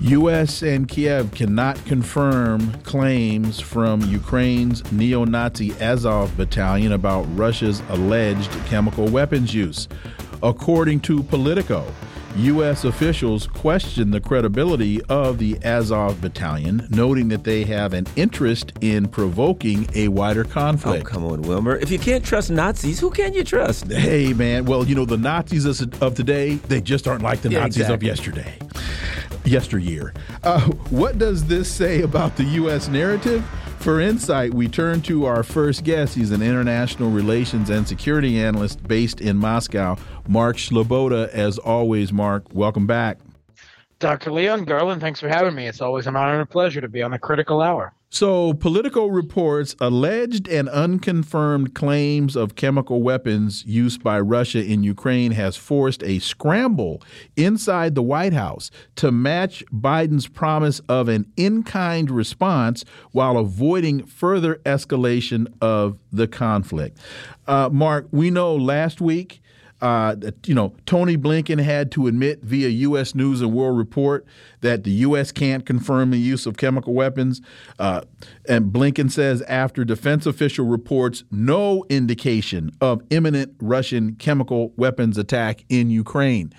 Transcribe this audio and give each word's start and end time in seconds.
U.S. 0.00 0.62
and 0.62 0.86
Kiev 0.86 1.32
cannot 1.32 1.84
confirm 1.84 2.72
claims 2.82 3.58
from 3.58 4.00
Ukraine's 4.02 4.92
neo 4.92 5.24
Nazi 5.24 5.72
Azov 5.80 6.36
battalion 6.36 6.92
about 6.92 7.22
Russia's 7.36 7.82
alleged 7.88 8.48
chemical 8.66 9.08
weapons 9.08 9.52
use. 9.52 9.88
According 10.40 11.00
to 11.00 11.24
Politico, 11.24 11.84
U.S. 12.36 12.84
officials 12.84 13.46
question 13.46 14.10
the 14.10 14.20
credibility 14.20 15.02
of 15.04 15.38
the 15.38 15.58
Azov 15.64 16.20
battalion, 16.20 16.86
noting 16.90 17.28
that 17.28 17.44
they 17.44 17.64
have 17.64 17.92
an 17.92 18.06
interest 18.16 18.72
in 18.80 19.08
provoking 19.08 19.88
a 19.94 20.08
wider 20.08 20.44
conflict. 20.44 21.06
Oh, 21.06 21.08
come 21.08 21.24
on, 21.24 21.42
Wilmer. 21.42 21.76
If 21.76 21.90
you 21.90 21.98
can't 21.98 22.24
trust 22.24 22.50
Nazis, 22.50 23.00
who 23.00 23.10
can 23.10 23.34
you 23.34 23.44
trust? 23.44 23.90
Hey, 23.90 24.32
man. 24.32 24.64
Well, 24.66 24.86
you 24.86 24.94
know, 24.94 25.04
the 25.04 25.16
Nazis 25.16 25.80
of 25.80 26.14
today, 26.14 26.54
they 26.54 26.80
just 26.80 27.08
aren't 27.08 27.22
like 27.22 27.40
the 27.42 27.50
yeah, 27.50 27.60
Nazis 27.60 27.82
exactly. 27.82 27.94
of 27.94 28.02
yesterday 28.16 28.58
yesteryear. 29.44 30.12
Uh, 30.44 30.60
what 30.90 31.18
does 31.18 31.46
this 31.46 31.70
say 31.70 32.02
about 32.02 32.36
the 32.36 32.44
U.S. 32.44 32.88
narrative? 32.88 33.44
For 33.78 34.00
insight, 34.00 34.52
we 34.52 34.68
turn 34.68 35.02
to 35.02 35.24
our 35.24 35.42
first 35.42 35.84
guest. 35.84 36.14
He's 36.14 36.32
an 36.32 36.42
international 36.42 37.10
relations 37.10 37.70
and 37.70 37.86
security 37.86 38.38
analyst 38.38 38.86
based 38.86 39.20
in 39.20 39.36
Moscow, 39.36 39.96
Mark 40.26 40.56
Sleboda. 40.56 41.28
As 41.30 41.58
always, 41.58 42.12
Mark, 42.12 42.44
welcome 42.52 42.86
back. 42.86 43.18
Dr. 44.00 44.32
Leon 44.32 44.64
Garland, 44.64 45.00
thanks 45.00 45.20
for 45.20 45.28
having 45.28 45.54
me. 45.54 45.66
It's 45.66 45.80
always 45.80 46.06
an 46.06 46.16
honor 46.16 46.34
and 46.34 46.42
a 46.42 46.46
pleasure 46.46 46.80
to 46.80 46.88
be 46.88 47.02
on 47.02 47.12
the 47.12 47.18
critical 47.18 47.62
hour. 47.62 47.94
So, 48.10 48.54
Politico 48.54 49.06
reports 49.06 49.76
alleged 49.80 50.48
and 50.48 50.66
unconfirmed 50.70 51.74
claims 51.74 52.36
of 52.36 52.54
chemical 52.54 53.02
weapons 53.02 53.64
used 53.66 54.02
by 54.02 54.18
Russia 54.18 54.64
in 54.64 54.82
Ukraine 54.82 55.32
has 55.32 55.56
forced 55.56 56.02
a 56.02 56.18
scramble 56.18 57.02
inside 57.36 57.94
the 57.94 58.02
White 58.02 58.32
House 58.32 58.70
to 58.96 59.12
match 59.12 59.62
Biden's 59.70 60.26
promise 60.26 60.80
of 60.88 61.08
an 61.08 61.30
in 61.36 61.62
kind 61.62 62.10
response 62.10 62.82
while 63.12 63.36
avoiding 63.36 64.06
further 64.06 64.54
escalation 64.64 65.46
of 65.60 65.98
the 66.10 66.26
conflict. 66.26 66.98
Uh, 67.46 67.68
Mark, 67.70 68.08
we 68.10 68.30
know 68.30 68.56
last 68.56 69.02
week 69.02 69.42
uh, 69.80 70.16
you 70.44 70.54
know, 70.54 70.74
Tony 70.86 71.16
Blinken 71.16 71.60
had 71.62 71.92
to 71.92 72.08
admit 72.08 72.42
via 72.42 72.68
U.S. 72.68 73.14
News 73.14 73.40
and 73.40 73.52
World 73.52 73.78
Report 73.78 74.26
that 74.60 74.82
the 74.82 74.90
U.S. 74.90 75.30
can't 75.30 75.64
confirm 75.64 76.10
the 76.10 76.18
use 76.18 76.46
of 76.46 76.56
chemical 76.56 76.94
weapons. 76.94 77.40
Uh, 77.78 78.00
and 78.48 78.72
Blinken 78.72 79.10
says 79.10 79.42
after 79.42 79.84
defense 79.84 80.26
official 80.26 80.66
reports 80.66 81.22
no 81.30 81.84
indication 81.88 82.72
of 82.80 83.02
imminent 83.10 83.54
Russian 83.60 84.16
chemical 84.16 84.72
weapons 84.76 85.16
attack 85.16 85.64
in 85.68 85.90
Ukraine. 85.90 86.52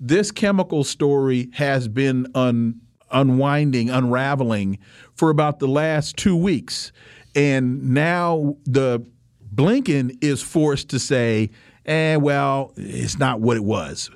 This 0.00 0.32
chemical 0.32 0.82
story 0.82 1.50
has 1.54 1.88
been 1.88 2.26
un 2.34 2.80
unwinding, 3.10 3.90
unraveling 3.90 4.78
for 5.14 5.30
about 5.30 5.60
the 5.60 5.68
last 5.68 6.16
two 6.16 6.34
weeks. 6.34 6.90
And 7.36 7.90
now 7.90 8.56
the 8.64 9.06
Blinken 9.54 10.18
is 10.20 10.42
forced 10.42 10.88
to 10.90 10.98
say, 10.98 11.50
and 11.84 12.20
eh, 12.20 12.24
well, 12.24 12.72
it's 12.76 13.18
not 13.18 13.40
what 13.40 13.56
it 13.56 13.64
was. 13.64 14.10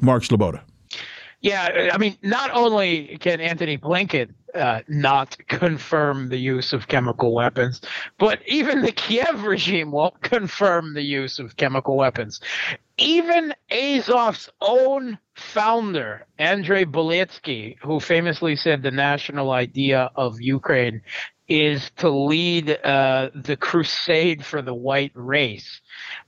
Mark 0.00 0.22
Sleboda. 0.22 0.62
Yeah, 1.40 1.90
I 1.92 1.98
mean, 1.98 2.16
not 2.22 2.50
only 2.52 3.16
can 3.20 3.40
Anthony 3.40 3.78
Blinken 3.78 4.34
uh, 4.54 4.80
not 4.88 5.36
confirm 5.48 6.30
the 6.30 6.38
use 6.38 6.72
of 6.72 6.88
chemical 6.88 7.32
weapons, 7.32 7.80
but 8.18 8.40
even 8.46 8.82
the 8.82 8.92
Kiev 8.92 9.44
regime 9.44 9.92
won't 9.92 10.20
confirm 10.22 10.94
the 10.94 11.02
use 11.02 11.38
of 11.38 11.56
chemical 11.56 11.96
weapons. 11.96 12.40
Even 12.96 13.54
Azov's 13.70 14.48
own 14.60 15.18
founder, 15.36 16.26
Andrei 16.38 16.84
Biletsky, 16.84 17.76
who 17.82 18.00
famously 18.00 18.56
said 18.56 18.82
the 18.82 18.90
national 18.90 19.52
idea 19.52 20.10
of 20.16 20.40
Ukraine 20.40 21.02
is 21.48 21.90
to 21.96 22.10
lead 22.10 22.70
uh, 22.84 23.30
the 23.34 23.56
crusade 23.56 24.44
for 24.44 24.60
the 24.60 24.74
white 24.74 25.12
race. 25.14 25.80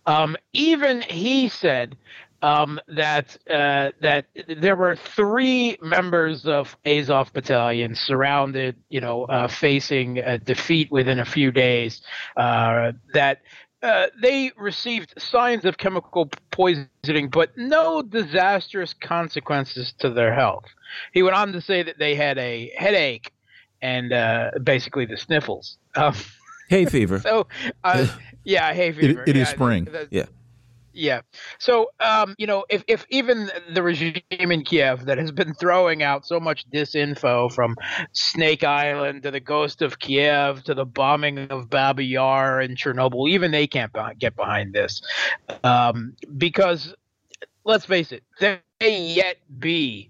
Um, 0.06 0.36
even 0.52 1.02
he 1.02 1.48
said 1.48 1.96
um, 2.42 2.80
that 2.88 3.36
uh, 3.50 3.90
that 4.00 4.26
there 4.48 4.76
were 4.76 4.96
three 4.96 5.76
members 5.82 6.46
of 6.46 6.76
Azov 6.86 7.32
Battalion 7.32 7.94
surrounded, 7.94 8.76
you 8.88 9.00
know, 9.00 9.24
uh, 9.24 9.48
facing 9.48 10.18
a 10.18 10.38
defeat 10.38 10.90
within 10.90 11.18
a 11.18 11.24
few 11.24 11.50
days. 11.50 12.00
Uh, 12.36 12.92
that 13.12 13.42
uh, 13.82 14.06
they 14.20 14.52
received 14.56 15.14
signs 15.18 15.64
of 15.64 15.78
chemical 15.78 16.30
poisoning, 16.50 17.28
but 17.30 17.56
no 17.56 18.02
disastrous 18.02 18.94
consequences 18.94 19.94
to 19.98 20.10
their 20.10 20.34
health. 20.34 20.64
He 21.12 21.22
went 21.22 21.36
on 21.36 21.52
to 21.52 21.60
say 21.60 21.82
that 21.82 21.98
they 21.98 22.14
had 22.14 22.38
a 22.38 22.72
headache 22.76 23.32
and 23.80 24.12
uh, 24.12 24.50
basically 24.62 25.06
the 25.06 25.16
sniffles. 25.16 25.78
Um, 25.94 26.14
hay 26.68 26.84
fever. 26.84 27.20
so, 27.22 27.46
uh, 27.84 28.06
yeah, 28.44 28.72
hay 28.72 28.92
fever. 28.92 29.22
it, 29.22 29.28
it 29.30 29.36
yeah, 29.36 29.42
is 29.42 29.48
spring. 29.48 29.84
The, 29.84 29.90
the, 29.90 30.08
yeah. 30.10 30.24
Yeah. 30.92 31.20
So, 31.58 31.90
um, 32.00 32.34
you 32.36 32.46
know, 32.46 32.64
if, 32.68 32.82
if 32.88 33.06
even 33.10 33.50
the 33.72 33.82
regime 33.82 34.22
in 34.28 34.64
Kiev 34.64 35.04
that 35.04 35.18
has 35.18 35.30
been 35.30 35.54
throwing 35.54 36.02
out 36.02 36.26
so 36.26 36.40
much 36.40 36.68
disinfo 36.70 37.52
from 37.52 37.76
Snake 38.12 38.64
Island 38.64 39.22
to 39.22 39.30
the 39.30 39.40
ghost 39.40 39.82
of 39.82 40.00
Kiev 40.00 40.64
to 40.64 40.74
the 40.74 40.84
bombing 40.84 41.38
of 41.38 41.70
Babi 41.70 42.06
Yar 42.06 42.60
and 42.60 42.76
Chernobyl, 42.76 43.30
even 43.30 43.52
they 43.52 43.66
can't 43.66 43.92
get 44.18 44.34
behind 44.34 44.72
this. 44.72 45.00
Um, 45.62 46.16
because 46.36 46.92
let's 47.64 47.84
face 47.84 48.10
it, 48.10 48.24
there 48.40 48.60
may 48.80 49.14
yet 49.14 49.36
be 49.58 50.09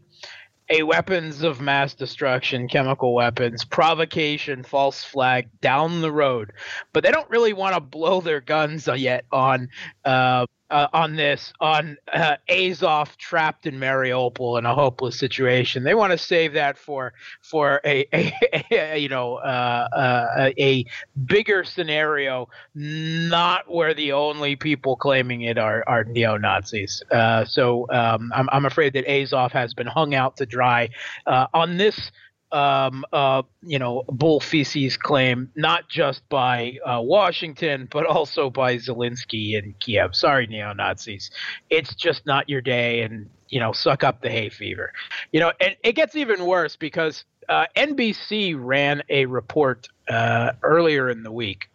a 0.71 0.85
weapons 0.85 1.43
of 1.43 1.61
mass 1.61 1.95
destruction, 1.95 2.69
chemical 2.69 3.13
weapons, 3.13 3.65
provocation, 3.65 4.63
false 4.63 5.03
flag 5.03 5.49
down 5.61 6.01
the 6.01 6.13
road. 6.13 6.53
But 6.93 7.03
they 7.03 7.11
don't 7.11 7.29
really 7.29 7.53
want 7.53 7.75
to 7.75 7.81
blow 7.81 8.21
their 8.21 8.41
guns 8.41 8.89
yet 8.97 9.25
on 9.33 9.69
uh, 10.05 10.47
uh, 10.71 10.89
on 10.93 11.17
this 11.17 11.53
on 11.61 11.97
uh, 12.13 12.37
Azov 12.49 13.17
trapped 13.17 13.67
in 13.67 13.75
Mariupol 13.79 14.59
in 14.59 14.67
a 14.67 14.75
hopeless 14.75 15.19
situation. 15.19 15.85
They 15.85 15.95
want 15.95 16.13
to 16.13 16.19
save 16.19 16.53
that 16.55 16.79
for 16.79 17.13
for 17.43 17.81
a, 17.85 18.07
a, 18.13 18.33
a 18.71 18.99
you 18.99 19.09
know 19.09 19.37
uh, 19.37 19.89
uh, 19.93 20.51
a 20.59 20.85
bigger 21.25 21.65
scenario, 21.65 22.49
not 22.75 23.71
where 23.71 23.95
the 23.95 24.13
only 24.13 24.57
people 24.57 24.97
claiming 24.97 25.43
it 25.43 25.59
are 25.59 25.85
are 25.87 26.05
neo 26.05 26.37
Nazis. 26.37 27.03
Uh, 27.11 27.45
so 27.45 27.87
um, 27.91 28.33
I'm 28.35 28.49
I'm 28.51 28.67
afraid 28.67 28.93
that 28.95 29.11
Azov 29.11 29.53
has 29.53 29.75
been 29.75 29.87
hung 29.87 30.15
out 30.15 30.37
to 30.37 30.47
dry 30.47 30.91
uh, 31.27 31.47
on 31.53 31.77
this 31.77 32.11
um, 32.53 33.05
uh, 33.13 33.43
you 33.63 33.79
know, 33.79 34.05
bull 34.09 34.41
feces 34.41 34.97
claim, 34.97 35.51
not 35.55 35.89
just 35.89 36.29
by 36.29 36.79
uh, 36.85 37.01
Washington, 37.03 37.89
but 37.91 38.07
also 38.07 38.51
by 38.51 38.77
Zelensky 38.77 39.57
and 39.59 39.79
Kiev. 39.81 40.15
Sorry, 40.15 40.47
neo 40.47 40.73
Nazis. 40.73 41.31
It's 41.71 41.95
just 41.95 42.27
not 42.27 42.49
your 42.49 42.61
day, 42.61 43.03
and, 43.03 43.29
you 43.49 43.61
know, 43.61 43.73
suck 43.73 44.05
up 44.05 44.23
the 44.23 44.31
hay 44.31 44.49
fever. 44.49 44.93
You 45.33 45.41
know, 45.41 45.53
and 45.61 45.77
it 45.83 45.93
gets 45.93 46.17
even 46.17 46.45
worse 46.47 46.77
because 46.77 47.25
uh, 47.49 47.67
NBC 47.77 48.55
ran 48.59 49.03
a 49.09 49.27
report 49.27 49.89
uh, 50.09 50.53
earlier 50.63 51.09
in 51.11 51.23
the 51.23 51.33
week. 51.33 51.69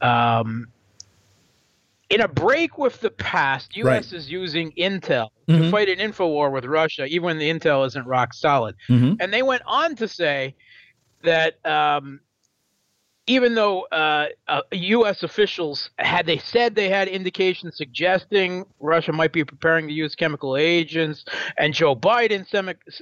Um, 0.00 0.68
in 2.10 2.20
a 2.20 2.28
break 2.28 2.78
with 2.78 3.00
the 3.00 3.10
past, 3.10 3.76
U.S. 3.76 4.12
Right. 4.12 4.12
is 4.12 4.30
using 4.30 4.72
intel 4.72 5.28
mm-hmm. 5.48 5.62
to 5.62 5.70
fight 5.70 5.88
an 5.88 6.00
info 6.00 6.28
war 6.28 6.50
with 6.50 6.64
Russia, 6.64 7.06
even 7.06 7.24
when 7.24 7.38
the 7.38 7.50
intel 7.50 7.86
isn't 7.86 8.06
rock 8.06 8.34
solid. 8.34 8.76
Mm-hmm. 8.88 9.14
And 9.20 9.32
they 9.32 9.42
went 9.42 9.62
on 9.66 9.96
to 9.96 10.08
say 10.08 10.54
that 11.22 11.64
um, 11.66 12.20
even 13.26 13.54
though 13.54 13.82
uh, 13.84 14.26
uh, 14.48 14.60
U.S. 14.72 15.22
officials 15.22 15.90
had 15.98 16.26
they 16.26 16.38
said 16.38 16.74
they 16.74 16.90
had 16.90 17.08
indications 17.08 17.76
suggesting 17.76 18.66
Russia 18.80 19.12
might 19.12 19.32
be 19.32 19.44
preparing 19.44 19.88
to 19.88 19.94
use 19.94 20.14
chemical 20.14 20.56
agents, 20.56 21.24
and 21.58 21.72
Joe 21.72 21.96
Biden 21.96 22.46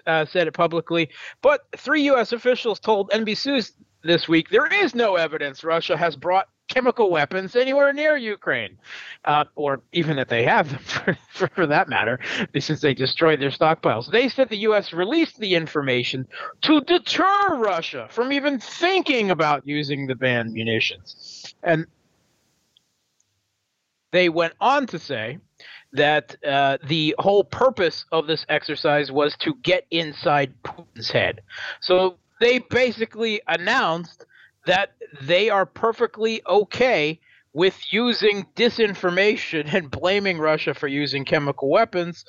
uh, 0.06 0.24
said 0.26 0.46
it 0.46 0.52
publicly, 0.52 1.10
but 1.42 1.66
three 1.76 2.02
U.S. 2.02 2.32
officials 2.32 2.78
told 2.78 3.10
NBC 3.10 3.72
this 4.04 4.28
week 4.28 4.48
there 4.50 4.66
is 4.66 4.94
no 4.94 5.16
evidence 5.16 5.64
Russia 5.64 5.96
has 5.96 6.16
brought 6.16 6.48
chemical 6.72 7.10
weapons 7.10 7.54
anywhere 7.54 7.92
near 7.92 8.16
Ukraine, 8.16 8.78
uh, 9.24 9.44
or 9.54 9.82
even 9.92 10.16
that 10.16 10.28
they 10.28 10.44
have 10.44 10.70
them 10.70 10.78
for, 10.84 11.18
for, 11.30 11.48
for, 11.48 11.66
that 11.66 11.88
matter, 11.88 12.18
since 12.58 12.80
they 12.80 12.94
destroyed 12.94 13.40
their 13.40 13.50
stockpiles. 13.50 14.10
They 14.10 14.28
said 14.28 14.48
the 14.48 14.64
U.S. 14.68 14.92
released 14.92 15.38
the 15.38 15.54
information 15.54 16.26
to 16.62 16.80
deter 16.80 17.56
Russia 17.56 18.08
from 18.10 18.32
even 18.32 18.58
thinking 18.58 19.30
about 19.30 19.66
using 19.66 20.06
the 20.06 20.14
banned 20.14 20.52
munitions. 20.52 21.54
And 21.62 21.86
they 24.12 24.28
went 24.28 24.54
on 24.60 24.86
to 24.88 24.98
say 24.98 25.38
that 25.92 26.36
uh, 26.44 26.78
the 26.86 27.14
whole 27.18 27.44
purpose 27.44 28.06
of 28.12 28.26
this 28.26 28.46
exercise 28.48 29.12
was 29.12 29.36
to 29.40 29.54
get 29.62 29.86
inside 29.90 30.54
Putin's 30.64 31.10
head. 31.10 31.42
So 31.80 32.16
they 32.40 32.58
basically 32.58 33.42
announced 33.46 34.24
that 34.66 34.94
they 35.20 35.50
are 35.50 35.66
perfectly 35.66 36.42
okay 36.46 37.20
with 37.52 37.92
using 37.92 38.46
disinformation 38.56 39.72
and 39.72 39.90
blaming 39.90 40.38
Russia 40.38 40.74
for 40.74 40.88
using 40.88 41.24
chemical 41.24 41.68
weapons, 41.68 42.24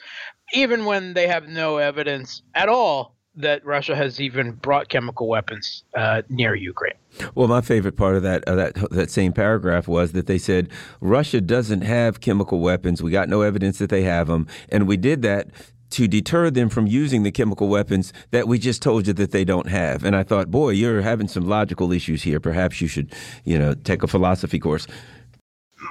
even 0.54 0.86
when 0.86 1.14
they 1.14 1.28
have 1.28 1.48
no 1.48 1.78
evidence 1.78 2.42
at 2.56 2.68
all 2.68 3.16
that 3.36 3.66
Russia 3.66 3.96
has 3.96 4.22
even 4.22 4.52
brought 4.52 4.90
chemical 4.90 5.28
weapons 5.28 5.84
uh, 5.96 6.22
near 6.30 6.54
Ukraine. 6.54 6.94
Well, 7.34 7.48
my 7.48 7.62
favorite 7.62 7.98
part 7.98 8.16
of 8.16 8.24
that 8.24 8.46
that 8.46 8.76
that 8.92 9.10
same 9.10 9.34
paragraph 9.34 9.88
was 9.88 10.12
that 10.12 10.28
they 10.28 10.38
said 10.38 10.70
Russia 11.02 11.42
doesn't 11.42 11.82
have 11.82 12.22
chemical 12.22 12.60
weapons. 12.60 13.02
We 13.02 13.12
got 13.12 13.30
no 13.30 13.42
evidence 13.42 13.80
that 13.80 13.90
they 13.90 14.04
have 14.04 14.28
them, 14.28 14.48
and 14.70 14.88
we 14.88 14.98
did 14.98 15.24
that 15.24 15.48
to 15.94 16.08
deter 16.08 16.50
them 16.50 16.70
from 16.70 16.88
using 16.88 17.24
the 17.24 17.32
chemical 17.32 17.68
weapons 17.68 18.14
that 18.32 18.48
we 18.48 18.58
just 18.58 18.82
told 18.82 19.08
you 19.08 19.14
that 19.14 19.32
they 19.32 19.46
don't 19.46 19.70
have. 19.70 20.04
And 20.04 20.16
I 20.16 20.24
thought, 20.24 20.50
boy, 20.50 20.72
you're 20.72 21.02
having 21.02 21.28
some 21.28 21.48
logical 21.48 21.92
issues 21.92 22.24
here. 22.24 22.40
Perhaps 22.40 22.82
you 22.82 22.88
should, 22.88 23.14
you 23.44 23.58
know, 23.58 23.74
take 23.74 24.04
a 24.04 24.08
philosophy 24.08 24.60
course. 24.60 24.88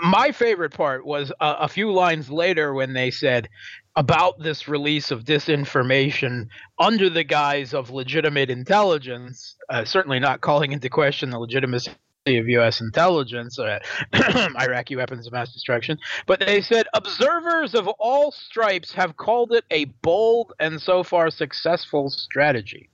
My 0.03 0.33
favorite 0.33 0.73
part 0.73 1.05
was 1.07 1.31
a, 1.41 1.55
a 1.61 1.69
few 1.69 1.93
lines 1.93 2.31
later 2.31 2.75
when 2.75 2.95
they 2.95 3.11
said 3.11 3.49
about 3.95 4.41
this 4.41 4.67
release 4.67 5.11
of 5.11 5.25
disinformation 5.25 6.49
under 6.79 7.11
the 7.11 7.25
guise 7.25 7.75
of 7.75 7.91
legitimate 7.91 8.51
intelligence, 8.51 9.55
uh, 9.69 9.85
certainly 9.85 10.19
not 10.19 10.41
calling 10.41 10.73
into 10.73 10.89
question 10.89 11.31
the 11.31 11.39
legitimacy 11.39 11.93
of 12.27 12.49
U.S. 12.49 12.81
intelligence, 12.81 13.59
uh, 13.59 13.79
Iraqi 14.61 14.97
weapons 14.97 15.27
of 15.27 15.33
mass 15.33 15.53
destruction, 15.53 15.99
but 16.27 16.41
they 16.41 16.61
said 16.61 16.87
observers 16.95 17.75
of 17.75 17.89
all 17.99 18.31
stripes 18.31 18.93
have 18.93 19.17
called 19.17 19.53
it 19.53 19.65
a 19.71 19.87
bold 20.03 20.53
and 20.61 20.81
so 20.81 21.03
far 21.03 21.31
successful 21.31 22.11
strategy. 22.11 22.89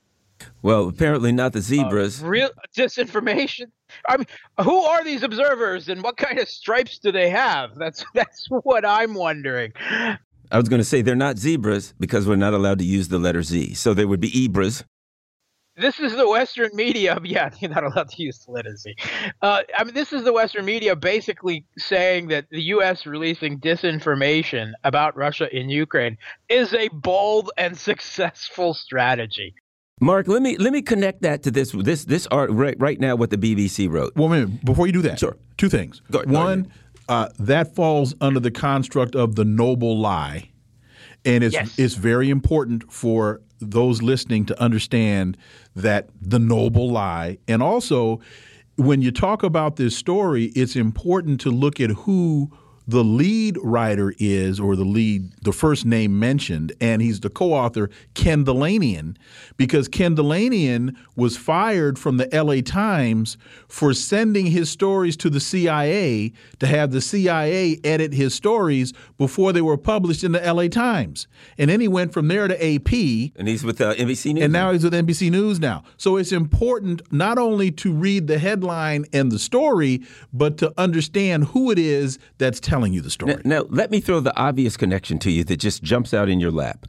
Well, 0.61 0.87
apparently 0.87 1.31
not 1.31 1.53
the 1.53 1.61
zebras. 1.61 2.23
Uh, 2.23 2.27
real 2.27 2.49
disinformation. 2.75 3.65
I 4.07 4.17
mean, 4.17 4.27
who 4.63 4.77
are 4.81 5.03
these 5.03 5.23
observers, 5.23 5.89
and 5.89 6.01
what 6.01 6.17
kind 6.17 6.39
of 6.39 6.47
stripes 6.47 6.97
do 6.97 7.11
they 7.11 7.29
have? 7.29 7.75
That's 7.77 8.03
that's 8.13 8.47
what 8.49 8.85
I'm 8.85 9.13
wondering. 9.13 9.73
I 10.51 10.57
was 10.57 10.69
going 10.69 10.79
to 10.79 10.85
say 10.85 11.01
they're 11.01 11.15
not 11.15 11.37
zebras 11.37 11.93
because 11.99 12.27
we're 12.27 12.35
not 12.35 12.53
allowed 12.53 12.79
to 12.79 12.85
use 12.85 13.09
the 13.09 13.19
letter 13.19 13.43
Z, 13.43 13.75
so 13.75 13.93
they 13.93 14.05
would 14.05 14.19
be 14.19 14.31
ebras 14.31 14.83
this 15.79 15.99
is 15.99 16.15
the 16.15 16.27
Western 16.29 16.69
media. 16.73 17.17
Yeah, 17.29 17.51
you're 17.59 17.69
not 17.69 17.83
allowed 17.83 18.09
to 18.09 18.23
use 18.23 18.43
literacy. 18.47 18.95
Uh, 19.41 19.61
I 19.77 19.83
mean, 19.83 19.93
this 19.93 20.13
is 20.13 20.23
the 20.23 20.33
Western 20.33 20.65
media 20.65 20.95
basically 20.95 21.63
saying 21.77 22.29
that 22.29 22.49
the 22.49 22.61
U.S. 22.73 23.05
releasing 23.05 23.59
disinformation 23.59 24.71
about 24.83 25.15
Russia 25.15 25.47
in 25.55 25.69
Ukraine 25.69 26.17
is 26.47 26.73
a 26.73 26.87
bold 26.87 27.51
and 27.57 27.77
successful 27.89 28.73
strategy. 28.73 29.53
Mark, 30.01 30.27
let 30.27 30.41
me 30.41 30.57
let 30.57 30.71
me 30.71 30.81
connect 30.81 31.21
that 31.21 31.43
to 31.43 31.51
this 31.51 31.71
this 31.71 32.05
this 32.05 32.25
art 32.27 32.49
right 32.51 32.75
right 32.79 32.99
now 32.99 33.15
what 33.15 33.29
the 33.29 33.37
BBC 33.37 33.89
wrote. 33.89 34.13
Well, 34.15 34.29
minute, 34.29 34.63
before 34.65 34.87
you 34.87 34.93
do 34.93 35.01
that, 35.03 35.19
sure. 35.19 35.35
Two 35.57 35.69
things. 35.69 36.01
Go, 36.09 36.23
One, 36.23 36.71
uh, 37.09 37.29
that 37.39 37.75
falls 37.75 38.15
under 38.21 38.39
the 38.39 38.51
construct 38.51 39.15
of 39.15 39.35
the 39.35 39.43
noble 39.43 39.99
lie, 39.99 40.48
and 41.25 41.43
it's 41.43 41.53
yes. 41.53 41.77
it's 41.77 41.95
very 41.95 42.29
important 42.29 42.91
for 42.91 43.41
those 43.59 44.01
listening 44.01 44.45
to 44.45 44.61
understand 44.61 45.37
that 45.75 46.09
the 46.21 46.39
noble 46.39 46.89
lie. 46.91 47.37
And 47.47 47.61
also, 47.61 48.21
when 48.77 49.01
you 49.01 49.11
talk 49.11 49.43
about 49.43 49.75
this 49.75 49.95
story, 49.95 50.45
it's 50.55 50.75
important 50.75 51.41
to 51.41 51.51
look 51.51 51.79
at 51.79 51.89
who 51.91 52.51
the 52.89 53.03
lead 53.03 53.55
writer 53.61 54.15
is, 54.17 54.59
or 54.59 54.75
the 54.75 54.83
lead, 54.83 55.31
the 55.43 55.53
first 55.53 55.85
name 55.85 56.17
mentioned, 56.17 56.73
and 56.81 57.03
he's 57.03 57.19
the 57.19 57.29
co 57.29 57.53
author, 57.53 57.91
Ken 58.15 58.43
Dilanian, 58.43 59.15
because 59.57 59.87
Ken 59.87 60.15
Dilanian 60.15 60.95
was 61.15 61.37
fired 61.37 61.99
from 61.99 62.17
the 62.17 62.27
LA 62.33 62.61
Times 62.61 63.37
for 63.67 63.93
sending 63.93 64.47
his 64.47 64.71
stories 64.71 65.15
to 65.17 65.29
the 65.29 65.39
CIA 65.39 66.33
to 66.57 66.65
have 66.65 66.89
the 66.89 66.99
CIA 66.99 67.79
edit 67.83 68.11
his 68.11 68.33
stories 68.33 68.91
before 69.19 69.53
they 69.53 69.61
were 69.61 69.77
published 69.77 70.23
in 70.23 70.31
the 70.31 70.41
LA 70.41 70.67
Times. 70.67 71.27
And 71.59 71.69
then 71.69 71.81
he 71.81 71.87
went 71.87 72.11
from 72.11 72.27
there 72.27 72.47
to 72.47 72.55
AP. 72.55 72.91
And 73.35 73.47
he's 73.47 73.63
with 73.63 73.79
uh, 73.81 73.93
NBC 73.93 74.33
News. 74.33 74.43
And 74.43 74.51
now 74.51 74.71
he's 74.71 74.83
with 74.83 74.93
NBC 74.93 75.29
News 75.29 75.59
now. 75.59 75.83
So 75.97 76.17
it's 76.17 76.31
important 76.31 77.03
not 77.13 77.37
only 77.37 77.69
to 77.71 77.93
read 77.93 78.25
the 78.25 78.39
headline 78.39 79.05
and 79.13 79.31
the 79.31 79.37
story, 79.37 80.01
but 80.33 80.57
to 80.57 80.73
understand 80.75 81.43
who 81.43 81.69
it 81.69 81.77
is 81.77 82.17
that's 82.39 82.59
telling 82.59 82.78
telling 82.79 82.93
you 82.93 83.01
the 83.01 83.09
story. 83.09 83.35
Now, 83.43 83.59
now, 83.59 83.65
let 83.69 83.91
me 83.91 83.99
throw 83.99 84.19
the 84.19 84.35
obvious 84.37 84.77
connection 84.77 85.19
to 85.19 85.31
you 85.31 85.43
that 85.45 85.57
just 85.57 85.83
jumps 85.83 86.13
out 86.13 86.29
in 86.29 86.39
your 86.39 86.51
lap. 86.51 86.85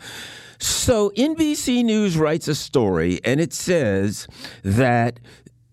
So, 0.58 1.10
NBC 1.16 1.84
News 1.84 2.16
writes 2.16 2.46
a 2.46 2.54
story, 2.54 3.18
and 3.24 3.40
it 3.40 3.52
says 3.52 4.28
that 4.62 5.18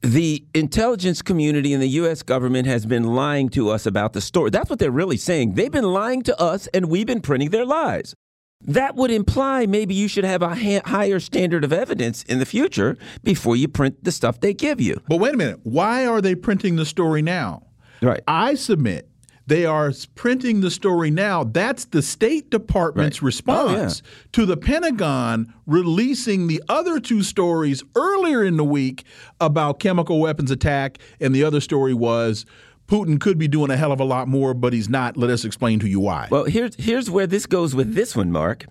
the 0.02 0.46
intelligence 0.54 1.22
community 1.22 1.74
and 1.74 1.84
the 1.84 1.90
U.S. 2.02 2.24
government 2.24 2.68
has 2.68 2.86
been 2.86 3.04
lying 3.04 3.50
to 3.50 3.70
us 3.70 3.86
about 3.86 4.14
the 4.14 4.22
story. 4.22 4.50
That's 4.50 4.70
what 4.70 4.80
they're 4.80 4.92
really 4.92 5.18
saying. 5.18 5.56
They've 5.56 5.72
been 5.72 5.92
lying 5.92 6.24
to 6.24 6.42
us, 6.42 6.68
and 6.68 6.90
we've 6.90 7.08
been 7.08 7.22
printing 7.22 7.50
their 7.50 7.66
lies. 7.66 8.16
That 8.62 8.96
would 8.96 9.12
imply 9.12 9.66
maybe 9.68 9.94
you 9.94 10.08
should 10.08 10.24
have 10.24 10.42
a 10.42 10.56
ha- 10.56 10.82
higher 10.86 11.20
standard 11.20 11.64
of 11.64 11.72
evidence 11.72 12.24
in 12.24 12.40
the 12.40 12.46
future 12.46 12.98
before 13.24 13.56
you 13.56 13.68
print 13.68 14.04
the 14.04 14.12
stuff 14.12 14.40
they 14.40 14.54
give 14.54 14.82
you. 14.82 15.02
But 15.08 15.18
wait 15.18 15.36
a 15.36 15.38
minute. 15.38 15.60
Why 15.64 16.08
are 16.08 16.22
they 16.22 16.34
printing 16.34 16.76
the 16.76 16.86
story 16.86 17.22
now? 17.22 17.68
Right. 18.02 18.22
I 18.28 18.56
submit 18.56 19.07
they 19.48 19.66
are 19.66 19.92
printing 20.16 20.62
the 20.62 20.70
story 20.70 21.10
now. 21.10 21.44
That's 21.44 21.86
the 21.86 22.02
State 22.02 22.50
Department's 22.50 23.22
right. 23.22 23.28
response 23.28 24.02
oh, 24.04 24.08
yeah. 24.08 24.28
to 24.34 24.46
the 24.46 24.58
Pentagon 24.58 25.54
releasing 25.66 26.48
the 26.48 26.62
other 26.70 27.00
two 27.00 27.24
stories 27.24 27.84
earlier 27.96 28.44
in 28.44 28.58
the 28.58 28.66
week 28.66 29.06
about 29.40 29.80
chemical 29.80 30.20
weapons 30.20 30.52
attack. 30.52 31.00
And 31.20 31.34
the 31.34 31.44
other 31.44 31.62
story 31.62 31.94
was 31.94 32.46
Putin 32.88 33.20
could 33.20 33.38
be 33.38 33.48
doing 33.48 33.72
a 33.72 33.78
hell 33.78 33.92
of 33.92 34.00
a 34.00 34.06
lot 34.06 34.28
more, 34.28 34.54
but 34.54 34.74
he's 34.74 34.90
not. 34.90 35.18
Let 35.18 35.30
us 35.30 35.46
explain 35.46 35.80
to 35.80 35.88
you 35.88 36.00
why. 36.00 36.28
Well, 36.30 36.46
here's 36.46 36.76
here's 36.76 37.10
where 37.10 37.28
this 37.28 37.46
goes 37.46 37.74
with 37.74 37.94
this 37.94 38.16
one, 38.16 38.32
Mark. 38.32 38.66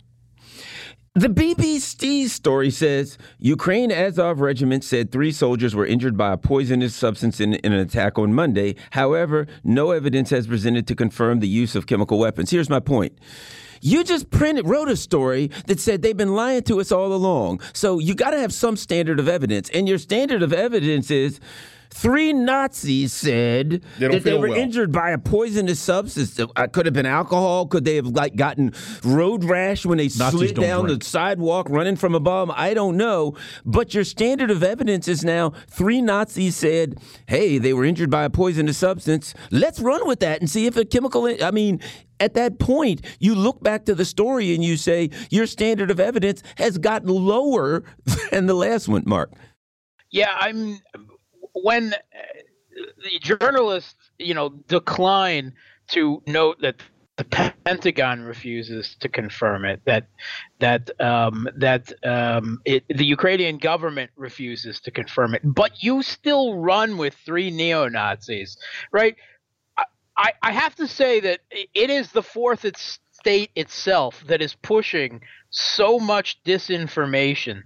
The 1.17 1.29
BBC 1.29 2.29
story 2.29 2.71
says 2.71 3.17
Ukraine 3.39 3.91
Azov 3.91 4.43
Regiment 4.43 4.85
said 4.85 5.11
three 5.11 5.33
soldiers 5.33 5.75
were 5.75 5.87
injured 5.87 6.15
by 6.15 6.35
a 6.35 6.37
poisonous 6.37 6.95
substance 6.95 7.41
in, 7.41 7.55
in, 7.55 7.73
an 7.73 7.79
attack 7.79 8.19
on 8.19 8.35
Monday. 8.35 8.75
However, 8.91 9.47
no 9.65 9.93
evidence 9.93 10.29
has 10.29 10.47
presented 10.47 10.87
to 10.89 10.95
confirm 10.95 11.41
the 11.41 11.49
use 11.49 11.75
of 11.75 11.87
chemical 11.87 12.19
weapons. 12.19 12.51
Here's 12.51 12.69
my 12.69 12.81
point. 12.81 13.17
You 13.81 14.05
just 14.05 14.29
printed, 14.29 14.69
wrote 14.69 14.91
a 14.91 14.97
story 14.97 15.51
that 15.69 15.81
said 15.81 16.03
they've 16.03 16.15
been 16.15 16.35
lying 16.35 16.65
to 16.65 16.81
us 16.81 16.93
all 16.93 17.15
along. 17.15 17.63
So 17.73 17.99
you 17.99 18.15
got 18.15 18.33
to 18.33 18.39
have 18.39 18.53
some 18.53 18.77
standard 18.77 19.19
of 19.19 19.27
evidence. 19.27 19.71
And 19.71 19.89
your 19.89 19.97
standard 19.97 20.43
of 20.43 20.53
evidence 20.53 21.11
is 21.11 21.41
Three 21.97 22.35
Nazis 22.35 23.15
said 23.15 23.83
they 23.99 24.09
that 24.09 24.23
they 24.23 24.37
were 24.37 24.51
well. 24.51 24.59
injured 24.59 24.93
by 24.93 25.13
a 25.13 25.19
poisonous 25.19 25.81
substance. 25.81 26.39
It 26.39 26.73
could 26.73 26.85
have 26.85 26.93
been 26.93 27.07
alcohol. 27.07 27.67
Could 27.67 27.87
they 27.87 27.97
have 27.97 28.09
like 28.09 28.37
gotten 28.37 28.75
road 29.03 29.45
rash 29.45 29.87
when 29.87 29.97
they 29.97 30.05
Nazis 30.05 30.31
slid 30.31 30.57
down 30.57 30.85
drink. 30.85 31.03
the 31.03 31.09
sidewalk 31.09 31.71
running 31.71 31.97
from 31.97 32.15
a 32.15 32.21
bomb? 32.21 32.53
I 32.55 32.75
don't 32.75 32.99
know. 32.99 33.35
But 33.65 33.95
your 33.95 34.05
standard 34.05 34.51
of 34.51 34.63
evidence 34.63 35.09
is 35.09 35.25
now 35.25 35.55
three 35.71 36.03
Nazis 36.03 36.55
said, 36.55 36.99
"Hey, 37.29 37.57
they 37.57 37.73
were 37.73 37.87
injured 37.87 38.11
by 38.11 38.25
a 38.25 38.31
poisonous 38.31 38.77
substance. 38.77 39.33
Let's 39.51 39.81
run 39.81 40.07
with 40.07 40.21
that 40.21 40.41
and 40.43 40.51
see 40.51 40.67
if 40.67 40.77
a 40.77 40.85
chemical." 40.85 41.27
I 41.43 41.51
mean, 41.51 41.81
at 42.21 42.35
that 42.35 42.59
point, 42.59 43.01
you 43.21 43.35
look 43.35 43.63
back 43.63 43.87
to 43.87 43.95
the 43.95 44.05
story 44.05 44.55
and 44.55 44.63
you 44.63 44.77
say 44.77 45.09
your 45.31 45.47
standard 45.47 45.91
of 45.91 45.99
evidence 45.99 46.43
has 46.59 46.77
gotten 46.77 47.09
lower 47.09 47.85
than 48.31 48.45
the 48.45 48.55
last 48.55 48.87
one, 48.87 49.05
Mark. 49.07 49.33
Yeah, 50.11 50.35
I'm 50.39 50.81
when 51.63 51.95
uh, 51.95 51.97
the 53.03 53.19
journalists, 53.19 53.95
you 54.19 54.35
know, 54.35 54.51
decline 54.69 55.55
to 55.89 56.23
note 56.27 56.61
that 56.61 56.77
the 57.17 57.25
Pentagon 57.25 58.23
refuses 58.23 58.95
to 59.01 59.09
confirm 59.09 59.65
it, 59.65 59.81
that 59.87 60.09
that 60.59 60.91
um, 61.01 61.49
that 61.57 61.91
um, 62.05 62.61
it, 62.67 62.85
the 62.89 63.07
Ukrainian 63.07 63.57
government 63.57 64.11
refuses 64.17 64.81
to 64.81 64.91
confirm 64.91 65.35
it, 65.35 65.41
but 65.43 65.83
you 65.83 66.03
still 66.03 66.59
run 66.59 66.99
with 66.99 67.15
three 67.25 67.51
neo 67.51 67.89
Nazis, 67.89 68.59
right? 68.93 69.17
I, 70.19 70.33
I 70.43 70.53
have 70.53 70.75
to 70.77 70.89
say 70.89 71.21
that 71.21 71.41
it 71.51 71.91
is 71.91 72.11
the 72.11 72.23
fourth 72.23 72.65
estate 72.65 73.51
itself 73.55 74.25
that 74.29 74.41
is 74.41 74.55
pushing 74.55 75.21
so 75.51 75.99
much 75.99 76.43
disinformation 76.45 77.63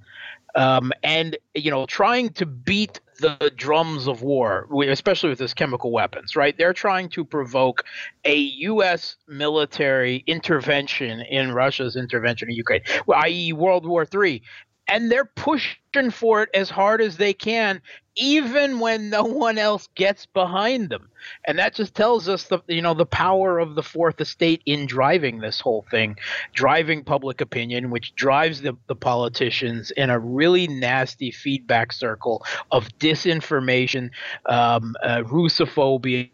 um, 0.54 0.92
and 1.02 1.36
you 1.54 1.70
know 1.70 1.86
trying 1.86 2.30
to 2.30 2.46
beat 2.46 3.00
the 3.20 3.52
drums 3.54 4.08
of 4.08 4.22
war, 4.22 4.66
especially 4.88 5.28
with 5.28 5.38
this 5.38 5.52
chemical 5.52 5.92
weapons, 5.92 6.34
right? 6.36 6.56
They're 6.56 6.72
trying 6.72 7.10
to 7.10 7.24
provoke 7.24 7.84
a 8.24 8.34
U.S. 8.34 9.16
military 9.28 10.24
intervention 10.26 11.20
in 11.20 11.52
Russia's 11.52 11.96
intervention 11.96 12.48
in 12.48 12.56
Ukraine, 12.56 12.80
i.e., 13.14 13.52
World 13.52 13.86
War 13.86 14.06
III 14.12 14.42
and 14.90 15.10
they're 15.10 15.24
pushing 15.24 16.10
for 16.10 16.42
it 16.42 16.50
as 16.54 16.68
hard 16.68 17.00
as 17.00 17.16
they 17.16 17.32
can 17.32 17.80
even 18.16 18.80
when 18.80 19.10
no 19.10 19.22
one 19.24 19.58
else 19.58 19.88
gets 19.94 20.26
behind 20.26 20.90
them. 20.90 21.08
And 21.46 21.58
that 21.58 21.74
just 21.74 21.94
tells 21.94 22.28
us 22.28 22.44
the 22.44 22.60
you 22.66 22.82
know 22.82 22.94
the 22.94 23.06
power 23.06 23.58
of 23.58 23.74
the 23.74 23.82
fourth 23.82 24.20
estate 24.20 24.62
in 24.66 24.86
driving 24.86 25.40
this 25.40 25.60
whole 25.60 25.84
thing 25.90 26.16
driving 26.54 27.04
public 27.04 27.40
opinion 27.42 27.90
which 27.90 28.14
drives 28.14 28.62
the, 28.62 28.74
the 28.86 28.96
politicians 28.96 29.90
in 29.92 30.08
a 30.08 30.18
really 30.18 30.66
nasty 30.66 31.30
feedback 31.30 31.92
circle 31.92 32.44
of 32.72 32.88
disinformation 32.98 34.10
um, 34.46 34.96
uh, 35.02 35.22
russophobia 35.24 36.30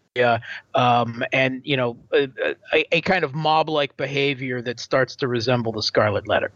um, 0.73 1.23
and 1.33 1.61
you 1.65 1.75
know 1.75 1.97
a, 2.13 2.55
a, 2.93 3.01
kind 3.01 3.25
of 3.25 3.35
mob-like 3.35 3.97
behavior 3.97 4.61
that 4.61 4.79
starts 4.79 5.17
to 5.17 5.27
resemble 5.27 5.73
the 5.73 5.83
scarlet 5.83 6.27
letter 6.29 6.51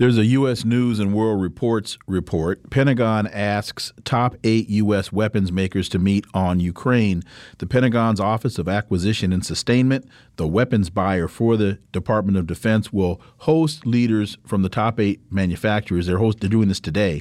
there's 0.00 0.16
a 0.16 0.24
U.S. 0.24 0.64
News 0.64 0.98
and 0.98 1.12
World 1.12 1.42
Reports 1.42 1.98
report. 2.06 2.70
Pentagon 2.70 3.26
asks 3.26 3.92
top 4.02 4.34
eight 4.42 4.66
U.S. 4.70 5.12
weapons 5.12 5.52
makers 5.52 5.90
to 5.90 5.98
meet 5.98 6.24
on 6.32 6.58
Ukraine. 6.58 7.22
The 7.58 7.66
Pentagon's 7.66 8.18
Office 8.18 8.58
of 8.58 8.66
Acquisition 8.66 9.30
and 9.30 9.44
Sustainment, 9.44 10.08
the 10.36 10.46
weapons 10.46 10.88
buyer 10.88 11.28
for 11.28 11.58
the 11.58 11.78
Department 11.92 12.38
of 12.38 12.46
Defense, 12.46 12.90
will 12.90 13.20
host 13.40 13.84
leaders 13.84 14.38
from 14.46 14.62
the 14.62 14.70
top 14.70 14.98
eight 14.98 15.20
manufacturers. 15.30 16.06
They're, 16.06 16.16
host, 16.16 16.40
they're 16.40 16.48
doing 16.48 16.68
this 16.68 16.80
today 16.80 17.20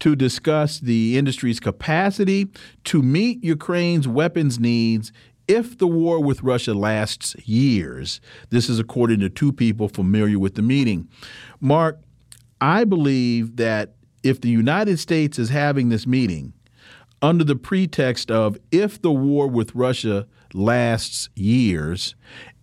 to 0.00 0.14
discuss 0.14 0.78
the 0.78 1.16
industry's 1.16 1.58
capacity 1.58 2.48
to 2.84 3.00
meet 3.02 3.42
Ukraine's 3.42 4.06
weapons 4.06 4.60
needs 4.60 5.10
if 5.48 5.78
the 5.78 5.86
war 5.86 6.22
with 6.22 6.42
Russia 6.42 6.74
lasts 6.74 7.34
years. 7.48 8.20
This 8.50 8.68
is 8.68 8.78
according 8.78 9.20
to 9.20 9.30
two 9.30 9.54
people 9.54 9.88
familiar 9.88 10.38
with 10.38 10.54
the 10.54 10.62
meeting. 10.62 11.08
Mark, 11.60 11.98
I 12.60 12.84
believe 12.84 13.56
that 13.56 13.94
if 14.22 14.40
the 14.40 14.50
United 14.50 14.98
States 14.98 15.38
is 15.38 15.48
having 15.48 15.88
this 15.88 16.06
meeting 16.06 16.52
under 17.22 17.44
the 17.44 17.56
pretext 17.56 18.30
of 18.30 18.58
if 18.70 19.00
the 19.00 19.12
war 19.12 19.46
with 19.46 19.74
Russia 19.74 20.26
lasts 20.52 21.28
years, 21.36 22.14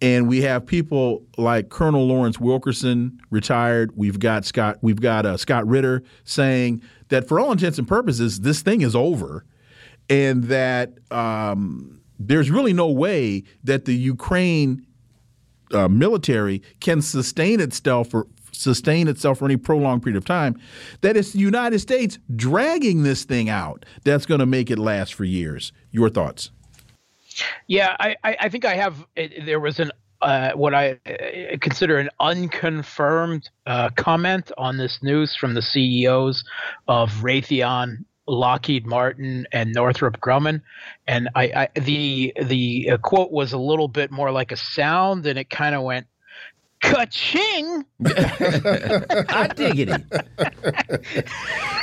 and 0.01 0.27
we 0.27 0.41
have 0.41 0.65
people 0.65 1.23
like 1.37 1.69
Colonel 1.69 2.05
Lawrence 2.05 2.39
Wilkerson, 2.39 3.19
retired. 3.29 3.91
We've 3.95 4.19
got 4.19 4.45
Scott. 4.45 4.77
We've 4.81 4.99
got 4.99 5.25
uh, 5.25 5.37
Scott 5.37 5.67
Ritter 5.67 6.03
saying 6.23 6.81
that 7.09 7.27
for 7.27 7.39
all 7.39 7.51
intents 7.51 7.77
and 7.77 7.87
purposes, 7.87 8.41
this 8.41 8.61
thing 8.61 8.81
is 8.81 8.95
over, 8.95 9.45
and 10.09 10.45
that 10.45 10.93
um, 11.11 12.01
there's 12.19 12.51
really 12.51 12.73
no 12.73 12.89
way 12.89 13.43
that 13.63 13.85
the 13.85 13.95
Ukraine 13.95 14.85
uh, 15.73 15.87
military 15.87 16.61
can 16.79 17.01
sustain 17.01 17.59
itself 17.59 18.09
for 18.09 18.27
sustain 18.57 19.07
itself 19.07 19.39
for 19.39 19.45
any 19.45 19.57
prolonged 19.57 20.03
period 20.03 20.17
of 20.17 20.25
time, 20.25 20.59
that 21.01 21.15
it's 21.15 21.31
the 21.31 21.39
United 21.39 21.79
States 21.79 22.19
dragging 22.35 23.03
this 23.03 23.23
thing 23.23 23.49
out 23.49 23.85
that's 24.03 24.25
going 24.25 24.39
to 24.39 24.45
make 24.45 24.69
it 24.71 24.79
last 24.79 25.13
for 25.13 25.23
years. 25.23 25.71
Your 25.91 26.09
thoughts? 26.09 26.51
Yeah, 27.67 27.95
I, 27.99 28.15
I 28.23 28.49
think 28.49 28.65
I 28.65 28.75
have. 28.75 29.05
There 29.15 29.59
was 29.59 29.79
an 29.79 29.91
uh, 30.21 30.51
what 30.53 30.73
I 30.73 30.99
uh, 31.05 31.57
consider 31.61 31.99
an 31.99 32.09
unconfirmed 32.19 33.49
uh, 33.65 33.89
comment 33.91 34.51
on 34.57 34.77
this 34.77 34.99
news 35.01 35.35
from 35.35 35.53
the 35.53 35.61
CEOs 35.61 36.43
of 36.87 37.09
Raytheon, 37.21 38.03
Lockheed 38.27 38.85
Martin, 38.85 39.45
and 39.51 39.73
Northrop 39.73 40.19
Grumman, 40.19 40.61
and 41.07 41.29
I, 41.35 41.69
I 41.75 41.79
the 41.79 42.33
the 42.41 42.91
uh, 42.93 42.97
quote 42.97 43.31
was 43.31 43.53
a 43.53 43.57
little 43.57 43.87
bit 43.87 44.11
more 44.11 44.31
like 44.31 44.51
a 44.51 44.57
sound, 44.57 45.25
and 45.25 45.37
it 45.37 45.49
kind 45.49 45.75
of 45.75 45.83
went 45.83 46.07
Ka-ching! 46.81 47.85
I 48.05 49.49
diggity. 49.55 50.03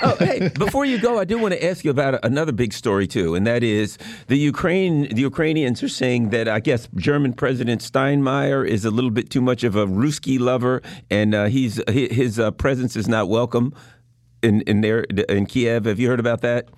oh, 0.02 0.16
hey, 0.20 0.50
before 0.56 0.84
you 0.84 0.98
go, 1.00 1.18
I 1.18 1.24
do 1.24 1.36
want 1.38 1.52
to 1.52 1.64
ask 1.64 1.84
you 1.84 1.90
about 1.90 2.24
another 2.24 2.52
big 2.52 2.72
story 2.72 3.06
too, 3.06 3.34
and 3.34 3.46
that 3.46 3.64
is 3.64 3.98
the 4.28 4.36
Ukraine. 4.36 5.08
The 5.12 5.22
Ukrainians 5.22 5.82
are 5.82 5.88
saying 5.88 6.30
that 6.30 6.48
I 6.48 6.60
guess 6.60 6.88
German 6.94 7.32
President 7.32 7.80
Steinmeier 7.80 8.66
is 8.66 8.84
a 8.84 8.90
little 8.90 9.10
bit 9.10 9.30
too 9.30 9.40
much 9.40 9.64
of 9.64 9.74
a 9.74 9.86
Ruski 9.86 10.38
lover, 10.38 10.80
and 11.10 11.34
uh, 11.34 11.46
he's 11.46 11.80
his 11.88 12.38
uh, 12.38 12.52
presence 12.52 12.94
is 12.94 13.08
not 13.08 13.28
welcome 13.28 13.74
in 14.42 14.60
in 14.62 14.80
there 14.80 15.00
in 15.28 15.46
Kiev. 15.46 15.86
Have 15.86 15.98
you 15.98 16.08
heard 16.08 16.20
about 16.20 16.40
that? 16.42 16.68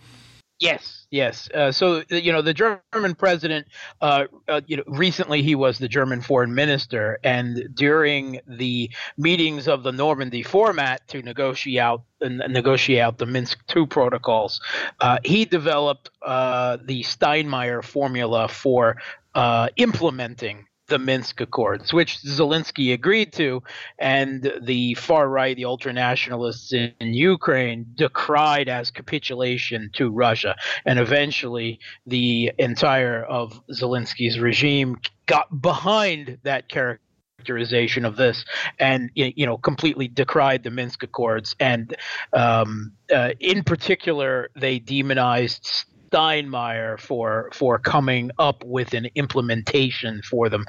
Yes. 0.58 1.05
Yes. 1.16 1.48
Uh, 1.50 1.72
so 1.72 2.02
you 2.10 2.30
know 2.30 2.42
the 2.42 2.52
German 2.52 3.14
president. 3.14 3.66
Uh, 4.02 4.26
uh, 4.48 4.60
you 4.66 4.76
know, 4.76 4.82
recently 4.86 5.40
he 5.40 5.54
was 5.54 5.78
the 5.78 5.88
German 5.88 6.20
foreign 6.20 6.54
minister, 6.54 7.18
and 7.24 7.70
during 7.74 8.40
the 8.46 8.90
meetings 9.16 9.66
of 9.66 9.82
the 9.82 9.92
Normandy 9.92 10.42
format 10.42 11.08
to 11.08 11.22
negotiate 11.22 11.78
out 11.78 12.02
negotiate 12.20 13.00
out 13.00 13.16
the 13.16 13.24
Minsk 13.24 13.58
II 13.74 13.86
protocols, 13.86 14.60
uh, 15.00 15.16
he 15.24 15.46
developed 15.46 16.10
uh, 16.20 16.76
the 16.84 17.02
Steinmeier 17.02 17.82
formula 17.82 18.46
for 18.46 18.98
uh, 19.34 19.68
implementing 19.76 20.66
the 20.88 20.98
Minsk 20.98 21.40
Accords, 21.40 21.92
which 21.92 22.20
Zelensky 22.22 22.92
agreed 22.92 23.32
to, 23.34 23.62
and 23.98 24.52
the 24.60 24.94
far 24.94 25.28
right, 25.28 25.56
the 25.56 25.64
ultranationalists 25.64 26.72
in, 26.72 26.92
in 27.00 27.14
Ukraine, 27.14 27.86
decried 27.94 28.68
as 28.68 28.90
capitulation 28.90 29.90
to 29.94 30.10
Russia. 30.10 30.56
And 30.84 30.98
eventually, 30.98 31.80
the 32.06 32.52
entire 32.58 33.24
of 33.24 33.60
Zelensky's 33.70 34.38
regime 34.38 34.98
got 35.26 35.60
behind 35.60 36.38
that 36.44 36.68
characterization 36.68 38.04
of 38.04 38.16
this 38.16 38.44
and 38.78 39.10
you 39.14 39.46
know 39.46 39.56
completely 39.58 40.08
decried 40.08 40.64
the 40.64 40.70
minsk 40.70 41.02
accords 41.02 41.54
and 41.60 41.96
um, 42.32 42.92
uh, 43.14 43.30
in 43.38 43.62
particular 43.62 44.50
they 44.56 44.78
demonized 44.80 45.84
Steinmeier 46.10 46.98
for 46.98 47.50
for 47.52 47.78
coming 47.78 48.30
up 48.38 48.64
with 48.64 48.94
an 48.94 49.08
implementation 49.14 50.22
for 50.22 50.48
them, 50.48 50.64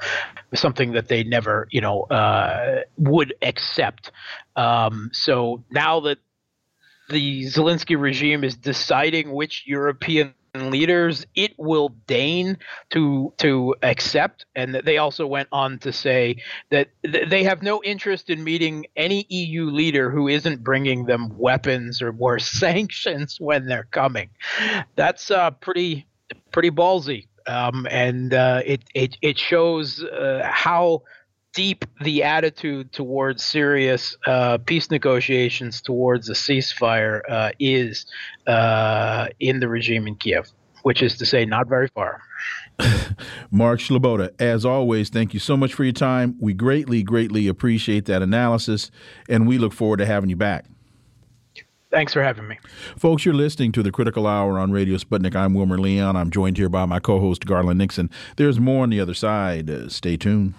something 0.54 0.92
that 0.92 1.08
they 1.08 1.24
never 1.24 1.68
you 1.70 1.80
know 1.80 2.02
uh, 2.04 2.82
would 2.96 3.34
accept. 3.42 4.10
Um, 4.56 5.10
so 5.12 5.64
now 5.70 6.00
that 6.00 6.18
the 7.08 7.44
Zelensky 7.44 7.98
regime 7.98 8.44
is 8.44 8.56
deciding 8.56 9.32
which 9.32 9.64
European 9.66 10.34
leaders 10.70 11.24
it 11.34 11.52
will 11.58 11.90
deign 12.06 12.58
to 12.90 13.32
to 13.38 13.74
accept. 13.82 14.46
And 14.54 14.74
they 14.74 14.98
also 14.98 15.26
went 15.26 15.48
on 15.52 15.78
to 15.80 15.92
say 15.92 16.36
that 16.70 16.88
they 17.02 17.44
have 17.44 17.62
no 17.62 17.82
interest 17.82 18.30
in 18.30 18.44
meeting 18.44 18.86
any 18.96 19.26
EU 19.28 19.66
leader 19.66 20.10
who 20.10 20.28
isn't 20.28 20.62
bringing 20.62 21.06
them 21.06 21.36
weapons 21.38 22.02
or 22.02 22.12
more 22.12 22.38
sanctions 22.60 23.36
when 23.40 23.66
they're 23.66 23.88
coming. 23.90 24.30
That's 24.96 25.30
uh, 25.30 25.52
pretty 25.52 26.06
pretty 26.52 26.70
ballsy. 26.70 27.26
Um, 27.46 27.86
and 27.90 28.34
uh, 28.34 28.60
it, 28.64 28.82
it 28.94 29.16
it 29.22 29.38
shows 29.38 30.02
uh, 30.02 30.42
how 30.44 31.02
deep 31.54 31.84
the 32.00 32.22
attitude 32.22 32.92
towards 32.92 33.42
serious 33.42 34.16
uh, 34.26 34.58
peace 34.58 34.90
negotiations 34.90 35.80
towards 35.80 36.28
a 36.28 36.34
ceasefire 36.34 37.22
uh, 37.28 37.50
is 37.58 38.06
uh, 38.46 39.28
in 39.40 39.60
the 39.60 39.68
regime 39.68 40.06
in 40.06 40.14
Kiev, 40.14 40.50
which 40.82 41.02
is 41.02 41.16
to 41.18 41.26
say, 41.26 41.44
not 41.44 41.68
very 41.68 41.88
far. 41.88 42.22
Mark 43.50 43.80
Sleboda, 43.80 44.30
as 44.38 44.64
always, 44.64 45.08
thank 45.08 45.34
you 45.34 45.40
so 45.40 45.56
much 45.56 45.74
for 45.74 45.84
your 45.84 45.92
time. 45.92 46.36
We 46.40 46.54
greatly, 46.54 47.02
greatly 47.02 47.48
appreciate 47.48 48.04
that 48.06 48.22
analysis, 48.22 48.90
and 49.28 49.48
we 49.48 49.58
look 49.58 49.72
forward 49.72 49.98
to 49.98 50.06
having 50.06 50.30
you 50.30 50.36
back. 50.36 50.66
Thanks 51.90 52.12
for 52.12 52.22
having 52.22 52.46
me. 52.46 52.58
Folks, 52.96 53.24
you're 53.24 53.34
listening 53.34 53.72
to 53.72 53.82
the 53.82 53.90
Critical 53.90 54.26
Hour 54.26 54.58
on 54.58 54.70
Radio 54.70 54.98
Sputnik. 54.98 55.34
I'm 55.34 55.54
Wilmer 55.54 55.78
Leon. 55.78 56.16
I'm 56.16 56.30
joined 56.30 56.58
here 56.58 56.68
by 56.68 56.84
my 56.84 57.00
co 57.00 57.18
host, 57.18 57.46
Garland 57.46 57.78
Nixon. 57.78 58.10
There's 58.36 58.60
more 58.60 58.82
on 58.82 58.90
the 58.90 59.00
other 59.00 59.14
side. 59.14 59.70
Uh, 59.70 59.88
stay 59.88 60.18
tuned. 60.18 60.52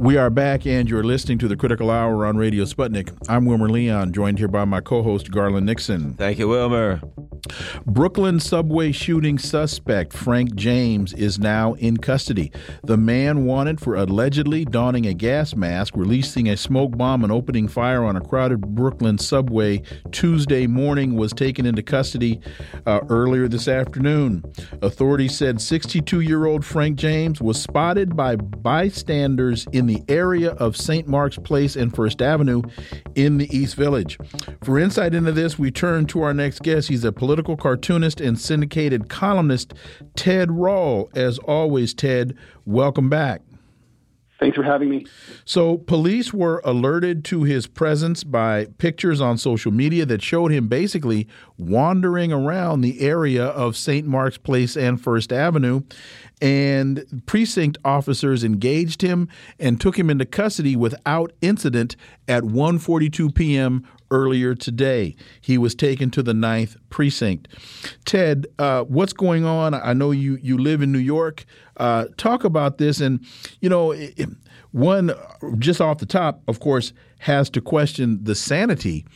We 0.00 0.16
are 0.16 0.30
back, 0.30 0.66
and 0.66 0.88
you're 0.88 1.04
listening 1.04 1.36
to 1.40 1.46
the 1.46 1.58
Critical 1.58 1.90
Hour 1.90 2.24
on 2.24 2.38
Radio 2.38 2.64
Sputnik. 2.64 3.14
I'm 3.28 3.44
Wilmer 3.44 3.68
Leon, 3.68 4.14
joined 4.14 4.38
here 4.38 4.48
by 4.48 4.64
my 4.64 4.80
co 4.80 5.02
host, 5.02 5.30
Garland 5.30 5.66
Nixon. 5.66 6.14
Thank 6.14 6.38
you, 6.38 6.48
Wilmer. 6.48 7.02
Brooklyn 7.86 8.40
subway 8.40 8.92
shooting 8.92 9.38
suspect 9.38 10.12
Frank 10.12 10.54
James 10.54 11.12
is 11.12 11.38
now 11.38 11.74
in 11.74 11.96
custody. 11.96 12.52
The 12.84 12.96
man 12.96 13.44
wanted 13.44 13.80
for 13.80 13.94
allegedly 13.94 14.64
donning 14.64 15.06
a 15.06 15.14
gas 15.14 15.54
mask, 15.54 15.96
releasing 15.96 16.48
a 16.48 16.56
smoke 16.56 16.96
bomb, 16.96 17.22
and 17.22 17.32
opening 17.32 17.68
fire 17.68 18.04
on 18.04 18.16
a 18.16 18.20
crowded 18.20 18.60
Brooklyn 18.60 19.18
subway 19.18 19.82
Tuesday 20.12 20.66
morning 20.66 21.16
was 21.16 21.32
taken 21.32 21.66
into 21.66 21.82
custody 21.82 22.40
uh, 22.86 23.00
earlier 23.08 23.48
this 23.48 23.68
afternoon. 23.68 24.44
Authorities 24.82 25.36
said 25.36 25.60
62 25.60 26.20
year 26.20 26.46
old 26.46 26.64
Frank 26.64 26.96
James 26.96 27.40
was 27.40 27.60
spotted 27.60 28.16
by 28.16 28.36
bystanders 28.36 29.66
in 29.72 29.89
the 29.92 30.04
area 30.08 30.52
of 30.52 30.76
St. 30.76 31.08
Mark's 31.08 31.36
Place 31.36 31.74
and 31.74 31.94
First 31.94 32.22
Avenue 32.22 32.62
in 33.16 33.38
the 33.38 33.54
East 33.56 33.74
Village. 33.74 34.18
For 34.62 34.78
insight 34.78 35.14
into 35.14 35.32
this, 35.32 35.58
we 35.58 35.72
turn 35.72 36.06
to 36.06 36.22
our 36.22 36.32
next 36.32 36.62
guest. 36.62 36.88
He's 36.88 37.04
a 37.04 37.10
political 37.10 37.56
cartoonist 37.56 38.20
and 38.20 38.38
syndicated 38.38 39.08
columnist, 39.08 39.74
Ted 40.14 40.52
Rall. 40.52 41.10
As 41.14 41.38
always, 41.38 41.92
Ted, 41.92 42.36
welcome 42.64 43.08
back. 43.08 43.42
Thanks 44.40 44.56
for 44.56 44.62
having 44.62 44.88
me. 44.88 45.04
So, 45.44 45.76
police 45.76 46.32
were 46.32 46.62
alerted 46.64 47.26
to 47.26 47.42
his 47.42 47.66
presence 47.66 48.24
by 48.24 48.66
pictures 48.78 49.20
on 49.20 49.36
social 49.36 49.70
media 49.70 50.06
that 50.06 50.22
showed 50.22 50.50
him 50.50 50.66
basically 50.66 51.28
wandering 51.58 52.32
around 52.32 52.80
the 52.80 53.02
area 53.02 53.44
of 53.44 53.76
St. 53.76 54.06
Mark's 54.06 54.38
Place 54.38 54.78
and 54.78 54.98
First 54.98 55.30
Avenue. 55.30 55.82
And 56.40 57.22
precinct 57.26 57.76
officers 57.84 58.42
engaged 58.42 59.02
him 59.02 59.28
and 59.58 59.78
took 59.78 59.98
him 59.98 60.08
into 60.08 60.24
custody 60.24 60.74
without 60.74 61.32
incident 61.42 61.94
at 62.26 62.44
1:42 62.44 63.34
p.m 63.34 63.86
earlier 64.10 64.54
today. 64.54 65.14
He 65.40 65.56
was 65.56 65.74
taken 65.74 66.10
to 66.10 66.22
the 66.22 66.34
ninth 66.34 66.76
precinct. 66.90 67.48
Ted, 68.04 68.46
uh, 68.58 68.82
what's 68.84 69.12
going 69.12 69.44
on? 69.44 69.74
I 69.74 69.92
know 69.92 70.10
you 70.10 70.38
you 70.42 70.58
live 70.58 70.82
in 70.82 70.92
New 70.92 70.98
York. 70.98 71.44
Uh, 71.80 72.04
talk 72.18 72.44
about 72.44 72.76
this, 72.76 73.00
and 73.00 73.24
you 73.62 73.68
know, 73.70 73.96
one 74.72 75.14
just 75.58 75.80
off 75.80 75.96
the 75.96 76.04
top, 76.04 76.42
of 76.46 76.60
course, 76.60 76.92
has 77.20 77.48
to 77.48 77.62
question 77.62 78.22
the 78.22 78.34
sanity 78.34 79.06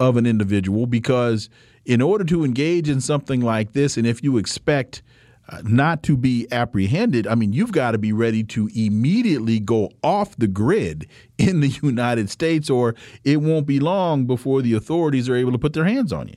of 0.00 0.16
an 0.16 0.24
individual 0.24 0.86
because 0.86 1.50
in 1.84 2.00
order 2.00 2.24
to 2.24 2.42
engage 2.42 2.88
in 2.88 3.02
something 3.02 3.42
like 3.42 3.74
this, 3.74 3.98
and 3.98 4.06
if 4.06 4.24
you 4.24 4.38
expect 4.38 5.02
uh, 5.50 5.60
not 5.64 6.02
to 6.04 6.16
be 6.16 6.48
apprehended, 6.50 7.26
I 7.26 7.34
mean, 7.34 7.52
you've 7.52 7.72
got 7.72 7.90
to 7.90 7.98
be 7.98 8.14
ready 8.14 8.42
to 8.44 8.70
immediately 8.74 9.60
go 9.60 9.90
off 10.02 10.34
the 10.36 10.48
grid 10.48 11.06
in 11.36 11.60
the 11.60 11.68
United 11.82 12.30
States, 12.30 12.70
or 12.70 12.94
it 13.22 13.42
won't 13.42 13.66
be 13.66 13.80
long 13.80 14.24
before 14.24 14.62
the 14.62 14.72
authorities 14.72 15.28
are 15.28 15.36
able 15.36 15.52
to 15.52 15.58
put 15.58 15.74
their 15.74 15.84
hands 15.84 16.10
on 16.10 16.28
you. 16.28 16.36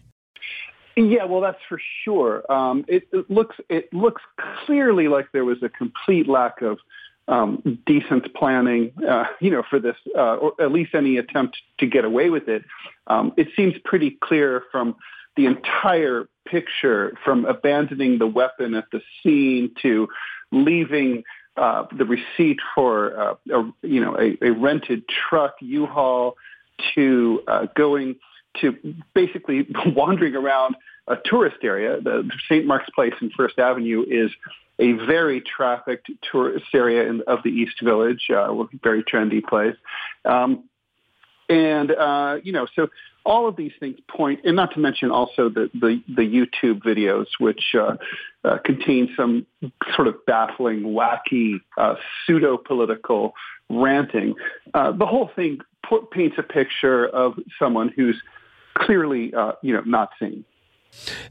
Yeah, 0.98 1.26
well, 1.26 1.42
that's 1.42 1.60
for 1.70 1.80
sure. 2.04 2.52
Um, 2.52 2.84
it, 2.88 3.08
it, 3.14 3.30
looks 3.30 3.56
it 3.70 3.94
looks 3.94 4.24
clearly 4.66 5.08
like 5.08 5.32
there 5.32 5.46
was 5.46 5.62
a 5.62 5.70
complete 5.70 6.28
lack 6.28 6.64
of 6.64 6.80
um, 7.28 7.80
decent 7.86 8.34
planning, 8.34 8.92
uh, 9.08 9.26
you 9.40 9.52
know, 9.52 9.62
for 9.70 9.80
this, 9.80 9.96
uh, 10.18 10.38
or 10.38 10.54
at 10.60 10.72
least 10.72 10.96
any 10.96 11.18
attempt 11.18 11.56
to 11.80 11.86
get 11.86 12.04
away 12.04 12.32
with 12.32 12.48
it. 12.48 12.64
Um, 13.06 13.32
it 13.38 13.50
seems 13.56 13.76
pretty 13.86 14.18
clear 14.22 14.64
from 14.72 14.96
the 15.36 15.46
entire 15.46 16.28
picture 16.48 17.16
from 17.24 17.46
abandoning 17.46 18.18
the 18.18 18.26
weapon 18.26 18.74
at 18.74 18.86
the 18.92 19.02
scene 19.22 19.76
to 19.84 20.08
leaving 20.52 21.24
uh, 21.58 21.86
the 21.96 22.06
receipt 22.06 22.58
for 22.74 23.20
uh, 23.20 23.36
a, 23.52 23.72
you 23.84 24.02
know 24.02 24.18
a, 24.18 24.36
a 24.42 24.52
rented 24.52 25.04
truck 25.08 25.58
U-Haul 25.60 26.36
to 26.96 27.44
uh, 27.48 27.68
going 27.76 28.16
to 28.62 28.76
basically 29.14 29.68
wandering 29.88 30.36
around 30.36 30.76
a 31.08 31.16
tourist 31.26 31.58
area. 31.64 32.00
The 32.02 32.30
St. 32.50 32.66
Mark's 32.66 32.90
Place 32.94 33.14
and 33.22 33.32
First 33.34 33.60
Avenue 33.60 34.04
is 34.08 34.32
a 34.80 34.94
very 34.94 35.42
trafficked 35.42 36.10
tourist 36.32 36.66
area 36.74 37.10
in, 37.10 37.22
of 37.28 37.40
the 37.44 37.50
East 37.50 37.82
Village, 37.82 38.28
uh, 38.30 38.54
very 38.84 39.04
trendy 39.04 39.44
place. 39.44 39.76
Um, 40.26 40.66
and 41.50 41.92
uh, 41.92 42.38
you 42.44 42.52
know, 42.52 42.68
so 42.76 42.90
all 43.26 43.48
of 43.48 43.56
these 43.56 43.72
things 43.80 43.98
point, 44.10 44.42
and 44.44 44.56
not 44.56 44.74
to 44.74 44.80
mention 44.80 45.12
also 45.12 45.50
the 45.50 45.70
the, 45.74 46.02
the 46.08 46.22
YouTube 46.22 46.82
videos, 46.82 47.26
which 47.40 47.74
uh, 47.74 47.96
uh, 48.44 48.58
contain 48.66 49.14
some 49.16 49.46
sort 49.96 50.08
of 50.08 50.26
baffling, 50.26 50.84
wacky, 50.84 51.62
uh, 51.78 51.96
pseudo 52.26 52.58
political 52.58 53.34
ranting. 53.70 54.36
Uh, 54.74 54.92
the 54.92 55.06
whole 55.06 55.30
thing 55.36 55.60
paints 56.12 56.36
a 56.38 56.44
picture 56.44 57.08
of 57.08 57.34
someone 57.60 57.90
who's 57.96 58.22
clearly, 58.78 59.34
uh, 59.34 59.54
you 59.62 59.74
know, 59.74 59.82
not 59.86 60.10
sane. 60.20 60.46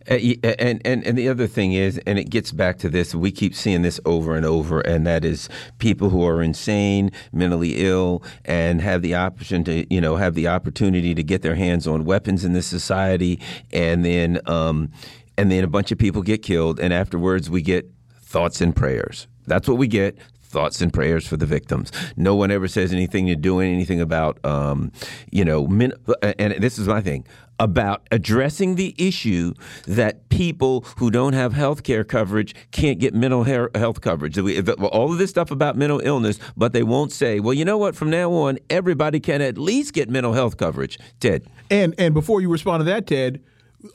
Uh, 0.09 0.14
and, 0.59 0.80
and 0.85 1.04
and 1.04 1.18
the 1.18 1.28
other 1.28 1.46
thing 1.46 1.72
is, 1.72 1.98
and 2.06 2.18
it 2.18 2.30
gets 2.30 2.52
back 2.52 2.78
to 2.78 2.88
this. 2.88 3.14
We 3.14 3.32
keep 3.32 3.54
seeing 3.54 3.82
this 3.82 3.98
over 4.04 4.37
and 4.37 4.46
over, 4.46 4.80
and 4.80 5.06
that 5.06 5.24
is 5.24 5.48
people 5.78 6.11
who 6.11 6.24
are 6.24 6.42
insane, 6.42 7.11
mentally 7.32 7.76
ill, 7.78 8.22
and 8.44 8.80
have 8.80 9.02
the 9.02 9.14
option 9.14 9.64
to, 9.64 9.92
you 9.92 10.00
know, 10.00 10.16
have 10.16 10.35
the 10.35 10.46
opportunity 10.46 11.14
to 11.14 11.22
get 11.22 11.42
their 11.42 11.56
hands 11.56 11.87
on 11.87 12.04
weapons 12.04 12.44
in 12.44 12.52
this 12.52 12.66
society, 12.66 13.40
and 13.72 14.04
then, 14.04 14.40
um, 14.46 14.90
and 15.37 15.50
then 15.50 15.64
a 15.64 15.68
bunch 15.68 15.90
of 15.90 15.98
people 15.98 16.22
get 16.22 16.42
killed, 16.42 16.78
and 16.78 16.92
afterwards 16.92 17.50
we 17.50 17.62
get 17.62 17.90
thoughts 18.22 18.61
and 18.61 18.76
prayers. 18.76 19.26
That's 19.46 19.68
what 19.68 19.78
we 19.78 19.88
get 19.88 20.18
thoughts 20.57 20.81
and 20.81 20.90
prayers 20.90 21.27
for 21.27 21.37
the 21.37 21.45
victims. 21.45 21.92
No 22.16 22.35
one 22.35 22.51
ever 22.51 22.66
says 22.66 22.90
anything 22.90 23.27
to 23.27 23.37
doing 23.37 23.75
anything 23.75 24.01
about, 24.01 24.42
um, 24.42 24.90
you 25.31 25.45
know, 25.45 25.66
min- 25.66 25.92
and 26.38 26.55
this 26.55 26.79
is 26.79 26.88
my 26.88 27.03
thing 27.03 27.27
about 27.61 28.07
addressing 28.11 28.77
the 28.77 28.95
issue 28.97 29.53
that 29.87 30.29
people 30.31 30.87
who 30.97 31.11
don't 31.11 31.35
have 31.35 31.53
health 31.53 31.83
care 31.83 32.05
coverage 32.05 32.55
can't 32.71 32.99
get 32.99 33.14
mental 33.14 33.45
health 33.45 34.01
coverage. 34.01 34.38
All 34.38 35.12
of 35.12 35.19
this 35.19 35.29
stuff 35.29 35.51
about 35.51 35.77
mental 35.77 36.01
illness, 36.01 36.38
but 36.57 36.73
they 36.73 36.83
won't 36.83 37.12
say, 37.12 37.38
well, 37.38 37.53
you 37.53 37.66
know 37.66 37.77
what, 37.77 37.95
from 37.95 38.09
now 38.09 38.33
on, 38.33 38.59
everybody 38.71 39.21
can 39.21 39.42
at 39.42 39.59
least 39.59 39.92
get 39.92 40.09
mental 40.09 40.33
health 40.33 40.57
coverage. 40.57 40.99
Ted. 41.21 41.47
And, 41.71 41.95
and 41.99 42.14
before 42.14 42.40
you 42.40 42.49
respond 42.51 42.81
to 42.81 42.85
that, 42.85 43.07
Ted, 43.07 43.42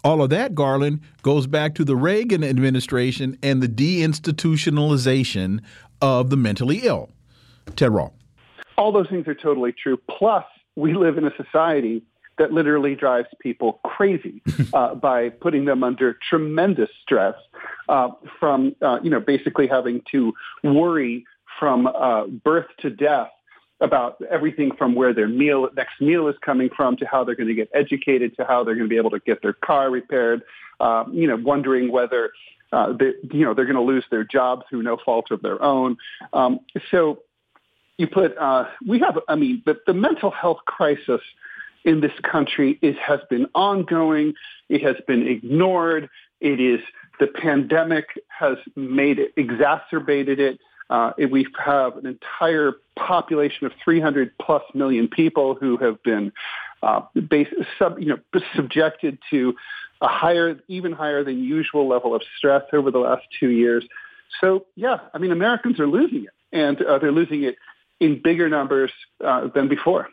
all 0.03 0.21
of 0.21 0.29
that, 0.29 0.53
Garland, 0.55 1.01
goes 1.21 1.47
back 1.47 1.75
to 1.75 1.83
the 1.83 1.95
Reagan 1.95 2.43
administration 2.43 3.37
and 3.43 3.61
the 3.61 3.67
deinstitutionalization 3.67 5.59
of 6.01 6.29
the 6.29 6.37
mentally 6.37 6.81
ill. 6.83 7.09
Ted 7.75 7.91
Rall. 7.91 8.13
All 8.77 8.91
those 8.91 9.09
things 9.09 9.27
are 9.27 9.35
totally 9.35 9.71
true. 9.71 9.97
Plus, 10.09 10.45
we 10.75 10.93
live 10.93 11.17
in 11.17 11.25
a 11.25 11.35
society 11.35 12.03
that 12.37 12.51
literally 12.51 12.95
drives 12.95 13.27
people 13.39 13.79
crazy 13.85 14.41
uh, 14.73 14.95
by 14.95 15.29
putting 15.29 15.65
them 15.65 15.83
under 15.83 16.17
tremendous 16.27 16.89
stress 17.03 17.35
uh, 17.89 18.09
from, 18.39 18.75
uh, 18.81 18.99
you 19.03 19.09
know, 19.09 19.19
basically 19.19 19.67
having 19.67 20.01
to 20.11 20.33
worry 20.63 21.25
from 21.59 21.87
uh, 21.87 22.25
birth 22.25 22.65
to 22.79 22.89
death 22.89 23.29
about 23.81 24.21
everything 24.29 24.71
from 24.77 24.95
where 24.95 25.13
their 25.13 25.27
meal 25.27 25.67
next 25.75 25.99
meal 25.99 26.27
is 26.27 26.35
coming 26.43 26.69
from 26.75 26.95
to 26.95 27.05
how 27.05 27.23
they're 27.23 27.35
going 27.35 27.47
to 27.47 27.55
get 27.55 27.69
educated 27.73 28.35
to 28.37 28.45
how 28.45 28.63
they're 28.63 28.75
going 28.75 28.87
to 28.87 28.89
be 28.89 28.97
able 28.97 29.09
to 29.09 29.19
get 29.19 29.41
their 29.41 29.53
car 29.53 29.89
repaired. 29.89 30.41
Uh, 30.79 31.03
you 31.11 31.27
know, 31.27 31.35
wondering 31.35 31.91
whether 31.91 32.31
uh, 32.71 32.93
they, 32.93 33.13
you 33.31 33.45
know 33.45 33.53
they're 33.53 33.65
going 33.65 33.75
to 33.75 33.81
lose 33.81 34.05
their 34.11 34.23
job 34.23 34.63
through 34.69 34.83
no 34.83 34.97
fault 34.97 35.31
of 35.31 35.41
their 35.41 35.61
own. 35.61 35.97
Um, 36.33 36.59
so 36.89 37.19
you 37.97 38.07
put 38.07 38.37
uh, 38.37 38.65
we 38.87 38.99
have 38.99 39.19
I 39.27 39.35
mean 39.35 39.63
the, 39.65 39.77
the 39.85 39.93
mental 39.93 40.31
health 40.31 40.59
crisis 40.65 41.21
in 41.83 41.99
this 42.01 42.11
country 42.23 42.77
is, 42.81 42.95
has 43.05 43.19
been 43.29 43.47
ongoing. 43.55 44.33
It 44.69 44.83
has 44.83 44.95
been 45.07 45.27
ignored. 45.27 46.09
It 46.39 46.59
is 46.59 46.79
the 47.19 47.27
pandemic 47.27 48.05
has 48.27 48.57
made 48.75 49.19
it, 49.19 49.33
exacerbated 49.37 50.39
it. 50.39 50.59
Uh, 50.89 51.11
we 51.31 51.47
have 51.63 51.95
an 51.97 52.05
entire 52.05 52.73
population 52.97 53.65
of 53.65 53.71
300 53.83 54.37
plus 54.39 54.63
million 54.73 55.07
people 55.07 55.55
who 55.55 55.77
have 55.77 56.01
been 56.03 56.33
uh, 56.83 57.01
base, 57.29 57.47
sub, 57.77 57.99
you 57.99 58.07
know, 58.07 58.41
subjected 58.55 59.17
to 59.29 59.55
a 60.01 60.07
higher, 60.07 60.59
even 60.67 60.91
higher 60.91 61.23
than 61.23 61.43
usual 61.43 61.87
level 61.87 62.15
of 62.15 62.21
stress 62.37 62.63
over 62.73 62.91
the 62.91 62.99
last 62.99 63.23
two 63.39 63.49
years. 63.49 63.85
So, 64.39 64.65
yeah, 64.75 64.97
I 65.13 65.17
mean, 65.17 65.31
Americans 65.31 65.79
are 65.79 65.87
losing 65.87 66.23
it, 66.23 66.33
and 66.51 66.81
uh, 66.81 66.97
they're 66.99 67.11
losing 67.11 67.43
it 67.43 67.57
in 67.99 68.21
bigger 68.21 68.49
numbers 68.49 68.91
uh, 69.23 69.47
than 69.53 69.67
before. 69.67 70.09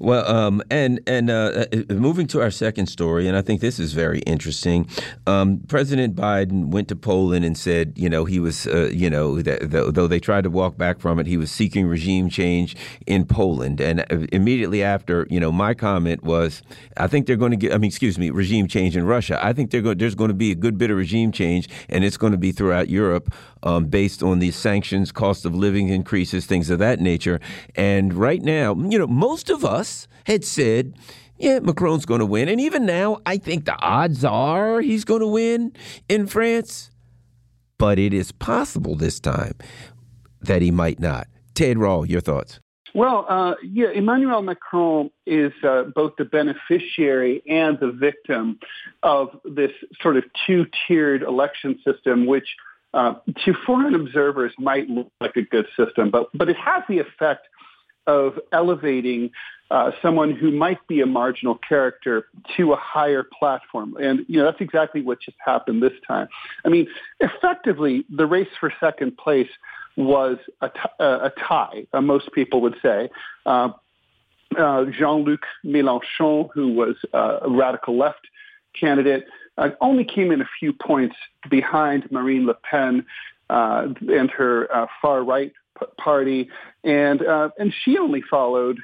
Well, 0.00 0.30
um, 0.30 0.62
and 0.70 1.00
and 1.08 1.28
uh, 1.28 1.66
uh, 1.72 1.92
moving 1.92 2.28
to 2.28 2.40
our 2.40 2.52
second 2.52 2.86
story, 2.86 3.26
and 3.26 3.36
I 3.36 3.42
think 3.42 3.60
this 3.60 3.80
is 3.80 3.94
very 3.94 4.20
interesting. 4.20 4.88
Um, 5.26 5.58
President 5.66 6.14
Biden 6.14 6.66
went 6.66 6.86
to 6.88 6.96
Poland 6.96 7.44
and 7.44 7.58
said, 7.58 7.94
you 7.96 8.08
know, 8.08 8.24
he 8.24 8.38
was, 8.38 8.68
uh, 8.68 8.90
you 8.92 9.10
know, 9.10 9.42
that, 9.42 9.70
though 9.70 10.06
they 10.06 10.20
tried 10.20 10.44
to 10.44 10.50
walk 10.50 10.78
back 10.78 11.00
from 11.00 11.18
it, 11.18 11.26
he 11.26 11.36
was 11.36 11.50
seeking 11.50 11.84
regime 11.88 12.30
change 12.30 12.76
in 13.08 13.24
Poland. 13.24 13.80
And 13.80 14.00
uh, 14.02 14.26
immediately 14.30 14.84
after, 14.84 15.26
you 15.30 15.40
know, 15.40 15.50
my 15.50 15.74
comment 15.74 16.22
was, 16.22 16.62
I 16.96 17.08
think 17.08 17.26
they're 17.26 17.34
going 17.34 17.50
to 17.50 17.56
get, 17.56 17.74
I 17.74 17.78
mean, 17.78 17.88
excuse 17.88 18.20
me, 18.20 18.30
regime 18.30 18.68
change 18.68 18.96
in 18.96 19.04
Russia. 19.04 19.44
I 19.44 19.52
think 19.52 19.72
going, 19.72 19.98
there's 19.98 20.14
going 20.14 20.28
to 20.28 20.34
be 20.34 20.52
a 20.52 20.56
good 20.56 20.78
bit 20.78 20.92
of 20.92 20.96
regime 20.96 21.32
change, 21.32 21.68
and 21.88 22.04
it's 22.04 22.16
going 22.16 22.32
to 22.32 22.38
be 22.38 22.52
throughout 22.52 22.88
Europe 22.88 23.34
um, 23.62 23.86
based 23.86 24.22
on 24.22 24.38
these 24.38 24.56
sanctions, 24.56 25.12
cost 25.12 25.44
of 25.44 25.54
living 25.54 25.88
increases, 25.88 26.46
things 26.46 26.70
of 26.70 26.78
that 26.78 27.00
nature. 27.00 27.40
And 27.74 28.14
right 28.14 28.42
now, 28.42 28.74
you 28.74 28.98
know, 28.98 29.06
most 29.06 29.50
of 29.50 29.64
us 29.64 30.08
had 30.24 30.44
said 30.44 30.94
yeah, 31.38 31.60
Macron's 31.60 32.04
going 32.04 32.20
to 32.20 32.26
win. 32.26 32.48
And 32.48 32.60
even 32.60 32.84
now, 32.84 33.20
I 33.24 33.38
think 33.38 33.64
the 33.64 33.78
odds 33.80 34.24
are 34.24 34.80
he's 34.80 35.04
going 35.04 35.20
to 35.20 35.26
win 35.26 35.72
in 36.08 36.26
France. 36.26 36.90
But 37.78 37.98
it 37.98 38.12
is 38.12 38.32
possible 38.32 38.96
this 38.96 39.20
time 39.20 39.54
that 40.40 40.62
he 40.62 40.70
might 40.70 40.98
not. 40.98 41.28
Ted 41.54 41.78
Rall, 41.78 42.04
your 42.04 42.20
thoughts? 42.20 42.60
Well, 42.94 43.26
uh, 43.28 43.54
yeah, 43.62 43.90
Emmanuel 43.94 44.42
Macron 44.42 45.10
is 45.26 45.52
uh, 45.62 45.84
both 45.94 46.14
the 46.18 46.24
beneficiary 46.24 47.42
and 47.48 47.78
the 47.78 47.92
victim 47.92 48.58
of 49.02 49.28
this 49.44 49.70
sort 50.00 50.16
of 50.16 50.24
two-tiered 50.46 51.22
election 51.22 51.78
system, 51.84 52.26
which 52.26 52.48
uh, 52.94 53.14
to 53.44 53.54
foreign 53.66 53.94
observers 53.94 54.52
might 54.58 54.88
look 54.88 55.10
like 55.20 55.36
a 55.36 55.42
good 55.42 55.66
system, 55.76 56.10
but 56.10 56.28
but 56.34 56.48
it 56.48 56.56
has 56.56 56.82
the 56.88 56.98
effect 56.98 57.46
of 58.06 58.38
elevating 58.52 59.30
uh, 59.70 59.90
someone 60.00 60.32
who 60.32 60.50
might 60.50 60.84
be 60.88 61.02
a 61.02 61.06
marginal 61.06 61.54
character 61.54 62.26
to 62.56 62.72
a 62.72 62.76
higher 62.76 63.22
platform. 63.22 63.94
And, 64.00 64.24
you 64.26 64.38
know, 64.38 64.44
that's 64.46 64.62
exactly 64.62 65.02
what 65.02 65.20
just 65.20 65.36
happened 65.44 65.82
this 65.82 65.92
time. 66.06 66.26
I 66.64 66.70
mean, 66.70 66.88
effectively, 67.20 68.06
the 68.08 68.26
race 68.26 68.48
for 68.58 68.72
second 68.80 69.18
place 69.18 69.50
was 69.96 70.38
a, 70.62 70.70
uh, 70.98 71.30
a 71.30 71.32
tie, 71.38 71.86
uh, 71.92 72.00
most 72.00 72.32
people 72.32 72.62
would 72.62 72.76
say. 72.80 73.10
Uh, 73.44 73.70
uh, 74.56 74.86
Jean-Luc 74.86 75.42
Mélenchon, 75.66 76.48
who 76.54 76.72
was 76.72 76.96
a 77.12 77.40
radical 77.46 77.98
left 77.98 78.26
candidate, 78.72 79.26
only 79.80 80.04
came 80.04 80.30
in 80.30 80.40
a 80.40 80.48
few 80.58 80.72
points 80.72 81.16
behind 81.50 82.10
Marine 82.10 82.46
Le 82.46 82.54
Pen 82.54 83.04
uh, 83.50 83.88
and 84.08 84.30
her 84.30 84.74
uh, 84.74 84.86
far 85.00 85.22
right 85.24 85.52
p- 85.78 85.86
party, 85.96 86.48
and 86.84 87.22
uh, 87.22 87.50
and 87.58 87.72
she 87.82 87.98
only 87.98 88.22
followed 88.22 88.78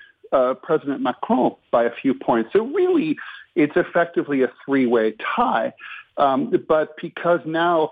President 0.63 1.01
Macron 1.01 1.55
by 1.71 1.85
a 1.85 1.95
few 2.03 2.13
points. 2.13 2.51
So 2.53 2.67
really, 2.67 3.17
it's 3.55 3.77
effectively 3.77 4.43
a 4.43 4.51
three-way 4.65 5.15
tie. 5.37 5.73
Um, 6.17 6.53
but 6.67 6.97
because 7.01 7.39
now 7.47 7.91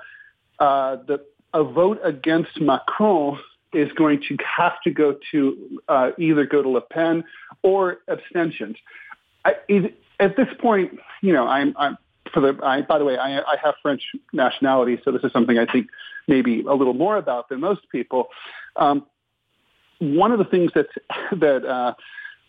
the 0.58 1.20
a 1.54 1.62
vote 1.62 2.00
against 2.02 2.60
Macron 2.60 3.38
is 3.72 3.90
going 3.92 4.22
to 4.28 4.36
have 4.44 4.80
to 4.84 4.90
go 4.90 5.16
to 5.30 5.80
uh, 5.88 6.10
either 6.18 6.46
go 6.46 6.62
to 6.62 6.68
Le 6.68 6.80
Pen 6.80 7.24
or 7.62 7.98
abstentions. 8.08 8.76
I, 9.44 9.54
it, 9.68 9.98
at 10.20 10.36
this 10.36 10.48
point, 10.60 10.98
you 11.20 11.32
know, 11.32 11.46
I'm, 11.46 11.74
I'm 11.78 11.96
for 12.32 12.40
the. 12.40 12.58
I, 12.62 12.82
by 12.82 12.98
the 12.98 13.04
way, 13.04 13.16
I, 13.16 13.40
I 13.40 13.56
have 13.62 13.74
French 13.82 14.02
nationality, 14.32 15.00
so 15.04 15.12
this 15.12 15.22
is 15.24 15.32
something 15.32 15.58
I 15.58 15.66
think 15.66 15.88
maybe 16.28 16.62
a 16.62 16.74
little 16.74 16.94
more 16.94 17.16
about 17.16 17.48
than 17.48 17.60
most 17.60 17.82
people. 17.90 18.28
Um, 18.76 19.06
one 19.98 20.32
of 20.32 20.38
the 20.38 20.44
things 20.44 20.72
that 20.74 20.86
that 21.40 21.64
uh, 21.64 21.94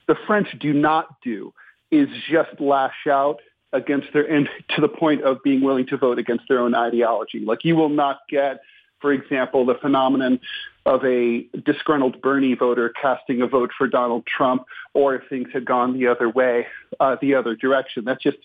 the 0.07 0.15
French 0.27 0.47
do 0.59 0.73
not 0.73 1.21
do 1.21 1.53
is 1.91 2.07
just 2.29 2.59
lash 2.59 3.07
out 3.09 3.39
against 3.71 4.07
their 4.13 4.23
and 4.23 4.49
to 4.75 4.81
the 4.81 4.87
point 4.87 5.23
of 5.23 5.41
being 5.43 5.61
willing 5.61 5.87
to 5.87 5.97
vote 5.97 6.19
against 6.19 6.45
their 6.47 6.59
own 6.59 6.75
ideology. 6.75 7.39
Like 7.39 7.63
you 7.63 7.75
will 7.75 7.89
not 7.89 8.19
get 8.29 8.61
for 9.03 9.11
example, 9.11 9.65
the 9.65 9.75
phenomenon 9.75 10.39
of 10.85 11.03
a 11.03 11.43
disgruntled 11.65 12.21
Bernie 12.21 12.55
voter 12.55 12.89
casting 12.89 13.41
a 13.41 13.47
vote 13.47 13.71
for 13.77 13.85
Donald 13.85 14.25
Trump, 14.25 14.63
or 14.93 15.13
if 15.13 15.27
things 15.27 15.49
had 15.53 15.65
gone 15.65 15.99
the 15.99 16.07
other 16.07 16.29
way, 16.29 16.65
uh, 17.01 17.17
the 17.21 17.35
other 17.35 17.53
direction. 17.53 18.05
That's 18.05 18.23
just 18.23 18.37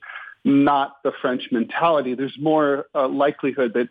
not 0.44 1.03
the 1.03 1.12
French 1.20 1.48
mentality. 1.51 2.14
There's 2.14 2.37
more 2.40 2.87
uh, 2.94 3.09
likelihood 3.09 3.72
that 3.74 3.88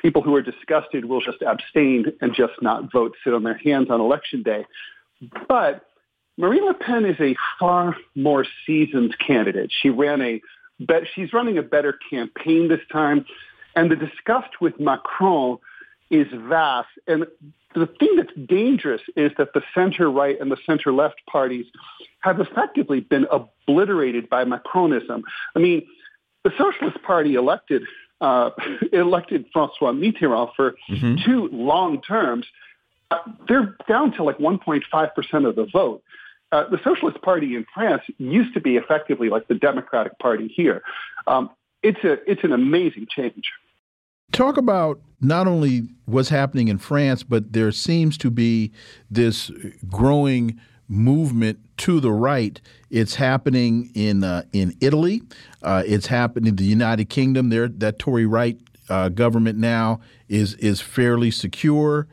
people 0.00 0.22
who 0.22 0.34
are 0.34 0.42
disgusted 0.42 1.04
will 1.04 1.20
just 1.20 1.42
abstain 1.42 2.06
and 2.20 2.34
just 2.34 2.54
not 2.62 2.90
vote, 2.92 3.14
sit 3.24 3.34
on 3.34 3.42
their 3.42 3.58
hands 3.58 3.88
on 3.90 4.00
election 4.00 4.42
day. 4.42 4.64
But 5.48 5.84
Marine 6.36 6.64
Le 6.64 6.74
Pen 6.74 7.04
is 7.04 7.16
a 7.20 7.34
far 7.58 7.96
more 8.14 8.46
seasoned 8.64 9.16
candidate. 9.18 9.72
She 9.82 9.90
ran 9.90 10.22
a, 10.22 10.40
bet, 10.78 11.02
she's 11.14 11.32
running 11.32 11.58
a 11.58 11.62
better 11.62 11.98
campaign 12.10 12.68
this 12.68 12.80
time. 12.92 13.26
And 13.74 13.90
the 13.90 13.96
disgust 13.96 14.60
with 14.60 14.78
Macron 14.78 15.58
is 16.10 16.26
vast. 16.32 16.88
And 17.06 17.26
the 17.74 17.86
thing 17.86 18.16
that's 18.16 18.32
dangerous 18.48 19.02
is 19.16 19.32
that 19.38 19.52
the 19.52 19.62
center 19.74 20.10
right 20.10 20.40
and 20.40 20.50
the 20.50 20.56
center 20.66 20.92
left 20.92 21.20
parties 21.26 21.66
have 22.20 22.40
effectively 22.40 23.00
been 23.00 23.26
obliterated 23.30 24.28
by 24.28 24.44
Macronism. 24.44 25.22
I 25.54 25.58
mean, 25.58 25.86
the 26.44 26.50
Socialist 26.56 27.02
Party 27.02 27.34
elected 27.34 27.82
uh, 28.20 28.50
elected 28.92 29.46
Francois 29.52 29.92
Mitterrand 29.92 30.54
for 30.56 30.76
mm-hmm. 30.90 31.16
two 31.24 31.48
long 31.52 32.00
terms. 32.02 32.46
Uh, 33.10 33.18
they're 33.46 33.76
down 33.88 34.12
to 34.12 34.22
like 34.22 34.38
1.5% 34.38 35.48
of 35.48 35.56
the 35.56 35.64
vote. 35.64 36.02
Uh, 36.50 36.68
the 36.68 36.78
Socialist 36.82 37.20
Party 37.22 37.54
in 37.54 37.66
France 37.72 38.02
used 38.18 38.54
to 38.54 38.60
be 38.60 38.76
effectively 38.76 39.28
like 39.28 39.48
the 39.48 39.54
Democratic 39.54 40.18
Party 40.18 40.48
here. 40.48 40.82
Um, 41.26 41.50
it's 41.82 42.02
a 42.04 42.18
it's 42.30 42.42
an 42.42 42.52
amazing 42.52 43.06
change. 43.08 43.50
Talk 44.32 44.56
about 44.56 45.00
not 45.20 45.46
only 45.46 45.88
what's 46.04 46.28
happening 46.28 46.68
in 46.68 46.78
France, 46.78 47.22
but 47.22 47.52
there 47.52 47.72
seems 47.72 48.16
to 48.18 48.30
be 48.30 48.72
this 49.10 49.50
growing 49.88 50.60
movement 50.88 51.58
to 51.78 52.00
the 52.00 52.12
right. 52.12 52.60
It's 52.90 53.16
happening 53.16 53.90
in 53.94 54.24
uh, 54.24 54.42
in 54.52 54.74
Italy. 54.80 55.22
Uh, 55.62 55.82
it's 55.86 56.06
happening 56.06 56.48
in 56.48 56.56
the 56.56 56.64
United 56.64 57.06
Kingdom. 57.06 57.50
There, 57.50 57.68
that 57.68 57.98
Tory 57.98 58.26
right 58.26 58.58
uh, 58.88 59.08
government 59.10 59.58
now 59.58 60.00
is 60.28 60.54
is 60.54 60.80
fairly 60.80 61.30
secure. 61.30 62.06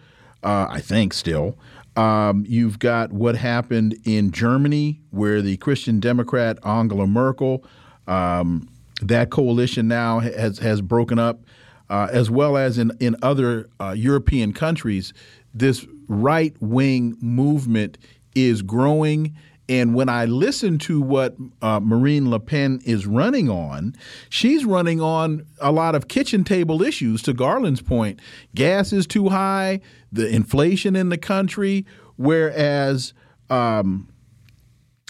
Uh, 0.43 0.67
I 0.69 0.79
think 0.79 1.13
still. 1.13 1.57
Um, 1.95 2.43
you've 2.47 2.77
got 2.77 3.13
what 3.13 3.37
happened 3.37 3.97
in 4.03 4.31
Germany, 4.31 4.99
where 5.11 5.41
the 5.41 5.55
Christian 5.57 6.01
Democrat 6.01 6.59
Angela 6.65 7.07
Merkel, 7.07 7.63
um, 8.05 8.67
that 9.01 9.29
coalition 9.29 9.87
now 9.87 10.19
has 10.19 10.59
has 10.59 10.81
broken 10.81 11.19
up 11.19 11.44
uh, 11.89 12.07
as 12.11 12.29
well 12.29 12.57
as 12.57 12.77
in, 12.77 12.91
in 12.99 13.15
other 13.21 13.69
uh, 13.79 13.91
European 13.91 14.53
countries, 14.53 15.13
this 15.53 15.85
right 16.07 16.55
wing 16.59 17.17
movement 17.21 17.97
is 18.35 18.61
growing. 18.61 19.35
And 19.67 19.95
when 19.95 20.09
I 20.09 20.25
listen 20.25 20.77
to 20.79 21.01
what 21.01 21.35
uh, 21.61 21.79
Marine 21.79 22.29
Le 22.29 22.39
Pen 22.39 22.79
is 22.85 23.07
running 23.07 23.49
on, 23.49 23.95
she's 24.29 24.63
running 24.63 25.01
on 25.01 25.45
a 25.59 25.71
lot 25.71 25.95
of 25.95 26.07
kitchen 26.07 26.43
table 26.43 26.83
issues. 26.83 27.23
To 27.23 27.33
Garland's 27.33 27.81
point, 27.81 28.19
gas 28.53 28.93
is 28.93 29.07
too 29.07 29.29
high, 29.29 29.81
the 30.11 30.27
inflation 30.27 30.95
in 30.95 31.09
the 31.09 31.17
country, 31.17 31.85
whereas 32.15 33.13
um, 33.49 34.07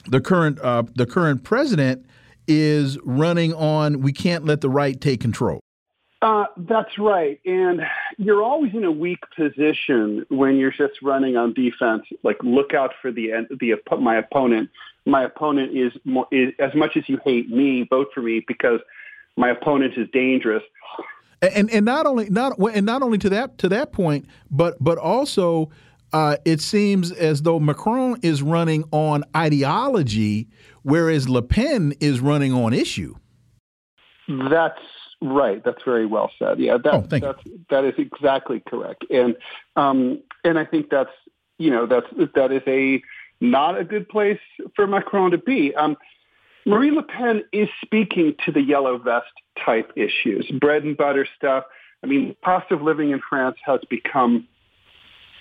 the 0.07 0.21
current 0.21 0.59
uh, 0.59 0.83
the 0.95 1.05
current 1.05 1.43
president 1.43 2.05
is 2.47 2.97
running 3.03 3.53
on 3.53 4.01
we 4.01 4.13
can't 4.13 4.45
let 4.45 4.61
the 4.61 4.69
right 4.69 5.01
take 5.01 5.19
control. 5.19 5.59
Uh, 6.25 6.45
that's 6.57 6.97
right. 6.97 7.39
And 7.45 7.81
you're 8.17 8.41
always 8.41 8.73
in 8.73 8.83
a 8.83 8.91
weak 8.91 9.19
position 9.37 10.25
when 10.29 10.57
you're 10.57 10.71
just 10.71 10.99
running 11.03 11.37
on 11.37 11.53
defense. 11.53 12.01
Like, 12.23 12.37
look 12.41 12.73
out 12.73 12.93
for 12.99 13.11
the 13.11 13.45
the 13.59 13.75
my 13.99 14.17
opponent. 14.17 14.71
My 15.05 15.23
opponent 15.23 15.77
is, 15.77 15.91
more, 16.03 16.25
is 16.31 16.51
as 16.57 16.73
much 16.73 16.97
as 16.97 17.03
you 17.07 17.19
hate 17.23 17.51
me, 17.51 17.85
vote 17.87 18.07
for 18.11 18.23
me 18.23 18.43
because 18.47 18.79
my 19.37 19.51
opponent 19.51 19.93
is 19.97 20.07
dangerous. 20.13 20.63
And 21.43 21.69
and 21.69 21.85
not 21.85 22.07
only 22.07 22.27
not 22.31 22.57
and 22.57 22.87
not 22.87 23.03
only 23.03 23.19
to 23.19 23.29
that 23.29 23.59
to 23.59 23.69
that 23.69 23.93
point, 23.93 24.25
but 24.49 24.83
but 24.83 24.97
also 24.97 25.69
uh, 26.11 26.37
it 26.43 26.59
seems 26.59 27.11
as 27.11 27.43
though 27.43 27.59
Macron 27.59 28.17
is 28.23 28.41
running 28.41 28.83
on 28.89 29.25
ideology, 29.37 30.47
whereas 30.81 31.29
Le 31.29 31.43
Pen 31.43 31.93
is 31.99 32.19
running 32.19 32.51
on 32.51 32.73
issue. 32.73 33.13
That's 34.27 34.79
Right. 35.25 35.63
That's 35.63 35.81
very 35.83 36.05
well 36.05 36.31
said. 36.37 36.59
Yeah, 36.59 36.77
that, 36.83 36.93
oh, 36.93 37.01
that's, 37.01 37.41
that 37.69 37.83
is 37.83 37.95
exactly 37.97 38.61
correct. 38.67 39.05
And 39.09 39.35
um, 39.75 40.21
and 40.43 40.59
I 40.59 40.65
think 40.65 40.89
that's 40.89 41.09
you 41.57 41.71
know 41.71 41.87
that's 41.87 42.05
that 42.35 42.51
is 42.51 42.61
a 42.67 43.01
not 43.41 43.79
a 43.79 43.83
good 43.83 44.07
place 44.07 44.39
for 44.75 44.85
Macron 44.85 45.31
to 45.31 45.37
be. 45.37 45.73
Um, 45.75 45.97
Marine 46.65 46.95
Le 46.95 47.03
Pen 47.03 47.43
is 47.51 47.69
speaking 47.83 48.35
to 48.45 48.51
the 48.51 48.61
yellow 48.61 48.97
vest 48.97 49.27
type 49.63 49.91
issues, 49.95 50.49
bread 50.59 50.83
and 50.83 50.95
butter 50.95 51.27
stuff. 51.35 51.63
I 52.03 52.07
mean, 52.07 52.35
cost 52.43 52.71
of 52.71 52.81
living 52.81 53.11
in 53.11 53.21
France 53.27 53.57
has 53.65 53.79
become 53.89 54.47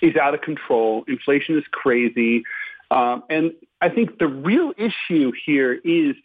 is 0.01 0.15
out 0.15 0.33
of 0.33 0.41
control. 0.41 1.03
Inflation 1.07 1.57
is 1.57 1.63
crazy, 1.71 2.43
um, 2.89 3.23
and 3.29 3.53
I 3.81 3.89
think 3.89 4.17
the 4.17 4.27
real 4.27 4.73
issue 4.77 5.31
here 5.45 5.73
is 5.73 6.15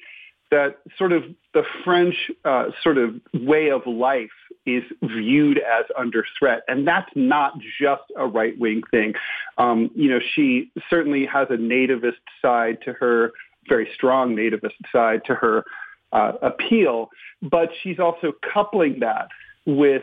that 0.50 0.78
sort 0.98 1.12
of 1.12 1.24
the 1.54 1.62
French 1.84 2.14
uh, 2.44 2.66
sort 2.82 2.98
of 2.98 3.14
way 3.32 3.70
of 3.70 3.86
life 3.86 4.30
is 4.66 4.82
viewed 5.02 5.58
as 5.58 5.84
under 5.96 6.24
threat. 6.38 6.62
And 6.68 6.86
that's 6.86 7.10
not 7.14 7.54
just 7.80 8.02
a 8.16 8.26
right 8.26 8.58
wing 8.58 8.82
thing. 8.90 9.14
Um, 9.58 9.90
you 9.94 10.10
know, 10.10 10.20
she 10.34 10.70
certainly 10.88 11.26
has 11.26 11.48
a 11.50 11.56
nativist 11.56 12.20
side 12.42 12.78
to 12.84 12.92
her, 12.94 13.32
very 13.68 13.88
strong 13.94 14.34
nativist 14.36 14.74
side 14.92 15.22
to 15.26 15.34
her 15.34 15.64
uh, 16.12 16.32
appeal, 16.42 17.10
but 17.42 17.70
she's 17.82 17.98
also 17.98 18.32
coupling 18.52 19.00
that 19.00 19.28
with 19.66 20.02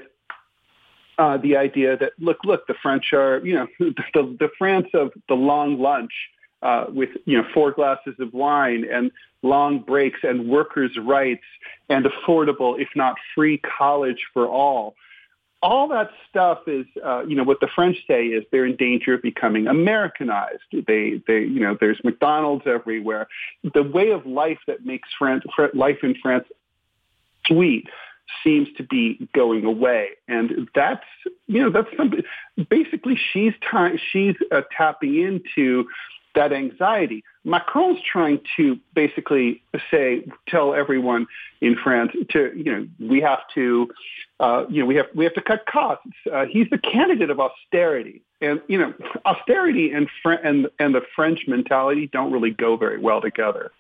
uh, 1.18 1.38
the 1.38 1.58
idea 1.58 1.98
that 1.98 2.14
look, 2.20 2.38
look, 2.46 2.68
the 2.68 2.76
French 2.82 3.12
are, 3.14 3.42
you 3.44 3.54
know, 3.56 3.68
the, 3.80 4.38
the 4.40 4.50
France 4.58 4.88
of 4.94 5.12
the 5.28 5.36
long 5.36 5.80
lunch 5.80 6.12
uh, 6.62 6.86
with 6.90 7.10
you 7.26 7.38
know 7.38 7.48
four 7.54 7.72
glasses 7.72 8.16
of 8.20 8.34
wine 8.34 8.86
and 8.92 9.12
long 9.44 9.80
breaks 9.80 10.20
and 10.24 10.50
workers' 10.50 10.98
rights 10.98 11.44
and 11.90 12.06
affordable, 12.06 12.80
if 12.80 12.90
not 12.96 13.16
free, 13.36 13.60
college 13.78 14.26
for 14.34 14.48
all. 14.48 14.96
All 15.62 15.88
that 15.88 16.12
stuff 16.30 16.60
is, 16.68 16.86
uh, 17.04 17.24
you 17.26 17.36
know, 17.36 17.44
what 17.44 17.60
the 17.60 17.68
French 17.74 17.98
say 18.08 18.28
is 18.28 18.44
they're 18.52 18.66
in 18.66 18.76
danger 18.76 19.16
of 19.16 19.24
becoming 19.24 19.68
Americanized. 19.68 20.62
They, 20.72 21.22
they, 21.28 21.40
you 21.40 21.60
know, 21.60 21.76
there's 21.80 22.00
McDonald's 22.04 22.68
everywhere. 22.68 23.28
The 23.74 23.82
way 23.82 24.12
of 24.12 24.26
life 24.28 24.60
that 24.68 24.86
makes 24.86 25.10
France, 25.18 25.44
life 25.74 25.98
in 26.04 26.16
France 26.22 26.46
sweet 27.48 27.88
seems 28.44 28.68
to 28.78 28.84
be 28.84 29.28
going 29.34 29.66
away. 29.66 30.10
And 30.28 30.70
that's, 30.76 31.06
you 31.48 31.64
know, 31.64 31.72
that's 31.72 31.90
something, 31.98 32.22
basically 32.70 33.20
she's, 33.34 33.54
t- 33.72 34.00
she's 34.12 34.36
uh, 34.52 34.62
tapping 34.78 35.20
into 35.20 35.88
that 36.38 36.54
anxiety. 36.54 37.24
Macron's 37.44 38.00
trying 38.10 38.40
to 38.58 38.80
basically 38.94 39.64
say, 39.90 40.24
tell 40.48 40.76
everyone 40.76 41.26
in 41.62 41.76
France 41.84 42.12
to, 42.30 42.52
you 42.56 42.72
know, 42.72 42.88
we 43.00 43.20
have 43.22 43.40
to, 43.56 43.90
uh, 44.40 44.66
you 44.70 44.82
know, 44.82 44.86
we 44.86 44.96
have 44.96 45.08
we 45.16 45.24
have 45.24 45.34
to 45.34 45.42
cut 45.42 45.66
costs. 45.66 46.06
Uh, 46.32 46.46
he's 46.46 46.70
the 46.70 46.78
candidate 46.78 47.32
of 47.32 47.40
austerity, 47.40 48.22
and 48.40 48.62
you 48.68 48.78
know, 48.78 48.94
austerity 49.26 49.92
and 49.92 50.08
Fr- 50.22 50.34
and 50.34 50.68
and 50.78 50.94
the 50.94 51.02
French 51.16 51.42
mentality 51.48 52.08
don't 52.14 52.32
really 52.32 52.52
go 52.52 52.78
very 52.78 53.00
well 53.00 53.20
together. 53.20 53.72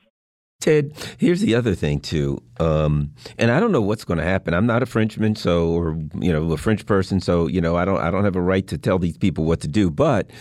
Ted, 0.59 0.93
here's 1.19 1.41
the 1.41 1.53
other 1.53 1.75
thing 1.75 1.99
too, 1.99 2.41
um, 2.59 3.13
and 3.37 3.51
I 3.51 3.59
don't 3.59 3.71
know 3.71 3.83
what's 3.83 4.03
going 4.03 4.17
to 4.17 4.23
happen. 4.23 4.55
I'm 4.55 4.65
not 4.65 4.81
a 4.81 4.87
Frenchman, 4.87 5.35
so 5.35 5.67
or 5.69 5.99
you 6.19 6.33
know, 6.33 6.51
a 6.51 6.57
French 6.57 6.87
person, 6.87 7.21
so 7.21 7.45
you 7.45 7.61
know, 7.61 7.75
I 7.75 7.85
don't 7.85 7.99
I 7.99 8.09
don't 8.09 8.23
have 8.23 8.35
a 8.35 8.41
right 8.41 8.65
to 8.67 8.79
tell 8.79 8.97
these 8.97 9.17
people 9.17 9.43
what 9.43 9.59
to 9.61 9.67
do, 9.67 9.91
but 9.91 10.31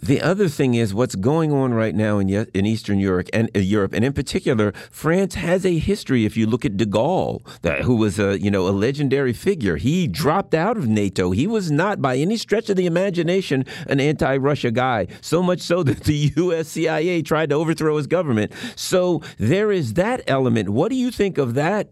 the 0.00 0.20
other 0.20 0.48
thing 0.48 0.74
is 0.74 0.94
what's 0.94 1.14
going 1.14 1.52
on 1.52 1.74
right 1.74 1.94
now 1.94 2.18
in, 2.18 2.28
in 2.28 2.66
Eastern 2.66 2.98
Europe 2.98 3.28
and 3.32 3.50
uh, 3.54 3.58
Europe, 3.58 3.92
and 3.92 4.04
in 4.04 4.12
particular, 4.12 4.72
France 4.90 5.34
has 5.34 5.64
a 5.66 5.78
history. 5.78 6.24
If 6.24 6.36
you 6.36 6.46
look 6.46 6.64
at 6.64 6.76
De 6.76 6.86
Gaulle, 6.86 7.42
that, 7.62 7.82
who 7.82 7.96
was 7.96 8.18
a 8.18 8.40
you 8.40 8.50
know 8.50 8.66
a 8.68 8.70
legendary 8.70 9.32
figure, 9.32 9.76
he 9.76 10.06
dropped 10.06 10.54
out 10.54 10.76
of 10.76 10.88
NATO. 10.88 11.30
He 11.30 11.46
was 11.46 11.70
not, 11.70 12.00
by 12.00 12.16
any 12.16 12.36
stretch 12.36 12.70
of 12.70 12.76
the 12.76 12.86
imagination, 12.86 13.64
an 13.86 14.00
anti-Russia 14.00 14.70
guy. 14.70 15.06
So 15.20 15.42
much 15.42 15.60
so 15.60 15.82
that 15.90 16.04
the 16.04 16.32
U.S. 16.36 16.68
CIA 16.68 17.22
tried 17.22 17.50
to 17.50 17.56
overthrow 17.56 17.96
his 17.96 18.06
government. 18.06 18.52
So 18.76 19.22
there 19.38 19.70
is 19.70 19.94
that 19.94 20.22
element. 20.26 20.70
What 20.70 20.90
do 20.90 20.96
you 20.96 21.10
think 21.10 21.38
of 21.38 21.54
that? 21.54 21.88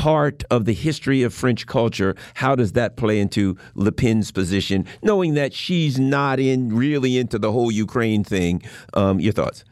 Part 0.00 0.44
of 0.50 0.64
the 0.64 0.72
history 0.72 1.22
of 1.22 1.34
French 1.34 1.66
culture. 1.66 2.16
How 2.32 2.56
does 2.56 2.72
that 2.72 2.96
play 2.96 3.20
into 3.20 3.58
Le 3.74 3.92
Pen's 3.92 4.32
position, 4.32 4.86
knowing 5.02 5.34
that 5.34 5.52
she's 5.52 6.00
not 6.00 6.40
in 6.40 6.74
really 6.74 7.18
into 7.18 7.38
the 7.38 7.52
whole 7.52 7.70
Ukraine 7.70 8.24
thing? 8.24 8.62
Um, 8.94 9.20
your 9.20 9.34
thoughts? 9.34 9.62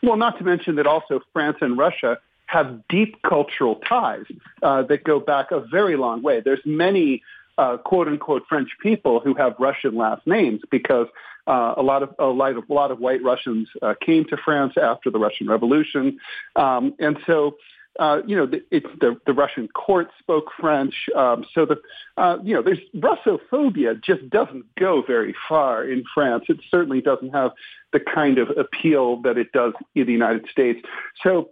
Well, 0.00 0.16
not 0.16 0.38
to 0.38 0.44
mention 0.44 0.76
that 0.76 0.86
also 0.86 1.20
France 1.32 1.56
and 1.60 1.76
Russia 1.76 2.18
have 2.46 2.86
deep 2.88 3.20
cultural 3.22 3.74
ties 3.88 4.26
uh, 4.62 4.82
that 4.82 5.02
go 5.02 5.18
back 5.18 5.50
a 5.50 5.58
very 5.58 5.96
long 5.96 6.22
way. 6.22 6.40
There's 6.40 6.64
many 6.64 7.24
uh, 7.58 7.78
quote 7.78 8.06
unquote 8.06 8.44
French 8.48 8.70
people 8.80 9.18
who 9.18 9.34
have 9.34 9.56
Russian 9.58 9.96
last 9.96 10.24
names 10.24 10.60
because 10.70 11.08
uh, 11.48 11.74
a 11.76 11.82
lot 11.82 12.04
of 12.04 12.14
a 12.20 12.26
lot 12.26 12.56
of, 12.56 12.70
a 12.70 12.72
lot 12.72 12.92
of 12.92 13.00
white 13.00 13.24
Russians 13.24 13.68
uh, 13.82 13.94
came 14.00 14.24
to 14.26 14.36
France 14.36 14.74
after 14.80 15.10
the 15.10 15.18
Russian 15.18 15.48
Revolution, 15.48 16.20
um, 16.54 16.94
and 17.00 17.18
so 17.26 17.56
uh, 17.98 18.20
you 18.26 18.36
know, 18.36 18.46
the, 18.46 18.62
the, 18.70 19.18
the 19.26 19.32
Russian 19.32 19.68
court 19.68 20.08
spoke 20.18 20.50
French. 20.58 20.94
Um, 21.14 21.46
so 21.54 21.64
the, 21.64 21.76
uh, 22.16 22.38
you 22.42 22.54
know, 22.54 22.62
there's 22.62 22.78
Russophobia 22.94 24.02
just 24.02 24.28
doesn't 24.28 24.64
go 24.78 25.02
very 25.06 25.34
far 25.48 25.84
in 25.84 26.04
France. 26.14 26.44
It 26.48 26.58
certainly 26.70 27.00
doesn't 27.00 27.30
have 27.30 27.52
the 27.92 28.00
kind 28.00 28.38
of 28.38 28.50
appeal 28.50 29.22
that 29.22 29.38
it 29.38 29.52
does 29.52 29.72
in 29.94 30.06
the 30.06 30.12
United 30.12 30.46
States. 30.50 30.80
So, 31.22 31.50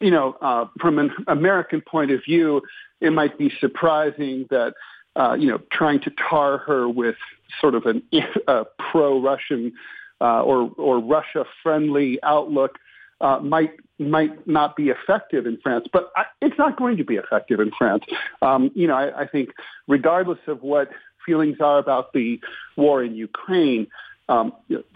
you 0.00 0.10
know, 0.10 0.36
uh, 0.40 0.66
from 0.80 0.98
an 0.98 1.12
American 1.28 1.82
point 1.82 2.10
of 2.10 2.24
view, 2.24 2.62
it 3.00 3.12
might 3.12 3.38
be 3.38 3.52
surprising 3.60 4.46
that, 4.50 4.74
uh, 5.14 5.36
you 5.38 5.46
know, 5.46 5.60
trying 5.70 6.00
to 6.00 6.10
tar 6.10 6.58
her 6.58 6.88
with 6.88 7.16
sort 7.60 7.74
of 7.74 7.86
an, 7.86 8.02
a 8.48 8.64
pro-Russian 8.90 9.72
uh, 10.20 10.42
or, 10.42 10.70
or 10.76 11.00
Russia-friendly 11.00 12.22
outlook 12.22 12.78
uh, 13.20 13.38
might 13.40 13.72
might 13.98 14.46
not 14.46 14.76
be 14.76 14.88
effective 14.88 15.46
in 15.46 15.58
France, 15.62 15.86
but 15.92 16.10
I, 16.16 16.24
it's 16.40 16.56
not 16.58 16.78
going 16.78 16.96
to 16.96 17.04
be 17.04 17.16
effective 17.16 17.60
in 17.60 17.70
France. 17.76 18.04
Um, 18.40 18.70
you 18.74 18.86
know, 18.86 18.94
I, 18.94 19.22
I 19.22 19.26
think 19.26 19.50
regardless 19.86 20.38
of 20.46 20.62
what 20.62 20.88
feelings 21.26 21.58
are 21.60 21.78
about 21.78 22.14
the 22.14 22.40
war 22.76 23.04
in 23.04 23.14
Ukraine, 23.14 23.88
um, 24.30 24.52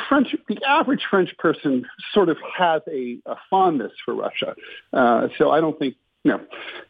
French, 0.08 0.34
the 0.48 0.58
average 0.66 1.02
French 1.10 1.36
person 1.38 1.84
sort 2.14 2.30
of 2.30 2.38
has 2.56 2.80
a, 2.88 3.18
a 3.26 3.36
fondness 3.50 3.92
for 4.04 4.14
Russia. 4.14 4.54
Uh, 4.92 5.28
so 5.36 5.50
I 5.50 5.60
don't 5.60 5.78
think 5.78 5.96
you 6.24 6.32
know, 6.32 6.40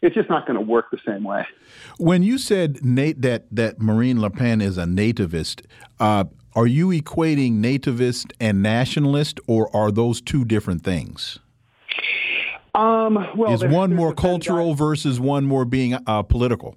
it's 0.01 0.15
just 0.15 0.31
not 0.31 0.47
going 0.47 0.57
to 0.57 0.65
work 0.65 0.93
the 0.93 0.99
same 1.05 1.25
way. 1.25 1.45
When 1.99 2.23
you 2.23 2.39
said 2.39 2.85
Nate 2.85 3.21
that 3.23 3.47
that 3.51 3.81
Marine 3.81 4.21
Le 4.21 4.31
Pen 4.31 4.61
is 4.61 4.79
a 4.79 4.85
nativist, 4.85 5.63
uh, 5.99 6.25
are 6.55 6.67
you 6.67 6.89
equating 6.89 7.55
nativist 7.55 8.33
and 8.41 8.63
nationalist, 8.63 9.41
or 9.47 9.75
are 9.75 9.91
those 9.91 10.21
two 10.21 10.45
different 10.45 10.85
things? 10.85 11.39
Um, 12.75 13.29
well, 13.37 13.53
is 13.53 13.65
one 13.65 13.95
more 13.95 14.13
cultural 14.15 14.75
versus 14.75 15.21
one 15.21 15.45
more 15.45 15.65
being 15.65 15.95
uh, 15.95 16.23
political? 16.23 16.77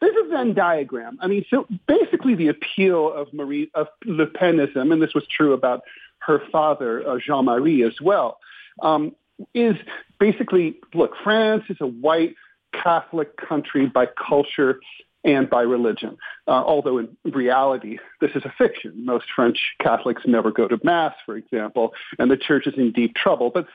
There's 0.00 0.16
a 0.24 0.28
Venn 0.28 0.54
diagram. 0.54 1.18
I 1.20 1.28
mean, 1.28 1.44
so 1.48 1.66
basically, 1.86 2.34
the 2.34 2.48
appeal 2.48 3.12
of 3.12 3.32
Marie 3.32 3.70
of 3.74 3.88
Le 4.04 4.26
Penism, 4.26 4.92
and 4.92 5.00
this 5.00 5.14
was 5.14 5.24
true 5.28 5.52
about 5.52 5.82
her 6.18 6.42
father 6.50 7.08
uh, 7.08 7.18
Jean 7.24 7.44
Marie 7.44 7.84
as 7.84 8.00
well, 8.00 8.38
um, 8.82 9.14
is 9.54 9.76
basically 10.18 10.78
look. 10.94 11.12
France 11.22 11.64
is 11.68 11.76
a 11.80 11.86
white 11.86 12.34
Catholic 12.72 13.36
country 13.36 13.86
by 13.86 14.06
culture 14.06 14.80
and 15.26 15.50
by 15.50 15.62
religion. 15.62 16.16
Uh, 16.46 16.52
although 16.52 16.98
in 16.98 17.08
reality, 17.24 17.98
this 18.20 18.30
is 18.34 18.44
a 18.44 18.52
fiction. 18.56 19.04
Most 19.04 19.26
French 19.34 19.58
Catholics 19.82 20.22
never 20.24 20.50
go 20.52 20.68
to 20.68 20.78
Mass, 20.84 21.14
for 21.26 21.36
example, 21.36 21.92
and 22.18 22.30
the 22.30 22.36
church 22.36 22.66
is 22.66 22.74
in 22.78 22.92
deep 22.92 23.14
trouble. 23.14 23.50
But 23.52 23.66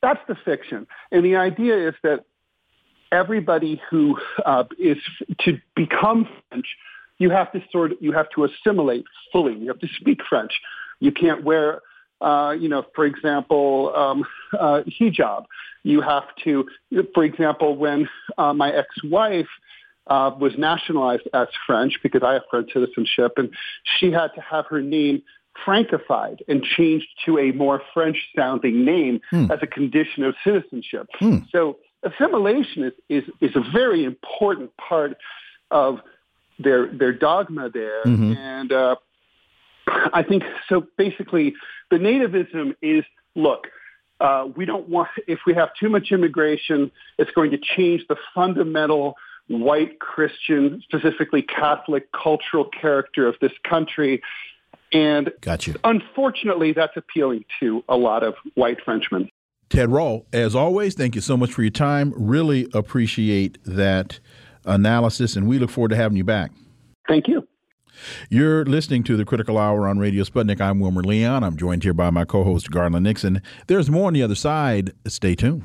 that's 0.00 0.20
the 0.28 0.36
fiction. 0.44 0.86
And 1.10 1.24
the 1.24 1.36
idea 1.36 1.88
is 1.88 1.94
that 2.04 2.24
everybody 3.10 3.82
who 3.90 4.16
uh, 4.46 4.64
is 4.78 4.96
to 5.40 5.58
become 5.74 6.28
French, 6.48 6.66
you 7.18 7.30
have 7.30 7.52
to 7.52 7.62
sort 7.70 7.92
of, 7.92 7.98
you 8.00 8.12
have 8.12 8.30
to 8.30 8.44
assimilate 8.44 9.04
fully. 9.32 9.54
You 9.54 9.68
have 9.68 9.80
to 9.80 9.88
speak 10.00 10.20
French. 10.28 10.52
You 11.00 11.12
can't 11.12 11.44
wear, 11.44 11.82
uh, 12.20 12.54
you 12.58 12.68
know, 12.68 12.84
for 12.94 13.04
example, 13.04 13.92
um, 13.94 14.24
uh, 14.58 14.82
hijab. 15.00 15.44
You 15.82 16.00
have 16.00 16.24
to, 16.44 16.66
for 17.12 17.24
example, 17.24 17.76
when 17.76 18.08
uh, 18.38 18.54
my 18.54 18.70
ex-wife 18.72 19.48
uh, 20.06 20.30
was 20.38 20.52
nationalized 20.58 21.28
as 21.32 21.48
French 21.66 21.94
because 22.02 22.22
I 22.22 22.34
have 22.34 22.42
French 22.50 22.72
citizenship, 22.72 23.32
and 23.36 23.50
she 23.98 24.10
had 24.10 24.28
to 24.34 24.40
have 24.40 24.66
her 24.66 24.80
name 24.80 25.22
Francified 25.66 26.38
and 26.48 26.62
changed 26.62 27.06
to 27.26 27.38
a 27.38 27.52
more 27.52 27.82
French-sounding 27.92 28.86
name 28.86 29.20
hmm. 29.30 29.50
as 29.50 29.58
a 29.60 29.66
condition 29.66 30.24
of 30.24 30.34
citizenship. 30.42 31.08
Hmm. 31.18 31.40
So 31.50 31.76
assimilation 32.02 32.84
is, 32.84 32.92
is, 33.10 33.24
is 33.42 33.54
a 33.54 33.62
very 33.70 34.02
important 34.04 34.74
part 34.78 35.18
of 35.70 36.00
their 36.58 36.86
their 36.86 37.12
dogma 37.12 37.70
there, 37.70 38.04
mm-hmm. 38.04 38.32
and 38.32 38.72
uh, 38.72 38.96
I 39.86 40.22
think 40.22 40.42
so. 40.68 40.86
Basically, 40.96 41.54
the 41.90 41.96
nativism 41.96 42.74
is 42.80 43.04
look. 43.34 43.68
Uh, 44.20 44.48
we 44.56 44.64
don't 44.64 44.88
want 44.88 45.08
if 45.26 45.40
we 45.46 45.54
have 45.54 45.70
too 45.78 45.88
much 45.88 46.12
immigration, 46.12 46.90
it's 47.18 47.30
going 47.32 47.50
to 47.50 47.58
change 47.58 48.06
the 48.08 48.16
fundamental 48.34 49.16
white 49.48 49.98
Christian, 50.00 50.82
specifically 50.84 51.42
Catholic 51.42 52.10
cultural 52.12 52.64
character 52.64 53.26
of 53.26 53.36
this 53.40 53.52
country. 53.68 54.22
And 54.92 55.32
gotcha. 55.40 55.74
unfortunately, 55.84 56.72
that's 56.72 56.96
appealing 56.96 57.44
to 57.60 57.82
a 57.88 57.96
lot 57.96 58.22
of 58.22 58.34
white 58.54 58.78
Frenchmen. 58.84 59.30
Ted 59.70 59.90
Rall, 59.90 60.26
as 60.34 60.54
always, 60.54 60.94
thank 60.94 61.14
you 61.14 61.22
so 61.22 61.36
much 61.36 61.50
for 61.52 61.62
your 61.62 61.70
time. 61.70 62.12
Really 62.14 62.68
appreciate 62.74 63.56
that 63.64 64.20
analysis, 64.66 65.34
and 65.34 65.48
we 65.48 65.58
look 65.58 65.70
forward 65.70 65.88
to 65.88 65.96
having 65.96 66.18
you 66.18 66.24
back. 66.24 66.52
Thank 67.08 67.26
you. 67.26 67.48
You're 68.28 68.64
listening 68.64 69.02
to 69.04 69.16
the 69.16 69.24
Critical 69.24 69.58
Hour 69.58 69.88
on 69.88 69.98
Radio 69.98 70.24
Sputnik. 70.24 70.60
I'm 70.60 70.80
Wilmer 70.80 71.02
Leon. 71.02 71.42
I'm 71.42 71.56
joined 71.56 71.84
here 71.84 71.94
by 71.94 72.10
my 72.10 72.24
co 72.24 72.44
host, 72.44 72.70
Garland 72.70 73.04
Nixon. 73.04 73.40
There's 73.66 73.90
more 73.90 74.08
on 74.08 74.12
the 74.12 74.22
other 74.22 74.34
side. 74.34 74.92
Stay 75.06 75.34
tuned. 75.34 75.64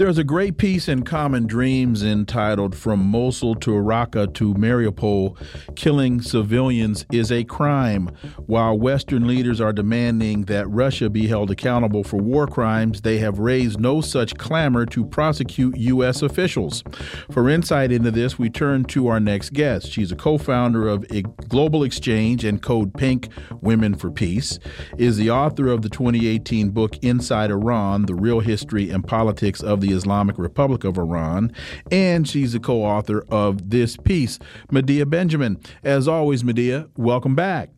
There's 0.00 0.16
a 0.16 0.24
great 0.24 0.56
piece 0.56 0.88
in 0.88 1.02
Common 1.02 1.46
Dreams 1.46 2.02
entitled 2.02 2.74
From 2.74 3.04
Mosul 3.04 3.54
to 3.56 3.72
Raqqa 3.72 4.32
to 4.32 4.54
Mariupol 4.54 5.36
Killing 5.76 6.22
Civilians 6.22 7.04
is 7.12 7.30
a 7.30 7.44
Crime. 7.44 8.10
While 8.46 8.78
Western 8.78 9.26
leaders 9.26 9.60
are 9.60 9.74
demanding 9.74 10.44
that 10.44 10.66
Russia 10.70 11.10
be 11.10 11.26
held 11.26 11.50
accountable 11.50 12.02
for 12.02 12.16
war 12.16 12.46
crimes, 12.46 13.02
they 13.02 13.18
have 13.18 13.40
raised 13.40 13.78
no 13.78 14.00
such 14.00 14.38
clamor 14.38 14.86
to 14.86 15.04
prosecute 15.04 15.76
U.S. 15.76 16.22
officials. 16.22 16.82
For 17.30 17.50
insight 17.50 17.92
into 17.92 18.10
this, 18.10 18.38
we 18.38 18.48
turn 18.48 18.84
to 18.84 19.08
our 19.08 19.20
next 19.20 19.52
guest. 19.52 19.92
She's 19.92 20.12
a 20.12 20.16
co 20.16 20.38
founder 20.38 20.88
of 20.88 21.06
Global 21.50 21.84
Exchange 21.84 22.42
and 22.46 22.62
Code 22.62 22.94
Pink 22.94 23.28
Women 23.60 23.94
for 23.94 24.10
Peace, 24.10 24.58
is 24.96 25.18
the 25.18 25.30
author 25.30 25.68
of 25.68 25.82
the 25.82 25.90
2018 25.90 26.70
book 26.70 26.96
Inside 27.02 27.50
Iran 27.50 28.06
The 28.06 28.14
Real 28.14 28.40
History 28.40 28.88
and 28.88 29.06
Politics 29.06 29.62
of 29.62 29.82
the 29.82 29.89
Islamic 29.92 30.38
Republic 30.38 30.84
of 30.84 30.98
Iran, 30.98 31.52
and 31.90 32.28
she's 32.28 32.54
a 32.54 32.60
co 32.60 32.82
author 32.82 33.24
of 33.30 33.70
this 33.70 33.96
piece. 33.96 34.38
Medea 34.70 35.06
Benjamin. 35.06 35.60
As 35.82 36.08
always, 36.08 36.44
Medea, 36.44 36.88
welcome 36.96 37.34
back. 37.34 37.70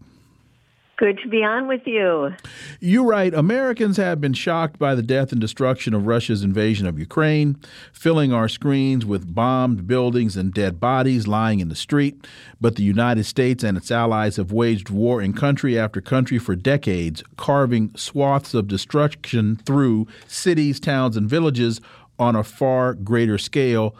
Good 1.02 1.18
to 1.24 1.28
be 1.28 1.42
on 1.42 1.66
with 1.66 1.80
you. 1.84 2.30
You 2.78 3.04
write 3.04 3.34
Americans 3.34 3.96
have 3.96 4.20
been 4.20 4.34
shocked 4.34 4.78
by 4.78 4.94
the 4.94 5.02
death 5.02 5.32
and 5.32 5.40
destruction 5.40 5.94
of 5.94 6.06
Russia's 6.06 6.44
invasion 6.44 6.86
of 6.86 6.96
Ukraine, 6.96 7.56
filling 7.92 8.32
our 8.32 8.46
screens 8.46 9.04
with 9.04 9.34
bombed 9.34 9.88
buildings 9.88 10.36
and 10.36 10.54
dead 10.54 10.78
bodies 10.78 11.26
lying 11.26 11.58
in 11.58 11.68
the 11.68 11.74
street. 11.74 12.24
But 12.60 12.76
the 12.76 12.84
United 12.84 13.24
States 13.24 13.64
and 13.64 13.76
its 13.76 13.90
allies 13.90 14.36
have 14.36 14.52
waged 14.52 14.90
war 14.90 15.20
in 15.20 15.32
country 15.32 15.76
after 15.76 16.00
country 16.00 16.38
for 16.38 16.54
decades, 16.54 17.24
carving 17.36 17.92
swaths 17.96 18.54
of 18.54 18.68
destruction 18.68 19.56
through 19.56 20.06
cities, 20.28 20.78
towns, 20.78 21.16
and 21.16 21.28
villages 21.28 21.80
on 22.22 22.36
a 22.36 22.44
far 22.44 22.94
greater 22.94 23.36
scale 23.36 23.94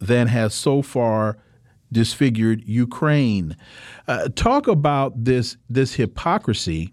than 0.00 0.26
has 0.28 0.54
so 0.54 0.82
far 0.82 1.38
disfigured 1.92 2.62
Ukraine. 2.64 3.56
Uh, 4.06 4.28
talk 4.34 4.66
about 4.66 5.24
this 5.24 5.56
this 5.70 5.94
hypocrisy 5.94 6.92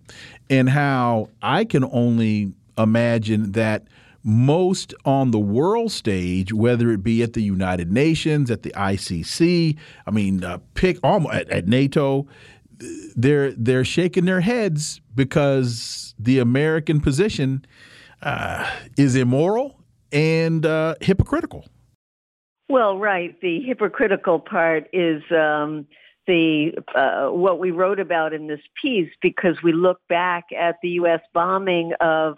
and 0.50 0.70
how 0.70 1.30
I 1.42 1.66
can 1.66 1.84
only 1.86 2.54
imagine 2.78 3.54
that 3.54 3.88
most 4.24 4.94
on 5.06 5.32
the 5.32 5.40
world 5.40 5.92
stage, 5.92 6.52
whether 6.52 6.92
it 6.92 7.04
be 7.04 7.22
at 7.22 7.34
the 7.34 7.44
United 7.44 7.92
Nations, 7.92 8.50
at 8.50 8.64
the 8.64 8.72
ICC, 8.72 9.78
I 10.08 10.12
mean, 10.12 10.44
uh, 10.44 10.58
pick 10.74 10.98
almost 11.04 11.36
at, 11.36 11.50
at 11.50 11.68
NATO, 11.68 12.28
they're 13.16 13.52
they're 13.52 13.86
shaking 13.86 14.26
their 14.26 14.42
heads 14.42 15.00
because 15.14 16.16
the 16.20 16.40
American 16.40 17.00
position 17.00 17.66
uh, 18.22 18.70
is 18.98 19.16
immoral 19.16 19.75
and 20.16 20.66
uh, 20.66 20.96
hypocritical. 21.02 21.66
Well, 22.70 22.98
right. 22.98 23.40
The 23.42 23.60
hypocritical 23.62 24.40
part 24.40 24.88
is 24.94 25.22
um, 25.30 25.86
the 26.26 26.72
uh, 26.96 27.32
what 27.32 27.60
we 27.60 27.70
wrote 27.70 28.00
about 28.00 28.34
in 28.34 28.48
this 28.48 28.62
piece 28.82 29.12
because 29.22 29.62
we 29.62 29.74
look 29.74 30.00
back 30.08 30.46
at 30.58 30.78
the 30.82 30.90
U.S. 30.92 31.20
bombing 31.34 31.92
of 32.00 32.38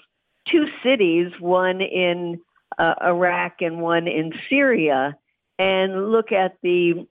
two 0.52 0.66
cities, 0.84 1.32
one 1.40 1.80
in 1.80 2.42
uh, 2.78 2.96
Iraq 3.02 3.62
and 3.62 3.80
one 3.80 4.08
in 4.08 4.34
Syria, 4.50 5.16
and 5.60 6.12
look 6.12 6.32
at 6.32 6.58
the 6.64 7.08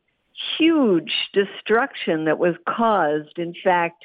huge 0.58 1.12
destruction 1.32 2.26
that 2.26 2.38
was 2.38 2.56
caused. 2.68 3.38
In 3.38 3.54
fact, 3.64 4.04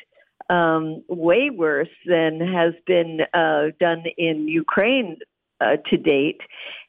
um, 0.50 1.04
way 1.10 1.50
worse 1.50 1.89
than 2.06 2.39
has 2.39 2.74
been 2.86 3.21
uh, 3.34 3.71
done 3.80 4.04
in 4.17 4.47
Ukraine 4.47 5.17
uh, 5.62 5.78
to 5.89 5.97
date, 5.97 6.41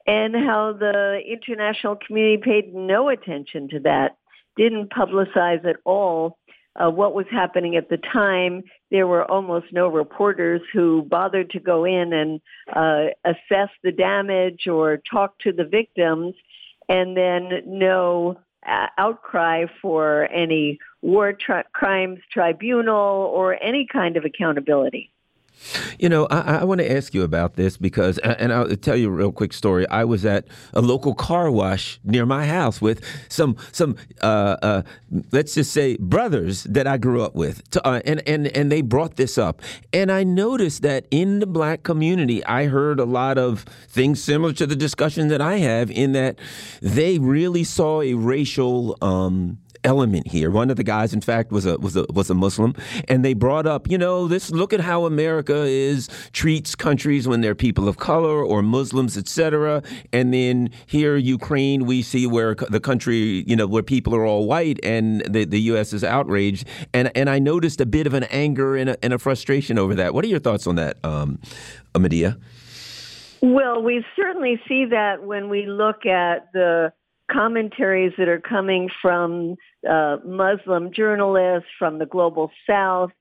and 0.06 0.34
how 0.34 0.72
the 0.72 1.20
international 1.26 1.96
community 2.06 2.42
paid 2.42 2.74
no 2.74 3.08
attention 3.08 3.68
to 3.68 3.80
that, 3.80 4.16
didn't 4.56 4.90
publicize 4.90 5.64
at 5.64 5.76
all 5.84 6.38
uh, 6.76 6.90
what 6.90 7.14
was 7.14 7.26
happening 7.30 7.76
at 7.76 7.88
the 7.88 7.98
time. 7.98 8.62
There 8.90 9.06
were 9.06 9.30
almost 9.30 9.66
no 9.72 9.88
reporters 9.88 10.62
who 10.72 11.02
bothered 11.02 11.50
to 11.50 11.60
go 11.60 11.84
in 11.84 12.12
and 12.12 12.40
uh, 12.74 13.12
assess 13.24 13.70
the 13.82 13.92
damage 13.92 14.66
or 14.66 14.98
talk 15.10 15.38
to 15.40 15.52
the 15.52 15.64
victims, 15.64 16.34
and 16.88 17.16
then 17.16 17.62
no 17.66 18.38
uh, 18.66 18.86
outcry 18.98 19.66
for 19.80 20.28
any 20.32 20.78
war 21.02 21.32
tri- 21.32 21.64
crimes 21.72 22.20
tribunal 22.32 23.30
or 23.34 23.62
any 23.62 23.86
kind 23.90 24.16
of 24.16 24.24
accountability. 24.24 25.12
You 25.98 26.08
know, 26.08 26.26
I, 26.30 26.58
I 26.58 26.64
want 26.64 26.80
to 26.80 26.90
ask 26.90 27.14
you 27.14 27.22
about 27.22 27.54
this 27.54 27.76
because, 27.76 28.18
and 28.18 28.52
I'll 28.52 28.76
tell 28.76 28.96
you 28.96 29.08
a 29.08 29.10
real 29.10 29.32
quick 29.32 29.52
story. 29.52 29.88
I 29.88 30.04
was 30.04 30.24
at 30.24 30.46
a 30.72 30.80
local 30.80 31.14
car 31.14 31.50
wash 31.50 32.00
near 32.04 32.26
my 32.26 32.46
house 32.46 32.80
with 32.80 33.04
some 33.28 33.56
some 33.72 33.96
uh, 34.22 34.56
uh, 34.62 34.82
let's 35.30 35.54
just 35.54 35.72
say 35.72 35.96
brothers 35.98 36.64
that 36.64 36.86
I 36.86 36.96
grew 36.98 37.22
up 37.22 37.34
with, 37.34 37.68
to, 37.70 37.86
uh, 37.86 38.00
and 38.04 38.26
and 38.28 38.46
and 38.48 38.70
they 38.70 38.82
brought 38.82 39.16
this 39.16 39.38
up, 39.38 39.62
and 39.92 40.10
I 40.10 40.24
noticed 40.24 40.82
that 40.82 41.06
in 41.10 41.38
the 41.38 41.46
black 41.46 41.82
community, 41.82 42.44
I 42.44 42.66
heard 42.66 43.00
a 43.00 43.04
lot 43.04 43.38
of 43.38 43.64
things 43.88 44.22
similar 44.22 44.52
to 44.54 44.66
the 44.66 44.76
discussion 44.76 45.28
that 45.28 45.40
I 45.40 45.58
have, 45.58 45.90
in 45.90 46.12
that 46.12 46.38
they 46.80 47.18
really 47.18 47.64
saw 47.64 48.02
a 48.02 48.14
racial. 48.14 48.96
Um, 49.00 49.58
element 49.84 50.28
here. 50.28 50.50
One 50.50 50.70
of 50.70 50.76
the 50.76 50.84
guys, 50.84 51.12
in 51.12 51.20
fact, 51.20 51.52
was 51.52 51.66
a 51.66 51.78
was 51.78 51.96
a 51.96 52.06
was 52.12 52.30
a 52.30 52.34
Muslim, 52.34 52.74
and 53.08 53.24
they 53.24 53.34
brought 53.34 53.66
up, 53.66 53.90
you 53.90 53.98
know, 53.98 54.28
this 54.28 54.50
look 54.50 54.72
at 54.72 54.80
how 54.80 55.04
America 55.04 55.62
is 55.62 56.08
treats 56.32 56.74
countries 56.74 57.26
when 57.28 57.40
they're 57.40 57.54
people 57.54 57.88
of 57.88 57.96
color 57.96 58.44
or 58.44 58.62
Muslims, 58.62 59.16
etc. 59.16 59.82
And 60.12 60.32
then 60.32 60.70
here, 60.86 61.16
Ukraine, 61.16 61.86
we 61.86 62.02
see 62.02 62.26
where 62.26 62.54
the 62.54 62.80
country, 62.80 63.44
you 63.46 63.56
know, 63.56 63.66
where 63.66 63.82
people 63.82 64.14
are 64.14 64.24
all 64.24 64.46
white, 64.46 64.78
and 64.82 65.22
the 65.22 65.44
the 65.44 65.60
U.S. 65.72 65.92
is 65.92 66.04
outraged. 66.04 66.66
And 66.92 67.10
and 67.16 67.28
I 67.28 67.38
noticed 67.38 67.80
a 67.80 67.86
bit 67.86 68.06
of 68.06 68.14
an 68.14 68.24
anger 68.24 68.76
and 68.76 68.90
a, 68.90 69.04
and 69.04 69.12
a 69.12 69.18
frustration 69.18 69.78
over 69.78 69.94
that. 69.96 70.14
What 70.14 70.24
are 70.24 70.28
your 70.28 70.40
thoughts 70.40 70.66
on 70.66 70.76
that, 70.76 70.96
um? 71.04 71.38
Well, 73.42 73.82
we 73.82 74.04
certainly 74.14 74.60
see 74.68 74.86
that 74.90 75.24
when 75.24 75.48
we 75.48 75.66
look 75.66 76.06
at 76.06 76.52
the 76.52 76.92
commentaries 77.32 78.12
that 78.18 78.28
are 78.28 78.40
coming 78.40 78.88
from 79.00 79.56
uh, 79.88 80.18
Muslim 80.24 80.92
journalists 80.92 81.68
from 81.78 81.98
the 81.98 82.06
global 82.06 82.50
south. 82.68 83.12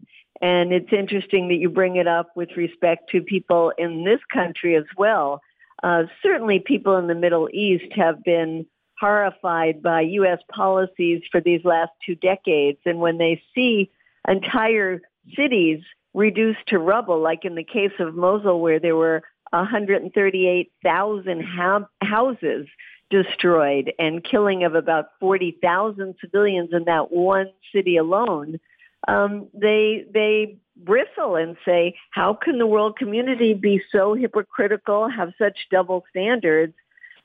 And 0.41 0.73
it's 0.73 0.91
interesting 0.91 1.47
that 1.49 1.55
you 1.55 1.69
bring 1.69 1.95
it 1.97 2.07
up 2.07 2.31
with 2.35 2.49
respect 2.57 3.09
to 3.11 3.21
people 3.21 3.71
in 3.77 4.03
this 4.03 4.19
country 4.33 4.75
as 4.75 4.85
well. 4.97 5.41
Uh, 5.83 6.03
certainly 6.21 6.59
people 6.59 6.97
in 6.97 7.07
the 7.07 7.15
Middle 7.15 7.47
East 7.53 7.93
have 7.95 8.23
been 8.23 8.65
horrified 8.99 9.81
by 9.81 10.01
U.S. 10.01 10.39
policies 10.51 11.21
for 11.31 11.41
these 11.41 11.63
last 11.63 11.91
two 12.05 12.15
decades. 12.15 12.79
And 12.85 12.99
when 12.99 13.17
they 13.17 13.41
see 13.55 13.89
entire 14.27 15.01
cities 15.35 15.79
reduced 16.13 16.67
to 16.67 16.77
rubble, 16.77 17.19
like 17.19 17.45
in 17.45 17.55
the 17.55 17.63
case 17.63 17.93
of 17.99 18.15
Mosul, 18.15 18.61
where 18.61 18.79
there 18.79 18.95
were 18.95 19.23
138,000 19.51 21.43
ha- 21.43 21.87
houses 22.01 22.67
destroyed 23.11 23.93
and 23.99 24.23
killing 24.23 24.63
of 24.63 24.73
about 24.73 25.09
40,000 25.19 26.15
civilians 26.19 26.69
in 26.73 26.85
that 26.85 27.11
one 27.11 27.51
city 27.73 27.97
alone, 27.97 28.59
um, 29.07 29.47
they 29.53 30.05
they 30.11 30.57
bristle 30.77 31.35
and 31.35 31.57
say, 31.65 31.95
how 32.11 32.33
can 32.33 32.57
the 32.57 32.65
world 32.65 32.97
community 32.97 33.53
be 33.53 33.81
so 33.91 34.15
hypocritical, 34.15 35.09
have 35.09 35.33
such 35.37 35.57
double 35.69 36.03
standards? 36.09 36.73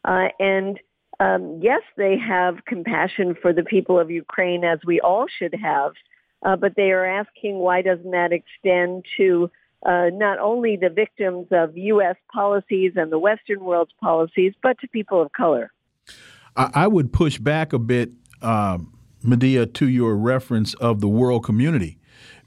Uh, 0.05 0.29
and 0.39 0.79
um, 1.21 1.61
yes, 1.63 1.83
they 1.97 2.19
have 2.19 2.65
compassion 2.67 3.35
for 3.41 3.53
the 3.53 3.63
people 3.63 3.99
of 3.99 4.11
Ukraine, 4.11 4.65
as 4.65 4.79
we 4.85 5.01
all 5.01 5.27
should 5.39 5.55
have, 5.55 5.93
uh, 6.45 6.57
but 6.57 6.75
they 6.77 6.91
are 6.91 7.07
asking 7.07 7.57
why 7.57 7.81
doesn't 7.81 8.11
that 8.11 8.33
extend 8.33 9.05
to 9.17 9.51
uh, 9.85 10.11
not 10.13 10.39
only 10.39 10.77
the 10.77 10.91
victims 10.91 11.47
of 11.51 11.77
U.S. 11.77 12.17
policies 12.33 12.93
and 12.97 13.11
the 13.11 13.19
Western 13.19 13.65
world's 13.65 13.93
policies, 14.01 14.53
but 14.63 14.79
to 14.81 14.89
people 14.89 15.23
of 15.23 15.33
color. 15.33 15.71
I, 16.57 16.71
I 16.75 16.87
would 16.87 17.13
push 17.13 17.39
back 17.39 17.73
a 17.73 17.79
bit, 17.79 18.11
um, 18.43 18.93
Medea, 19.23 19.67
to 19.67 19.89
your 19.89 20.17
reference 20.17 20.75
of 20.75 21.01
the 21.01 21.09
world 21.09 21.45
community, 21.45 21.99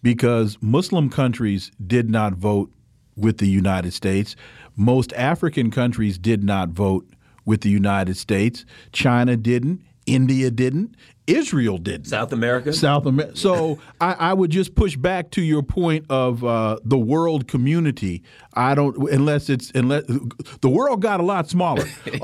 because 0.02 0.58
Muslim 0.62 1.10
countries 1.10 1.72
did 1.86 2.10
not 2.10 2.34
vote 2.34 2.72
with 3.16 3.38
the 3.38 3.48
United 3.48 3.94
States. 3.94 4.36
Most 4.76 5.12
African 5.14 5.72
countries 5.72 6.18
did 6.18 6.44
not 6.44 6.70
vote 6.70 7.06
with 7.46 7.62
the 7.62 7.70
United 7.70 8.16
States. 8.16 8.66
China 8.92 9.36
didn't. 9.36 9.82
India 10.10 10.50
didn't. 10.50 10.96
Israel 11.28 11.78
didn't. 11.78 12.06
South 12.08 12.34
America. 12.34 12.74
South 12.74 13.06
America. 13.06 13.38
So 13.38 13.80
I, 14.02 14.14
I, 14.14 14.34
would 14.34 14.50
just 14.50 14.74
push 14.74 14.96
back 14.98 15.30
to 15.32 15.42
your 15.42 15.62
point 15.62 16.06
of 16.10 16.44
uh, 16.44 16.78
the 16.84 16.98
world 16.98 17.48
community. 17.48 18.24
I 18.56 18.74
don't 18.74 18.98
unless 19.12 19.50
it's 19.50 19.72
unless 19.76 20.06
the 20.62 20.70
world 20.70 21.02
got 21.02 21.20
a 21.20 21.24
lot 21.24 21.48
smaller 21.48 21.86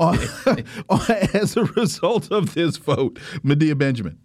as 1.34 1.56
a 1.56 1.64
result 1.76 2.32
of 2.32 2.54
this 2.54 2.76
vote. 2.76 3.18
Medea 3.42 3.76
Benjamin. 3.76 4.18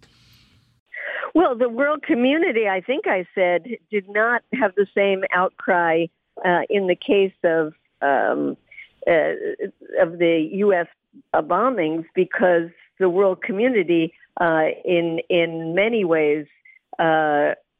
Well, 1.34 1.56
the 1.56 1.68
world 1.68 2.02
community, 2.02 2.68
I 2.68 2.82
think 2.82 3.06
I 3.06 3.26
said, 3.34 3.64
did 3.90 4.08
not 4.08 4.42
have 4.52 4.74
the 4.74 4.86
same 4.94 5.22
outcry 5.32 6.06
uh, 6.44 6.62
in 6.68 6.88
the 6.88 6.96
case 6.96 7.32
of 7.44 7.72
um, 8.02 8.56
uh, 9.06 10.02
of 10.02 10.18
the 10.18 10.48
U.S. 10.52 10.88
bombings 11.34 12.04
because 12.14 12.70
the 12.98 13.08
world 13.08 13.42
community, 13.42 14.14
uh, 14.40 14.66
in 14.84 15.20
in 15.28 15.74
many 15.74 16.04
ways, 16.04 16.46
uh, 16.98 17.02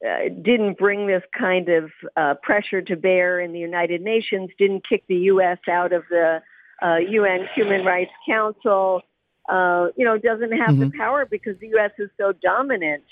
uh, 0.05 0.29
didn't 0.41 0.77
bring 0.77 1.07
this 1.07 1.23
kind 1.37 1.69
of 1.69 1.91
uh, 2.17 2.33
pressure 2.43 2.81
to 2.81 2.95
bear 2.95 3.39
in 3.39 3.53
the 3.53 3.59
United 3.59 4.01
Nations, 4.01 4.49
didn't 4.57 4.87
kick 4.87 5.03
the 5.07 5.15
U.S. 5.15 5.59
out 5.69 5.93
of 5.93 6.03
the 6.09 6.41
uh, 6.81 6.97
UN 6.97 7.47
Human 7.55 7.85
Rights 7.85 8.11
Council, 8.27 9.01
uh, 9.49 9.87
you 9.95 10.03
know, 10.03 10.17
doesn't 10.17 10.51
have 10.51 10.71
mm-hmm. 10.71 10.89
the 10.89 10.97
power 10.97 11.25
because 11.25 11.57
the 11.59 11.67
U.S. 11.69 11.91
is 11.97 12.09
so 12.17 12.33
dominant 12.33 13.03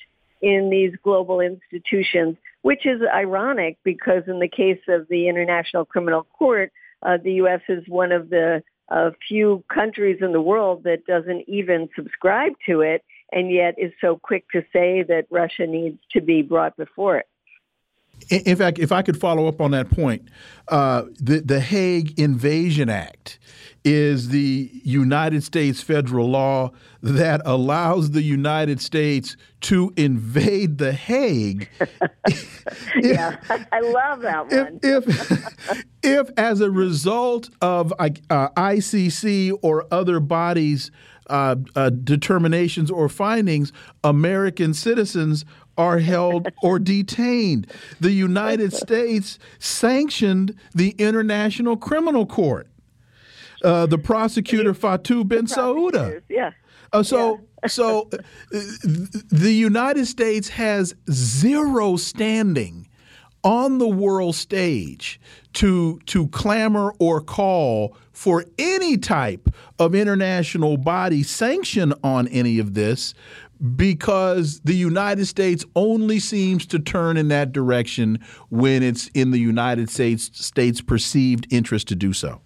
in 0.41 0.69
these 0.69 0.91
global 1.03 1.39
institutions, 1.39 2.35
which 2.61 2.85
is 2.85 3.01
ironic 3.13 3.77
because 3.83 4.23
in 4.27 4.39
the 4.39 4.47
case 4.49 4.81
of 4.89 5.07
the 5.07 5.29
International 5.29 5.85
Criminal 5.85 6.25
Court, 6.37 6.71
uh, 7.03 7.17
the 7.23 7.33
U.S. 7.33 7.61
is 7.69 7.87
one 7.87 8.11
of 8.11 8.29
the 8.29 8.63
uh, 8.91 9.11
few 9.27 9.63
countries 9.73 10.17
in 10.21 10.33
the 10.33 10.41
world 10.41 10.83
that 10.83 11.05
doesn't 11.05 11.47
even 11.47 11.89
subscribe 11.95 12.51
to 12.67 12.81
it 12.81 13.03
and 13.31 13.49
yet 13.49 13.75
is 13.77 13.93
so 14.01 14.19
quick 14.21 14.45
to 14.51 14.61
say 14.73 15.03
that 15.03 15.25
Russia 15.29 15.65
needs 15.65 15.97
to 16.11 16.21
be 16.21 16.41
brought 16.41 16.75
before 16.75 17.17
it. 17.17 17.27
In 18.29 18.55
fact, 18.55 18.79
if 18.79 18.91
I 18.91 19.01
could 19.01 19.19
follow 19.19 19.47
up 19.47 19.61
on 19.61 19.71
that 19.71 19.89
point, 19.89 20.27
uh, 20.67 21.03
the, 21.19 21.41
the 21.41 21.59
Hague 21.59 22.19
Invasion 22.19 22.89
Act 22.89 23.39
is 23.83 24.29
the 24.29 24.69
United 24.83 25.43
States 25.43 25.81
federal 25.81 26.29
law 26.29 26.71
that 27.01 27.41
allows 27.45 28.11
the 28.11 28.21
United 28.21 28.79
States 28.79 29.35
to 29.61 29.91
invade 29.97 30.77
the 30.77 30.93
Hague. 30.93 31.67
yeah, 33.01 33.37
I 33.71 33.79
love 33.79 34.21
that 34.21 34.51
one. 34.51 34.79
If, 34.83 35.07
if, 35.07 35.85
if 36.03 36.29
as 36.37 36.61
a 36.61 36.69
result 36.69 37.49
of 37.61 37.91
uh, 37.97 38.09
ICC 38.29 39.57
or 39.63 39.87
other 39.91 40.19
bodies' 40.19 40.91
uh, 41.27 41.55
uh, 41.75 41.89
determinations 41.89 42.91
or 42.91 43.09
findings, 43.09 43.73
American 44.03 44.73
citizens 44.73 45.43
are 45.81 45.97
held 45.97 46.47
or 46.61 46.77
detained. 46.77 47.67
The 47.99 48.11
United 48.11 48.71
States 48.85 49.39
sanctioned 49.57 50.55
the 50.73 50.91
International 50.91 51.75
Criminal 51.75 52.25
Court. 52.25 52.67
Uh, 53.63 53.85
the 53.85 53.97
prosecutor 53.97 54.73
Fatou 54.73 55.23
Bensouda. 55.23 56.21
Yeah. 56.29 56.51
Uh, 56.93 57.03
so, 57.03 57.41
yeah. 57.63 57.67
so 57.67 58.09
uh, 58.11 58.17
the 58.51 59.53
United 59.53 60.05
States 60.07 60.49
has 60.49 60.95
zero 61.11 61.95
standing 61.95 62.87
on 63.43 63.79
the 63.79 63.87
world 63.87 64.35
stage 64.35 65.19
to 65.53 65.99
to 66.05 66.27
clamor 66.27 66.93
or 66.99 67.21
call 67.21 67.95
for 68.11 68.45
any 68.59 68.97
type 68.97 69.49
of 69.79 69.95
international 69.95 70.77
body 70.77 71.23
sanction 71.23 71.91
on 72.03 72.27
any 72.27 72.59
of 72.59 72.75
this 72.75 73.15
because 73.75 74.59
the 74.61 74.75
United 74.75 75.25
States 75.25 75.63
only 75.75 76.19
seems 76.19 76.65
to 76.67 76.79
turn 76.79 77.17
in 77.17 77.27
that 77.27 77.51
direction 77.51 78.19
when 78.49 78.81
it's 78.81 79.07
in 79.09 79.31
the 79.31 79.39
United 79.39 79.89
States 79.89 80.31
states 80.33 80.81
perceived 80.81 81.47
interest 81.51 81.87
to 81.89 81.95
do 81.95 82.13
so. 82.13 82.41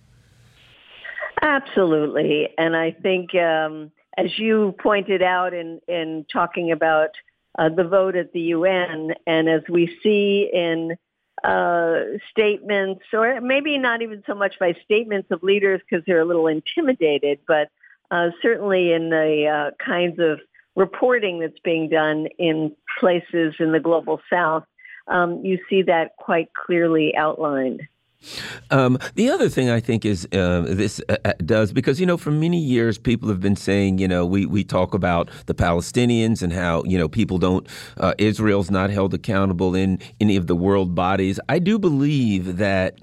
Absolutely, 1.41 2.49
and 2.57 2.75
I 2.75 2.91
think 2.91 3.33
um, 3.35 3.91
as 4.17 4.37
you 4.37 4.75
pointed 4.81 5.21
out 5.21 5.53
in 5.53 5.79
in 5.87 6.25
talking 6.31 6.71
about 6.71 7.11
uh, 7.57 7.69
the 7.69 7.83
vote 7.83 8.15
at 8.15 8.33
the 8.33 8.41
UN, 8.41 9.13
and 9.25 9.47
as 9.47 9.61
we 9.69 9.95
see 10.03 10.49
in 10.51 10.97
uh, 11.43 12.17
statements, 12.31 13.03
or 13.13 13.39
maybe 13.41 13.77
not 13.77 14.01
even 14.01 14.23
so 14.25 14.33
much 14.33 14.57
by 14.59 14.73
statements 14.83 15.29
of 15.31 15.43
leaders 15.43 15.81
because 15.87 16.03
they're 16.05 16.21
a 16.21 16.25
little 16.25 16.47
intimidated, 16.47 17.39
but 17.47 17.69
uh, 18.11 18.29
certainly 18.41 18.91
in 18.91 19.09
the 19.09 19.45
uh, 19.47 19.83
kinds 19.83 20.19
of 20.19 20.39
reporting 20.75 21.39
that's 21.39 21.59
being 21.63 21.89
done 21.89 22.27
in 22.37 22.75
places 22.99 23.55
in 23.59 23.71
the 23.71 23.79
global 23.79 24.19
south, 24.31 24.63
um, 25.07 25.43
you 25.43 25.59
see 25.69 25.81
that 25.83 26.15
quite 26.17 26.49
clearly 26.53 27.15
outlined. 27.15 27.81
Um, 28.71 28.97
the 29.15 29.29
other 29.29 29.49
thing 29.49 29.69
I 29.69 29.79
think 29.79 30.05
is 30.05 30.27
uh, 30.31 30.65
this 30.67 31.01
uh, 31.09 31.17
uh, 31.25 31.33
does 31.45 31.71
because 31.71 31.99
you 31.99 32.05
know 32.05 32.17
for 32.17 32.31
many 32.31 32.59
years 32.59 32.97
people 32.97 33.29
have 33.29 33.39
been 33.39 33.55
saying 33.55 33.99
you 33.99 34.07
know 34.07 34.25
we 34.25 34.45
we 34.45 34.63
talk 34.63 34.93
about 34.93 35.29
the 35.45 35.53
Palestinians 35.53 36.41
and 36.41 36.51
how 36.51 36.83
you 36.85 36.97
know 36.97 37.07
people 37.07 37.37
don't 37.37 37.67
uh, 37.97 38.13
Israel's 38.17 38.71
not 38.71 38.89
held 38.89 39.13
accountable 39.13 39.75
in 39.75 39.99
any 40.19 40.35
of 40.35 40.47
the 40.47 40.55
world 40.55 40.95
bodies. 40.95 41.39
I 41.49 41.59
do 41.59 41.77
believe 41.77 42.57
that 42.57 42.99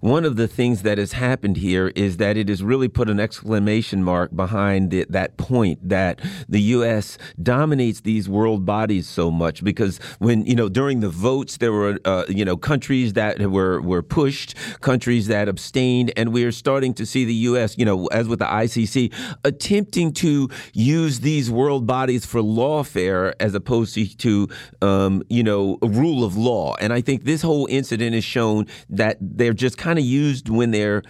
one 0.00 0.24
of 0.24 0.36
the 0.36 0.48
things 0.48 0.82
that 0.82 0.98
has 0.98 1.12
happened 1.12 1.56
here 1.56 1.88
is 1.94 2.18
that 2.18 2.36
it 2.36 2.48
has 2.48 2.62
really 2.62 2.88
put 2.88 3.08
an 3.08 3.20
exclamation 3.20 4.02
mark 4.02 4.34
behind 4.34 4.92
it, 4.92 5.10
that 5.12 5.36
point 5.36 5.86
that 5.88 6.20
the 6.48 6.60
U.S. 6.76 7.18
dominates 7.42 8.00
these 8.00 8.28
world 8.28 8.64
bodies 8.66 9.08
so 9.08 9.30
much 9.30 9.64
because 9.64 9.98
when 10.18 10.44
you 10.46 10.54
know 10.54 10.68
during 10.68 11.00
the 11.00 11.08
votes 11.08 11.56
there 11.56 11.72
were 11.72 11.98
uh, 12.04 12.24
you 12.28 12.44
know 12.44 12.56
countries 12.56 13.14
that 13.14 13.38
were 13.40 13.80
were 13.80 14.02
pushed 14.02 14.54
countries 14.80 15.26
that 15.28 15.48
abstained, 15.48 16.12
and 16.16 16.32
we 16.32 16.44
are 16.44 16.52
starting 16.52 16.94
to 16.94 17.06
see 17.06 17.24
the 17.24 17.34
U.S., 17.34 17.76
you 17.78 17.84
know, 17.84 18.06
as 18.06 18.28
with 18.28 18.38
the 18.38 18.44
ICC, 18.44 19.12
attempting 19.44 20.12
to 20.14 20.48
use 20.72 21.20
these 21.20 21.50
world 21.50 21.86
bodies 21.86 22.24
for 22.26 22.40
lawfare 22.40 23.34
as 23.40 23.54
opposed 23.54 24.18
to, 24.20 24.48
um, 24.82 25.22
you 25.28 25.42
know, 25.42 25.78
rule 25.82 26.24
of 26.24 26.36
law. 26.36 26.74
And 26.80 26.92
I 26.92 27.00
think 27.00 27.24
this 27.24 27.42
whole 27.42 27.66
incident 27.70 28.14
has 28.14 28.24
shown 28.24 28.66
that 28.90 29.16
they're 29.20 29.52
just 29.52 29.78
kind 29.78 29.98
of 29.98 30.04
used 30.04 30.48
when 30.48 30.70
they're 30.70 31.02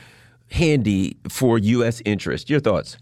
handy 0.51 1.17
for 1.29 1.59
U.S. 1.59 2.01
interest. 2.05 2.49
Your 2.49 2.61
thoughts? 2.61 2.97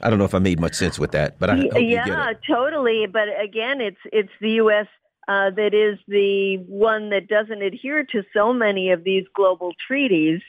I 0.00 0.10
don't 0.10 0.18
know 0.18 0.24
if 0.24 0.34
I 0.34 0.38
made 0.38 0.60
much 0.60 0.74
sense 0.74 0.98
with 0.98 1.10
that, 1.12 1.40
but 1.40 1.50
I 1.50 1.56
yeah, 1.78 2.32
totally. 2.48 3.06
But 3.06 3.28
again, 3.42 3.80
it's 3.80 3.98
it's 4.12 4.30
the 4.40 4.50
U.S 4.52 4.86
uh, 5.28 5.50
that 5.50 5.74
is 5.74 5.98
the 6.08 6.56
one 6.66 7.10
that 7.10 7.28
doesn't 7.28 7.62
adhere 7.62 8.02
to 8.02 8.24
so 8.32 8.52
many 8.52 8.90
of 8.90 9.04
these 9.04 9.24
global 9.34 9.74
treaties, 9.86 10.40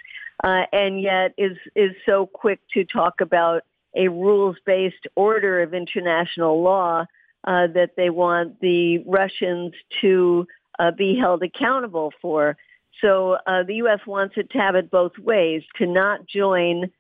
uh, 0.42 0.64
and 0.72 1.02
yet 1.02 1.34
is 1.38 1.58
is 1.76 1.92
so 2.06 2.26
quick 2.26 2.62
to 2.74 2.86
talk 2.86 3.20
about 3.20 3.64
a 3.94 4.08
rules-based 4.08 5.08
order 5.16 5.62
of 5.62 5.74
international 5.74 6.62
law 6.62 7.06
uh, 7.44 7.68
that 7.68 7.92
they 7.98 8.10
want 8.10 8.62
the 8.62 9.00
Russians 9.00 9.74
to 10.00 10.48
uh, 10.78 10.92
be 10.92 11.18
held 11.18 11.44
accountable 11.44 12.14
for. 12.22 12.56
So 13.02 13.38
uh, 13.46 13.64
the 13.64 13.76
U.S. 13.76 14.00
wants 14.08 14.36
it 14.38 14.50
to 14.52 14.60
have 14.60 14.76
it 14.76 14.90
both 14.90 15.18
ways, 15.18 15.64
to 15.76 15.86
not 15.86 16.26
join 16.26 16.92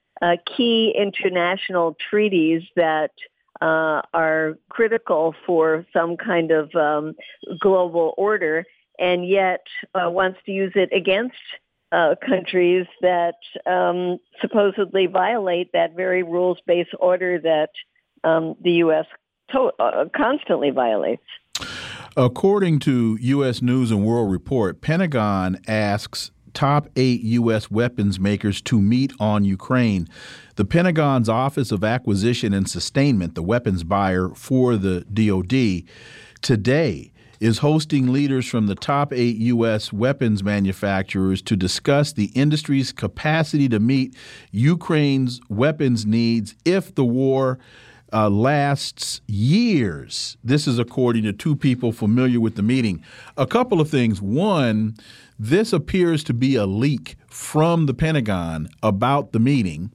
key 0.58 0.94
international 0.98 1.96
treaties 2.10 2.64
that 2.76 3.12
uh, 3.62 4.02
are 4.14 4.58
critical 4.70 5.36
for 5.46 5.86
some 5.94 6.18
kind 6.18 6.52
of 6.52 6.74
um, 6.76 7.16
global 7.60 8.14
order, 8.18 8.66
and 8.98 9.28
yet 9.28 9.62
uh, 9.94 10.10
wants 10.10 10.40
to 10.46 10.52
use 10.52 10.74
it 10.76 10.90
against 10.96 11.36
uh, 11.92 12.16
countries 12.26 12.86
that 13.02 13.36
um, 13.66 14.20
supposedly 14.42 15.08
violate 15.08 15.72
that 15.74 15.96
very 15.96 16.24
rules-based 16.24 16.92
order 17.00 17.40
that 17.40 17.70
um, 18.24 18.56
the 18.62 18.72
U.S. 18.74 19.06
To- 19.52 19.72
uh, 19.80 20.06
constantly 20.16 20.70
violates. 20.70 21.24
According 22.16 22.80
to 22.80 23.18
U.S. 23.22 23.62
News 23.62 23.92
and 23.92 24.06
World 24.06 24.32
Report, 24.32 24.82
Pentagon 24.82 25.60
asks 25.68 26.32
top 26.60 26.90
eight 26.98 27.22
U.S. 27.22 27.72
weapons 27.72 28.20
makers 28.20 28.62
to 28.62 28.82
meet 28.82 29.14
on 29.18 29.46
Ukraine. 29.46 30.10
The 30.58 30.66
Pentagon's 30.66 31.30
Office 31.30 31.72
of 31.72 31.86
Acquisition 31.86 32.54
and 32.54 32.70
Sustainment, 32.70 33.34
the 33.34 33.42
weapons 33.42 33.86
buyer 33.86 34.28
for 34.36 34.76
the 34.76 35.06
DoD, 35.06 35.90
today 36.42 37.14
is 37.40 37.60
hosting 37.60 38.12
leaders 38.12 38.46
from 38.46 38.68
the 38.68 38.76
top 38.76 39.14
eight 39.14 39.38
U.S. 39.38 39.94
weapons 39.94 40.44
manufacturers 40.44 41.42
to 41.44 41.56
discuss 41.56 42.12
the 42.12 42.26
industry's 42.36 42.92
capacity 42.92 43.70
to 43.70 43.80
meet 43.80 44.14
Ukraine's 44.52 45.40
weapons 45.48 46.06
needs 46.06 46.56
if 46.66 46.94
the 46.94 47.06
war 47.06 47.58
uh, 48.12 48.30
lasts 48.30 49.22
years. 49.28 50.36
This 50.44 50.68
is 50.68 50.78
according 50.78 51.24
to 51.24 51.32
two 51.32 51.56
people 51.56 51.94
familiar 51.94 52.42
with 52.42 52.56
the 52.56 52.64
meeting. 52.64 53.02
A 53.38 53.48
couple 53.48 53.80
of 53.80 53.90
things. 53.90 54.22
One, 54.22 54.98
this 55.40 55.72
appears 55.72 56.24
to 56.26 56.34
be 56.34 56.56
a 56.56 56.66
leak 56.66 57.16
from 57.28 57.86
the 57.86 57.94
Pentagon 57.94 58.68
about 58.84 59.32
the 59.32 59.40
meeting, 59.40 59.92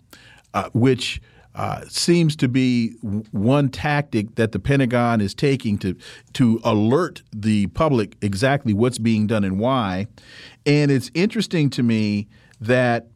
uh, 0.54 0.70
which 0.72 1.20
uh, 1.54 1.82
seems 1.86 2.34
to 2.34 2.48
be 2.48 2.92
one 3.30 3.68
tactic 3.68 4.34
that 4.36 4.52
the 4.52 4.58
Pentagon 4.58 5.20
is 5.20 5.34
taking 5.34 5.78
to 5.78 5.96
to 6.32 6.60
alert 6.64 7.22
the 7.32 7.66
public 7.68 8.16
exactly 8.22 8.72
what's 8.72 8.98
being 8.98 9.26
done 9.26 9.44
and 9.44 9.60
why. 9.60 10.06
And 10.66 10.90
it's 10.90 11.10
interesting 11.14 11.70
to 11.70 11.82
me 11.82 12.26
that 12.60 13.08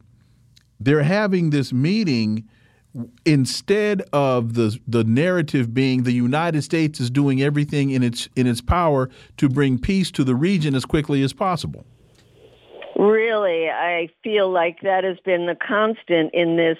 they're 0.79 1.03
having 1.03 1.49
this 1.49 1.73
meeting 1.73 2.47
instead 3.25 4.03
of 4.13 4.53
the 4.53 4.79
the 4.87 5.03
narrative 5.03 5.73
being 5.73 6.03
the 6.03 6.13
United 6.13 6.61
States 6.61 6.99
is 6.99 7.09
doing 7.09 7.41
everything 7.41 7.89
in 7.89 8.03
its 8.03 8.29
in 8.35 8.47
its 8.47 8.61
power 8.61 9.09
to 9.37 9.49
bring 9.49 9.77
peace 9.77 10.11
to 10.11 10.23
the 10.23 10.35
region 10.35 10.75
as 10.75 10.85
quickly 10.85 11.23
as 11.23 11.33
possible. 11.33 11.85
Really, 12.99 13.69
I 13.69 14.09
feel 14.25 14.51
like 14.51 14.81
that 14.81 15.05
has 15.05 15.17
been 15.23 15.45
the 15.45 15.55
constant 15.55 16.33
in 16.33 16.57
this 16.57 16.77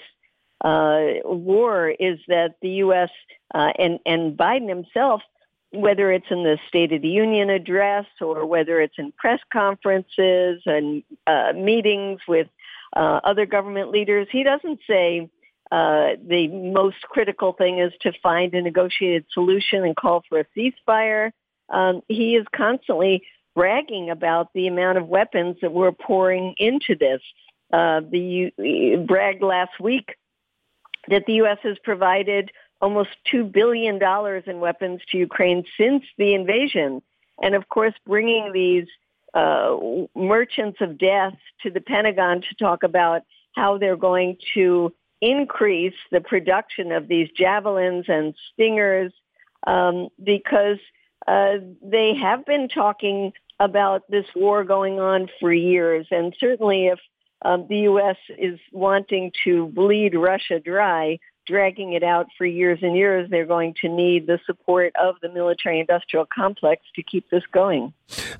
uh, 0.60 1.14
war 1.24 1.88
is 1.88 2.18
that 2.28 2.56
the 2.60 2.68
U.S. 2.84 3.08
Uh, 3.54 3.72
and 3.78 4.00
and 4.04 4.36
Biden 4.36 4.68
himself, 4.68 5.22
whether 5.70 6.12
it's 6.12 6.26
in 6.30 6.42
the 6.42 6.58
State 6.68 6.92
of 6.92 7.00
the 7.00 7.08
Union 7.08 7.48
address 7.48 8.04
or 8.20 8.44
whether 8.44 8.82
it's 8.82 8.98
in 8.98 9.12
press 9.12 9.40
conferences 9.50 10.60
and 10.66 11.02
uh, 11.26 11.54
meetings 11.54 12.20
with 12.28 12.48
uh, 12.94 13.20
other 13.24 13.46
government 13.46 13.90
leaders, 13.90 14.28
he 14.30 14.42
doesn't 14.42 14.80
say 14.86 15.30
uh, 15.72 16.16
the 16.22 16.48
most 16.48 17.00
critical 17.00 17.54
thing 17.54 17.78
is 17.78 17.94
to 18.02 18.12
find 18.22 18.52
a 18.52 18.60
negotiated 18.60 19.24
solution 19.32 19.86
and 19.86 19.96
call 19.96 20.22
for 20.28 20.40
a 20.40 20.46
ceasefire. 20.54 21.30
Um, 21.70 22.02
he 22.08 22.36
is 22.36 22.44
constantly 22.54 23.22
bragging 23.54 24.10
about 24.10 24.48
the 24.54 24.66
amount 24.66 24.98
of 24.98 25.06
weapons 25.08 25.56
that 25.62 25.72
we're 25.72 25.92
pouring 25.92 26.54
into 26.58 26.94
this. 26.96 27.20
Uh, 27.72 28.00
the 28.00 28.50
bragged 29.06 29.42
last 29.42 29.78
week 29.78 30.16
that 31.08 31.24
the 31.26 31.34
U.S. 31.34 31.58
has 31.62 31.78
provided 31.84 32.50
almost 32.80 33.10
$2 33.32 33.52
billion 33.52 34.00
in 34.46 34.60
weapons 34.60 35.00
to 35.10 35.18
Ukraine 35.18 35.64
since 35.78 36.02
the 36.18 36.34
invasion. 36.34 37.02
And 37.42 37.54
of 37.54 37.68
course, 37.68 37.94
bringing 38.06 38.52
these 38.52 38.86
uh, 39.34 39.76
merchants 40.16 40.78
of 40.80 40.98
death 40.98 41.34
to 41.62 41.70
the 41.70 41.80
Pentagon 41.80 42.40
to 42.42 42.54
talk 42.58 42.82
about 42.82 43.22
how 43.54 43.78
they're 43.78 43.96
going 43.96 44.36
to 44.54 44.92
increase 45.20 45.94
the 46.10 46.20
production 46.20 46.92
of 46.92 47.06
these 47.08 47.28
javelins 47.36 48.06
and 48.08 48.34
stingers 48.52 49.12
um, 49.66 50.08
because 50.22 50.78
uh, 51.26 51.54
they 51.82 52.14
have 52.14 52.44
been 52.46 52.68
talking 52.68 53.32
about 53.58 54.10
this 54.10 54.24
war 54.34 54.64
going 54.64 54.98
on 55.00 55.28
for 55.38 55.52
years. 55.52 56.06
And 56.10 56.34
certainly 56.40 56.86
if 56.86 56.98
um, 57.42 57.66
the 57.68 57.80
U.S. 57.80 58.16
is 58.38 58.58
wanting 58.72 59.32
to 59.44 59.66
bleed 59.68 60.14
Russia 60.14 60.60
dry, 60.60 61.18
dragging 61.46 61.94
it 61.94 62.02
out 62.02 62.26
for 62.38 62.46
years 62.46 62.78
and 62.82 62.96
years, 62.96 63.28
they're 63.30 63.46
going 63.46 63.74
to 63.82 63.88
need 63.88 64.26
the 64.26 64.38
support 64.46 64.94
of 65.00 65.16
the 65.20 65.28
military 65.28 65.80
industrial 65.80 66.26
complex 66.32 66.82
to 66.94 67.02
keep 67.02 67.28
this 67.30 67.42
going. 67.52 67.92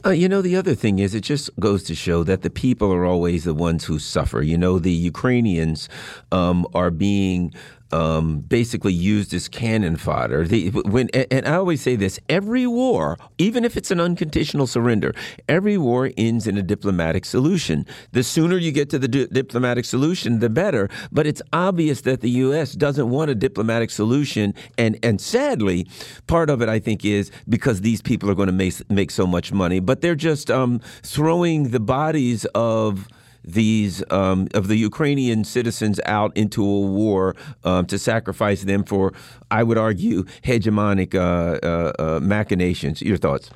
Uh, 0.04 0.10
you 0.10 0.28
know, 0.28 0.42
the 0.42 0.56
other 0.56 0.74
thing 0.74 0.98
is, 0.98 1.14
it 1.14 1.22
just 1.22 1.50
goes 1.58 1.82
to 1.84 1.94
show 1.94 2.22
that 2.24 2.42
the 2.42 2.50
people 2.50 2.92
are 2.92 3.04
always 3.04 3.44
the 3.44 3.54
ones 3.54 3.84
who 3.84 3.98
suffer. 3.98 4.42
You 4.42 4.56
know, 4.56 4.78
the 4.78 4.92
Ukrainians 4.92 5.88
um, 6.30 6.66
are 6.74 6.90
being 6.90 7.52
um, 7.92 8.40
basically 8.40 8.92
used 8.92 9.34
as 9.34 9.48
cannon 9.48 9.96
fodder. 9.96 10.46
The, 10.46 10.70
when 10.70 11.08
and 11.10 11.46
I 11.46 11.54
always 11.54 11.80
say 11.80 11.96
this: 11.96 12.18
every 12.28 12.66
war, 12.66 13.18
even 13.38 13.64
if 13.64 13.76
it's 13.76 13.90
an 13.90 14.00
unconditional 14.00 14.66
surrender, 14.66 15.14
every 15.48 15.78
war 15.78 16.10
ends 16.16 16.46
in 16.46 16.56
a 16.56 16.62
diplomatic 16.62 17.24
solution. 17.24 17.86
The 18.12 18.22
sooner 18.22 18.56
you 18.56 18.72
get 18.72 18.90
to 18.90 18.98
the 18.98 19.08
di- 19.08 19.26
diplomatic 19.26 19.84
solution, 19.84 20.38
the 20.40 20.50
better. 20.50 20.88
But 21.12 21.26
it's 21.26 21.42
obvious 21.52 22.02
that 22.02 22.20
the 22.20 22.30
U.S. 22.30 22.72
doesn't 22.72 23.10
want 23.10 23.30
a 23.30 23.34
diplomatic 23.34 23.90
solution, 23.90 24.54
and 24.78 24.98
and 25.02 25.20
sadly, 25.20 25.86
part 26.26 26.50
of 26.50 26.62
it 26.62 26.68
I 26.68 26.78
think 26.78 27.04
is 27.04 27.30
because 27.48 27.80
these 27.80 28.02
people 28.02 28.30
are 28.30 28.34
going 28.34 28.46
to 28.46 28.52
make 28.52 28.88
make 28.90 29.10
so 29.10 29.26
much 29.26 29.52
money, 29.52 29.80
but 29.80 30.00
they're 30.00 30.14
just 30.14 30.50
um, 30.50 30.80
throwing 31.02 31.70
the 31.70 31.80
bodies 31.80 32.44
of 32.54 33.08
these 33.44 34.02
um, 34.10 34.48
of 34.54 34.68
the 34.68 34.76
Ukrainian 34.76 35.44
citizens 35.44 36.00
out 36.04 36.36
into 36.36 36.62
a 36.62 36.80
war 36.80 37.36
um, 37.64 37.86
to 37.86 37.98
sacrifice 37.98 38.62
them 38.62 38.84
for, 38.84 39.12
I 39.50 39.62
would 39.62 39.78
argue, 39.78 40.24
hegemonic 40.42 41.14
uh, 41.14 41.18
uh, 41.66 41.92
uh, 41.98 42.20
machinations. 42.20 43.02
Your 43.02 43.16
thoughts? 43.16 43.50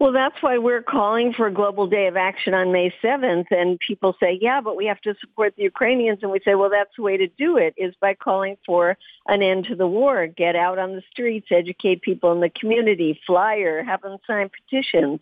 Well, 0.00 0.12
that's 0.12 0.42
why 0.42 0.58
we're 0.58 0.82
calling 0.82 1.32
for 1.32 1.46
a 1.46 1.52
global 1.52 1.86
day 1.86 2.08
of 2.08 2.16
action 2.16 2.52
on 2.52 2.72
May 2.72 2.92
7th. 3.02 3.46
And 3.50 3.78
people 3.78 4.14
say, 4.20 4.38
yeah, 4.40 4.60
but 4.60 4.76
we 4.76 4.86
have 4.86 5.00
to 5.02 5.14
support 5.20 5.54
the 5.56 5.62
Ukrainians. 5.62 6.18
And 6.22 6.30
we 6.30 6.40
say, 6.44 6.54
well, 6.54 6.70
that's 6.70 6.90
the 6.96 7.02
way 7.02 7.16
to 7.16 7.26
do 7.26 7.56
it 7.56 7.74
is 7.76 7.94
by 8.00 8.14
calling 8.14 8.56
for 8.66 8.98
an 9.28 9.42
end 9.42 9.66
to 9.66 9.76
the 9.76 9.86
war. 9.86 10.26
Get 10.26 10.56
out 10.56 10.78
on 10.78 10.92
the 10.92 11.02
streets, 11.10 11.46
educate 11.50 12.02
people 12.02 12.32
in 12.32 12.40
the 12.40 12.50
community, 12.50 13.20
flyer, 13.26 13.82
have 13.82 14.02
them 14.02 14.18
sign 14.26 14.50
petitions. 14.50 15.20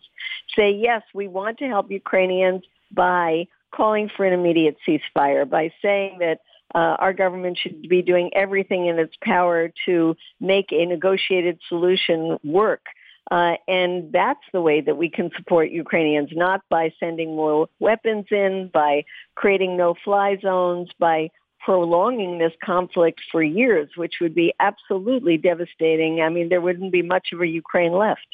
Say, 0.55 0.71
yes, 0.71 1.03
we 1.13 1.27
want 1.27 1.59
to 1.59 1.67
help 1.67 1.91
Ukrainians 1.91 2.63
by 2.93 3.47
calling 3.73 4.09
for 4.15 4.25
an 4.25 4.33
immediate 4.33 4.77
ceasefire, 4.87 5.49
by 5.49 5.71
saying 5.81 6.17
that 6.19 6.39
uh, 6.75 6.95
our 6.99 7.13
government 7.13 7.57
should 7.61 7.87
be 7.87 8.01
doing 8.01 8.31
everything 8.33 8.87
in 8.87 8.99
its 8.99 9.15
power 9.23 9.71
to 9.85 10.15
make 10.39 10.71
a 10.71 10.85
negotiated 10.85 11.59
solution 11.69 12.37
work. 12.43 12.85
Uh, 13.31 13.53
and 13.67 14.11
that's 14.11 14.43
the 14.51 14.61
way 14.61 14.81
that 14.81 14.97
we 14.97 15.09
can 15.09 15.31
support 15.37 15.69
Ukrainians, 15.71 16.29
not 16.33 16.61
by 16.69 16.93
sending 16.99 17.35
more 17.35 17.67
weapons 17.79 18.25
in, 18.31 18.69
by 18.73 19.05
creating 19.35 19.77
no-fly 19.77 20.37
zones, 20.41 20.89
by 20.99 21.29
prolonging 21.63 22.37
this 22.37 22.51
conflict 22.63 23.21
for 23.31 23.41
years, 23.41 23.89
which 23.95 24.15
would 24.19 24.35
be 24.35 24.53
absolutely 24.59 25.37
devastating. 25.37 26.21
I 26.21 26.29
mean, 26.29 26.49
there 26.49 26.59
wouldn't 26.59 26.91
be 26.91 27.01
much 27.01 27.29
of 27.31 27.39
a 27.41 27.47
Ukraine 27.47 27.93
left. 27.93 28.27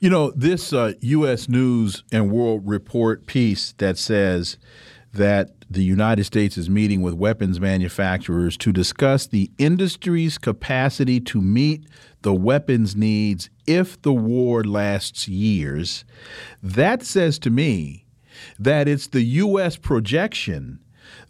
You 0.00 0.08
know, 0.08 0.30
this 0.30 0.72
uh, 0.72 0.94
U.S. 1.00 1.48
News 1.48 2.04
and 2.10 2.30
World 2.30 2.62
Report 2.64 3.26
piece 3.26 3.72
that 3.78 3.98
says 3.98 4.56
that 5.12 5.50
the 5.70 5.84
United 5.84 6.24
States 6.24 6.56
is 6.56 6.70
meeting 6.70 7.02
with 7.02 7.14
weapons 7.14 7.60
manufacturers 7.60 8.56
to 8.58 8.72
discuss 8.72 9.26
the 9.26 9.50
industry's 9.58 10.38
capacity 10.38 11.20
to 11.20 11.40
meet 11.40 11.86
the 12.22 12.32
weapons 12.32 12.96
needs 12.96 13.50
if 13.66 14.00
the 14.02 14.12
war 14.12 14.64
lasts 14.64 15.28
years. 15.28 16.04
That 16.62 17.02
says 17.02 17.38
to 17.40 17.50
me 17.50 18.06
that 18.58 18.88
it's 18.88 19.08
the 19.08 19.22
U.S. 19.22 19.76
projection 19.76 20.78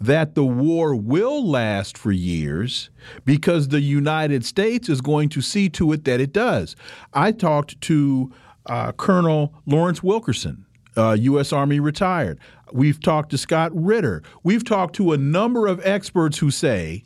that 0.03 0.35
the 0.35 0.45
war 0.45 0.95
will 0.97 1.49
last 1.49 1.97
for 1.97 2.11
years 2.11 2.91
because 3.25 3.69
the 3.69 3.81
United 3.81 4.45
States 4.45 4.89
is 4.89 5.01
going 5.01 5.29
to 5.29 5.41
see 5.41 5.69
to 5.71 5.93
it 5.93 6.05
that 6.05 6.21
it 6.21 6.33
does. 6.33 6.75
I 7.15 7.31
talked 7.31 7.81
to 7.83 8.33
uh, 8.67 8.93
Colonel 8.93 9.55
Lawrence 9.65 10.03
Wilkerson, 10.03 10.67
uh, 10.97 11.17
U.S. 11.21 11.53
Army 11.53 11.79
retired. 11.79 12.41
We've 12.73 13.01
talked 13.01 13.31
to 13.31 13.39
Scott 13.39 13.71
Ritter. 13.75 14.23
We've 14.43 14.65
talked 14.65 14.97
to 14.97 15.13
a 15.13 15.17
number 15.17 15.69
of 15.69 15.81
experts 15.85 16.39
who 16.39 16.51
say 16.51 17.05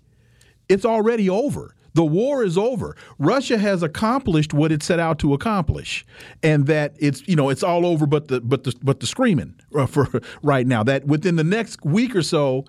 it's 0.69 0.85
already 0.85 1.29
over. 1.29 1.76
The 1.97 2.05
war 2.05 2.45
is 2.45 2.59
over. 2.59 2.95
Russia 3.19 3.57
has 3.57 3.83
accomplished 3.83 4.53
what 4.53 4.71
it 4.71 4.83
set 4.83 5.01
out 5.01 5.19
to 5.21 5.33
accomplish, 5.33 6.05
and 6.43 6.67
that 6.67 6.95
it's 6.99 7.27
you 7.27 7.35
know 7.35 7.49
it's 7.49 7.63
all 7.63 7.87
over, 7.87 8.07
but 8.07 8.29
the 8.29 8.43
but 8.43 8.65
the 8.65 8.75
but 8.83 9.01
the 9.01 9.07
screaming 9.07 9.55
uh, 9.75 9.87
for 9.87 10.07
right 10.43 10.67
now. 10.67 10.83
That 10.83 11.07
within 11.07 11.37
the 11.37 11.45
next 11.45 11.83
week 11.87 12.15
or 12.15 12.21
so, 12.21 12.67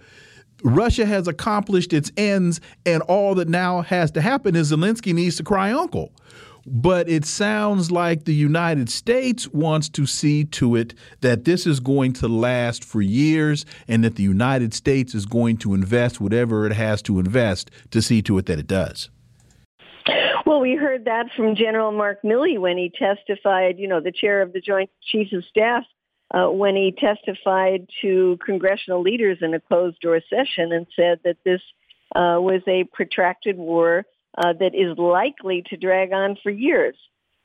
Russia 0.64 1.06
has 1.06 1.28
accomplished 1.28 1.92
its 1.92 2.10
ends, 2.16 2.62
and 2.86 3.02
all 3.04 3.36
that 3.36 3.50
now 3.50 3.82
has 3.82 4.12
to 4.12 4.22
happen 4.22 4.56
is 4.56 4.72
Zelensky 4.72 5.14
needs 5.14 5.36
to 5.36 5.44
cry 5.44 5.74
uncle. 5.74 6.14
But 6.66 7.10
it 7.10 7.26
sounds 7.26 7.92
like 7.92 8.24
the 8.24 8.34
United 8.34 8.90
States 8.90 9.50
wants 9.50 9.90
to 9.90 10.06
see 10.06 10.46
to 10.46 10.78
it 10.78 10.94
that 11.20 11.44
this 11.44 11.68
is 11.68 11.82
going 11.82 12.14
to 12.14 12.30
last 12.30 12.86
for 12.86 13.02
years 13.02 13.66
and 13.90 14.06
that 14.06 14.16
the 14.16 14.24
United 14.24 14.74
States 14.74 15.14
is 15.14 15.26
going 15.26 15.58
to 15.58 15.74
invest 15.74 16.22
whatever 16.22 16.66
it 16.66 16.72
has 16.72 17.02
to 17.04 17.20
invest 17.20 17.72
to 17.92 18.02
see 18.02 18.22
to 18.22 18.38
it 18.38 18.46
that 18.46 18.60
it 18.60 18.68
does. 18.68 19.10
Well, 20.48 20.62
we 20.62 20.76
heard 20.76 21.04
that 21.04 21.26
from 21.36 21.56
General 21.56 21.92
Mark 21.92 22.22
Milley 22.22 22.58
when 22.58 22.78
he 22.78 22.90
testified, 22.90 23.80
you 23.80 23.90
know, 23.90 24.00
the 24.00 24.14
chair 24.14 24.42
of 24.42 24.54
the 24.54 24.62
Joint 24.62 24.90
Chiefs 25.04 25.34
of 25.34 25.44
Staff, 25.44 25.84
uh, 26.34 26.46
when 26.46 26.74
he 26.74 26.94
testified 26.98 27.90
to 28.02 28.40
congressional 28.46 29.02
leaders 29.02 29.40
in 29.42 29.54
a 29.54 29.60
closed 29.60 30.00
door 30.00 30.22
session 30.30 30.72
and 30.72 30.88
said 30.96 31.20
that 31.26 31.36
this 31.44 31.60
uh, 32.16 32.40
was 32.40 32.62
a 32.66 32.86
protracted 32.94 33.58
war 33.58 34.06
uh, 34.38 34.54
that 34.54 34.74
is 34.74 34.98
likely 34.98 35.64
to 35.64 35.76
drag 35.76 36.14
on 36.14 36.38
for 36.42 36.50
years. 36.50 36.96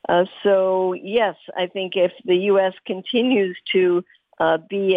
Uh, 0.08 0.26
so, 0.44 0.92
yes, 0.92 1.34
I 1.56 1.66
think 1.66 1.94
if 1.96 2.12
the 2.24 2.36
U.S. 2.36 2.74
continues 2.86 3.56
to 3.72 4.04
uh, 4.38 4.58
be 4.70 4.96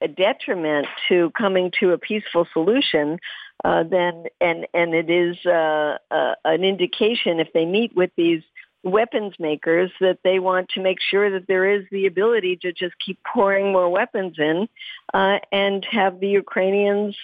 a, 0.00 0.04
a 0.06 0.08
detriment 0.08 0.86
to 1.10 1.30
coming 1.36 1.70
to 1.80 1.90
a 1.90 1.98
peaceful 1.98 2.48
solution, 2.54 3.18
uh, 3.64 3.84
then 3.84 4.24
and 4.40 4.66
and 4.74 4.94
it 4.94 5.10
is 5.10 5.36
uh, 5.46 5.98
uh, 6.10 6.34
an 6.44 6.64
indication 6.64 7.40
if 7.40 7.52
they 7.52 7.64
meet 7.64 7.94
with 7.94 8.10
these 8.16 8.42
weapons 8.84 9.34
makers 9.38 9.90
that 10.00 10.18
they 10.24 10.38
want 10.38 10.68
to 10.70 10.82
make 10.82 10.98
sure 11.00 11.30
that 11.30 11.46
there 11.46 11.76
is 11.76 11.84
the 11.90 12.06
ability 12.06 12.58
to 12.62 12.72
just 12.72 12.94
keep 13.04 13.18
pouring 13.24 13.72
more 13.72 13.88
weapons 13.88 14.34
in 14.38 14.68
uh, 15.14 15.38
and 15.52 15.86
have 15.90 16.18
the 16.18 16.28
Ukrainians 16.28 17.16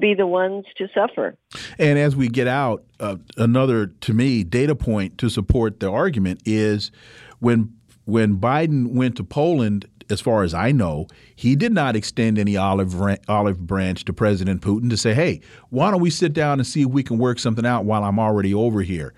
be 0.00 0.14
the 0.14 0.26
ones 0.26 0.64
to 0.76 0.88
suffer. 0.92 1.36
And 1.78 1.98
as 1.98 2.16
we 2.16 2.28
get 2.28 2.48
out, 2.48 2.84
uh, 2.98 3.16
another 3.36 3.86
to 3.86 4.12
me 4.12 4.42
data 4.42 4.74
point 4.74 5.16
to 5.18 5.28
support 5.30 5.80
the 5.80 5.90
argument 5.90 6.42
is 6.44 6.90
when 7.38 7.72
when 8.04 8.36
Biden 8.36 8.92
went 8.94 9.16
to 9.16 9.24
Poland 9.24 9.86
as 10.10 10.20
far 10.20 10.42
as 10.42 10.54
I 10.54 10.72
know, 10.72 11.06
he 11.34 11.56
did 11.56 11.72
not 11.72 11.96
extend 11.96 12.38
any 12.38 12.56
olive 12.56 12.94
olive 13.28 13.66
branch 13.66 14.04
to 14.04 14.12
President 14.12 14.62
Putin 14.62 14.90
to 14.90 14.96
say, 14.96 15.14
"Hey, 15.14 15.40
why 15.70 15.90
don't 15.90 16.00
we 16.00 16.10
sit 16.10 16.32
down 16.32 16.58
and 16.58 16.66
see 16.66 16.82
if 16.82 16.88
we 16.88 17.02
can 17.02 17.18
work 17.18 17.38
something 17.38 17.66
out 17.66 17.84
while 17.84 18.04
I'm 18.04 18.18
already 18.18 18.54
over 18.54 18.82
here." 18.82 19.14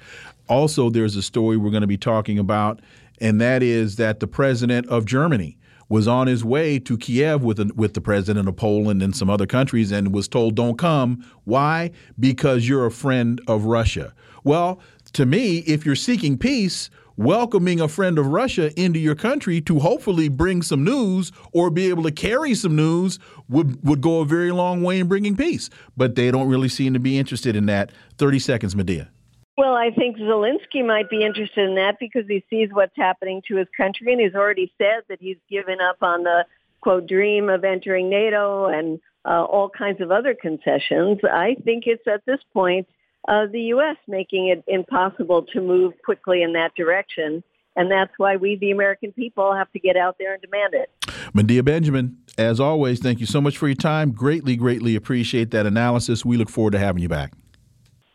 Also, 0.48 0.88
there's 0.88 1.16
a 1.16 1.22
story 1.22 1.56
we're 1.56 1.70
going 1.70 1.82
to 1.82 1.86
be 1.86 1.98
talking 1.98 2.38
about, 2.38 2.80
and 3.20 3.40
that 3.40 3.62
is 3.62 3.96
that 3.96 4.20
the 4.20 4.26
president 4.26 4.86
of 4.86 5.04
Germany 5.04 5.58
was 5.90 6.06
on 6.06 6.26
his 6.26 6.44
way 6.44 6.78
to 6.78 6.96
Kiev 6.98 7.42
with 7.42 7.70
with 7.76 7.94
the 7.94 8.00
president 8.00 8.48
of 8.48 8.56
Poland 8.56 9.02
and 9.02 9.14
some 9.14 9.30
other 9.30 9.46
countries, 9.46 9.92
and 9.92 10.12
was 10.12 10.28
told, 10.28 10.54
"Don't 10.54 10.78
come." 10.78 11.24
Why? 11.44 11.90
Because 12.18 12.68
you're 12.68 12.86
a 12.86 12.90
friend 12.90 13.40
of 13.46 13.64
Russia. 13.64 14.12
Well, 14.44 14.80
to 15.12 15.26
me, 15.26 15.58
if 15.58 15.84
you're 15.84 15.96
seeking 15.96 16.38
peace, 16.38 16.90
welcoming 17.18 17.80
a 17.80 17.88
friend 17.88 18.18
of 18.18 18.28
Russia 18.28 18.72
into 18.80 18.98
your 18.98 19.16
country 19.16 19.60
to 19.60 19.80
hopefully 19.80 20.28
bring 20.28 20.62
some 20.62 20.84
news 20.84 21.32
or 21.52 21.68
be 21.68 21.88
able 21.88 22.04
to 22.04 22.12
carry 22.12 22.54
some 22.54 22.76
news 22.76 23.18
would 23.48 23.84
would 23.84 24.00
go 24.00 24.20
a 24.20 24.24
very 24.24 24.52
long 24.52 24.82
way 24.82 25.00
in 25.00 25.08
bringing 25.08 25.36
peace. 25.36 25.68
But 25.96 26.14
they 26.14 26.30
don't 26.30 26.48
really 26.48 26.68
seem 26.68 26.94
to 26.94 27.00
be 27.00 27.18
interested 27.18 27.56
in 27.56 27.66
that. 27.66 27.90
30 28.16 28.38
seconds, 28.38 28.76
Medea. 28.76 29.10
Well, 29.56 29.74
I 29.74 29.90
think 29.90 30.18
Zelensky 30.18 30.86
might 30.86 31.10
be 31.10 31.24
interested 31.24 31.68
in 31.68 31.74
that 31.74 31.96
because 31.98 32.24
he 32.28 32.44
sees 32.48 32.68
what's 32.70 32.96
happening 32.96 33.42
to 33.48 33.56
his 33.56 33.66
country 33.76 34.12
and 34.12 34.20
he's 34.20 34.34
already 34.34 34.72
said 34.78 35.02
that 35.08 35.18
he's 35.20 35.38
given 35.50 35.80
up 35.80 35.96
on 36.00 36.22
the 36.22 36.44
quote 36.80 37.08
dream 37.08 37.48
of 37.48 37.64
entering 37.64 38.08
NATO 38.08 38.66
and 38.66 39.00
uh, 39.24 39.42
all 39.42 39.68
kinds 39.68 40.00
of 40.00 40.12
other 40.12 40.36
concessions. 40.40 41.18
I 41.24 41.56
think 41.64 41.84
it's 41.86 42.06
at 42.06 42.24
this 42.24 42.38
point 42.54 42.86
uh, 43.26 43.46
the 43.50 43.60
U.S. 43.60 43.96
making 44.06 44.48
it 44.48 44.62
impossible 44.66 45.46
to 45.52 45.60
move 45.60 45.94
quickly 46.04 46.42
in 46.42 46.52
that 46.52 46.74
direction. 46.76 47.42
And 47.76 47.90
that's 47.90 48.12
why 48.16 48.36
we, 48.36 48.56
the 48.56 48.70
American 48.70 49.12
people, 49.12 49.54
have 49.54 49.70
to 49.72 49.78
get 49.78 49.96
out 49.96 50.16
there 50.18 50.34
and 50.34 50.42
demand 50.42 50.74
it. 50.74 50.90
Medea 51.32 51.62
Benjamin, 51.62 52.18
as 52.36 52.58
always, 52.58 52.98
thank 53.00 53.20
you 53.20 53.26
so 53.26 53.40
much 53.40 53.56
for 53.56 53.68
your 53.68 53.76
time. 53.76 54.12
Greatly, 54.12 54.56
greatly 54.56 54.96
appreciate 54.96 55.50
that 55.52 55.66
analysis. 55.66 56.24
We 56.24 56.36
look 56.36 56.50
forward 56.50 56.72
to 56.72 56.78
having 56.78 57.02
you 57.02 57.08
back. 57.08 57.34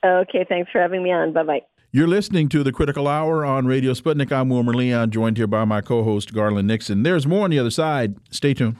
Okay, 0.06 0.46
thanks 0.48 0.70
for 0.72 0.82
having 0.82 1.02
me 1.02 1.12
on. 1.12 1.32
Bye 1.32 1.44
bye. 1.44 1.62
You're 1.92 2.08
listening 2.08 2.50
to 2.50 2.64
the 2.64 2.72
Critical 2.72 3.08
Hour 3.08 3.46
on 3.46 3.68
Radio 3.68 3.94
Sputnik. 3.94 4.32
I'm 4.32 4.50
Wilmer 4.50 4.74
Leon, 4.74 5.12
joined 5.12 5.38
here 5.38 5.48
by 5.48 5.64
my 5.64 5.80
co 5.80 6.04
host, 6.04 6.34
Garland 6.34 6.68
Nixon. 6.68 7.04
There's 7.04 7.28
more 7.28 7.44
on 7.44 7.52
the 7.52 7.60
other 7.60 7.70
side. 7.70 8.16
Stay 8.32 8.54
tuned. 8.54 8.76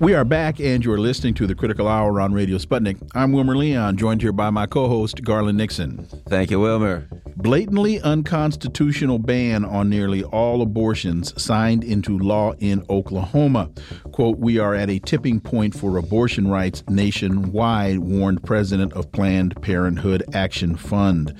We 0.00 0.14
are 0.14 0.24
back, 0.24 0.60
and 0.60 0.84
you're 0.84 0.96
listening 0.96 1.34
to 1.34 1.46
the 1.48 1.56
Critical 1.56 1.88
Hour 1.88 2.20
on 2.20 2.32
Radio 2.32 2.56
Sputnik. 2.58 3.02
I'm 3.16 3.32
Wilmer 3.32 3.56
Leon, 3.56 3.96
joined 3.96 4.22
here 4.22 4.30
by 4.30 4.48
my 4.48 4.64
co 4.64 4.86
host, 4.86 5.24
Garland 5.24 5.58
Nixon. 5.58 6.04
Thank 6.28 6.52
you, 6.52 6.60
Wilmer. 6.60 7.08
Blatantly 7.34 8.00
unconstitutional 8.00 9.18
ban 9.18 9.64
on 9.64 9.88
nearly 9.88 10.22
all 10.24 10.62
abortions 10.62 11.40
signed 11.40 11.82
into 11.84 12.18
law 12.18 12.52
in 12.58 12.84
Oklahoma. 12.90 13.70
Quote, 14.12 14.38
We 14.38 14.58
are 14.58 14.74
at 14.74 14.90
a 14.90 14.98
tipping 15.00 15.40
point 15.40 15.76
for 15.76 15.96
abortion 15.96 16.48
rights 16.48 16.82
nationwide, 16.88 17.98
warned 17.98 18.44
President 18.44 18.92
of 18.92 19.10
Planned 19.12 19.60
Parenthood 19.62 20.22
Action 20.32 20.76
Fund. 20.76 21.34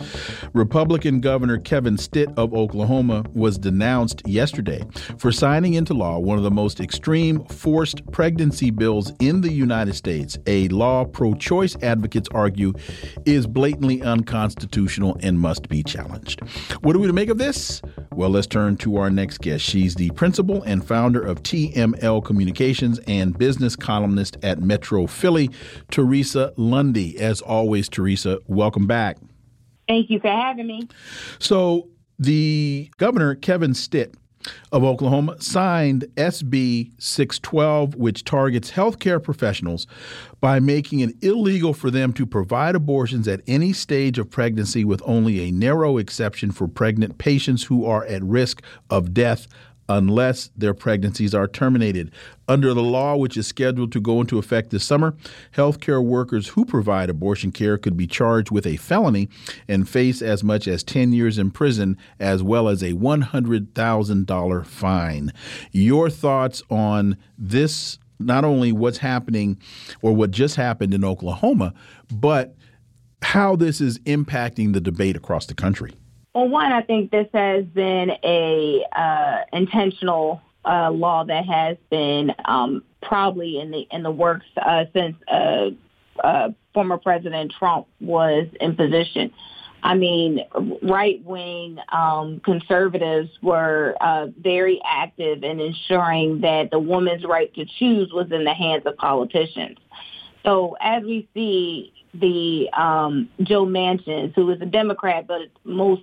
Republican 0.52 1.20
Governor 1.20 1.58
Kevin 1.58 1.98
Stitt 1.98 2.30
of 2.36 2.54
Oklahoma 2.54 3.24
was 3.34 3.58
denounced 3.58 4.22
yesterday 4.26 4.84
for 5.16 5.32
signing 5.32 5.74
into 5.74 5.94
law 5.94 6.18
one 6.18 6.38
of 6.38 6.44
the 6.44 6.50
most 6.50 6.80
extreme 6.80 7.44
forced 7.46 8.04
pregnancy 8.12 8.47
pregnancy 8.48 8.70
bills 8.70 9.12
in 9.18 9.42
the 9.42 9.52
United 9.52 9.94
States, 9.94 10.38
a 10.46 10.68
law 10.68 11.04
pro 11.04 11.34
choice 11.34 11.76
advocates 11.82 12.30
argue 12.32 12.72
is 13.26 13.46
blatantly 13.46 14.00
unconstitutional 14.00 15.18
and 15.20 15.38
must 15.38 15.68
be 15.68 15.82
challenged. 15.82 16.40
What 16.80 16.96
are 16.96 16.98
we 16.98 17.06
to 17.08 17.12
make 17.12 17.28
of 17.28 17.36
this? 17.36 17.82
Well, 18.14 18.30
let's 18.30 18.46
turn 18.46 18.78
to 18.78 18.96
our 18.96 19.10
next 19.10 19.42
guest. 19.42 19.62
She's 19.66 19.96
the 19.96 20.08
principal 20.12 20.62
and 20.62 20.82
founder 20.82 21.20
of 21.20 21.42
TML 21.42 22.24
Communications 22.24 23.00
and 23.06 23.36
business 23.36 23.76
columnist 23.76 24.38
at 24.42 24.62
Metro 24.62 25.06
Philly, 25.06 25.50
Teresa 25.90 26.54
Lundy. 26.56 27.18
As 27.18 27.42
always, 27.42 27.90
Teresa, 27.90 28.38
welcome 28.46 28.86
back. 28.86 29.18
Thank 29.86 30.08
you 30.08 30.20
for 30.20 30.28
having 30.28 30.66
me. 30.66 30.88
So, 31.38 31.90
the 32.18 32.90
governor, 32.96 33.34
Kevin 33.34 33.74
Stitt, 33.74 34.14
of 34.72 34.84
Oklahoma 34.84 35.36
signed 35.40 36.06
SB 36.16 36.90
612, 36.98 37.94
which 37.94 38.24
targets 38.24 38.72
healthcare 38.72 39.22
professionals 39.22 39.86
by 40.40 40.60
making 40.60 41.00
it 41.00 41.14
illegal 41.22 41.74
for 41.74 41.90
them 41.90 42.12
to 42.12 42.26
provide 42.26 42.74
abortions 42.74 43.26
at 43.26 43.42
any 43.46 43.72
stage 43.72 44.18
of 44.18 44.30
pregnancy, 44.30 44.84
with 44.84 45.02
only 45.04 45.48
a 45.48 45.50
narrow 45.50 45.98
exception 45.98 46.52
for 46.52 46.68
pregnant 46.68 47.18
patients 47.18 47.64
who 47.64 47.84
are 47.84 48.04
at 48.04 48.22
risk 48.22 48.62
of 48.90 49.12
death 49.14 49.48
unless 49.88 50.50
their 50.56 50.74
pregnancies 50.74 51.34
are 51.34 51.48
terminated. 51.48 52.10
Under 52.46 52.74
the 52.74 52.82
law, 52.82 53.16
which 53.16 53.36
is 53.36 53.46
scheduled 53.46 53.92
to 53.92 54.00
go 54.00 54.20
into 54.20 54.38
effect 54.38 54.70
this 54.70 54.84
summer, 54.84 55.16
healthcare 55.54 56.04
workers 56.04 56.48
who 56.48 56.64
provide 56.64 57.10
abortion 57.10 57.52
care 57.52 57.78
could 57.78 57.96
be 57.96 58.06
charged 58.06 58.50
with 58.50 58.66
a 58.66 58.76
felony 58.76 59.28
and 59.66 59.88
face 59.88 60.20
as 60.22 60.44
much 60.44 60.68
as 60.68 60.82
10 60.82 61.12
years 61.12 61.38
in 61.38 61.50
prison, 61.50 61.96
as 62.20 62.42
well 62.42 62.68
as 62.68 62.82
a 62.82 62.92
$100,000 62.92 64.66
fine. 64.66 65.32
Your 65.72 66.10
thoughts 66.10 66.62
on 66.70 67.16
this? 67.36 67.98
Not 68.20 68.44
only 68.44 68.72
what's 68.72 68.98
happening 68.98 69.58
or 70.02 70.12
what 70.12 70.32
just 70.32 70.56
happened 70.56 70.92
in 70.92 71.04
Oklahoma, 71.04 71.72
but 72.12 72.56
how 73.22 73.54
this 73.54 73.80
is 73.80 74.00
impacting 74.00 74.72
the 74.72 74.80
debate 74.80 75.14
across 75.16 75.46
the 75.46 75.54
country. 75.54 75.94
Well, 76.34 76.48
one, 76.48 76.72
I 76.72 76.82
think 76.82 77.10
this 77.10 77.28
has 77.32 77.64
been 77.64 78.10
a 78.22 78.84
uh, 78.94 79.38
intentional 79.52 80.42
uh, 80.64 80.90
law 80.90 81.24
that 81.24 81.46
has 81.46 81.76
been 81.90 82.34
um, 82.44 82.82
probably 83.02 83.58
in 83.58 83.70
the 83.70 83.86
in 83.90 84.02
the 84.02 84.10
works 84.10 84.46
uh, 84.56 84.84
since 84.94 85.16
uh, 85.30 85.70
uh, 86.22 86.50
former 86.74 86.98
President 86.98 87.52
Trump 87.58 87.86
was 88.00 88.46
in 88.60 88.76
position. 88.76 89.32
I 89.82 89.94
mean, 89.94 90.40
right 90.82 91.24
wing 91.24 91.78
um, 91.90 92.40
conservatives 92.40 93.30
were 93.40 93.96
uh, 94.00 94.26
very 94.36 94.80
active 94.84 95.44
in 95.44 95.60
ensuring 95.60 96.40
that 96.40 96.70
the 96.70 96.80
woman's 96.80 97.24
right 97.24 97.52
to 97.54 97.64
choose 97.78 98.12
was 98.12 98.30
in 98.32 98.44
the 98.44 98.54
hands 98.54 98.82
of 98.86 98.96
politicians. 98.96 99.78
So 100.44 100.76
as 100.80 101.04
we 101.04 101.28
see 101.32 101.92
the 102.12 102.68
um, 102.72 103.28
Joe 103.42 103.66
Manchin, 103.66 104.34
who 104.34 104.50
is 104.50 104.60
a 104.60 104.66
Democrat 104.66 105.26
but 105.28 105.42
most 105.62 106.02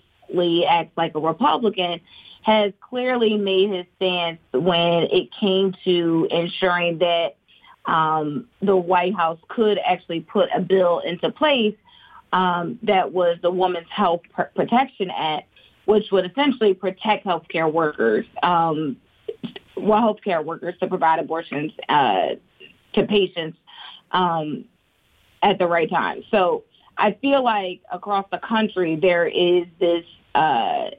acts 0.68 0.92
like 0.98 1.16
a 1.16 1.20
Republican, 1.20 2.00
has 2.44 2.74
clearly 2.80 3.38
made 3.38 3.72
his 3.72 3.86
stance 3.96 4.40
when 4.52 5.08
it 5.12 5.30
came 5.40 5.74
to 5.84 6.28
ensuring 6.30 7.00
that 7.00 7.36
um, 7.86 8.48
the 8.62 8.76
White 8.76 9.16
House 9.16 9.40
could 9.48 9.80
actually 9.86 10.22
put 10.22 10.50
a 10.56 10.60
bill 10.60 11.00
into 11.00 11.32
place 11.32 11.76
um, 12.34 12.80
that 12.84 13.14
was 13.14 13.38
the 13.42 13.50
Women's 13.50 13.88
Health 13.90 14.22
Protection 14.56 15.10
Act, 15.10 15.48
which 15.86 16.12
would 16.12 16.30
essentially 16.30 16.74
protect 16.74 17.26
healthcare 17.26 17.72
workers, 17.72 18.26
um, 18.44 18.98
well, 19.78 20.02
healthcare 20.02 20.44
workers 20.44 20.76
to 20.82 20.88
provide 20.88 21.20
abortions 21.20 21.72
uh, 21.88 22.30
to 22.94 23.04
patients 23.08 23.58
um, 24.12 24.66
at 25.42 25.60
the 25.60 25.68
right 25.68 25.90
time. 25.90 26.24
So 26.32 26.64
I 26.98 27.14
feel 27.22 27.44
like 27.44 27.82
across 27.92 28.26
the 28.32 28.38
country 28.38 28.96
there 28.96 29.28
is 29.28 29.66
this 29.80 30.06
uh, 30.34 30.92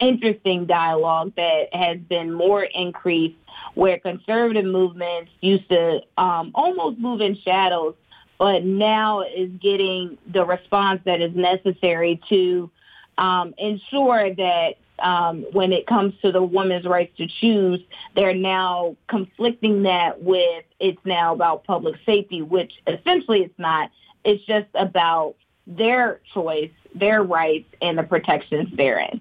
interesting 0.00 0.66
dialogue 0.66 1.32
that 1.36 1.74
has 1.74 1.98
been 1.98 2.32
more 2.32 2.64
increased 2.64 3.36
where 3.74 3.98
conservative 3.98 4.64
movements 4.64 5.30
used 5.40 5.68
to 5.68 6.00
um, 6.16 6.50
almost 6.54 6.98
move 6.98 7.20
in 7.20 7.36
shadows, 7.36 7.94
but 8.38 8.64
now 8.64 9.20
is 9.22 9.50
getting 9.60 10.16
the 10.32 10.44
response 10.44 11.00
that 11.04 11.20
is 11.20 11.34
necessary 11.34 12.20
to 12.28 12.70
um, 13.18 13.54
ensure 13.58 14.34
that 14.34 14.74
um, 14.98 15.44
when 15.52 15.72
it 15.72 15.86
comes 15.86 16.14
to 16.22 16.32
the 16.32 16.42
woman's 16.42 16.86
rights 16.86 17.16
to 17.18 17.26
choose, 17.26 17.80
they're 18.14 18.34
now 18.34 18.96
conflicting 19.08 19.82
that 19.84 20.22
with 20.22 20.64
it's 20.78 21.00
now 21.04 21.34
about 21.34 21.64
public 21.64 21.96
safety, 22.04 22.42
which 22.42 22.72
essentially 22.86 23.40
it's 23.40 23.58
not. 23.58 23.90
It's 24.24 24.44
just 24.44 24.68
about 24.74 25.36
their 25.66 26.20
choice, 26.34 26.70
their 26.94 27.22
rights, 27.22 27.68
and 27.80 27.96
the 27.98 28.02
protections 28.02 28.68
therein. 28.76 29.20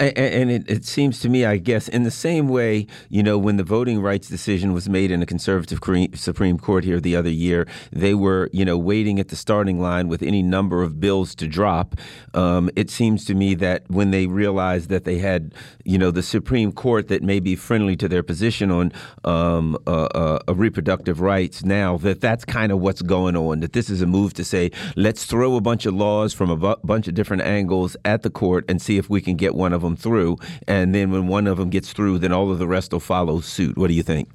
And, 0.00 0.18
and 0.18 0.50
it, 0.50 0.70
it, 0.70 0.84
seems 0.86 1.20
to 1.20 1.28
me, 1.28 1.44
I 1.44 1.58
guess, 1.58 1.86
in 1.86 2.04
the 2.04 2.10
same 2.10 2.48
way, 2.48 2.86
you 3.10 3.22
know, 3.22 3.36
when 3.36 3.58
the 3.58 3.62
voting 3.62 4.00
rights 4.00 4.28
decision 4.28 4.72
was 4.72 4.88
made 4.88 5.10
in 5.10 5.20
a 5.22 5.26
conservative 5.26 5.78
Supreme 6.14 6.58
Court 6.58 6.84
here 6.84 7.00
the 7.00 7.14
other 7.14 7.30
year, 7.30 7.68
they 7.92 8.14
were, 8.14 8.48
you 8.50 8.64
know, 8.64 8.78
waiting 8.78 9.20
at 9.20 9.28
the 9.28 9.36
starting 9.36 9.78
line 9.78 10.08
with 10.08 10.22
any 10.22 10.42
number 10.42 10.82
of 10.82 11.00
bills 11.00 11.34
to 11.34 11.46
drop. 11.46 11.96
Um, 12.32 12.70
it 12.76 12.88
seems 12.88 13.26
to 13.26 13.34
me 13.34 13.54
that 13.56 13.84
when 13.88 14.10
they 14.10 14.26
realized 14.26 14.88
that 14.88 15.04
they 15.04 15.18
had, 15.18 15.54
you 15.84 15.98
know, 15.98 16.10
the 16.10 16.22
Supreme 16.22 16.72
Court 16.72 17.08
that 17.08 17.22
may 17.22 17.38
be 17.38 17.54
friendly 17.54 17.94
to 17.96 18.08
their 18.08 18.22
position 18.22 18.70
on 18.70 18.92
um, 19.24 19.76
uh, 19.86 20.38
uh, 20.48 20.54
reproductive 20.54 21.20
rights 21.20 21.62
now, 21.62 21.98
that 21.98 22.22
that's 22.22 22.46
kind 22.46 22.72
of 22.72 22.80
what's 22.80 23.02
going 23.02 23.36
on. 23.36 23.60
That 23.60 23.74
this 23.74 23.90
is 23.90 24.00
a 24.00 24.06
move 24.06 24.32
to 24.34 24.44
say, 24.44 24.70
let's 24.96 25.26
throw 25.26 25.56
a 25.56 25.60
bunch 25.60 25.84
of 25.84 25.92
laws 25.92 26.32
from 26.32 26.48
a 26.48 26.56
bu- 26.56 26.80
bunch 26.82 27.06
of 27.06 27.14
different 27.14 27.42
angles 27.42 27.98
at 28.06 28.22
the 28.22 28.30
court 28.30 28.64
and 28.66 28.80
see 28.80 28.96
if 28.96 29.10
we 29.10 29.20
can 29.20 29.36
get 29.36 29.54
one 29.54 29.74
of 29.74 29.82
them 29.82 29.89
them 29.90 29.96
through, 29.96 30.38
and 30.66 30.94
then 30.94 31.10
when 31.10 31.26
one 31.26 31.46
of 31.46 31.58
them 31.58 31.70
gets 31.70 31.92
through, 31.92 32.18
then 32.18 32.32
all 32.32 32.50
of 32.50 32.58
the 32.58 32.66
rest 32.66 32.92
will 32.92 33.00
follow 33.00 33.40
suit. 33.40 33.76
What 33.76 33.88
do 33.88 33.94
you 33.94 34.02
think? 34.02 34.28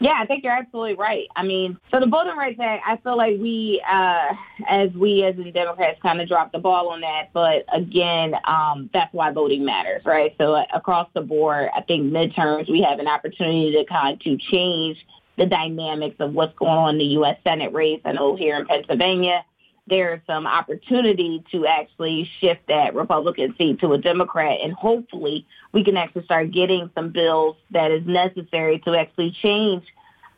Yeah, 0.00 0.14
I 0.16 0.26
think 0.26 0.44
you're 0.44 0.52
absolutely 0.52 0.94
right. 0.94 1.26
I 1.34 1.42
mean, 1.42 1.76
so 1.90 1.98
the 1.98 2.06
Voting 2.06 2.36
Rights 2.36 2.60
Act, 2.60 2.84
I 2.86 2.98
feel 2.98 3.16
like 3.16 3.36
we, 3.40 3.82
uh, 3.88 4.32
as 4.68 4.90
we 4.92 5.24
as 5.24 5.34
the 5.36 5.50
Democrats, 5.50 6.00
kind 6.00 6.20
of 6.20 6.28
dropped 6.28 6.52
the 6.52 6.60
ball 6.60 6.90
on 6.90 7.00
that. 7.00 7.30
But 7.32 7.64
again, 7.72 8.34
um, 8.44 8.90
that's 8.92 9.12
why 9.12 9.32
voting 9.32 9.64
matters, 9.64 10.02
right? 10.04 10.34
So 10.38 10.54
uh, 10.54 10.64
across 10.72 11.08
the 11.14 11.20
board, 11.20 11.70
I 11.74 11.80
think 11.80 12.12
midterms 12.12 12.70
we 12.70 12.82
have 12.82 13.00
an 13.00 13.08
opportunity 13.08 13.72
to 13.72 13.84
kind 13.86 14.14
of 14.14 14.20
to 14.20 14.36
change 14.36 15.04
the 15.36 15.46
dynamics 15.46 16.16
of 16.20 16.32
what's 16.32 16.56
going 16.56 16.70
on 16.70 16.94
in 16.94 16.98
the 16.98 17.04
U.S. 17.04 17.36
Senate 17.42 17.72
race. 17.72 18.00
I 18.04 18.12
know 18.12 18.36
here 18.36 18.56
in 18.56 18.66
Pennsylvania, 18.66 19.44
there's 19.88 20.20
some 20.26 20.46
opportunity 20.46 21.44
to 21.52 21.66
actually 21.66 22.30
shift 22.40 22.66
that 22.68 22.94
Republican 22.94 23.54
seat 23.56 23.80
to 23.80 23.92
a 23.92 23.98
Democrat. 23.98 24.58
And 24.62 24.72
hopefully 24.72 25.46
we 25.72 25.84
can 25.84 25.96
actually 25.96 26.24
start 26.24 26.50
getting 26.50 26.90
some 26.94 27.10
bills 27.10 27.56
that 27.70 27.90
is 27.90 28.06
necessary 28.06 28.78
to 28.80 28.94
actually 28.94 29.32
change 29.42 29.84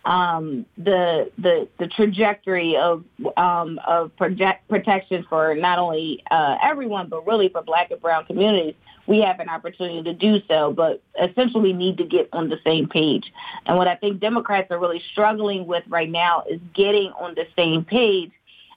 um, 0.05 0.65
the, 0.79 1.31
the, 1.37 1.69
the 1.79 1.87
trajectory 1.87 2.77
of, 2.77 3.05
um, 3.37 3.79
of 3.87 4.17
project, 4.17 4.67
protection 4.69 5.27
for 5.29 5.55
not 5.55 5.79
only 5.79 6.23
uh, 6.31 6.57
everyone, 6.63 7.09
but 7.09 7.27
really 7.27 7.49
for 7.49 7.63
black 7.63 7.91
and 7.91 8.01
brown 8.01 8.25
communities. 8.25 8.75
We 9.07 9.21
have 9.21 9.41
an 9.41 9.49
opportunity 9.49 10.03
to 10.05 10.15
do 10.15 10.41
so, 10.47 10.73
but 10.73 11.03
essentially 11.21 11.73
need 11.73 11.99
to 11.99 12.05
get 12.05 12.29
on 12.33 12.49
the 12.49 12.59
same 12.65 12.89
page. 12.89 13.33
And 13.67 13.77
what 13.77 13.89
I 13.89 13.97
think 13.97 14.21
Democrats 14.21 14.71
are 14.71 14.79
really 14.79 15.03
struggling 15.13 15.67
with 15.67 15.85
right 15.89 16.09
now 16.09 16.45
is 16.49 16.61
getting 16.75 17.11
on 17.13 17.35
the 17.35 17.47
same 17.57 17.85
page 17.85 18.31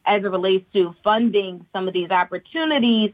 as 0.05 0.23
it 0.23 0.27
relates 0.27 0.65
to 0.73 0.95
funding 1.03 1.65
some 1.73 1.87
of 1.87 1.93
these 1.93 2.09
opportunities 2.09 3.13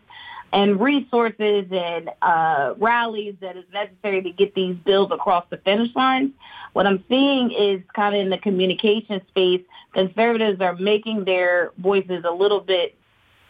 and 0.51 0.79
resources 0.79 1.65
and 1.71 2.09
uh, 2.21 2.73
rallies 2.77 3.35
that 3.41 3.55
is 3.55 3.65
necessary 3.71 4.21
to 4.23 4.31
get 4.31 4.55
these 4.55 4.75
bills 4.77 5.11
across 5.11 5.45
the 5.49 5.57
finish 5.57 5.93
line. 5.95 6.33
What 6.73 6.87
I'm 6.87 7.03
seeing 7.07 7.51
is 7.51 7.81
kind 7.95 8.15
of 8.15 8.21
in 8.21 8.29
the 8.29 8.37
communication 8.37 9.21
space, 9.27 9.61
conservatives 9.93 10.59
are 10.61 10.75
making 10.75 11.25
their 11.25 11.71
voices 11.77 12.23
a 12.27 12.33
little 12.33 12.61
bit 12.61 12.95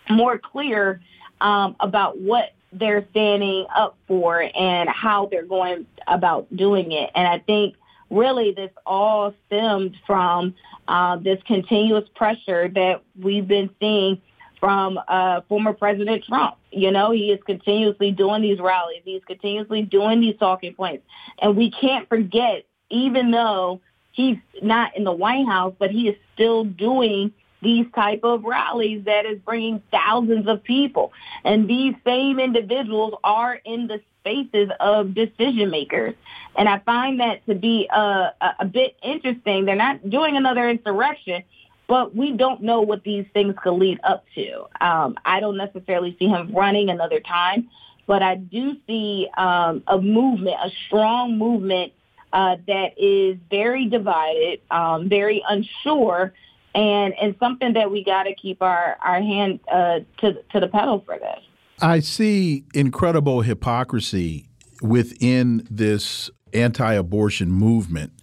more 0.09 0.37
clear 0.37 1.01
um, 1.41 1.75
about 1.79 2.19
what 2.19 2.53
they're 2.71 3.07
standing 3.11 3.65
up 3.75 3.97
for 4.07 4.49
and 4.55 4.89
how 4.89 5.27
they're 5.27 5.45
going 5.45 5.85
about 6.07 6.53
doing 6.55 6.91
it. 6.91 7.09
And 7.15 7.27
I 7.27 7.39
think 7.39 7.75
really 8.10 8.51
this 8.51 8.72
all 8.86 9.34
stemmed 9.47 9.95
from 10.05 10.55
uh, 10.88 11.18
this 11.18 11.39
continuous 11.45 12.07
pressure 12.16 12.70
that 12.70 13.03
we've 13.20 13.47
been 13.47 13.70
seeing 13.80 14.22
from 14.60 14.99
uh, 15.07 15.41
former 15.47 15.74
President 15.74 16.24
Trump. 16.26 16.55
You 16.72 16.91
know, 16.91 17.12
he 17.12 17.32
is 17.32 17.39
continuously 17.45 18.12
doing 18.12 18.41
these 18.41 18.60
rallies. 18.60 19.01
He's 19.05 19.24
continuously 19.26 19.84
doing 19.84 20.20
these 20.20 20.36
talking 20.38 20.74
points. 20.74 21.05
And 21.41 21.55
we 21.55 21.72
can't 21.72 22.10
forget, 22.10 22.66
even 22.89 23.32
though 23.32 23.82
he's 24.12 24.38
not 24.62 24.97
in 24.97 25.03
the 25.03 25.12
White 25.12 25.45
House, 25.45 25.74
but 25.80 25.91
he 25.91 26.10
is 26.10 26.16
still 26.34 26.66
doing 26.66 27.32
these 27.62 27.86
type 27.93 28.22
of 28.24 28.43
rallies 28.43 29.05
that 29.05 29.26
is 29.26 29.39
bringing 29.39 29.82
thousands 29.91 30.47
of 30.47 30.64
people. 30.64 31.12
And 31.43 31.68
these 31.68 31.95
same 32.05 32.39
individuals 32.39 33.16
are 33.24 33.55
in 33.55 33.88
the 33.88 34.01
spaces 34.22 34.70
of 34.80 35.14
decision 35.14 35.70
makers. 35.70 36.16
And 36.55 36.68
I 36.70 36.80
find 36.80 37.20
that 37.20 37.45
to 37.47 37.55
be 37.55 37.88
a, 37.91 38.34
a, 38.41 38.55
a 38.60 38.66
bit 38.66 38.97
interesting. 39.03 39.66
They're 39.66 39.76
not 39.76 40.10
doing 40.10 40.38
another 40.38 40.70
insurrection, 40.70 41.43
but 41.88 42.16
we 42.16 42.34
don't 42.34 42.62
know 42.62 42.82
what 42.82 43.03
these 43.03 43.26
things 43.34 43.55
could 43.62 43.74
lead 43.74 43.99
up 44.03 44.24
to. 44.36 44.66
Um, 44.80 45.16
I 45.26 45.39
don't 45.39 45.57
necessarily 45.57 46.16
see 46.20 46.28
him 46.28 46.51
running 46.53 46.89
another 46.89 47.20
time, 47.20 47.70
but 48.07 48.22
I 48.22 48.36
do 48.36 48.78
see 48.88 49.28
um, 49.38 49.84
a 49.88 49.99
movement, 49.99 50.57
a 50.64 50.70
strong 50.86 51.38
movement 51.38 51.93
uh, 52.32 52.57
that 52.68 52.93
is 52.97 53.38
very 53.49 53.88
divided, 53.88 54.62
um, 54.70 55.10
very 55.10 55.43
unsure, 55.47 56.34
and 56.80 57.13
and 57.21 57.36
something 57.39 57.73
that 57.73 57.91
we 57.91 58.03
got 58.03 58.23
to 58.23 58.34
keep 58.34 58.61
our 58.61 58.97
our 59.01 59.21
hand 59.21 59.59
uh, 59.71 59.99
to 60.19 60.41
to 60.51 60.59
the 60.59 60.67
pedal 60.67 61.03
for 61.05 61.19
this. 61.19 61.39
I 61.82 61.99
see 61.99 62.63
incredible 62.73 63.41
hypocrisy 63.41 64.47
within 64.82 65.67
this 65.69 66.30
anti 66.53 66.93
abortion 66.93 67.51
movement. 67.51 68.13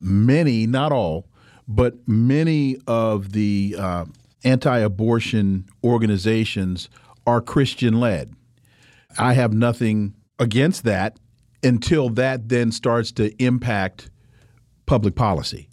Many, 0.00 0.66
not 0.66 0.92
all, 0.92 1.26
but 1.66 1.94
many 2.06 2.76
of 2.86 3.32
the 3.32 3.74
uh, 3.78 4.04
anti 4.44 4.78
abortion 4.78 5.64
organizations 5.82 6.90
are 7.26 7.40
Christian 7.40 8.00
led. 8.00 8.34
I 9.18 9.32
have 9.32 9.54
nothing 9.54 10.14
against 10.38 10.84
that 10.84 11.18
until 11.62 12.10
that 12.10 12.50
then 12.50 12.70
starts 12.70 13.12
to 13.12 13.32
impact 13.42 14.10
public 14.84 15.14
policy 15.14 15.70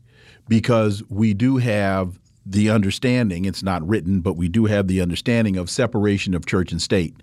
because 0.47 1.01
we 1.09 1.33
do 1.33 1.57
have 1.57 2.20
the 2.45 2.69
understanding, 2.69 3.45
it's 3.45 3.63
not 3.63 3.87
written, 3.87 4.21
but 4.21 4.35
we 4.35 4.47
do 4.47 4.65
have 4.65 4.87
the 4.87 5.01
understanding 5.01 5.57
of 5.57 5.69
separation 5.69 6.33
of 6.33 6.45
church 6.45 6.71
and 6.71 6.81
state. 6.81 7.15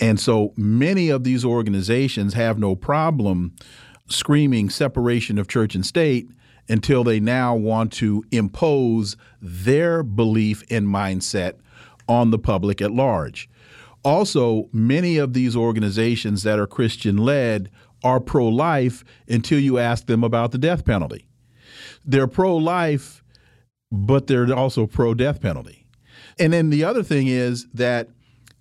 And 0.00 0.18
so 0.18 0.52
many 0.56 1.10
of 1.10 1.24
these 1.24 1.44
organizations 1.44 2.34
have 2.34 2.58
no 2.58 2.76
problem 2.76 3.54
screaming 4.08 4.70
separation 4.70 5.38
of 5.38 5.48
church 5.48 5.74
and 5.74 5.84
state 5.84 6.28
until 6.68 7.04
they 7.04 7.20
now 7.20 7.54
want 7.54 7.92
to 7.94 8.24
impose 8.30 9.16
their 9.40 10.02
belief 10.02 10.62
and 10.70 10.86
mindset 10.86 11.54
on 12.08 12.30
the 12.30 12.38
public 12.38 12.80
at 12.80 12.92
large. 12.92 13.48
Also, 14.04 14.68
many 14.72 15.18
of 15.18 15.32
these 15.32 15.56
organizations 15.56 16.42
that 16.42 16.58
are 16.58 16.66
Christian 16.66 17.16
led 17.16 17.70
are 18.04 18.20
pro 18.20 18.46
life 18.46 19.04
until 19.28 19.58
you 19.58 19.78
ask 19.78 20.06
them 20.06 20.22
about 20.22 20.52
the 20.52 20.58
death 20.58 20.84
penalty. 20.84 21.26
They're 22.04 22.28
pro 22.28 22.56
life 22.56 23.22
but 23.90 24.26
they're 24.26 24.52
also 24.54 24.86
pro 24.86 25.14
death 25.14 25.40
penalty. 25.40 25.86
And 26.38 26.52
then 26.52 26.70
the 26.70 26.84
other 26.84 27.02
thing 27.02 27.26
is 27.26 27.66
that 27.74 28.08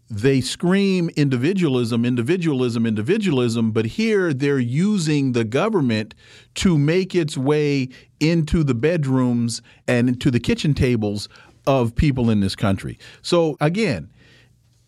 they 0.10 0.40
scream 0.40 1.10
individualism, 1.18 2.06
individualism, 2.06 2.86
individualism, 2.86 3.72
but 3.72 3.86
here 3.86 4.34
they're 4.34 4.58
using 4.58 5.34
the 5.34 5.44
government 5.44 6.16
to 6.56 6.78
make 6.78 7.14
its 7.14 7.38
way 7.38 7.90
into 8.20 8.64
the 8.64 8.74
bedrooms 8.74 9.62
and 9.88 10.08
into 10.08 10.32
the 10.32 10.40
kitchen 10.40 10.74
tables 10.74 11.28
of 11.66 11.94
people 11.94 12.30
in 12.30 12.40
this 12.40 12.56
country. 12.56 12.98
So 13.22 13.58
again, 13.60 14.10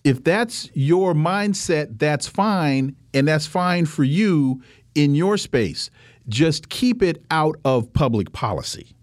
if 0.05 0.23
that's 0.23 0.69
your 0.73 1.13
mindset, 1.13 1.99
that's 1.99 2.27
fine, 2.27 2.95
and 3.13 3.27
that's 3.27 3.45
fine 3.45 3.85
for 3.85 4.05
you 4.05 4.63
in 4.95 5.15
your 5.15 5.37
space. 5.37 5.89
Just 6.29 6.69
keep 6.69 7.03
it 7.03 7.21
out 7.29 7.57
of 7.65 7.91
public 7.91 8.31
policy. 8.31 8.95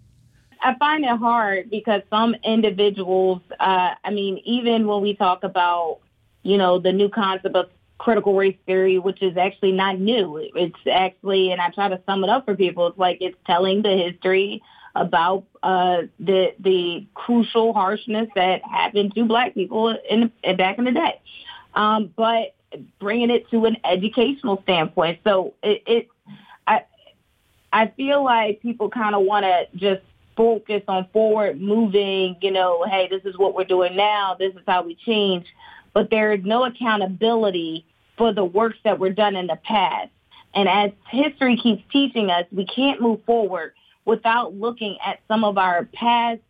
I 0.67 0.75
find 0.79 1.05
it 1.05 1.17
hard 1.17 1.71
because 1.71 2.03
some 2.11 2.35
individuals, 2.43 3.41
uh, 3.61 3.95
I 4.03 4.11
mean, 4.11 4.39
even 4.45 4.89
when 4.89 5.01
we 5.01 5.14
talk 5.14 5.45
about, 5.45 6.01
you 6.43 6.59
know, 6.59 6.81
the 6.81 6.93
new 6.93 7.09
concept 7.09 7.55
of 7.55 7.71
critical 7.99 8.35
race 8.35 8.57
theory, 8.67 8.99
which 8.99 9.23
is 9.23 9.37
actually 9.37 9.71
not 9.71 10.01
new. 10.01 10.39
It's 10.57 10.75
actually, 10.91 11.53
and 11.53 11.61
I 11.61 11.71
try 11.71 11.89
to 11.89 12.01
sum 12.05 12.25
it 12.25 12.31
up 12.31 12.47
for 12.47 12.57
people, 12.57 12.89
it's 12.89 12.99
like 12.99 13.19
it's 13.21 13.37
telling 13.47 13.83
the 13.83 13.97
history 13.97 14.61
about 14.97 15.45
uh, 15.62 16.03
the 16.19 16.53
the 16.59 17.07
crucial 17.14 17.73
harshness 17.73 18.29
that 18.35 18.64
happened 18.64 19.14
to 19.14 19.25
black 19.25 19.55
people 19.55 19.97
in, 20.11 20.33
in 20.43 20.57
back 20.57 20.79
in 20.79 20.85
the 20.85 20.91
day, 20.91 21.21
um, 21.75 22.12
but 22.17 22.57
bringing 22.99 23.31
it 23.31 23.49
to 23.51 23.67
an 23.67 23.77
educational 23.85 24.61
standpoint. 24.64 25.21
So 25.23 25.55
it, 25.62 25.83
it 25.87 26.09
I 26.67 26.83
I 27.73 27.87
feel 27.97 28.25
like 28.25 28.62
people 28.62 28.91
kind 28.91 29.14
of 29.14 29.23
want 29.23 29.45
to 29.45 29.69
just 29.77 30.03
focus 30.37 30.82
on 30.89 31.09
forward 31.12 31.61
moving, 31.61 32.37
you 32.41 32.51
know, 32.51 32.84
hey, 32.84 33.09
this 33.11 33.22
is 33.24 33.37
what 33.39 33.55
we're 33.55 33.64
doing 33.64 33.97
now, 33.97 34.37
this 34.39 34.55
is 34.55 34.62
how 34.66 34.82
we 34.82 34.95
change. 34.95 35.47
But 35.93 36.11
there 36.11 36.32
is 36.32 36.45
no 36.45 36.64
accountability 36.64 37.87
for 38.18 38.32
the 38.32 38.45
works 38.45 38.78
that 38.84 38.99
were 38.99 39.11
done 39.11 39.37
in 39.37 39.47
the 39.47 39.57
past. 39.57 40.11
And 40.55 40.68
as 40.68 40.91
history 41.11 41.57
keeps 41.57 41.82
teaching 41.91 42.30
us, 42.30 42.45
we 42.51 42.66
can't 42.66 43.01
move 43.01 43.24
forward 43.24 43.72
without 44.05 44.55
looking 44.55 44.97
at 45.05 45.20
some 45.28 45.45
of 45.45 45.59
our 45.59 45.84
past 45.93 46.41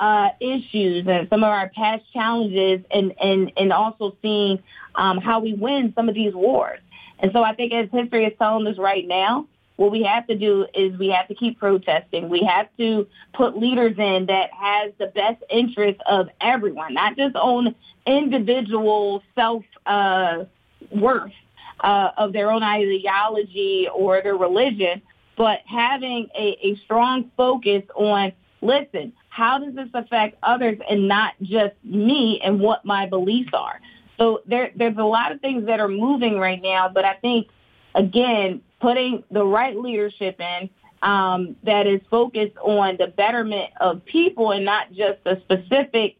uh, 0.00 0.30
issues 0.40 1.06
and 1.06 1.28
some 1.28 1.44
of 1.44 1.50
our 1.50 1.68
past 1.68 2.02
challenges 2.12 2.84
and, 2.90 3.14
and, 3.20 3.52
and 3.56 3.72
also 3.72 4.16
seeing 4.22 4.62
um, 4.94 5.18
how 5.18 5.40
we 5.40 5.54
win 5.54 5.92
some 5.94 6.08
of 6.08 6.14
these 6.14 6.34
wars. 6.34 6.80
And 7.18 7.30
so 7.32 7.42
I 7.42 7.54
think 7.54 7.72
as 7.72 7.88
history 7.92 8.24
is 8.24 8.32
telling 8.38 8.66
us 8.66 8.78
right 8.78 9.06
now, 9.06 9.46
what 9.76 9.90
we 9.90 10.02
have 10.02 10.26
to 10.26 10.36
do 10.36 10.66
is 10.74 10.96
we 10.98 11.08
have 11.08 11.28
to 11.28 11.34
keep 11.34 11.58
protesting. 11.58 12.28
We 12.28 12.42
have 12.42 12.68
to 12.78 13.06
put 13.32 13.56
leaders 13.56 13.96
in 13.98 14.26
that 14.26 14.50
has 14.52 14.92
the 14.98 15.06
best 15.06 15.42
interest 15.50 16.00
of 16.06 16.28
everyone, 16.40 16.94
not 16.94 17.16
just 17.16 17.34
on 17.36 17.74
individual 18.06 19.22
self 19.34 19.64
uh, 19.86 20.44
worth 20.90 21.32
uh, 21.80 22.10
of 22.16 22.32
their 22.32 22.50
own 22.50 22.62
ideology 22.62 23.88
or 23.94 24.22
their 24.22 24.36
religion, 24.36 25.02
but 25.36 25.60
having 25.66 26.28
a, 26.36 26.58
a 26.62 26.76
strong 26.84 27.30
focus 27.36 27.82
on 27.94 28.32
listen, 28.60 29.12
how 29.28 29.58
does 29.58 29.74
this 29.74 29.88
affect 29.94 30.36
others 30.42 30.78
and 30.88 31.08
not 31.08 31.34
just 31.42 31.74
me 31.82 32.40
and 32.44 32.60
what 32.60 32.84
my 32.84 33.06
beliefs 33.06 33.50
are? 33.52 33.80
So 34.18 34.42
there, 34.46 34.70
there's 34.76 34.98
a 34.98 35.04
lot 35.04 35.32
of 35.32 35.40
things 35.40 35.66
that 35.66 35.80
are 35.80 35.88
moving 35.88 36.38
right 36.38 36.60
now, 36.62 36.88
but 36.88 37.04
I 37.04 37.14
think, 37.14 37.48
again, 37.94 38.62
putting 38.80 39.24
the 39.30 39.44
right 39.44 39.76
leadership 39.76 40.40
in 40.40 40.70
um, 41.02 41.56
that 41.64 41.86
is 41.86 42.00
focused 42.10 42.56
on 42.58 42.96
the 42.98 43.08
betterment 43.08 43.70
of 43.80 44.04
people 44.04 44.52
and 44.52 44.64
not 44.64 44.92
just 44.92 45.18
a 45.26 45.40
specific 45.40 46.16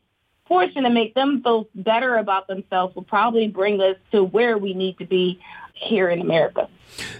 portion 0.47 0.83
to 0.83 0.91
make 0.91 1.15
them 1.15 1.43
feel 1.43 1.69
better 1.75 2.17
about 2.17 2.47
themselves 2.49 2.95
will 2.95 3.05
probably 3.05 3.49
bring 3.49 3.81
us 3.81 3.97
to 4.11 4.25
where 4.25 4.59
we 4.59 4.75
need 4.75 4.99
to 4.99 5.07
be 5.07 5.41
here 5.75 6.11
in 6.11 6.21
America. 6.21 6.69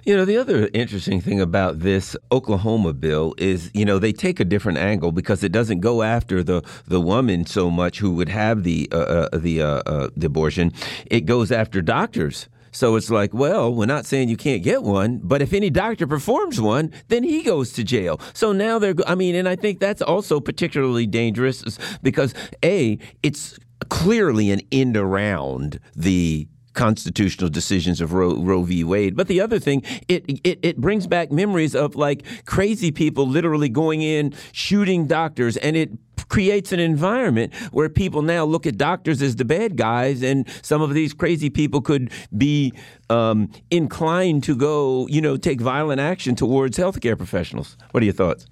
You 0.05 0.17
know, 0.17 0.25
the 0.25 0.37
other 0.37 0.69
interesting 0.75 1.21
thing 1.21 1.41
about 1.41 1.79
this 1.79 2.15
Oklahoma 2.31 2.93
bill 2.93 3.35
is, 3.39 3.71
you 3.73 3.85
know, 3.85 3.99
they 3.99 4.13
take 4.13 4.39
a 4.39 4.45
different 4.45 4.79
angle 4.79 5.13
because 5.13 5.43
it 5.43 5.51
doesn't 5.51 5.81
go 5.81 6.03
after 6.03 6.43
the 6.43 6.63
the 6.87 7.01
woman 7.01 7.47
so 7.47 7.71
much 7.71 7.99
who 7.99 8.13
would 8.13 8.29
have 8.29 8.65
the 8.65 8.89
uh, 8.93 8.97
uh, 8.97 9.39
the 9.39 9.63
uh, 9.63 9.83
uh 9.87 10.09
the 10.17 10.27
abortion. 10.27 10.73
It 11.07 11.23
goes 11.23 11.51
after 11.51 11.81
doctors. 11.81 12.49
So 12.73 12.97
it's 12.97 13.11
like, 13.11 13.33
well, 13.33 13.73
we're 13.73 13.87
not 13.87 14.07
saying 14.07 14.29
you 14.29 14.37
can't 14.37 14.63
get 14.63 14.83
one, 14.83 15.21
but 15.23 15.43
if 15.43 15.53
any 15.53 15.71
doctor 15.71 16.07
performs 16.07 16.61
one, 16.61 16.93
then 17.09 17.23
he 17.23 17.43
goes 17.43 17.73
to 17.75 17.85
jail. 17.85 18.19
So 18.33 18.53
now 18.53 18.79
they're, 18.79 18.95
I 19.07 19.15
mean, 19.15 19.35
and 19.35 19.49
I 19.49 19.57
think 19.57 19.79
that's 19.79 20.03
also 20.03 20.41
particularly 20.41 21.07
dangerous 21.07 21.79
because 22.03 22.35
A, 22.65 22.99
it's 23.23 23.59
clearly 23.91 24.51
an 24.51 24.63
end 24.73 24.97
around 24.97 25.79
the 25.95 26.49
constitutional 26.75 27.51
decisions 27.51 28.01
of 28.01 28.13
Roe, 28.13 28.37
Roe, 28.37 28.63
v. 28.63 28.85
Wade. 28.85 29.17
But 29.17 29.29
the 29.29 29.41
other 29.41 29.59
thing, 29.59 29.83
it, 30.09 30.25
it 30.45 30.59
it 30.63 30.77
brings 30.79 31.07
back 31.07 31.31
memories 31.31 31.75
of 31.75 31.97
like 31.97 32.25
crazy 32.47 32.91
people 32.91 33.27
literally 33.27 33.69
going 33.69 34.01
in 34.03 34.35
shooting 34.53 35.07
doctors, 35.07 35.57
and 35.59 35.77
it 35.77 35.91
creates 36.29 36.73
an 36.73 36.81
environment 36.81 37.55
where 37.73 37.89
people 37.89 38.23
now 38.23 38.45
look 38.45 38.67
at 38.67 38.77
doctors 38.77 39.23
as 39.23 39.37
the 39.37 39.45
bad 39.45 39.77
guys, 39.77 40.23
and 40.23 40.47
some 40.63 40.83
of 40.83 40.95
these 40.95 41.13
crazy 41.13 41.51
people 41.51 41.81
could 41.81 42.11
be 42.37 42.73
um, 43.11 43.51
inclined 43.71 44.45
to 44.45 44.57
go, 44.57 45.07
you 45.09 45.21
know, 45.21 45.37
take 45.37 45.61
violent 45.61 46.01
action 46.01 46.35
towards 46.35 46.79
healthcare 46.79 47.17
professionals. 47.17 47.77
What 47.91 48.03
are 48.03 48.07
your 48.07 48.15
thoughts? 48.15 48.47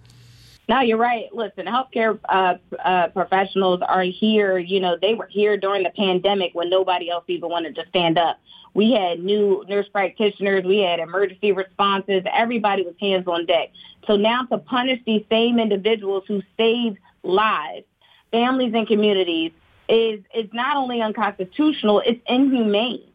No, 0.71 0.81
you're 0.83 0.99
right. 0.99 1.25
Listen, 1.33 1.67
healthcare 1.67 2.17
uh, 2.29 2.55
uh, 2.85 3.09
professionals 3.09 3.81
are 3.83 4.03
here. 4.03 4.57
You 4.57 4.79
know, 4.79 4.97
they 5.03 5.15
were 5.15 5.27
here 5.27 5.57
during 5.57 5.83
the 5.83 5.91
pandemic 5.91 6.55
when 6.55 6.71
nobody 6.71 7.11
else 7.11 7.25
even 7.27 7.51
wanted 7.51 7.75
to 7.75 7.85
stand 7.89 8.17
up. 8.19 8.39
We 8.73 8.93
had 8.93 9.19
new 9.19 9.65
nurse 9.69 9.89
practitioners. 9.89 10.65
We 10.65 10.79
had 10.79 11.01
emergency 11.01 11.51
responses. 11.51 12.23
Everybody 12.33 12.85
was 12.85 12.95
hands 13.01 13.27
on 13.27 13.47
deck. 13.47 13.73
So 14.07 14.17
now 14.17 14.45
to 14.45 14.59
punish 14.59 15.01
these 15.05 15.25
same 15.29 15.59
individuals 15.59 16.23
who 16.29 16.41
saved 16.57 16.99
lives, 17.23 17.87
families 18.31 18.73
and 18.75 18.87
communities 18.87 19.53
is, 19.89 20.21
is 20.35 20.49
not 20.53 20.77
only 20.77 21.01
unconstitutional, 21.03 22.03
it's 22.05 22.21
inhumane. 22.27 23.07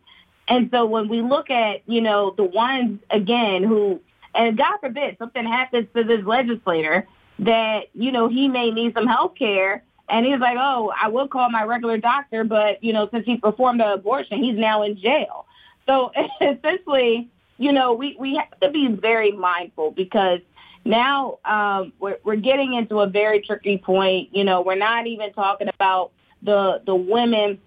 And 0.47 0.69
so 0.71 0.85
when 0.85 1.07
we 1.07 1.21
look 1.21 1.49
at, 1.49 1.81
you 1.87 2.01
know, 2.01 2.33
the 2.35 2.43
ones, 2.43 2.99
again, 3.09 3.63
who, 3.63 3.99
and 4.33 4.57
God 4.57 4.77
forbid 4.79 5.17
something 5.17 5.45
happens 5.45 5.87
to 5.95 6.03
this 6.03 6.23
legislator, 6.25 7.07
that, 7.39 7.87
you 7.93 8.11
know, 8.11 8.27
he 8.27 8.47
may 8.47 8.71
need 8.71 8.93
some 8.93 9.07
health 9.07 9.35
care. 9.37 9.83
And 10.07 10.25
he's 10.25 10.39
like, 10.39 10.57
oh, 10.59 10.93
I 11.01 11.07
will 11.07 11.27
call 11.27 11.49
my 11.49 11.63
regular 11.63 11.97
doctor, 11.97 12.43
but, 12.43 12.83
you 12.83 12.93
know, 12.93 13.09
since 13.11 13.25
he 13.25 13.37
performed 13.37 13.81
an 13.81 13.91
abortion, 13.91 14.43
he's 14.43 14.57
now 14.57 14.83
in 14.83 14.97
jail. 14.97 15.45
So 15.87 16.11
essentially, 16.41 17.29
you 17.57 17.71
know, 17.71 17.93
we, 17.93 18.15
we 18.19 18.35
have 18.35 18.59
to 18.59 18.69
be 18.69 18.87
very 18.87 19.31
mindful 19.31 19.91
because 19.91 20.41
now 20.85 21.39
um, 21.43 21.91
we're, 21.99 22.17
we're 22.23 22.35
getting 22.35 22.73
into 22.73 22.99
a 22.99 23.07
very 23.07 23.41
tricky 23.41 23.77
point. 23.77 24.29
You 24.31 24.43
know, 24.43 24.61
we're 24.61 24.75
not 24.75 25.07
even 25.07 25.33
talking 25.33 25.67
about 25.67 26.11
the 26.41 26.81
the 26.85 26.95
women 26.95 27.59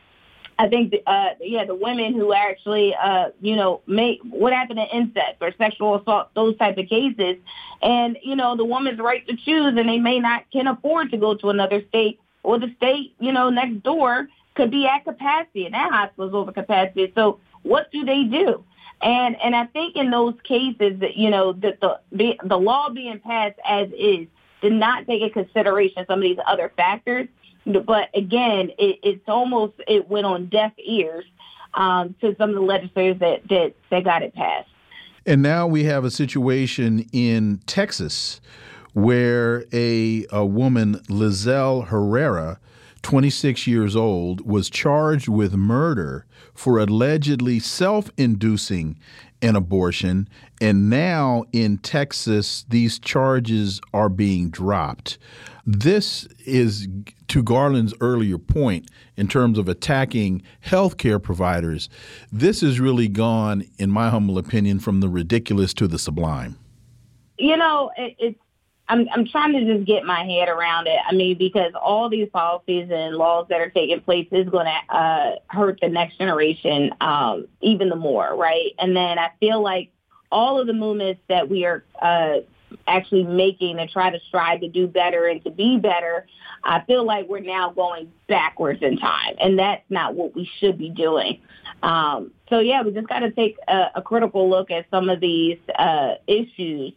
I 0.61 0.69
think, 0.69 0.91
the, 0.91 1.09
uh, 1.09 1.35
yeah, 1.41 1.65
the 1.65 1.75
women 1.75 2.15
who 2.15 2.33
actually, 2.33 2.93
uh, 2.95 3.29
you 3.41 3.55
know, 3.55 3.81
make 3.87 4.19
what 4.25 4.53
happened 4.53 4.81
to 4.81 4.97
incest 4.97 5.37
or 5.41 5.53
sexual 5.57 6.01
assault, 6.01 6.35
those 6.35 6.57
type 6.59 6.77
of 6.79 6.89
cases, 6.89 7.37
and 7.81 8.19
you 8.25 8.35
know, 8.35 8.57
the 8.57 8.65
woman's 8.65 8.99
right 8.99 9.27
to 9.29 9.37
choose, 9.37 9.75
and 9.77 9.89
they 9.89 9.99
may 9.99 10.19
not 10.19 10.51
can 10.51 10.67
afford 10.67 11.13
to 11.13 11.17
go 11.17 11.35
to 11.35 11.51
another 11.51 11.85
state, 11.89 12.19
or 12.43 12.59
the 12.59 12.75
state, 12.77 13.15
you 13.21 13.31
know, 13.33 13.51
next 13.51 13.85
door 13.85 14.29
could 14.57 14.73
be 14.73 14.85
at 14.89 15.05
capacity, 15.05 15.65
and 15.65 15.75
that 15.75 15.93
hospital's 15.93 16.35
over 16.35 16.51
capacity. 16.51 17.13
So, 17.15 17.39
what 17.63 17.93
do 17.93 18.05
they 18.05 18.25
do? 18.25 18.65
And 19.01 19.37
and 19.43 19.55
I 19.55 19.67
think 19.67 19.97
in 19.97 20.11
those 20.11 20.35
cases 20.45 21.01
that 21.01 21.17
you 21.17 21.31
know 21.31 21.53
that 21.55 21.81
the 21.81 22.01
the, 22.43 22.57
law 22.57 22.89
being 22.91 23.21
passed 23.21 23.59
as 23.65 23.89
is 23.97 24.27
did 24.61 24.73
not 24.73 25.07
take 25.07 25.23
into 25.23 25.33
consideration 25.33 26.05
some 26.09 26.19
of 26.19 26.23
these 26.23 26.39
other 26.47 26.73
factors 26.77 27.29
but 27.69 28.09
again, 28.15 28.71
it, 28.79 28.99
it's 29.03 29.29
almost 29.29 29.75
it 29.87 30.09
went 30.09 30.27
on 30.27 30.47
deaf 30.47 30.73
ears 30.79 31.25
um, 31.75 32.15
to 32.21 32.35
some 32.39 32.51
of 32.51 32.55
the 32.55 32.63
legislators 32.63 33.19
that, 33.21 33.49
that 33.49 33.75
that 33.91 34.05
got 34.05 34.23
it 34.23 34.35
passed. 34.35 34.69
And 35.27 35.43
now 35.43 35.67
we 35.67 35.85
have 35.85 36.05
a 36.05 36.11
situation 36.11 37.07
in 37.13 37.61
Texas 37.67 38.41
where 38.95 39.65
a, 39.73 40.27
a 40.31 40.47
woman, 40.47 40.95
Lizelle 41.09 41.89
Herrera, 41.89 42.59
26 43.03 43.67
years 43.67 43.97
old, 43.97 44.41
was 44.47 44.71
charged 44.71 45.29
with 45.29 45.55
murder 45.55 46.27
for 46.55 46.79
allegedly 46.79 47.59
self 47.59 48.11
inducing 48.17 48.99
an 49.43 49.57
abortion. 49.57 50.29
And 50.61 50.91
now 50.91 51.45
in 51.53 51.79
Texas, 51.79 52.65
these 52.69 52.99
charges 52.99 53.81
are 53.95 54.09
being 54.09 54.51
dropped. 54.51 55.19
This 55.65 56.27
is 56.47 56.89
to 57.29 57.43
Garland's 57.43 57.95
earlier 58.01 58.39
point 58.39 58.91
in 59.17 59.29
terms 59.29 59.59
of 59.59 59.69
attacking 59.69 60.43
healthcare 60.65 61.23
providers. 61.23 61.89
This 62.33 62.63
has 62.63 62.81
really 62.81 63.09
gone, 63.09 63.65
in 63.79 63.91
my 63.91 64.09
humble 64.09 64.39
opinion, 64.39 64.81
from 64.81 65.01
the 65.01 65.09
ridiculous 65.09 65.75
to 65.75 65.87
the 65.87 65.99
sublime. 65.99 66.59
You 67.39 67.57
know, 67.57 67.91
it, 67.97 68.17
it's 68.19 68.41
I'm 68.89 69.07
I'm 69.13 69.27
trying 69.27 69.53
to 69.53 69.75
just 69.75 69.87
get 69.87 70.05
my 70.05 70.25
head 70.25 70.49
around 70.49 70.87
it. 70.87 70.99
I 71.07 71.15
mean, 71.15 71.37
because 71.37 71.73
all 71.81 72.09
these 72.09 72.29
policies 72.31 72.89
and 72.91 73.17
laws 73.17 73.47
that 73.51 73.61
are 73.61 73.71
taking 73.71 74.01
place 74.01 74.29
is 74.33 74.49
going 74.49 74.67
to 74.67 74.95
uh, 74.95 75.37
hurt 75.49 75.79
the 75.81 75.89
next 75.89 76.19
generation 76.19 76.91
um, 77.01 77.47
even 77.61 77.89
the 77.89 77.97
more, 77.97 78.35
right? 78.35 78.73
And 78.79 78.97
then 78.97 79.19
I 79.19 79.31
feel 79.41 79.63
like 79.63 79.91
all 80.31 80.61
of 80.61 80.67
the 80.67 80.73
movements 80.73 81.21
that 81.29 81.49
we 81.49 81.65
are 81.65 81.85
uh, 82.01 82.39
actually 82.87 83.25
making 83.25 83.77
to 83.77 83.87
try 83.87 84.11
to 84.11 84.19
strive 84.29 84.61
to 84.61 84.69
do 84.69 84.87
better 84.87 85.27
and 85.27 85.43
to 85.45 85.51
be 85.51 85.79
better, 85.79 86.27
I 86.65 86.81
feel 86.87 87.05
like 87.05 87.29
we're 87.29 87.41
now 87.41 87.71
going 87.71 88.13
backwards 88.27 88.83
in 88.83 88.99
time, 88.99 89.35
and 89.41 89.59
that's 89.59 89.85
not 89.91 90.15
what 90.15 90.35
we 90.35 90.51
should 90.59 90.79
be 90.79 90.91
doing. 90.91 91.41
Um, 91.83 92.33
so 92.49 92.59
yeah, 92.59 92.83
we 92.83 92.91
just 92.91 93.09
got 93.09 93.21
to 93.21 93.31
take 93.31 93.57
a, 93.69 93.87
a, 93.97 94.03
critical 94.03 94.51
look 94.51 94.71
at 94.71 94.87
some 94.91 95.09
of 95.09 95.21
these 95.21 95.59
uh, 95.79 96.15
issues. 96.27 96.93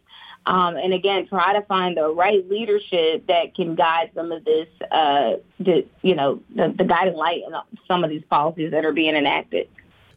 Um, 0.46 0.76
and 0.76 0.92
again, 0.92 1.28
try 1.28 1.52
to 1.52 1.62
find 1.62 1.96
the 1.96 2.12
right 2.12 2.48
leadership 2.48 3.26
that 3.28 3.54
can 3.54 3.74
guide 3.74 4.10
some 4.14 4.32
of 4.32 4.44
this, 4.44 4.68
uh, 4.90 5.34
the, 5.60 5.86
you 6.02 6.14
know, 6.14 6.42
the, 6.54 6.74
the 6.76 6.84
guiding 6.84 7.14
light 7.14 7.42
in 7.46 7.54
some 7.86 8.02
of 8.02 8.10
these 8.10 8.24
policies 8.28 8.72
that 8.72 8.84
are 8.84 8.92
being 8.92 9.14
enacted. 9.14 9.68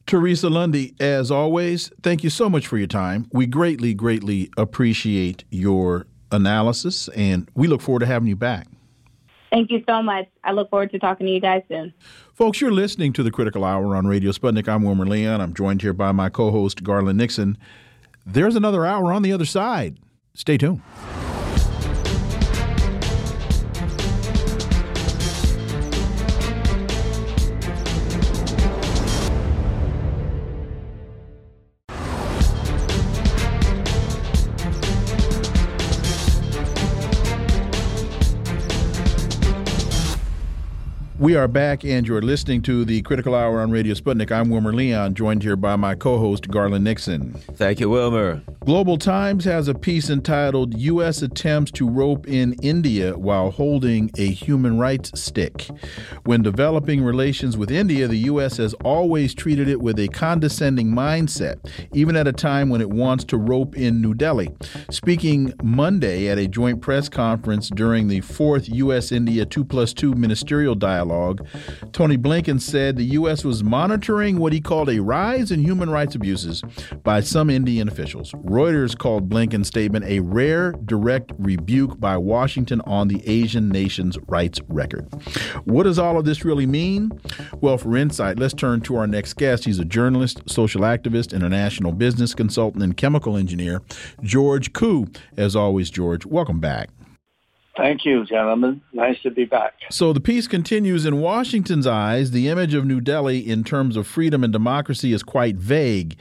Teresa 0.08 0.50
Lundy, 0.50 0.94
as 1.00 1.32
always, 1.32 1.92
thank 2.04 2.24
you 2.24 2.30
so 2.30 2.50
much 2.50 2.68
for 2.68 2.78
your 2.78 2.88
time. 2.88 3.28
We 3.32 3.48
greatly, 3.48 3.94
greatly 3.94 4.52
appreciate 4.58 5.44
your 5.50 6.06
analysis, 6.32 7.08
and 7.10 7.50
we 7.56 7.68
look 7.68 7.82
forward 7.82 8.02
to 8.02 8.06
having 8.06 8.28
you 8.28 8.36
back. 8.36 8.68
Thank 9.52 9.72
you 9.72 9.84
so 9.88 10.02
much. 10.04 10.28
I 10.44 10.52
look 10.52 10.70
forward 10.70 10.92
to 10.92 11.00
talking 11.00 11.28
to 11.28 11.32
you 11.32 11.40
guys 11.40 11.64
soon. 11.70 11.94
Folks, 12.34 12.60
you're 12.60 12.72
listening 12.72 13.14
to 13.14 13.24
the 13.24 13.32
Critical 13.32 13.64
Hour 13.64 13.96
on 13.96 14.06
Radio 14.06 14.32
Sputnik. 14.32 14.68
I'm 14.68 14.84
Wilmer 14.84 15.06
Leon. 15.06 15.40
I'm 15.40 15.54
joined 15.54 15.82
here 15.82 15.94
by 15.94 16.12
my 16.12 16.30
co 16.30 16.52
host, 16.52 16.84
Garland 16.84 17.18
Nixon. 17.18 17.58
There's 18.26 18.56
another 18.56 18.86
hour 18.86 19.14
on 19.14 19.22
the 19.22 19.32
other 19.32 19.46
side. 19.46 19.98
Stay 20.36 20.58
tuned. 20.58 20.82
We 41.26 41.36
are 41.36 41.48
back, 41.48 41.84
and 41.84 42.08
you're 42.08 42.22
listening 42.22 42.62
to 42.62 42.86
the 42.86 43.02
Critical 43.02 43.34
Hour 43.34 43.60
on 43.60 43.72
Radio 43.72 43.96
Sputnik. 43.96 44.32
I'm 44.32 44.52
Wilmer 44.52 44.72
Leon, 44.72 45.16
joined 45.16 45.42
here 45.42 45.56
by 45.56 45.76
my 45.76 45.96
co 45.96 46.20
host, 46.20 46.52
Garland 46.52 46.84
Nixon. 46.84 47.34
Thank 47.54 47.80
you, 47.80 47.90
Wilmer. 47.90 48.44
Global 48.64 48.98
Times 49.00 49.44
has 49.46 49.68
a 49.68 49.74
piece 49.74 50.12
entitled 50.12 50.78
U.S. 50.78 51.24
Attempts 51.24 51.72
to 51.72 51.90
Rope 51.90 52.28
in 52.28 52.54
India 52.62 53.18
While 53.18 53.50
Holding 53.50 54.12
a 54.20 54.28
Human 54.28 54.78
Rights 54.78 55.20
Stick. 55.20 55.68
When 56.26 56.44
developing 56.44 57.04
relations 57.04 57.58
with 57.58 57.72
India, 57.72 58.08
the 58.08 58.18
U.S. 58.18 58.58
has 58.58 58.76
always 58.84 59.34
treated 59.34 59.68
it 59.68 59.82
with 59.82 59.98
a 60.00 60.08
condescending 60.10 60.90
mindset, 60.90 61.58
even 61.94 62.16
at 62.16 62.28
a 62.28 62.34
time 62.34 62.70
when 62.70 62.82
it 62.82 62.90
wants 62.92 63.24
to 63.26 63.38
rope 63.38 63.76
in 63.76 64.00
New 64.00 64.14
Delhi. 64.14 64.50
Speaking 64.92 65.54
Monday 65.64 66.28
at 66.28 66.38
a 66.38 66.48
joint 66.48 66.82
press 66.82 67.10
conference 67.10 67.70
during 67.70 68.10
the 68.10 68.22
fourth 68.22 68.70
U.S. 68.70 69.12
India 69.12 69.46
2 69.46 69.66
plus 69.66 69.92
2 69.92 70.14
ministerial 70.14 70.76
dialogue, 70.76 71.15
dialogue, 71.16 71.48
Tony 71.92 72.18
Blinken 72.18 72.60
said 72.62 72.96
the 72.98 73.04
U.S. 73.04 73.44
was 73.44 73.64
monitoring 73.64 74.38
what 74.38 74.54
he 74.54 74.62
called 74.62 74.90
a 74.90 75.02
rise 75.02 75.52
in 75.52 75.60
human 75.60 75.90
rights 75.90 76.16
abuses 76.16 76.62
by 77.04 77.22
some 77.22 77.50
Indian 77.50 77.88
officials. 77.88 78.32
Reuters 78.34 78.98
called 78.98 79.30
Blinken's 79.30 79.68
statement 79.68 80.06
a 80.06 80.20
rare, 80.20 80.74
direct 80.86 81.32
rebuke 81.38 82.00
by 82.00 82.18
Washington 82.18 82.82
on 82.82 83.08
the 83.08 83.26
Asian 83.28 83.70
nation's 83.70 84.18
rights 84.28 84.60
record. 84.68 85.08
What 85.66 85.84
does 85.84 86.00
all 86.00 86.18
of 86.18 86.26
this 86.26 86.44
really 86.44 86.66
mean? 86.66 87.12
Well, 87.62 87.78
for 87.78 87.96
insight, 87.96 88.40
let's 88.40 88.54
turn 88.54 88.82
to 88.82 88.98
our 88.98 89.08
next 89.08 89.34
guest. 89.36 89.66
He's 89.66 89.80
a 89.80 89.86
journalist, 89.86 90.42
social 90.48 90.82
activist, 90.82 91.34
international 91.34 91.92
business 91.92 92.34
consultant, 92.34 92.84
and 92.84 92.96
chemical 92.96 93.38
engineer, 93.38 93.82
George 94.22 94.74
Koo. 94.74 95.08
As 95.38 95.56
always, 95.56 95.90
George, 95.90 96.26
welcome 96.26 96.60
back. 96.60 96.90
Thank 97.78 98.06
you, 98.06 98.26
gentlemen. 98.26 98.82
Nice 98.94 99.22
to 99.24 99.32
be 99.32 99.44
back. 99.44 99.74
So 99.90 100.14
the 100.14 100.22
piece 100.22 100.48
continues 100.48 101.06
in 101.06 101.20
Washington's 101.20 101.86
eyes, 101.86 102.32
the 102.32 102.48
image 102.48 102.74
of 102.74 102.86
New 102.86 103.02
Delhi 103.02 103.40
in 103.40 103.64
terms 103.66 103.98
of 103.98 104.08
freedom 104.08 104.44
and 104.44 104.54
democracy 104.54 105.12
is 105.12 105.24
quite 105.24 105.58
vague. 105.58 106.16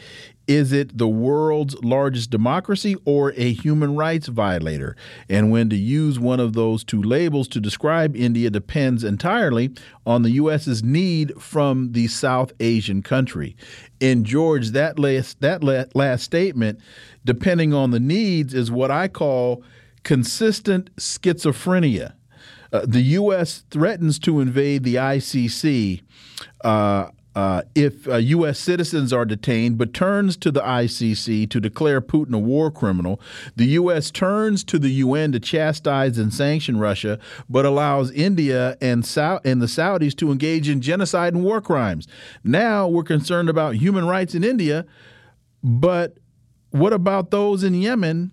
Is 0.46 0.72
it 0.72 0.98
the 0.98 1.08
world's 1.08 1.74
largest 1.82 2.28
democracy 2.30 2.96
or 3.06 3.32
a 3.36 3.52
human 3.52 3.94
rights 3.94 4.26
violator? 4.26 4.94
And 5.28 5.50
when 5.50 5.70
to 5.70 5.76
use 5.76 6.18
one 6.18 6.38
of 6.38 6.52
those 6.52 6.84
two 6.84 7.02
labels 7.02 7.48
to 7.48 7.60
describe 7.60 8.14
India 8.14 8.50
depends 8.50 9.04
entirely 9.04 9.70
on 10.04 10.22
the 10.22 10.32
U.S.'s 10.32 10.82
need 10.82 11.40
from 11.40 11.92
the 11.92 12.08
South 12.08 12.52
Asian 12.60 13.00
country. 13.00 13.56
In 14.00 14.24
George, 14.24 14.70
that 14.70 14.98
last, 14.98 15.40
that 15.40 15.62
last 15.94 16.24
statement, 16.24 16.78
depending 17.24 17.72
on 17.72 17.90
the 17.90 18.00
needs, 18.00 18.52
is 18.52 18.70
what 18.70 18.90
I 18.90 19.08
call 19.08 19.64
consistent 20.04 20.94
schizophrenia. 20.96 22.14
Uh, 22.72 22.84
the 22.86 23.02
U.S. 23.02 23.64
threatens 23.70 24.18
to 24.20 24.40
invade 24.40 24.84
the 24.84 24.96
ICC 24.96 26.02
uh, 26.64 27.08
uh, 27.34 27.62
if 27.74 28.06
U.S. 28.06 28.50
Uh, 28.50 28.52
citizens 28.52 29.12
are 29.12 29.24
detained, 29.24 29.76
but 29.76 29.92
turns 29.92 30.36
to 30.36 30.52
the 30.52 30.60
ICC 30.60 31.50
to 31.50 31.60
declare 31.60 32.00
Putin 32.00 32.34
a 32.34 32.38
war 32.38 32.70
criminal. 32.70 33.20
The 33.56 33.66
U.S. 33.66 34.10
turns 34.10 34.62
to 34.64 34.78
the 34.78 34.90
UN 34.90 35.32
to 35.32 35.40
chastise 35.40 36.16
and 36.16 36.32
sanction 36.32 36.78
Russia, 36.78 37.18
but 37.48 37.64
allows 37.64 38.12
India 38.12 38.76
and, 38.80 39.04
Sau 39.04 39.40
and 39.44 39.60
the 39.60 39.66
Saudis 39.66 40.16
to 40.18 40.30
engage 40.30 40.68
in 40.68 40.80
genocide 40.80 41.34
and 41.34 41.42
war 41.42 41.60
crimes. 41.60 42.06
Now 42.44 42.86
we're 42.86 43.02
concerned 43.02 43.48
about 43.48 43.74
human 43.76 44.06
rights 44.06 44.34
in 44.34 44.44
India, 44.44 44.86
but 45.62 46.18
what 46.70 46.92
about 46.92 47.30
those 47.30 47.64
in 47.64 47.74
Yemen 47.74 48.30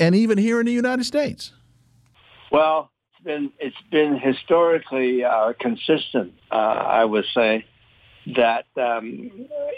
and 0.00 0.14
even 0.14 0.38
here 0.38 0.58
in 0.58 0.66
the 0.66 0.72
United 0.72 1.04
States? 1.04 1.52
Well, 2.50 2.90
it's 3.12 3.24
been 3.24 3.52
it's 3.60 3.76
been 3.92 4.18
historically 4.18 5.22
uh, 5.22 5.52
consistent. 5.60 6.32
Uh, 6.50 6.54
I 6.54 7.04
would 7.04 7.26
say 7.32 7.66
that 8.34 8.66
um, 8.76 9.30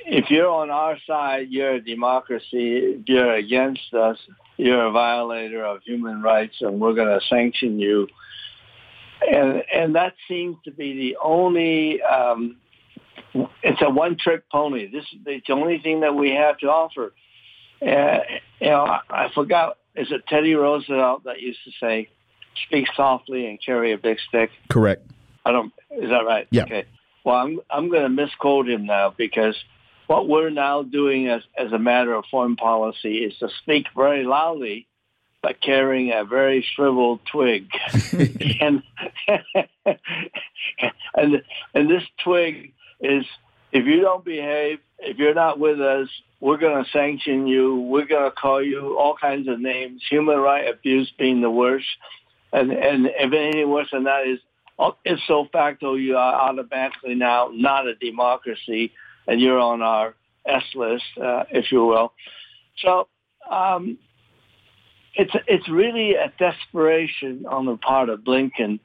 if 0.06 0.30
you're 0.30 0.48
on 0.48 0.70
our 0.70 0.96
side, 1.06 1.48
you're 1.50 1.74
a 1.74 1.80
democracy. 1.80 2.76
If 2.78 3.08
you're 3.08 3.34
against 3.34 3.92
us, 3.92 4.16
you're 4.56 4.86
a 4.86 4.90
violator 4.90 5.64
of 5.64 5.82
human 5.82 6.22
rights, 6.22 6.56
and 6.60 6.80
we're 6.80 6.94
going 6.94 7.18
to 7.18 7.26
sanction 7.26 7.78
you. 7.78 8.08
And 9.30 9.64
and 9.74 9.94
that 9.96 10.14
seems 10.28 10.56
to 10.64 10.70
be 10.70 10.94
the 10.96 11.16
only. 11.22 12.00
Um, 12.02 12.56
it's 13.62 13.80
a 13.80 13.88
one-trick 13.88 14.50
pony. 14.50 14.90
This 14.90 15.04
is 15.04 15.24
the 15.24 15.52
only 15.54 15.78
thing 15.78 16.00
that 16.00 16.14
we 16.14 16.32
have 16.32 16.58
to 16.58 16.66
offer. 16.66 17.14
Uh, 17.80 18.18
you 18.60 18.68
know, 18.68 18.84
I, 18.84 19.00
I 19.08 19.32
forgot 19.34 19.78
is 19.94 20.10
it 20.10 20.26
Teddy 20.26 20.54
Roosevelt 20.54 21.24
that 21.24 21.40
used 21.40 21.60
to 21.64 21.70
say, 21.80 22.08
"Speak 22.66 22.86
softly 22.96 23.46
and 23.46 23.58
carry 23.64 23.92
a 23.92 23.98
big 23.98 24.18
stick"? 24.28 24.50
Correct. 24.68 25.06
I 25.44 25.52
don't. 25.52 25.72
Is 25.90 26.10
that 26.10 26.24
right? 26.24 26.46
Yeah. 26.50 26.64
Okay. 26.64 26.84
Well, 27.24 27.36
I'm 27.36 27.60
I'm 27.70 27.88
going 27.90 28.02
to 28.02 28.08
misquote 28.08 28.68
him 28.68 28.86
now 28.86 29.14
because 29.16 29.56
what 30.06 30.28
we're 30.28 30.50
now 30.50 30.82
doing 30.82 31.28
as 31.28 31.42
as 31.56 31.72
a 31.72 31.78
matter 31.78 32.14
of 32.14 32.24
foreign 32.30 32.56
policy 32.56 33.18
is 33.18 33.36
to 33.38 33.48
speak 33.62 33.86
very 33.94 34.24
loudly, 34.24 34.86
but 35.42 35.60
carrying 35.60 36.12
a 36.12 36.24
very 36.24 36.62
shriveled 36.74 37.20
twig, 37.30 37.68
and 38.60 38.82
and 41.14 41.42
and 41.74 41.90
this 41.90 42.04
twig 42.24 42.72
is 43.00 43.24
if 43.72 43.86
you 43.86 44.00
don't 44.00 44.24
behave, 44.24 44.80
if 44.98 45.16
you're 45.18 45.34
not 45.34 45.58
with 45.58 45.80
us, 45.80 46.08
we're 46.42 46.56
going 46.56 46.82
to 46.82 46.90
sanction 46.90 47.46
you. 47.46 47.76
We're 47.82 48.04
going 48.04 48.28
to 48.28 48.34
call 48.34 48.60
you 48.60 48.98
all 48.98 49.16
kinds 49.16 49.46
of 49.46 49.60
names, 49.60 50.02
human 50.10 50.38
right 50.38 50.68
abuse 50.68 51.10
being 51.16 51.40
the 51.40 51.48
worst. 51.48 51.86
And, 52.52 52.72
and 52.72 53.06
if 53.06 53.32
anything 53.32 53.70
worse 53.70 53.86
than 53.92 54.04
that 54.04 54.26
is, 54.26 54.40
ipso 55.06 55.48
facto, 55.52 55.94
you 55.94 56.16
are 56.16 56.34
automatically 56.34 57.14
now 57.14 57.50
not 57.52 57.86
a 57.86 57.94
democracy 57.94 58.92
and 59.28 59.40
you're 59.40 59.60
on 59.60 59.82
our 59.82 60.16
S 60.44 60.64
list, 60.74 61.04
uh, 61.22 61.44
if 61.52 61.70
you 61.70 61.86
will. 61.86 62.12
So 62.78 63.06
um, 63.48 63.96
it's, 65.14 65.32
it's 65.46 65.68
really 65.68 66.16
a 66.16 66.32
desperation 66.40 67.46
on 67.48 67.66
the 67.66 67.76
part 67.76 68.08
of 68.08 68.18
Blinken 68.22 68.80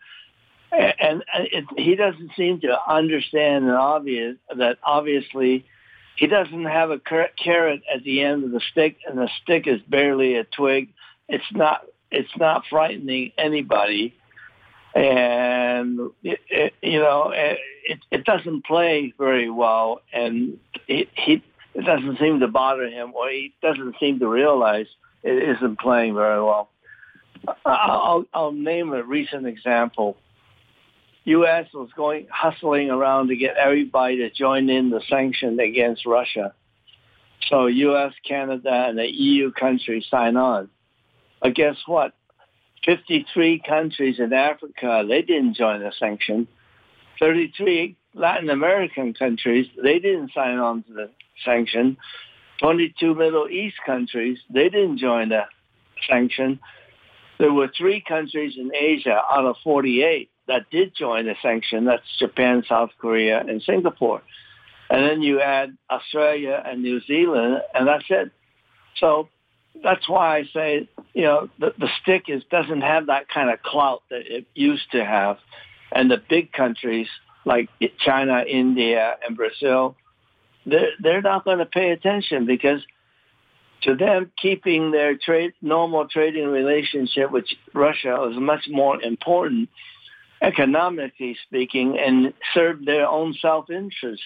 and 0.72 1.24
it, 1.34 1.66
he 1.76 1.96
doesn't 1.96 2.34
seem 2.38 2.60
to 2.60 2.78
understand 2.88 3.66
and 3.66 3.74
obvious 3.74 4.36
that 4.56 4.78
obviously 4.84 5.66
he 6.18 6.28
doesn't 6.28 6.66
have 6.66 6.92
a 6.92 7.00
carrot 7.00 7.84
at 7.94 8.04
the 8.04 8.22
end 8.22 8.44
of 8.44 8.52
the 8.52 8.62
stick, 8.72 8.98
and 9.08 9.18
the 9.18 9.30
stick 9.42 9.68
is 9.68 9.80
barely 9.88 10.36
a 10.36 10.44
twig. 10.44 10.90
It's 11.30 11.46
not. 11.52 11.86
It's 12.10 12.38
not 12.38 12.64
frightening 12.70 13.34
anybody, 13.38 14.16
and 14.96 16.10
it, 16.24 16.40
it, 16.50 16.74
you 16.82 17.00
know 17.00 17.32
it, 17.36 18.00
it 18.10 18.24
doesn't 18.24 18.66
play 18.66 19.14
very 19.18 19.50
well, 19.50 20.02
and 20.14 20.58
it, 20.88 21.10
he 21.14 21.44
it 21.74 21.86
doesn't 21.86 22.18
seem 22.20 22.40
to 22.40 22.48
bother 22.48 22.88
him, 22.88 23.14
or 23.14 23.30
he 23.30 23.54
doesn't 23.62 23.96
seem 24.00 24.20
to 24.20 24.28
realize 24.28 24.88
it 25.22 25.58
isn't 25.58 25.80
playing 25.80 26.16
very 26.16 26.42
well. 26.42 26.70
I'll, 27.66 28.26
I'll 28.34 28.52
name 28.52 28.94
a 28.94 29.04
recent 29.04 29.46
example. 29.46 30.18
U.S. 31.28 31.68
was 31.74 31.90
going 31.94 32.26
hustling 32.32 32.90
around 32.90 33.28
to 33.28 33.36
get 33.36 33.58
everybody 33.58 34.18
to 34.20 34.30
join 34.30 34.70
in 34.70 34.90
the 34.90 35.02
sanction 35.10 35.60
against 35.60 36.06
Russia. 36.06 36.54
So 37.50 37.66
U.S., 37.66 38.14
Canada, 38.26 38.86
and 38.88 38.98
the 38.98 39.08
EU 39.08 39.52
countries 39.52 40.06
sign 40.10 40.38
on. 40.38 40.70
But 41.42 41.54
guess 41.54 41.76
what? 41.86 42.14
53 42.86 43.62
countries 43.68 44.20
in 44.20 44.32
Africa, 44.32 45.04
they 45.06 45.22
didn't 45.22 45.58
join 45.58 45.82
the 45.82 45.92
sanction. 46.00 46.48
33 47.20 47.98
Latin 48.14 48.50
American 48.50 49.14
countries, 49.14 49.68
they 49.84 50.00
didn't 50.00 50.32
sign 50.34 50.60
on 50.60 50.84
to 50.84 50.94
the 50.94 51.10
sanction. 51.44 51.98
22 52.62 53.16
Middle 53.16 53.50
East 53.50 53.76
countries, 53.86 54.38
they 54.50 54.70
didn't 54.70 54.98
join 54.98 55.28
the 55.28 55.44
sanction. 56.10 56.62
There 57.38 57.52
were 57.52 57.70
three 57.78 58.00
countries 58.00 58.54
in 58.58 58.72
Asia 58.74 59.22
out 59.30 59.46
of 59.46 59.58
48 59.62 60.30
that 60.48 60.70
did 60.70 60.96
join 60.96 61.26
the 61.26 61.36
sanction. 61.42 61.86
That's 61.86 62.04
Japan, 62.20 62.64
South 62.68 62.92
Korea, 63.00 63.40
and 63.40 63.62
Singapore. 63.62 64.22
And 64.90 65.04
then 65.04 65.22
you 65.22 65.42
add 65.42 65.78
Australia 65.90 66.62
and 66.66 66.82
New 66.82 67.02
Zealand, 67.02 67.62
and 67.74 67.88
that's 67.88 68.06
it. 68.10 68.32
So 68.98 69.30
that's 69.84 70.08
why 70.08 70.38
I 70.38 70.44
say, 70.54 70.90
you 71.14 71.24
know, 71.24 71.50
the, 71.60 71.74
the 71.78 71.90
stick 72.02 72.26
is 72.28 72.44
doesn't 72.50 72.82
have 72.82 73.08
that 73.08 73.28
kind 73.28 73.50
of 73.50 73.62
clout 73.62 74.04
that 74.10 74.22
it 74.26 74.46
used 74.56 74.92
to 74.92 75.04
have. 75.04 75.38
And 75.92 76.10
the 76.10 76.22
big 76.30 76.52
countries 76.52 77.08
like 77.46 77.70
China, 78.00 78.44
India, 78.48 79.16
and 79.26 79.38
Brazil, 79.38 79.96
they're, 80.66 80.92
they're 81.00 81.22
not 81.22 81.46
going 81.46 81.60
to 81.60 81.66
pay 81.66 81.92
attention 81.92 82.46
because 82.46 82.82
to 83.84 83.96
them, 83.96 84.32
keeping 84.42 84.92
their 84.92 85.18
trade, 85.18 85.54
normal 85.62 86.08
trading 86.08 86.48
relationship 86.48 87.32
with 87.32 87.46
Russia 87.74 88.28
is 88.32 88.38
much 88.38 88.68
more 88.70 89.02
important 89.02 89.70
economically 90.42 91.38
speaking, 91.46 91.98
and 91.98 92.34
serve 92.54 92.86
their 92.86 93.08
own 93.08 93.36
self-interest 93.42 94.22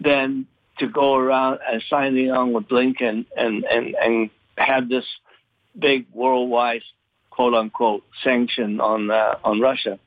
than 0.00 0.46
to 0.78 0.88
go 0.88 1.14
around 1.14 1.60
and 1.70 1.82
signing 1.88 2.30
on 2.30 2.52
with 2.52 2.68
Blinken 2.68 3.26
and, 3.36 3.64
and, 3.64 3.94
and 3.94 4.30
have 4.56 4.88
this 4.88 5.04
big 5.78 6.06
worldwide 6.12 6.82
quote 7.30 7.54
unquote 7.54 8.04
sanction 8.22 8.80
on 8.80 9.10
uh, 9.10 9.34
on 9.42 9.60
Russia. 9.60 9.98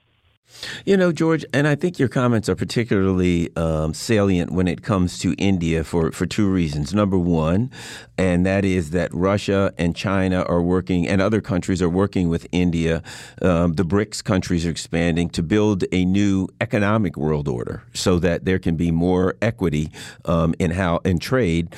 You 0.86 0.98
know, 0.98 1.12
George, 1.12 1.46
and 1.54 1.68
I 1.68 1.76
think 1.76 2.00
your 2.00 2.08
comments 2.08 2.48
are 2.50 2.56
particularly 2.56 3.56
um, 3.56 3.94
salient 3.94 4.52
when 4.52 4.68
it 4.68 4.82
comes 4.84 5.20
to 5.20 5.34
India 5.34 5.84
for, 5.84 6.12
for 6.12 6.26
two 6.26 6.50
reasons. 6.50 6.94
Number 6.94 7.18
one, 7.18 7.72
and 8.18 8.46
that 8.46 8.64
is 8.64 8.92
that 8.92 9.14
Russia 9.14 9.74
and 9.78 9.96
China 9.96 10.44
are 10.44 10.62
working, 10.62 11.08
and 11.08 11.22
other 11.22 11.42
countries 11.42 11.82
are 11.82 11.90
working 11.90 12.30
with 12.30 12.48
India. 12.52 13.04
Um, 13.42 13.74
the 13.74 13.84
BRICS 13.84 14.24
countries 14.24 14.66
are 14.66 14.70
expanding 14.70 15.30
to 15.32 15.44
build 15.44 15.84
a 15.92 16.06
new 16.06 16.48
economic 16.62 17.18
world 17.18 17.48
order 17.48 17.84
so 17.94 18.20
that 18.20 18.46
there 18.46 18.60
can 18.60 18.76
be 18.76 18.92
more 18.92 19.36
equity 19.42 19.92
um, 20.26 20.56
in 20.60 20.72
how 20.72 20.98
in 21.04 21.20
trade. 21.20 21.76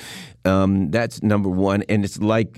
Um, 0.47 0.89
that's 0.91 1.21
number 1.21 1.49
one. 1.49 1.83
And 1.89 2.05
it's 2.05 2.19
like, 2.19 2.57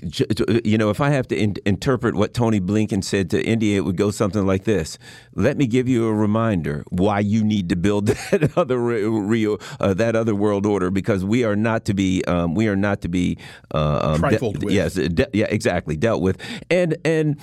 you 0.64 0.78
know, 0.78 0.90
if 0.90 1.00
I 1.00 1.10
have 1.10 1.26
to 1.28 1.36
in 1.36 1.56
interpret 1.66 2.14
what 2.14 2.32
Tony 2.32 2.60
Blinken 2.60 3.02
said 3.02 3.28
to 3.30 3.44
India, 3.44 3.76
it 3.76 3.80
would 3.80 3.96
go 3.96 4.10
something 4.10 4.46
like 4.46 4.64
this 4.64 4.96
Let 5.34 5.56
me 5.56 5.66
give 5.66 5.88
you 5.88 6.06
a 6.06 6.14
reminder 6.14 6.84
why 6.90 7.20
you 7.20 7.42
need 7.44 7.68
to 7.70 7.76
build 7.76 8.06
that 8.06 8.52
other 8.56 8.78
real, 8.78 9.58
uh, 9.80 9.94
that 9.94 10.14
other 10.14 10.34
world 10.34 10.66
order, 10.66 10.90
because 10.90 11.24
we 11.24 11.44
are 11.44 11.56
not 11.56 11.84
to 11.86 11.94
be, 11.94 12.24
um, 12.26 12.54
we 12.54 12.68
are 12.68 12.76
not 12.76 13.00
to 13.02 13.08
be 13.08 13.38
uh, 13.74 14.12
um, 14.14 14.20
trifled 14.20 14.62
with. 14.62 14.72
Yes, 14.72 14.96
yeah, 15.32 15.46
exactly, 15.48 15.96
dealt 15.96 16.22
with. 16.22 16.38
And, 16.70 16.96
and 17.04 17.40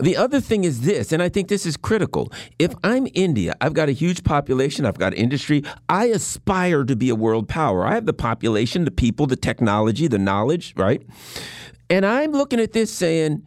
the 0.00 0.16
other 0.16 0.40
thing 0.40 0.64
is 0.64 0.80
this, 0.82 1.12
and 1.12 1.22
I 1.22 1.28
think 1.28 1.48
this 1.48 1.66
is 1.66 1.76
critical. 1.76 2.32
If 2.58 2.74
I'm 2.82 3.06
India, 3.14 3.54
I've 3.60 3.74
got 3.74 3.88
a 3.88 3.92
huge 3.92 4.24
population, 4.24 4.86
I've 4.86 4.98
got 4.98 5.12
industry, 5.14 5.62
I 5.88 6.06
aspire 6.06 6.84
to 6.84 6.96
be 6.96 7.10
a 7.10 7.14
world 7.14 7.48
power. 7.48 7.86
I 7.86 7.94
have 7.94 8.06
the 8.06 8.14
population, 8.14 8.84
the 8.84 8.90
people, 8.90 9.26
the 9.26 9.36
technology 9.36 9.89
technology, 9.90 10.08
the 10.08 10.18
knowledge, 10.18 10.74
right? 10.76 11.02
And 11.88 12.06
I'm 12.06 12.32
looking 12.32 12.60
at 12.60 12.72
this 12.72 12.92
saying, 12.92 13.44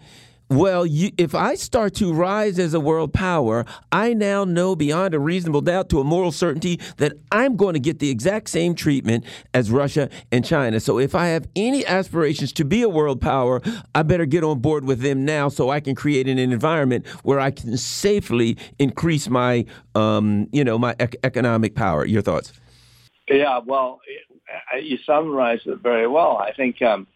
well, 0.49 0.85
you, 0.85 1.09
if 1.17 1.33
I 1.33 1.55
start 1.55 1.95
to 1.95 2.13
rise 2.13 2.59
as 2.59 2.73
a 2.73 2.79
world 2.79 3.13
power, 3.13 3.65
I 3.91 4.13
now 4.13 4.43
know 4.43 4.75
beyond 4.75 5.15
a 5.15 5.19
reasonable 5.19 5.61
doubt 5.61 5.89
to 5.89 5.99
a 5.99 6.03
moral 6.03 6.31
certainty 6.31 6.79
that 6.97 7.13
I'm 7.31 7.55
going 7.55 7.73
to 7.73 7.79
get 7.79 7.99
the 7.99 8.09
exact 8.09 8.49
same 8.49 8.75
treatment 8.75 9.25
as 9.53 9.71
Russia 9.71 10.09
and 10.31 10.45
China. 10.45 10.79
So 10.79 10.99
if 10.99 11.15
I 11.15 11.27
have 11.27 11.47
any 11.55 11.85
aspirations 11.85 12.51
to 12.53 12.65
be 12.65 12.83
a 12.83 12.89
world 12.89 13.19
power, 13.19 13.61
I 13.95 14.03
better 14.03 14.25
get 14.25 14.43
on 14.43 14.59
board 14.59 14.85
with 14.85 14.99
them 14.99 15.25
now 15.25 15.49
so 15.49 15.69
I 15.69 15.79
can 15.79 15.95
create 15.95 16.27
an 16.27 16.37
environment 16.37 17.07
where 17.23 17.39
I 17.39 17.49
can 17.49 17.75
safely 17.77 18.57
increase 18.77 19.29
my, 19.29 19.65
um, 19.95 20.49
you 20.51 20.63
know, 20.63 20.77
my 20.77 20.93
ec- 20.99 21.15
economic 21.23 21.73
power. 21.73 22.05
Your 22.05 22.21
thoughts? 22.21 22.53
Yeah, 23.29 23.59
well, 23.65 24.01
you 24.81 24.97
summarized 25.05 25.67
it 25.67 25.79
very 25.79 26.07
well. 26.07 26.37
I 26.37 26.53
think 26.53 26.81
um, 26.81 27.07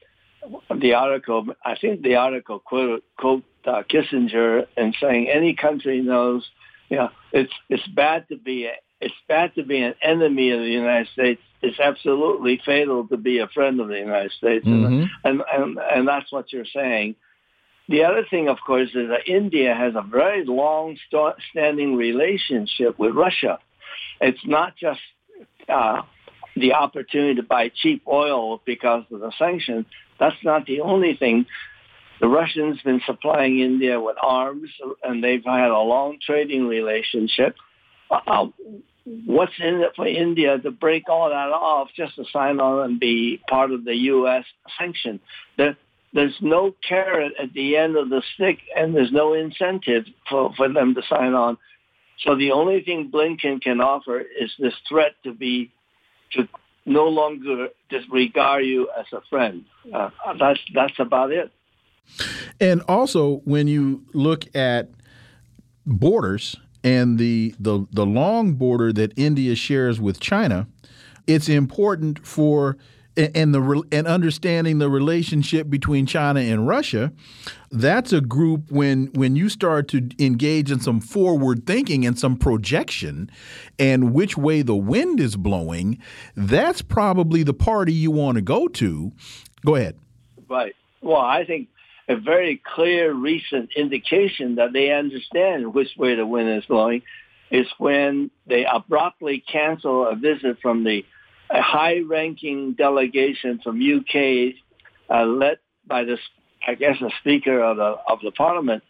the 0.76 0.94
article, 0.94 1.46
I 1.64 1.76
think 1.76 2.02
the 2.02 2.16
article 2.16 2.60
quote, 2.60 3.04
quote 3.18 3.44
uh, 3.66 3.84
Kissinger 3.84 4.66
and 4.76 4.96
saying 5.00 5.30
any 5.30 5.56
country 5.56 6.02
knows, 6.02 6.46
you 6.90 6.98
know, 6.98 7.10
it's 7.32 7.54
it's 7.70 7.88
bad 7.88 8.28
to 8.30 8.38
be 8.38 8.66
a, 8.66 8.74
it's 9.02 9.14
bad 9.28 9.54
to 9.56 9.64
be 9.64 9.80
an 9.80 9.96
enemy 10.02 10.52
of 10.52 10.60
the 10.60 10.70
United 10.70 11.08
States. 11.14 11.42
It's 11.62 11.80
absolutely 11.80 12.62
fatal 12.66 13.08
to 13.08 13.18
be 13.18 13.40
a 13.40 13.48
friend 13.48 13.80
of 13.80 13.88
the 13.88 13.98
United 14.00 14.32
States, 14.32 14.66
mm-hmm. 14.66 15.06
and, 15.24 15.42
and 15.52 15.80
and 15.80 16.08
that's 16.08 16.32
what 16.32 16.54
you're 16.54 16.66
saying. 16.66 17.16
The 17.90 18.04
other 18.04 18.26
thing, 18.30 18.50
of 18.50 18.58
course, 18.66 18.90
is 18.90 19.10
that 19.10 19.28
India 19.28 19.74
has 19.74 19.94
a 19.96 20.02
very 20.02 20.44
long-standing 20.46 21.96
relationship 21.96 23.00
with 23.00 23.16
Russia. 23.16 23.60
It's 24.20 24.46
not 24.46 24.76
just 24.76 25.00
uh, 25.70 26.02
the 26.60 26.74
opportunity 26.74 27.36
to 27.36 27.44
buy 27.44 27.72
cheap 27.74 28.04
oil 28.08 28.62
because 28.66 29.04
of 29.12 29.20
the 29.20 29.32
sanctions. 29.38 29.86
That's 30.20 30.36
not 30.44 30.66
the 30.66 30.82
only 30.82 31.16
thing. 31.16 31.46
The 32.20 32.28
Russians 32.28 32.78
have 32.78 32.84
been 32.84 33.02
supplying 33.06 33.60
India 33.60 34.00
with 34.02 34.18
arms, 34.22 34.70
and 35.04 35.24
they've 35.24 35.44
had 35.44 35.70
a 35.70 35.80
long 35.80 36.18
trading 36.26 36.68
relationship. 36.68 37.56
Uh, 38.10 38.48
what's 39.26 39.54
in 39.60 39.82
it 39.82 39.92
for 39.96 40.08
India 40.08 40.58
to 40.58 40.72
break 40.72 41.10
all 41.10 41.30
that 41.30 41.50
off 41.50 41.90
just 41.96 42.16
to 42.16 42.26
sign 42.34 42.60
on 42.60 42.86
and 42.86 43.00
be 43.00 43.40
part 43.48 43.72
of 43.72 43.86
the 43.86 43.96
U.S. 43.96 44.46
sanction? 44.80 45.20
There, 45.58 45.78
there's 46.14 46.36
no 46.42 46.74
carrot 46.88 47.34
at 47.42 47.54
the 47.54 47.78
end 47.78 47.96
of 47.96 48.10
the 48.10 48.24
stick, 48.34 48.60
and 48.76 48.96
there's 48.96 49.12
no 49.12 49.34
incentive 49.34 50.06
for, 50.30 50.54
for 50.56 50.72
them 50.72 50.96
to 50.96 51.02
sign 51.08 51.34
on. 51.34 51.58
So 52.26 52.36
the 52.36 52.52
only 52.52 52.82
thing 52.82 53.12
Blinken 53.14 53.62
can 53.62 53.80
offer 53.80 54.20
is 54.20 54.52
this 54.58 54.74
threat 54.90 55.14
to 55.24 55.34
be 55.34 55.72
to 56.32 56.48
no 56.86 57.08
longer 57.08 57.70
disregard 57.90 58.66
you 58.66 58.90
as 58.98 59.06
a 59.12 59.22
friend. 59.30 59.66
Uh, 59.94 60.10
that's 60.40 60.60
that's 60.74 61.00
about 61.00 61.32
it. 61.32 61.52
And 62.60 62.82
also, 62.88 63.42
when 63.44 63.68
you 63.68 64.06
look 64.14 64.56
at 64.56 64.90
borders 65.86 66.56
and 66.84 67.18
the 67.18 67.54
the 67.60 67.86
the 67.92 68.06
long 68.06 68.54
border 68.54 68.94
that 68.94 69.12
India 69.18 69.56
shares 69.56 70.00
with 70.00 70.20
China, 70.20 70.68
it's 71.28 71.50
important 71.50 72.26
for 72.26 72.78
and 73.18 73.54
the 73.54 73.84
and 73.92 74.08
understanding 74.08 74.78
the 74.80 74.90
relationship 74.90 75.70
between 75.70 76.06
China 76.06 76.40
and 76.40 76.68
Russia, 76.68 77.12
that's 77.72 78.14
a 78.14 78.22
group 78.22 78.72
when 78.72 79.08
when 79.14 79.36
you 79.36 79.50
start 79.50 79.88
to 79.90 80.10
engage 80.20 80.72
in 80.72 80.80
some 80.80 81.00
forward 81.00 81.66
thinking 81.66 82.06
and 82.06 82.18
some 82.18 82.38
projection 82.38 83.30
and 83.80 84.14
which 84.14 84.38
way 84.38 84.62
the 84.62 84.76
wind 84.76 85.20
is 85.20 85.36
blowing, 85.36 86.00
that's 86.36 86.82
probably 86.82 87.44
the 87.44 87.54
party 87.54 87.94
you 87.94 88.12
want 88.12 88.36
to 88.36 88.42
go 88.42 88.68
to. 88.68 89.12
Go 89.66 89.76
ahead. 89.76 89.98
Right. 90.48 90.76
Well, 91.02 91.18
I 91.18 91.46
think 91.46 91.70
a 92.08 92.16
very 92.16 92.62
clear 92.64 93.14
recent 93.14 93.72
indication 93.76 94.56
that 94.56 94.72
they 94.74 94.92
understand 94.92 95.74
which 95.74 95.90
way 95.98 96.16
the 96.16 96.26
wind 96.26 96.50
is 96.50 96.66
blowing 96.66 97.02
is 97.50 97.68
when 97.78 98.30
they 98.46 98.66
abruptly 98.66 99.44
cancel 99.52 100.08
a 100.08 100.16
visit 100.16 100.60
from 100.62 100.84
the 100.84 101.06
a 101.50 101.62
high-ranking 101.62 102.74
delegation 102.74 103.60
from 103.64 103.80
UK, 103.80 104.54
uh, 105.10 105.26
led 105.26 105.60
by 105.86 106.04
this, 106.04 106.20
I 106.68 106.76
guess, 106.76 106.98
the 107.00 107.12
Speaker 107.22 107.62
of 107.64 107.78
the 107.78 107.96
of 108.08 108.20
the 108.24 108.32
Parliament, 108.32 108.84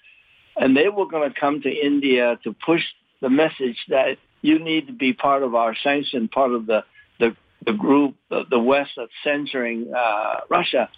and 0.55 0.75
they 0.75 0.89
were 0.89 1.07
going 1.07 1.31
to 1.31 1.39
come 1.39 1.61
to 1.61 1.69
India 1.69 2.39
to 2.43 2.55
push 2.65 2.81
the 3.21 3.29
message 3.29 3.77
that 3.89 4.17
you 4.41 4.59
need 4.59 4.87
to 4.87 4.93
be 4.93 5.13
part 5.13 5.43
of 5.43 5.55
our 5.55 5.75
sanction, 5.83 6.27
part 6.27 6.51
of 6.51 6.65
the 6.65 6.83
the, 7.19 7.35
the 7.65 7.73
group, 7.73 8.15
the, 8.29 8.43
the 8.49 8.59
West 8.59 8.91
that's 8.97 9.11
censoring 9.23 9.91
uh, 9.95 10.41
Russia. 10.49 10.89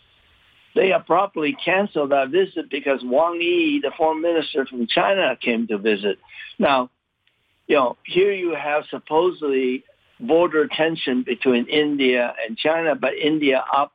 They 0.76 0.92
abruptly 0.92 1.58
canceled 1.64 2.12
that 2.12 2.30
visit 2.30 2.70
because 2.70 3.02
Wang 3.04 3.40
Yi, 3.42 3.82
the 3.82 3.92
foreign 3.98 4.22
minister 4.22 4.66
from 4.66 4.88
China, 4.88 5.36
came 5.42 5.68
to 5.68 5.78
visit. 5.78 6.20
Now, 6.60 6.92
you 7.68 7.76
know, 7.76 7.98
here 8.06 8.32
you 8.32 8.56
have 8.56 8.84
supposedly 8.90 9.84
border 10.20 10.68
tension 10.68 11.24
between 11.24 11.68
India 11.68 12.34
and 12.46 12.58
China, 12.58 12.96
but 12.96 13.14
India 13.16 13.64
up 13.76 13.94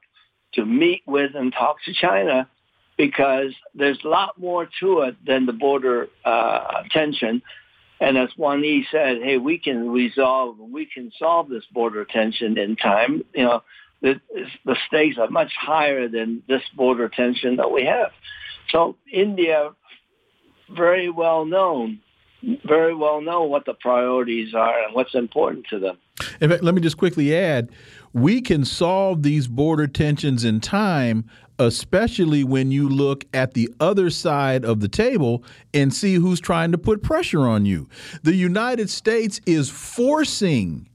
to 0.55 0.65
meet 0.65 1.03
with 1.07 1.35
and 1.35 1.53
talk 1.53 1.77
to 1.85 1.93
China 1.93 2.49
because 2.97 3.53
there's 3.75 3.99
a 4.05 4.09
lot 4.09 4.39
more 4.39 4.69
to 4.81 5.01
it 5.01 5.17
than 5.27 5.47
the 5.47 5.53
border 5.53 6.09
uh, 6.25 6.83
tension. 6.91 7.43
And 8.01 8.17
as 8.17 8.29
Wang 8.37 8.63
Yi 8.63 8.87
said, 8.91 9.19
hey, 9.23 9.39
we 9.39 9.59
can 9.59 9.91
resolve, 9.91 10.59
we 10.59 10.87
can 10.87 11.11
solve 11.19 11.49
this 11.49 11.65
border 11.73 12.05
tension 12.05 12.59
in 12.59 12.77
time. 12.77 13.25
You 13.35 13.45
know, 13.45 13.63
the, 14.03 14.21
the 14.65 14.77
stakes 14.87 15.17
are 15.19 15.31
much 15.31 15.53
higher 15.59 16.09
than 16.09 16.43
this 16.49 16.63
border 16.77 17.09
tension 17.09 17.57
that 17.57 17.71
we 17.71 17.85
have. 17.85 18.11
So 18.71 18.97
India, 19.13 19.71
very 20.75 21.11
well 21.11 21.45
known, 21.45 22.01
very 22.67 22.95
well 22.95 23.21
know 23.21 23.45
what 23.45 23.65
the 23.65 23.75
priorities 23.75 24.55
are 24.55 24.85
and 24.85 24.95
what's 24.95 25.15
important 25.15 25.67
to 25.71 25.79
them. 25.79 25.99
In 26.41 26.51
fact, 26.51 26.63
let 26.63 26.75
me 26.75 26.81
just 26.81 26.97
quickly 26.97 27.35
add 27.35 27.71
we 28.13 28.41
can 28.41 28.65
solve 28.65 29.23
these 29.25 29.49
border 29.49 29.89
tensions 29.89 30.45
in 30.45 30.61
time, 30.61 31.25
especially 31.59 32.45
when 32.45 32.71
you 32.71 32.89
look 32.89 33.25
at 33.35 33.55
the 33.55 33.69
other 33.81 34.09
side 34.11 34.65
of 34.65 34.79
the 34.79 34.89
table 34.89 35.43
and 35.73 35.93
see 35.93 36.15
who's 36.15 36.41
trying 36.41 36.71
to 36.71 36.79
put 36.79 37.03
pressure 37.03 37.41
on 37.41 37.67
you. 37.67 37.89
The 38.23 38.35
United 38.35 38.89
States 38.89 39.41
is 39.47 39.69
forcing 39.69 40.89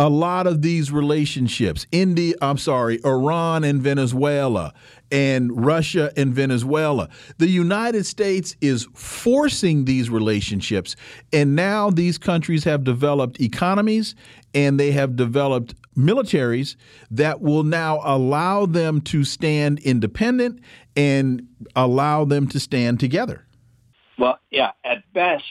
a 0.00 0.08
lot 0.08 0.46
of 0.46 0.62
these 0.62 0.90
relationships 0.90 1.86
India, 1.92 2.34
I'm 2.40 2.56
sorry, 2.56 3.00
Iran 3.04 3.64
and 3.64 3.82
Venezuela, 3.82 4.72
and 5.12 5.64
Russia 5.64 6.10
and 6.16 6.32
Venezuela. 6.32 7.10
The 7.36 7.48
United 7.48 8.06
States 8.06 8.56
is 8.62 8.88
forcing 8.94 9.84
these 9.84 10.08
relationships, 10.08 10.96
and 11.34 11.54
now 11.54 11.90
these 11.90 12.16
countries 12.16 12.64
have 12.64 12.82
developed 12.82 13.40
economies 13.40 14.14
and 14.54 14.78
they 14.78 14.92
have 14.92 15.16
developed 15.16 15.74
militaries 15.96 16.76
that 17.10 17.40
will 17.40 17.62
now 17.62 18.00
allow 18.04 18.66
them 18.66 19.00
to 19.00 19.24
stand 19.24 19.78
independent 19.80 20.60
and 20.96 21.46
allow 21.76 22.24
them 22.24 22.46
to 22.48 22.60
stand 22.60 23.00
together. 23.00 23.46
Well, 24.18 24.38
yeah, 24.50 24.72
at 24.84 25.10
best, 25.12 25.44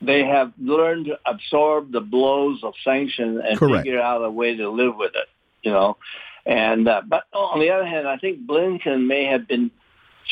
they 0.00 0.24
have 0.24 0.52
learned 0.58 1.06
to 1.06 1.18
absorb 1.26 1.92
the 1.92 2.00
blows 2.00 2.62
of 2.62 2.74
sanctions 2.84 3.40
and 3.44 3.58
Correct. 3.58 3.84
figure 3.84 4.00
out 4.00 4.24
a 4.24 4.30
way 4.30 4.56
to 4.56 4.68
live 4.68 4.96
with 4.96 5.14
it, 5.14 5.28
you 5.62 5.72
know. 5.72 5.96
And 6.46 6.88
uh, 6.88 7.02
but 7.06 7.24
on 7.32 7.60
the 7.60 7.70
other 7.70 7.86
hand, 7.86 8.08
I 8.08 8.16
think 8.16 8.46
Blinken 8.46 9.06
may 9.06 9.26
have 9.26 9.46
been 9.46 9.70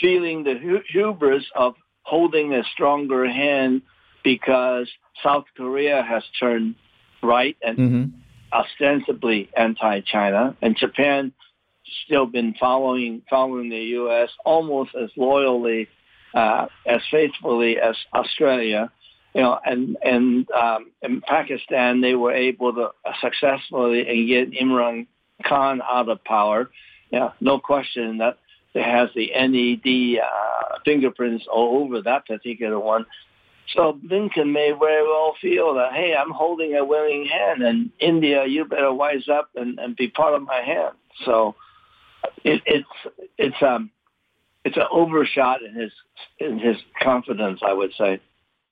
feeling 0.00 0.44
the 0.44 0.54
hu- 0.54 0.82
hubris 0.88 1.44
of 1.54 1.74
holding 2.02 2.54
a 2.54 2.62
stronger 2.72 3.26
hand 3.26 3.82
because 4.22 4.88
South 5.22 5.44
Korea 5.56 6.02
has 6.02 6.22
turned 6.40 6.76
right 7.26 7.56
and 7.62 7.76
Mm-hmm. 7.78 8.04
ostensibly 8.52 9.50
anti-China, 9.56 10.56
and 10.62 10.76
Japan 10.76 11.32
still 12.04 12.26
been 12.26 12.54
following 12.58 13.22
following 13.28 13.68
the 13.70 13.84
U.S. 14.00 14.30
almost 14.44 14.94
as 14.94 15.10
loyally, 15.16 15.88
uh, 16.34 16.66
as 16.86 17.00
faithfully 17.10 17.78
as 17.78 17.96
Australia. 18.14 18.90
You 19.34 19.42
know, 19.42 19.58
and 19.64 19.96
and 20.02 20.50
um, 20.50 20.90
in 21.02 21.20
Pakistan 21.20 22.00
they 22.00 22.14
were 22.14 22.32
able 22.32 22.72
to 22.72 22.90
successfully 23.20 24.00
and 24.08 24.28
get 24.28 24.52
Imran 24.62 25.06
Khan 25.44 25.82
out 25.82 26.08
of 26.08 26.24
power. 26.24 26.70
Yeah, 27.10 27.30
no 27.40 27.58
question 27.58 28.18
that 28.18 28.38
it 28.74 28.82
has 28.82 29.10
the 29.14 29.30
NED 29.34 30.20
uh, 30.22 30.78
fingerprints 30.84 31.46
all 31.52 31.84
over 31.84 32.02
that 32.02 32.26
particular 32.26 32.78
one. 32.78 33.06
So 33.74 33.92
Blinken 33.92 34.52
may 34.52 34.72
very 34.78 35.02
well 35.02 35.34
feel 35.40 35.74
that, 35.74 35.92
hey, 35.92 36.14
I'm 36.14 36.30
holding 36.30 36.74
a 36.74 36.84
willing 36.84 37.26
hand, 37.26 37.62
and 37.62 37.90
India, 37.98 38.46
you 38.46 38.64
better 38.64 38.92
wise 38.92 39.28
up 39.28 39.50
and, 39.56 39.78
and 39.78 39.96
be 39.96 40.08
part 40.08 40.34
of 40.34 40.42
my 40.42 40.60
hand. 40.60 40.94
So 41.24 41.54
it, 42.44 42.62
it's 42.66 42.88
it's 43.38 43.62
um 43.62 43.90
it's 44.64 44.76
an 44.76 44.84
overshot 44.90 45.62
in 45.62 45.74
his 45.74 45.92
in 46.38 46.58
his 46.58 46.76
confidence, 47.00 47.60
I 47.66 47.72
would 47.72 47.92
say. 47.98 48.20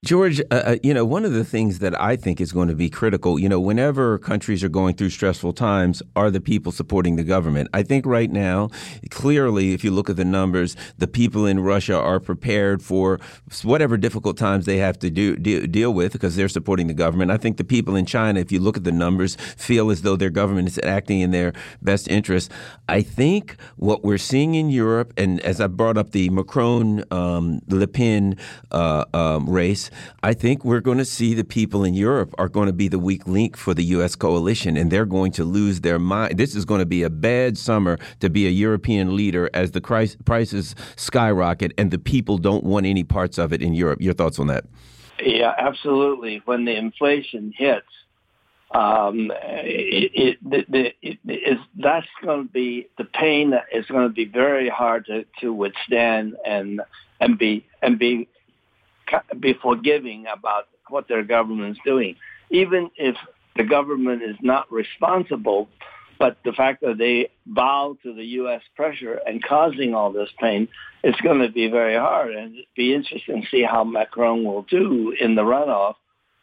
George, 0.04 0.38
uh, 0.50 0.54
uh, 0.54 0.76
you 0.82 0.92
know, 0.92 1.02
one 1.02 1.24
of 1.24 1.32
the 1.32 1.44
things 1.44 1.78
that 1.78 1.98
I 1.98 2.14
think 2.14 2.38
is 2.38 2.52
going 2.52 2.68
to 2.68 2.74
be 2.74 2.90
critical, 2.90 3.38
you 3.38 3.48
know, 3.48 3.58
whenever 3.58 4.18
countries 4.18 4.62
are 4.62 4.68
going 4.68 4.96
through 4.96 5.08
stressful 5.08 5.54
times, 5.54 6.02
are 6.14 6.30
the 6.30 6.42
people 6.42 6.72
supporting 6.72 7.16
the 7.16 7.24
government. 7.24 7.70
I 7.72 7.84
think 7.84 8.04
right 8.04 8.30
now, 8.30 8.68
clearly, 9.08 9.72
if 9.72 9.82
you 9.82 9.90
look 9.90 10.10
at 10.10 10.16
the 10.16 10.24
numbers, 10.24 10.76
the 10.98 11.08
people 11.08 11.46
in 11.46 11.58
Russia 11.60 11.96
are 11.96 12.20
prepared 12.20 12.82
for 12.82 13.18
whatever 13.62 13.96
difficult 13.96 14.36
times 14.36 14.66
they 14.66 14.76
have 14.76 14.98
to 14.98 15.08
do, 15.08 15.36
de 15.36 15.66
deal 15.66 15.94
with 15.94 16.12
because 16.12 16.36
they're 16.36 16.50
supporting 16.50 16.86
the 16.86 16.94
government. 16.94 17.30
I 17.30 17.38
think 17.38 17.56
the 17.56 17.64
people 17.64 17.96
in 17.96 18.04
China, 18.04 18.40
if 18.40 18.52
you 18.52 18.60
look 18.60 18.76
at 18.76 18.84
the 18.84 18.92
numbers, 18.92 19.36
feel 19.56 19.90
as 19.90 20.02
though 20.02 20.16
their 20.16 20.28
government 20.28 20.68
is 20.68 20.78
acting 20.84 21.20
in 21.20 21.30
their 21.30 21.54
best 21.80 22.08
interest. 22.08 22.52
I 22.90 23.00
think 23.00 23.56
what 23.76 24.04
we're 24.04 24.18
seeing 24.18 24.54
in 24.54 24.68
Europe, 24.68 25.14
and 25.16 25.40
as 25.40 25.62
I 25.62 25.66
brought 25.66 25.96
up 25.96 26.10
the 26.10 26.28
Macron 26.28 27.04
um, 27.10 27.62
Le 27.68 27.86
Pen 27.86 28.36
uh, 28.70 29.06
um, 29.14 29.48
race, 29.48 29.90
I 30.22 30.34
think 30.34 30.64
we're 30.64 30.80
going 30.80 30.98
to 30.98 31.04
see 31.04 31.34
the 31.34 31.44
people 31.44 31.84
in 31.84 31.94
Europe 31.94 32.34
are 32.38 32.48
going 32.48 32.66
to 32.66 32.72
be 32.72 32.88
the 32.88 32.98
weak 32.98 33.26
link 33.26 33.56
for 33.56 33.74
the 33.74 33.84
U.S. 33.84 34.16
coalition, 34.16 34.76
and 34.76 34.90
they're 34.90 35.06
going 35.06 35.32
to 35.32 35.44
lose 35.44 35.80
their 35.80 35.98
mind. 35.98 36.38
This 36.38 36.54
is 36.54 36.64
going 36.64 36.80
to 36.80 36.86
be 36.86 37.02
a 37.02 37.10
bad 37.10 37.58
summer 37.58 37.98
to 38.20 38.30
be 38.30 38.46
a 38.46 38.50
European 38.50 39.16
leader 39.16 39.50
as 39.54 39.72
the 39.72 39.80
prices 39.80 40.74
skyrocket 40.96 41.72
and 41.78 41.90
the 41.90 41.98
people 41.98 42.38
don't 42.38 42.64
want 42.64 42.86
any 42.86 43.04
parts 43.04 43.38
of 43.38 43.52
it 43.52 43.62
in 43.62 43.74
Europe. 43.74 44.00
Your 44.00 44.14
thoughts 44.14 44.38
on 44.38 44.46
that? 44.48 44.64
Yeah, 45.24 45.54
absolutely. 45.56 46.42
When 46.44 46.64
the 46.64 46.76
inflation 46.76 47.52
hits, 47.56 47.86
um, 48.74 49.30
it, 49.36 50.38
it, 50.42 50.94
it, 51.24 51.58
that's 51.76 52.06
going 52.22 52.46
to 52.46 52.52
be 52.52 52.88
the 52.98 53.04
pain 53.04 53.50
that 53.50 53.66
is 53.72 53.86
going 53.86 54.08
to 54.08 54.12
be 54.12 54.24
very 54.24 54.68
hard 54.68 55.06
to, 55.06 55.24
to 55.40 55.52
withstand 55.52 56.36
and 56.44 56.80
and 57.20 57.38
be 57.38 57.64
and 57.80 57.98
be 57.98 58.28
be 59.38 59.54
forgiving 59.54 60.26
about 60.32 60.68
what 60.88 61.08
their 61.08 61.22
government's 61.22 61.80
doing, 61.84 62.16
even 62.50 62.90
if 62.96 63.16
the 63.56 63.64
government 63.64 64.22
is 64.22 64.36
not 64.42 64.70
responsible. 64.72 65.68
But 66.16 66.38
the 66.44 66.52
fact 66.52 66.80
that 66.82 66.96
they 66.96 67.30
bow 67.44 67.98
to 68.04 68.14
the 68.14 68.24
U.S. 68.24 68.62
pressure 68.76 69.18
and 69.26 69.42
causing 69.42 69.94
all 69.94 70.12
this 70.12 70.28
pain, 70.40 70.68
it's 71.02 71.20
going 71.20 71.40
to 71.40 71.50
be 71.50 71.68
very 71.68 71.96
hard. 71.96 72.34
And 72.34 72.54
it'd 72.54 72.66
be 72.76 72.94
interesting 72.94 73.42
to 73.42 73.48
see 73.48 73.62
how 73.62 73.82
Macron 73.82 74.44
will 74.44 74.62
do 74.62 75.14
in 75.18 75.34
the 75.34 75.42
runoff. 75.42 75.96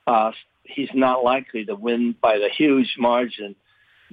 Uh, 0.06 0.32
he's 0.64 0.90
not 0.94 1.24
likely 1.24 1.64
to 1.66 1.76
win 1.76 2.16
by 2.22 2.38
the 2.38 2.50
huge 2.50 2.96
margin 2.98 3.56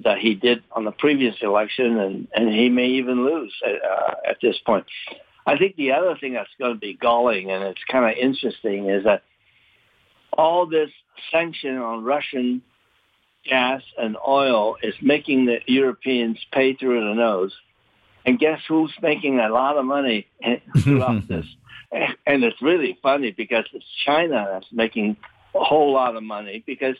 that 0.03 0.19
he 0.19 0.33
did 0.33 0.63
on 0.71 0.85
the 0.85 0.91
previous 0.91 1.35
election, 1.41 1.99
and, 1.99 2.27
and 2.33 2.49
he 2.49 2.69
may 2.69 2.87
even 2.87 3.25
lose 3.25 3.53
uh, 3.65 4.13
at 4.27 4.37
this 4.41 4.57
point. 4.65 4.85
I 5.45 5.57
think 5.57 5.75
the 5.75 5.93
other 5.93 6.15
thing 6.19 6.33
that's 6.33 6.49
going 6.59 6.73
to 6.73 6.79
be 6.79 6.93
galling, 6.93 7.49
and 7.51 7.63
it's 7.63 7.83
kind 7.89 8.05
of 8.05 8.17
interesting, 8.17 8.89
is 8.89 9.05
that 9.05 9.23
all 10.31 10.65
this 10.65 10.89
sanction 11.31 11.77
on 11.77 12.03
Russian 12.03 12.61
gas 13.45 13.81
and 13.97 14.17
oil 14.27 14.77
is 14.81 14.93
making 15.01 15.45
the 15.45 15.59
Europeans 15.65 16.37
pay 16.51 16.75
through 16.75 17.07
the 17.07 17.15
nose. 17.15 17.53
And 18.25 18.37
guess 18.37 18.61
who's 18.67 18.93
making 19.01 19.39
a 19.39 19.49
lot 19.49 19.77
of 19.77 19.85
money 19.85 20.27
throughout 20.83 21.27
this? 21.27 21.45
And 22.27 22.43
it's 22.43 22.61
really 22.61 22.99
funny 23.01 23.31
because 23.31 23.65
it's 23.73 23.85
China 24.05 24.47
that's 24.51 24.71
making 24.71 25.17
a 25.55 25.63
whole 25.63 25.91
lot 25.91 26.15
of 26.15 26.21
money 26.21 26.63
because 26.63 26.95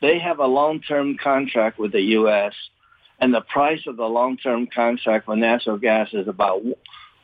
they 0.00 0.18
have 0.18 0.40
a 0.40 0.46
long-term 0.46 1.16
contract 1.22 1.78
with 1.78 1.92
the 1.92 2.00
U.S. 2.18 2.52
and 3.20 3.32
the 3.32 3.40
price 3.40 3.82
of 3.86 3.96
the 3.96 4.04
long-term 4.04 4.66
contract 4.74 5.26
for 5.26 5.36
natural 5.36 5.78
gas 5.78 6.08
is 6.12 6.26
about 6.26 6.64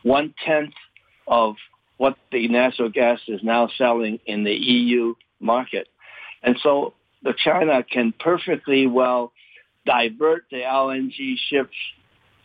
one 0.09 0.35
tenth 0.44 0.74
of 1.26 1.56
what 1.98 2.16
the 2.32 2.48
natural 2.48 2.89
gas 2.89 3.20
is 3.28 3.40
now 3.43 3.68
selling 3.76 4.18
in 4.26 4.44
the 4.44 4.55
EU 4.55 5.14
market. 5.40 5.89
And 6.43 6.56
so 6.62 6.94
the 7.22 7.35
China 7.36 7.82
can 7.82 8.14
perfectly 8.18 8.86
well 8.86 9.32
divert 9.85 10.44
the 10.51 10.62
LNG 10.62 11.36
ships 11.48 11.76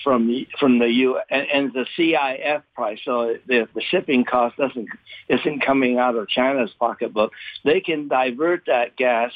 from 0.04 0.28
the, 0.28 0.48
from 0.60 0.80
the 0.80 0.88
U 0.88 1.20
and, 1.30 1.48
and 1.54 1.74
the 1.74 1.86
CIF 1.98 2.64
price. 2.76 3.00
So 3.06 3.36
the, 3.48 3.68
the 3.74 3.82
shipping 3.82 4.26
cost 4.26 4.58
doesn't 4.58 4.90
isn't 5.30 5.66
coming 5.66 5.98
out 5.98 6.16
of 6.16 6.28
China's 6.28 6.72
pocketbook. 6.78 7.32
They 7.64 7.80
can 7.80 8.10
divert 8.10 8.64
that 8.68 8.98
gas 8.98 9.32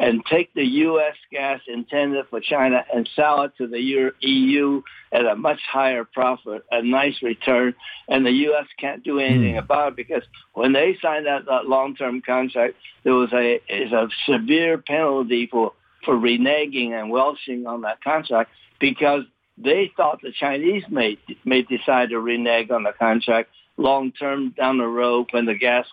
and 0.00 0.24
take 0.24 0.52
the 0.54 0.64
U.S. 0.64 1.14
gas 1.30 1.60
intended 1.68 2.24
for 2.30 2.40
China 2.40 2.82
and 2.92 3.08
sell 3.14 3.42
it 3.42 3.52
to 3.58 3.66
the 3.66 3.78
EU 4.20 4.82
at 5.12 5.26
a 5.26 5.36
much 5.36 5.60
higher 5.70 6.04
profit, 6.04 6.64
a 6.72 6.82
nice 6.82 7.22
return, 7.22 7.74
and 8.08 8.24
the 8.24 8.32
U.S. 8.32 8.66
can't 8.78 9.04
do 9.04 9.18
anything 9.18 9.56
mm. 9.56 9.58
about 9.58 9.88
it 9.88 9.96
because 9.96 10.22
when 10.54 10.72
they 10.72 10.96
signed 11.02 11.26
that, 11.26 11.44
that 11.44 11.66
long-term 11.66 12.22
contract, 12.22 12.76
there 13.04 13.12
was 13.12 13.30
a, 13.34 13.60
is 13.68 13.92
a 13.92 14.08
severe 14.26 14.78
penalty 14.78 15.46
for, 15.52 15.74
for 16.02 16.14
reneging 16.14 16.92
and 16.92 17.10
welching 17.10 17.66
on 17.66 17.82
that 17.82 18.02
contract 18.02 18.50
because 18.80 19.24
they 19.58 19.92
thought 19.98 20.22
the 20.22 20.32
Chinese 20.32 20.84
may, 20.88 21.18
may 21.44 21.60
decide 21.60 22.08
to 22.08 22.20
renege 22.20 22.70
on 22.70 22.84
the 22.84 22.92
contract 22.98 23.50
long-term 23.76 24.54
down 24.56 24.78
the 24.78 24.86
road 24.86 25.26
when 25.32 25.44
the 25.44 25.54
gas 25.54 25.84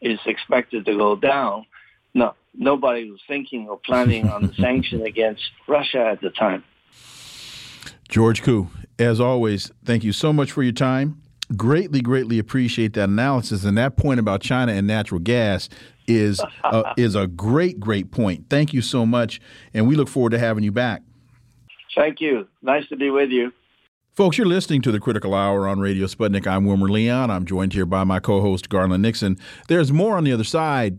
is 0.00 0.20
expected 0.24 0.84
to 0.84 0.96
go 0.96 1.16
down. 1.16 1.66
No, 2.16 2.34
nobody 2.54 3.10
was 3.10 3.20
thinking 3.28 3.68
or 3.68 3.78
planning 3.78 4.26
on 4.30 4.46
the 4.46 4.54
sanction 4.58 5.02
against 5.02 5.42
Russia 5.68 5.98
at 5.98 6.22
the 6.22 6.30
time. 6.30 6.64
George 8.08 8.42
Koo, 8.42 8.68
as 8.98 9.20
always, 9.20 9.70
thank 9.84 10.02
you 10.02 10.12
so 10.12 10.32
much 10.32 10.50
for 10.50 10.62
your 10.62 10.72
time. 10.72 11.20
Greatly, 11.56 12.00
greatly 12.00 12.38
appreciate 12.38 12.94
that 12.94 13.10
analysis. 13.10 13.64
And 13.66 13.76
that 13.76 13.98
point 13.98 14.18
about 14.18 14.40
China 14.40 14.72
and 14.72 14.86
natural 14.86 15.20
gas 15.20 15.68
is 16.08 16.40
uh, 16.64 16.94
is 16.96 17.14
a 17.14 17.26
great, 17.26 17.78
great 17.78 18.10
point. 18.10 18.46
Thank 18.48 18.72
you 18.72 18.80
so 18.80 19.04
much, 19.04 19.38
and 19.74 19.86
we 19.86 19.94
look 19.94 20.08
forward 20.08 20.30
to 20.30 20.38
having 20.38 20.64
you 20.64 20.72
back. 20.72 21.02
Thank 21.94 22.22
you. 22.22 22.48
Nice 22.62 22.88
to 22.88 22.96
be 22.96 23.10
with 23.10 23.28
you. 23.28 23.52
Folks, 24.14 24.38
you're 24.38 24.46
listening 24.46 24.80
to 24.82 24.90
the 24.90 25.00
Critical 25.00 25.34
Hour 25.34 25.68
on 25.68 25.80
Radio 25.80 26.06
Sputnik. 26.06 26.46
I'm 26.46 26.64
Wilmer 26.64 26.88
Leon. 26.88 27.30
I'm 27.30 27.44
joined 27.44 27.74
here 27.74 27.84
by 27.84 28.04
my 28.04 28.20
co 28.20 28.40
host, 28.40 28.70
Garland 28.70 29.02
Nixon. 29.02 29.36
There's 29.68 29.92
more 29.92 30.16
on 30.16 30.24
the 30.24 30.32
other 30.32 30.44
side. 30.44 30.98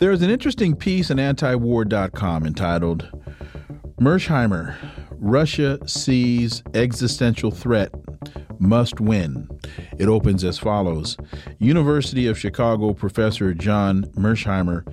There 0.00 0.12
is 0.12 0.22
an 0.22 0.30
interesting 0.30 0.76
piece 0.76 1.10
in 1.10 1.18
antiwar.com 1.18 2.46
entitled 2.46 3.10
Mearsheimer 4.00 4.74
Russia 5.10 5.78
Sees 5.86 6.62
Existential 6.72 7.50
Threat, 7.50 7.92
Must 8.58 8.98
Win. 8.98 9.46
It 9.98 10.08
opens 10.08 10.42
as 10.42 10.56
follows 10.56 11.18
University 11.58 12.26
of 12.26 12.38
Chicago 12.38 12.94
professor 12.94 13.52
John 13.52 14.04
Mearsheimer 14.16 14.90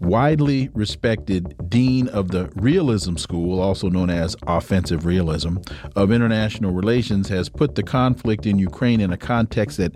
widely 0.00 0.68
respected 0.74 1.54
dean 1.68 2.08
of 2.08 2.30
the 2.30 2.50
Realism 2.56 3.16
School, 3.16 3.60
also 3.60 3.88
known 3.88 4.10
as 4.10 4.36
Offensive 4.46 5.06
Realism, 5.06 5.56
of 5.94 6.12
International 6.12 6.72
Relations, 6.72 7.28
has 7.28 7.48
put 7.48 7.74
the 7.74 7.82
conflict 7.82 8.46
in 8.46 8.58
Ukraine 8.58 9.00
in 9.00 9.12
a 9.12 9.16
context 9.16 9.78
that 9.78 9.94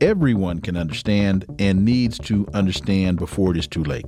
everyone 0.00 0.60
can 0.60 0.76
understand 0.76 1.44
and 1.58 1.84
needs 1.84 2.18
to 2.20 2.46
understand 2.54 3.18
before 3.18 3.52
it 3.52 3.56
is 3.56 3.66
too 3.66 3.84
late. 3.84 4.06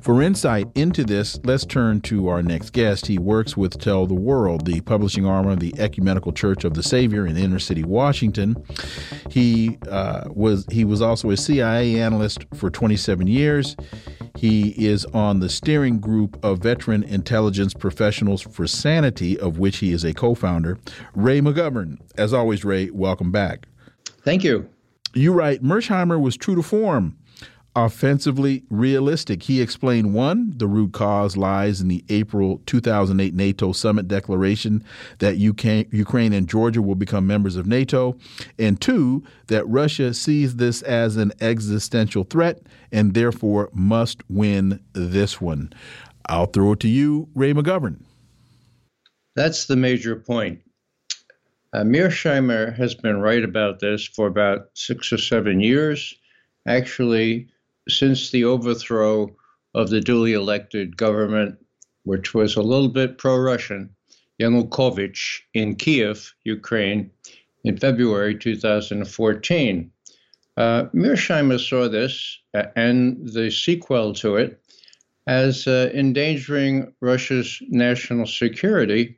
For 0.00 0.22
insight 0.22 0.68
into 0.74 1.04
this, 1.04 1.38
let's 1.44 1.64
turn 1.64 2.00
to 2.02 2.28
our 2.28 2.42
next 2.42 2.70
guest. 2.70 3.06
He 3.06 3.18
works 3.18 3.56
with 3.56 3.78
Tell 3.78 4.06
the 4.06 4.14
World, 4.14 4.66
the 4.66 4.80
publishing 4.82 5.26
arm 5.26 5.46
of 5.48 5.60
the 5.60 5.74
Ecumenical 5.78 6.32
Church 6.32 6.64
of 6.64 6.74
the 6.74 6.82
Savior 6.82 7.26
in 7.26 7.36
inner 7.36 7.58
city 7.58 7.84
Washington. 7.84 8.56
He 9.30 9.78
uh, 9.88 10.24
was 10.28 10.66
he 10.70 10.84
was 10.84 11.02
also 11.02 11.30
a 11.30 11.36
CIA 11.36 12.00
analyst 12.00 12.46
for 12.54 12.70
27 12.70 13.26
years. 13.26 13.76
He 14.36 14.59
is 14.68 15.04
on 15.06 15.40
the 15.40 15.48
steering 15.48 15.98
group 15.98 16.42
of 16.44 16.58
veteran 16.58 17.02
intelligence 17.02 17.74
professionals 17.74 18.42
for 18.42 18.66
sanity, 18.66 19.38
of 19.38 19.58
which 19.58 19.78
he 19.78 19.92
is 19.92 20.04
a 20.04 20.14
co 20.14 20.34
founder. 20.34 20.78
Ray 21.14 21.40
McGovern. 21.40 21.98
As 22.16 22.32
always, 22.32 22.64
Ray, 22.64 22.90
welcome 22.90 23.32
back. 23.32 23.66
Thank 24.22 24.44
you. 24.44 24.68
You 25.12 25.32
write 25.32 25.62
Mearsheimer 25.62 26.20
was 26.20 26.36
true 26.36 26.54
to 26.54 26.62
form 26.62 27.16
offensively 27.76 28.64
realistic. 28.68 29.44
He 29.44 29.60
explained 29.60 30.12
one, 30.12 30.52
the 30.56 30.66
root 30.66 30.92
cause 30.92 31.36
lies 31.36 31.80
in 31.80 31.88
the 31.88 32.04
April 32.08 32.60
2008 32.66 33.32
NATO 33.34 33.72
summit 33.72 34.08
declaration 34.08 34.82
that 35.18 35.40
UK, 35.40 35.92
Ukraine 35.92 36.32
and 36.32 36.48
Georgia 36.48 36.82
will 36.82 36.96
become 36.96 37.26
members 37.26 37.56
of 37.56 37.66
NATO, 37.66 38.16
and 38.58 38.80
two, 38.80 39.22
that 39.46 39.66
Russia 39.68 40.12
sees 40.12 40.56
this 40.56 40.82
as 40.82 41.16
an 41.16 41.32
existential 41.40 42.24
threat 42.24 42.60
and 42.90 43.14
therefore 43.14 43.70
must 43.72 44.22
win 44.28 44.80
this 44.92 45.40
one. 45.40 45.72
I'll 46.26 46.46
throw 46.46 46.72
it 46.72 46.80
to 46.80 46.88
you, 46.88 47.28
Ray 47.34 47.52
McGovern. 47.52 48.00
That's 49.36 49.66
the 49.66 49.76
major 49.76 50.16
point. 50.16 50.60
Uh, 51.72 51.82
Mearsheimer 51.82 52.74
has 52.76 52.96
been 52.96 53.20
right 53.20 53.44
about 53.44 53.78
this 53.78 54.04
for 54.04 54.26
about 54.26 54.70
six 54.74 55.12
or 55.12 55.18
seven 55.18 55.60
years. 55.60 56.14
Actually, 56.66 57.48
since 57.90 58.30
the 58.30 58.44
overthrow 58.44 59.34
of 59.74 59.90
the 59.90 60.00
duly 60.00 60.32
elected 60.32 60.96
government, 60.96 61.58
which 62.04 62.34
was 62.34 62.56
a 62.56 62.62
little 62.62 62.88
bit 62.88 63.18
pro 63.18 63.36
Russian, 63.36 63.90
Yanukovych 64.40 65.40
in 65.54 65.76
Kiev, 65.76 66.34
Ukraine, 66.44 67.10
in 67.64 67.76
February 67.76 68.34
2014. 68.34 69.90
Uh, 70.56 70.84
Mearsheimer 70.94 71.60
saw 71.60 71.88
this 71.88 72.38
uh, 72.54 72.64
and 72.76 73.28
the 73.32 73.50
sequel 73.50 74.12
to 74.14 74.36
it 74.36 74.60
as 75.26 75.66
uh, 75.66 75.90
endangering 75.94 76.92
Russia's 77.00 77.62
national 77.68 78.26
security. 78.26 79.16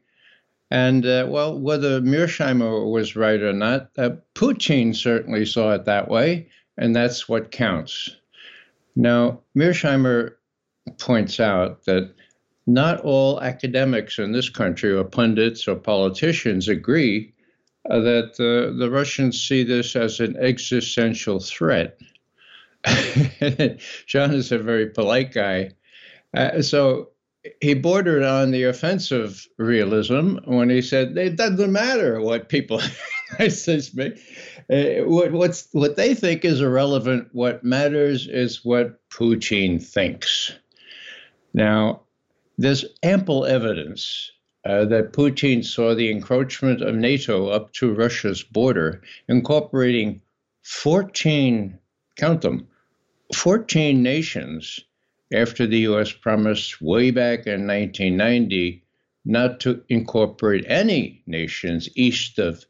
And 0.71 1.07
uh, 1.07 1.27
well, 1.29 1.59
whether 1.59 2.01
Mearsheimer 2.01 2.91
was 2.91 3.17
right 3.17 3.41
or 3.41 3.53
not, 3.53 3.91
uh, 3.97 4.11
Putin 4.35 4.95
certainly 4.95 5.45
saw 5.45 5.73
it 5.73 5.85
that 5.85 6.09
way, 6.09 6.49
and 6.77 6.95
that's 6.95 7.29
what 7.29 7.51
counts. 7.51 8.09
Now, 8.95 9.41
Mearsheimer 9.57 10.35
points 10.99 11.41
out 11.41 11.85
that 11.85 12.13
not 12.67 13.01
all 13.01 13.41
academics 13.41 14.19
in 14.19 14.33
this 14.33 14.49
country, 14.49 14.93
or 14.93 15.05
pundits 15.05 15.67
or 15.67 15.77
politicians, 15.77 16.69
agree 16.69 17.33
uh, 17.91 18.01
that 18.01 18.33
uh, 18.39 18.77
the 18.79 18.91
Russians 18.91 19.41
see 19.41 19.65
this 19.65 19.97
as 19.97 20.21
an 20.21 20.37
existential 20.37 21.41
threat. 21.41 21.99
John 24.07 24.33
is 24.33 24.53
a 24.53 24.59
very 24.59 24.87
polite 24.91 25.33
guy. 25.33 25.71
Uh, 26.35 26.63
so 26.63 27.11
he 27.61 27.75
bordered 27.75 28.23
on 28.23 28.53
the 28.53 28.65
offensive 28.65 29.47
realism 29.59 30.37
when 30.45 30.71
he 30.71 30.81
said 30.81 31.17
it 31.17 31.37
doesn't 31.37 31.73
matter 31.73 32.21
what 32.21 32.49
people 32.49 32.81
me. 33.95 34.13
Uh, 34.73 35.05
what, 35.05 35.33
what's 35.33 35.69
what 35.73 35.97
they 35.97 36.15
think 36.15 36.47
is 36.47 36.63
irrelevant. 36.63 37.29
What 37.33 37.63
matters 37.63 38.27
is 38.27 38.65
what 38.65 39.07
Putin 39.11 39.83
thinks. 39.83 40.53
Now, 41.53 42.01
there's 42.57 42.87
ample 43.03 43.45
evidence 43.45 44.31
uh, 44.65 44.87
that 44.87 45.13
Putin 45.13 45.63
saw 45.63 45.95
the 45.95 46.11
encroachment 46.11 46.81
of 46.81 46.95
NATO 46.95 47.49
up 47.49 47.73
to 47.75 47.93
Russia's 47.93 48.43
border, 48.43 49.03
incorporating 49.29 50.23
14, 50.63 51.79
count 52.17 52.41
them, 52.41 52.67
14 53.35 54.03
nations 54.03 54.81
after 55.35 55.67
the 55.67 55.81
U.S. 55.81 56.13
promised 56.13 56.81
way 56.81 57.11
back 57.11 57.47
in 57.47 57.67
1990 57.67 58.83
not 59.25 59.61
to 59.61 59.83
incorporate 59.89 60.65
any 60.67 61.23
nations 61.27 61.89
east 61.95 62.39
of 62.39 62.65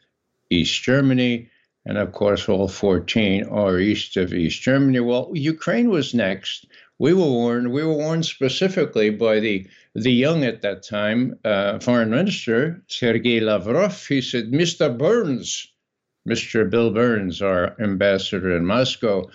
East 0.51 0.83
Germany, 0.83 1.49
and 1.84 1.98
of 1.98 2.12
course, 2.12 2.48
all 2.48 2.68
14 2.68 3.44
are 3.44 3.78
east 3.78 4.16
of 4.16 4.32
East 4.32 4.62
Germany. 4.62 5.00
Well, 5.00 5.32
Ukraine 5.34 5.90
was 5.90 6.14
next. 6.14 6.66
We 6.98 7.12
were 7.12 7.22
warned. 7.22 7.72
We 7.72 7.82
were 7.82 7.94
warned 7.94 8.24
specifically 8.24 9.10
by 9.10 9.40
the 9.40 9.66
the 9.94 10.12
young 10.12 10.44
at 10.44 10.62
that 10.62 10.84
time 10.84 11.38
uh, 11.44 11.80
foreign 11.80 12.10
minister 12.10 12.82
Sergei 12.86 13.40
Lavrov. 13.40 14.06
He 14.06 14.20
said, 14.20 14.52
"Mr. 14.52 14.96
Burns, 14.96 15.66
Mr. 16.28 16.70
Bill 16.70 16.92
Burns, 16.92 17.42
our 17.42 17.74
ambassador 17.80 18.56
in 18.56 18.64
Moscow, 18.64 19.28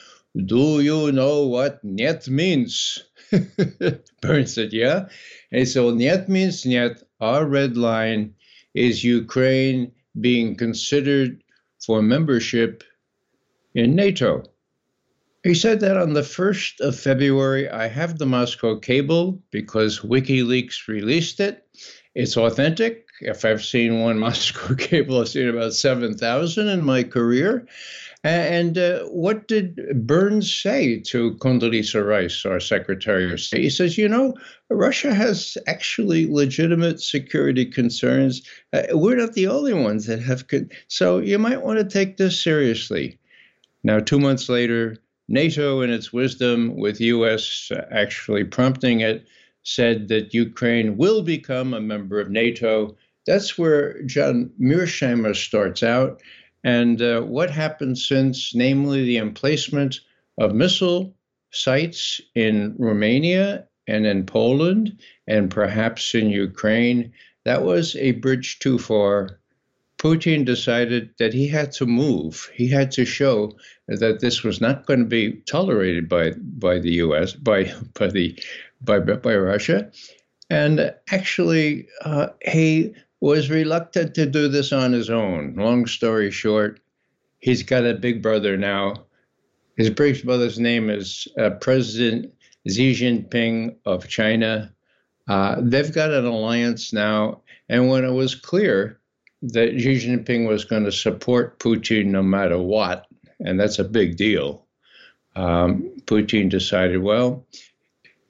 do 0.46 0.80
you 0.80 1.12
know 1.12 1.48
what 1.48 1.84
net 1.84 2.30
means?" 2.30 3.04
Burns 4.22 4.54
said, 4.54 4.72
"Yeah." 4.72 5.10
And 5.52 5.68
so 5.68 5.92
net 5.92 6.30
means 6.30 6.66
net. 6.66 7.04
Our 7.20 7.46
red 7.46 7.76
line 7.76 8.36
is 8.74 9.04
Ukraine 9.04 9.92
being 10.22 10.56
considered 10.56 11.44
for 11.86 12.02
membership 12.02 12.84
in 13.74 13.96
NATO. 13.96 14.44
He 15.44 15.54
said 15.54 15.80
that 15.80 15.98
on 15.98 16.14
the 16.14 16.22
1st 16.22 16.82
of 16.82 17.00
February. 17.00 17.70
I 17.70 17.88
have 17.88 18.18
the 18.18 18.26
Moscow 18.26 18.78
cable 18.80 19.42
because 19.52 20.00
WikiLeaks 20.00 20.88
released 20.88 21.40
it. 21.40 21.66
It's 22.16 22.36
authentic. 22.36 23.06
If 23.22 23.46
I've 23.46 23.64
seen 23.64 24.02
one 24.02 24.20
Moscow 24.28 24.76
cable, 24.76 25.22
I've 25.22 25.30
seen 25.30 25.48
about 25.48 25.74
7,000 25.74 26.68
in 26.68 26.84
my 26.84 27.04
career. 27.04 27.68
And 28.24 28.78
uh, 28.78 29.04
what 29.06 29.48
did 29.48 30.06
Burns 30.08 30.54
say 30.54 31.00
to 31.02 31.36
Condoleezza 31.36 32.06
Rice, 32.06 32.46
our 32.46 32.60
Secretary 32.60 33.32
of 33.32 33.40
State? 33.40 33.62
He 33.62 33.70
says, 33.70 33.98
you 33.98 34.10
know, 34.10 34.34
Russia 34.70 35.14
has 35.14 35.58
actually 35.68 36.28
legitimate 36.28 37.00
security 37.00 37.66
concerns. 37.66 38.42
Uh, 38.74 38.84
we're 38.92 39.16
not 39.16 39.34
the 39.34 39.48
only 39.48 39.74
ones 39.74 40.08
that 40.08 40.20
have. 40.22 40.48
Con- 40.48 40.70
so 40.88 41.20
you 41.20 41.38
might 41.38 41.62
want 41.62 41.80
to 41.80 41.86
take 41.86 42.18
this 42.18 42.42
seriously. 42.42 43.20
Now, 43.84 44.00
two 44.00 44.20
months 44.20 44.50
later, 44.50 44.98
NATO, 45.28 45.82
in 45.82 45.92
its 45.92 46.12
wisdom, 46.12 46.76
with 46.76 47.00
U.S. 47.00 47.72
actually 47.92 48.46
prompting 48.46 49.02
it, 49.02 49.28
said 49.64 50.08
that 50.08 50.34
Ukraine 50.34 50.98
will 50.98 51.22
become 51.22 51.74
a 51.74 51.82
member 51.82 52.20
of 52.20 52.32
NATO. 52.32 52.98
That's 53.28 53.58
where 53.58 54.02
John 54.04 54.52
Mearsheimer 54.60 55.36
starts 55.36 55.84
out 55.84 56.22
and 56.68 57.02
uh, 57.02 57.22
what 57.22 57.50
happened 57.50 57.98
since, 57.98 58.54
namely 58.54 59.06
the 59.06 59.16
emplacement 59.16 60.02
of 60.38 60.54
missile 60.54 61.16
sites 61.52 62.20
in 62.36 62.76
Romania 62.78 63.66
and 63.88 64.06
in 64.06 64.26
Poland 64.26 65.00
and 65.28 65.50
perhaps 65.50 66.14
in 66.14 66.30
Ukraine. 66.30 67.14
That 67.46 67.64
was 67.64 67.96
a 67.96 68.12
bridge 68.24 68.60
too 68.60 68.78
far. 68.80 69.40
Putin 69.98 70.44
decided 70.44 71.12
that 71.20 71.34
he 71.34 71.48
had 71.48 71.72
to 71.72 71.86
move. 71.86 72.52
He 72.54 72.68
had 72.68 72.92
to 72.92 73.06
show 73.06 73.54
that 73.88 74.20
this 74.20 74.44
was 74.44 74.60
not 74.60 74.86
going 74.88 75.00
to 75.00 75.06
be 75.06 75.38
tolerated 75.46 76.10
by 76.10 76.34
by 76.60 76.80
the 76.80 76.96
U.S. 77.06 77.32
by 77.32 77.74
by 77.98 78.08
the 78.08 78.38
by 78.82 79.00
by 79.00 79.36
Russia, 79.38 79.90
and 80.50 80.94
actually 81.10 81.88
uh, 82.04 82.28
he 82.46 82.94
was 83.20 83.50
reluctant 83.50 84.14
to 84.16 84.26
do 84.26 84.48
this 84.48 84.72
on 84.72 84.94
his 84.94 85.10
own. 85.10 85.56
Long 85.56 85.86
story 85.88 86.32
short, 86.32 86.80
he's 87.40 87.64
got 87.64 87.86
a 87.86 87.94
big 87.94 88.22
brother 88.22 88.58
now. 88.58 89.06
His 89.76 89.90
big 89.90 90.24
brother's 90.24 90.60
name 90.60 90.90
is 90.90 91.28
uh, 91.40 91.52
President 91.52 92.34
Xi 92.68 92.94
Jinping 92.94 93.76
of 93.86 94.08
China. 94.08 94.74
Uh, 95.28 95.58
they've 95.62 95.94
got 95.94 96.12
an 96.12 96.26
alliance 96.26 96.94
now. 96.94 97.42
And 97.70 97.90
when 97.90 98.06
it 98.06 98.12
was 98.12 98.36
clear 98.36 99.00
that 99.42 99.80
Xi 99.80 99.96
Jinping 99.96 100.48
was 100.48 100.66
going 100.66 100.86
to 100.86 100.92
support 100.92 101.60
Putin 101.60 102.08
no 102.08 102.24
matter 102.24 102.58
what, 102.58 103.08
and 103.40 103.60
that's 103.60 103.80
a 103.80 103.84
big 103.84 104.18
deal, 104.18 104.66
um, 105.36 105.92
Putin 106.06 106.50
decided, 106.50 107.04
well, 107.04 107.46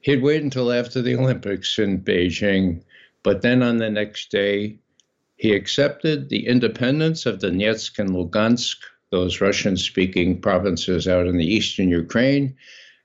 he'd 0.00 0.22
wait 0.22 0.42
until 0.42 0.72
after 0.72 1.00
the 1.00 1.16
Olympics 1.16 1.78
in 1.78 2.00
Beijing 2.00 2.82
but 3.22 3.42
then 3.42 3.62
on 3.62 3.78
the 3.78 3.90
next 3.90 4.30
day, 4.30 4.78
he 5.36 5.54
accepted 5.54 6.28
the 6.28 6.46
independence 6.46 7.24
of 7.24 7.38
Donetsk 7.38 7.98
and 7.98 8.10
Lugansk, 8.10 8.76
those 9.10 9.40
Russian 9.40 9.76
speaking 9.76 10.40
provinces 10.40 11.06
out 11.08 11.26
in 11.26 11.38
the 11.38 11.46
eastern 11.46 11.88
Ukraine. 11.88 12.56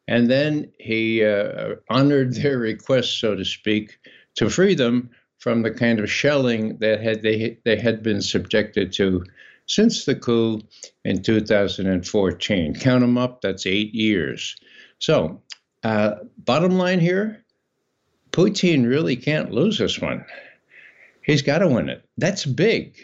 And 0.07 0.30
then 0.30 0.72
he 0.80 1.23
uh, 1.23 1.76
honored 1.90 2.34
their 2.34 2.57
request, 2.57 3.19
so 3.19 3.35
to 3.35 3.45
speak, 3.45 3.98
to 4.35 4.49
free 4.49 4.76
them 4.76 5.10
from 5.38 5.61
the 5.61 5.72
kind 5.72 5.99
of 5.99 6.11
shelling 6.11 6.77
that 6.77 7.02
had 7.02 7.22
they 7.22 7.57
they 7.65 7.77
had 7.77 8.02
been 8.02 8.22
subjected 8.22 8.91
to 8.94 9.23
since 9.65 10.06
the 10.06 10.15
coup 10.15 10.61
in 11.06 11.22
2014. 11.22 12.76
Count 12.76 13.02
them 13.02 13.18
up, 13.18 13.41
that's 13.41 13.65
eight 13.65 13.94
years. 13.94 14.56
So, 14.99 15.41
uh, 15.84 16.15
bottom 16.38 16.77
line 16.77 16.99
here 16.99 17.43
Putin 18.34 18.90
really 18.90 19.16
can't 19.16 19.52
lose 19.52 19.78
this 19.78 20.02
one. 20.02 20.26
He's 21.24 21.44
got 21.44 21.60
to 21.60 21.68
win 21.68 21.88
it. 21.88 22.04
That's 22.18 22.46
big. 22.46 22.98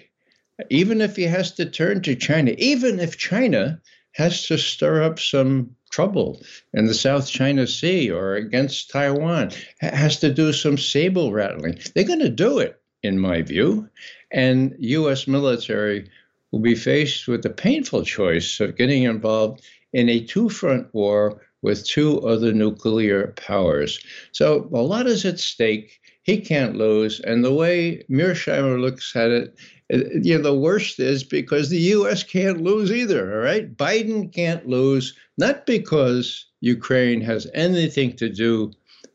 Even 0.69 0.99
if 0.99 1.15
he 1.15 1.23
has 1.23 1.53
to 1.53 1.65
turn 1.65 2.01
to 2.01 2.15
China, 2.15 2.53
even 2.57 2.99
if 2.99 3.17
China 3.17 3.79
has 4.13 4.47
to 4.47 4.57
stir 4.57 5.03
up 5.03 5.19
some 5.19 5.75
trouble 5.91 6.41
in 6.73 6.85
the 6.85 6.93
South 6.93 7.29
China 7.29 7.65
Sea 7.65 8.11
or 8.11 8.35
against 8.35 8.89
Taiwan, 8.89 9.51
has 9.79 10.19
to 10.19 10.33
do 10.33 10.51
some 10.51 10.77
sable 10.77 11.31
rattling. 11.31 11.79
They're 11.93 12.03
going 12.03 12.19
to 12.19 12.29
do 12.29 12.59
it, 12.59 12.81
in 13.03 13.19
my 13.19 13.43
view. 13.43 13.87
And 14.31 14.75
U.S. 14.79 15.27
military 15.27 16.09
will 16.51 16.59
be 16.59 16.75
faced 16.75 17.27
with 17.27 17.43
the 17.43 17.49
painful 17.49 18.03
choice 18.03 18.59
of 18.59 18.75
getting 18.75 19.03
involved 19.03 19.61
in 19.93 20.09
a 20.09 20.25
two 20.25 20.49
front 20.49 20.93
war 20.93 21.41
with 21.61 21.85
two 21.85 22.19
other 22.21 22.53
nuclear 22.53 23.33
powers. 23.37 23.99
So 24.31 24.69
a 24.73 24.81
lot 24.81 25.07
is 25.07 25.25
at 25.25 25.39
stake. 25.39 25.99
He 26.23 26.39
can't 26.39 26.75
lose. 26.75 27.19
And 27.21 27.43
the 27.43 27.53
way 27.53 28.03
Mearsheimer 28.09 28.79
looks 28.79 29.15
at 29.15 29.31
it, 29.31 29.59
you 29.89 30.37
know, 30.37 30.43
the 30.43 30.55
worst 30.57 30.99
is 30.99 31.23
because 31.23 31.69
the 31.69 31.79
U.S. 31.97 32.23
can't 32.23 32.61
lose 32.61 32.91
either. 32.91 33.33
All 33.33 33.43
right. 33.43 33.75
Biden 33.75 34.31
can't 34.33 34.67
lose, 34.67 35.15
not 35.37 35.65
because 35.65 36.45
Ukraine 36.61 37.21
has 37.21 37.47
anything 37.53 38.15
to 38.17 38.29
do 38.29 38.71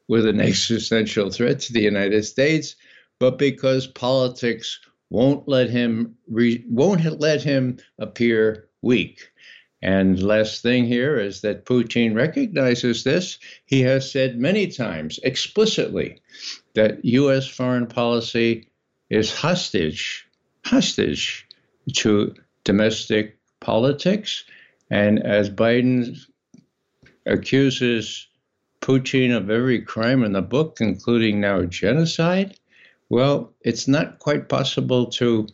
with 0.08 0.26
an 0.26 0.40
existential 0.50 1.30
threat 1.30 1.60
to 1.60 1.72
the 1.72 1.82
United 1.82 2.24
States, 2.24 2.74
but 3.20 3.38
because 3.38 3.86
politics 3.86 4.80
won't 5.10 5.46
let 5.46 5.70
him 5.70 6.16
re- 6.28 6.64
won't 6.68 7.20
let 7.20 7.42
him 7.42 7.78
appear 7.98 8.68
weak. 8.82 9.30
And 9.84 10.22
last 10.22 10.62
thing 10.62 10.86
here 10.86 11.18
is 11.18 11.42
that 11.42 11.66
Putin 11.66 12.14
recognizes 12.14 13.04
this. 13.04 13.38
He 13.66 13.82
has 13.82 14.10
said 14.10 14.38
many 14.38 14.66
times 14.68 15.20
explicitly 15.22 16.22
that 16.72 17.04
U.S. 17.04 17.46
foreign 17.46 17.86
policy 17.86 18.66
is 19.10 19.30
hostage, 19.30 20.26
hostage 20.64 21.46
to 21.96 22.34
domestic 22.64 23.36
politics. 23.60 24.44
And 24.90 25.22
as 25.22 25.50
Biden 25.50 26.16
accuses 27.26 28.26
Putin 28.80 29.36
of 29.36 29.50
every 29.50 29.82
crime 29.82 30.24
in 30.24 30.32
the 30.32 30.40
book, 30.40 30.78
including 30.80 31.42
now 31.42 31.62
genocide, 31.64 32.58
well, 33.10 33.52
it's 33.60 33.86
not 33.86 34.18
quite 34.18 34.48
possible 34.48 35.06
to 35.06 35.46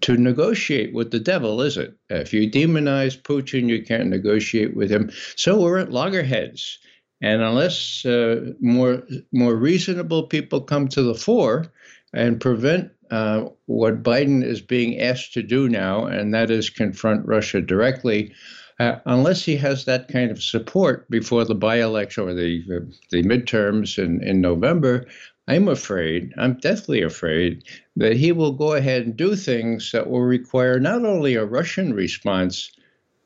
to 0.00 0.16
negotiate 0.16 0.94
with 0.94 1.10
the 1.10 1.20
devil, 1.20 1.62
is 1.62 1.76
it? 1.76 1.94
If 2.08 2.32
you 2.32 2.50
demonize 2.50 3.20
Putin, 3.20 3.68
you 3.68 3.82
can't 3.82 4.08
negotiate 4.08 4.76
with 4.76 4.90
him. 4.90 5.10
So 5.36 5.60
we're 5.60 5.78
at 5.78 5.92
loggerheads. 5.92 6.78
And 7.22 7.40
unless 7.40 8.04
uh, 8.04 8.52
more 8.60 9.02
more 9.32 9.56
reasonable 9.56 10.24
people 10.24 10.60
come 10.60 10.88
to 10.88 11.02
the 11.02 11.14
fore 11.14 11.66
and 12.12 12.40
prevent 12.40 12.90
uh, 13.10 13.46
what 13.66 14.02
Biden 14.02 14.44
is 14.44 14.60
being 14.60 15.00
asked 15.00 15.32
to 15.34 15.42
do 15.42 15.68
now, 15.68 16.04
and 16.04 16.34
that 16.34 16.50
is 16.50 16.68
confront 16.68 17.26
Russia 17.26 17.62
directly, 17.62 18.34
uh, 18.80 18.96
unless 19.06 19.44
he 19.44 19.56
has 19.56 19.84
that 19.84 20.08
kind 20.08 20.30
of 20.30 20.42
support 20.42 21.08
before 21.08 21.44
the 21.44 21.54
by-election 21.54 22.28
or 22.28 22.34
the 22.34 22.62
the 23.10 23.22
midterms 23.22 23.98
in, 23.98 24.22
in 24.22 24.40
November, 24.40 25.06
I'm 25.48 25.68
afraid, 25.68 26.32
I'm 26.36 26.54
deathly 26.54 27.02
afraid, 27.02 27.62
that 27.94 28.16
he 28.16 28.32
will 28.32 28.52
go 28.52 28.74
ahead 28.74 29.02
and 29.02 29.16
do 29.16 29.36
things 29.36 29.92
that 29.92 30.10
will 30.10 30.22
require 30.22 30.80
not 30.80 31.04
only 31.04 31.34
a 31.34 31.44
Russian 31.44 31.94
response, 31.94 32.72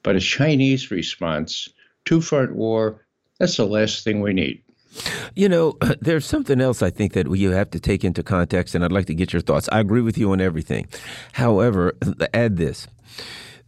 but 0.02 0.16
a 0.16 0.20
Chinese 0.20 0.90
response. 0.90 1.68
Two 2.04 2.20
front 2.20 2.54
war, 2.54 3.06
that's 3.38 3.56
the 3.56 3.66
last 3.66 4.04
thing 4.04 4.20
we 4.20 4.34
need. 4.34 4.62
You 5.34 5.48
know, 5.48 5.78
there's 6.00 6.26
something 6.26 6.60
else 6.60 6.82
I 6.82 6.90
think 6.90 7.14
that 7.14 7.30
you 7.34 7.52
have 7.52 7.70
to 7.70 7.80
take 7.80 8.04
into 8.04 8.22
context, 8.22 8.74
and 8.74 8.84
I'd 8.84 8.92
like 8.92 9.06
to 9.06 9.14
get 9.14 9.32
your 9.32 9.42
thoughts. 9.42 9.68
I 9.72 9.80
agree 9.80 10.02
with 10.02 10.18
you 10.18 10.32
on 10.32 10.40
everything. 10.40 10.88
However, 11.32 11.96
add 12.34 12.58
this 12.58 12.86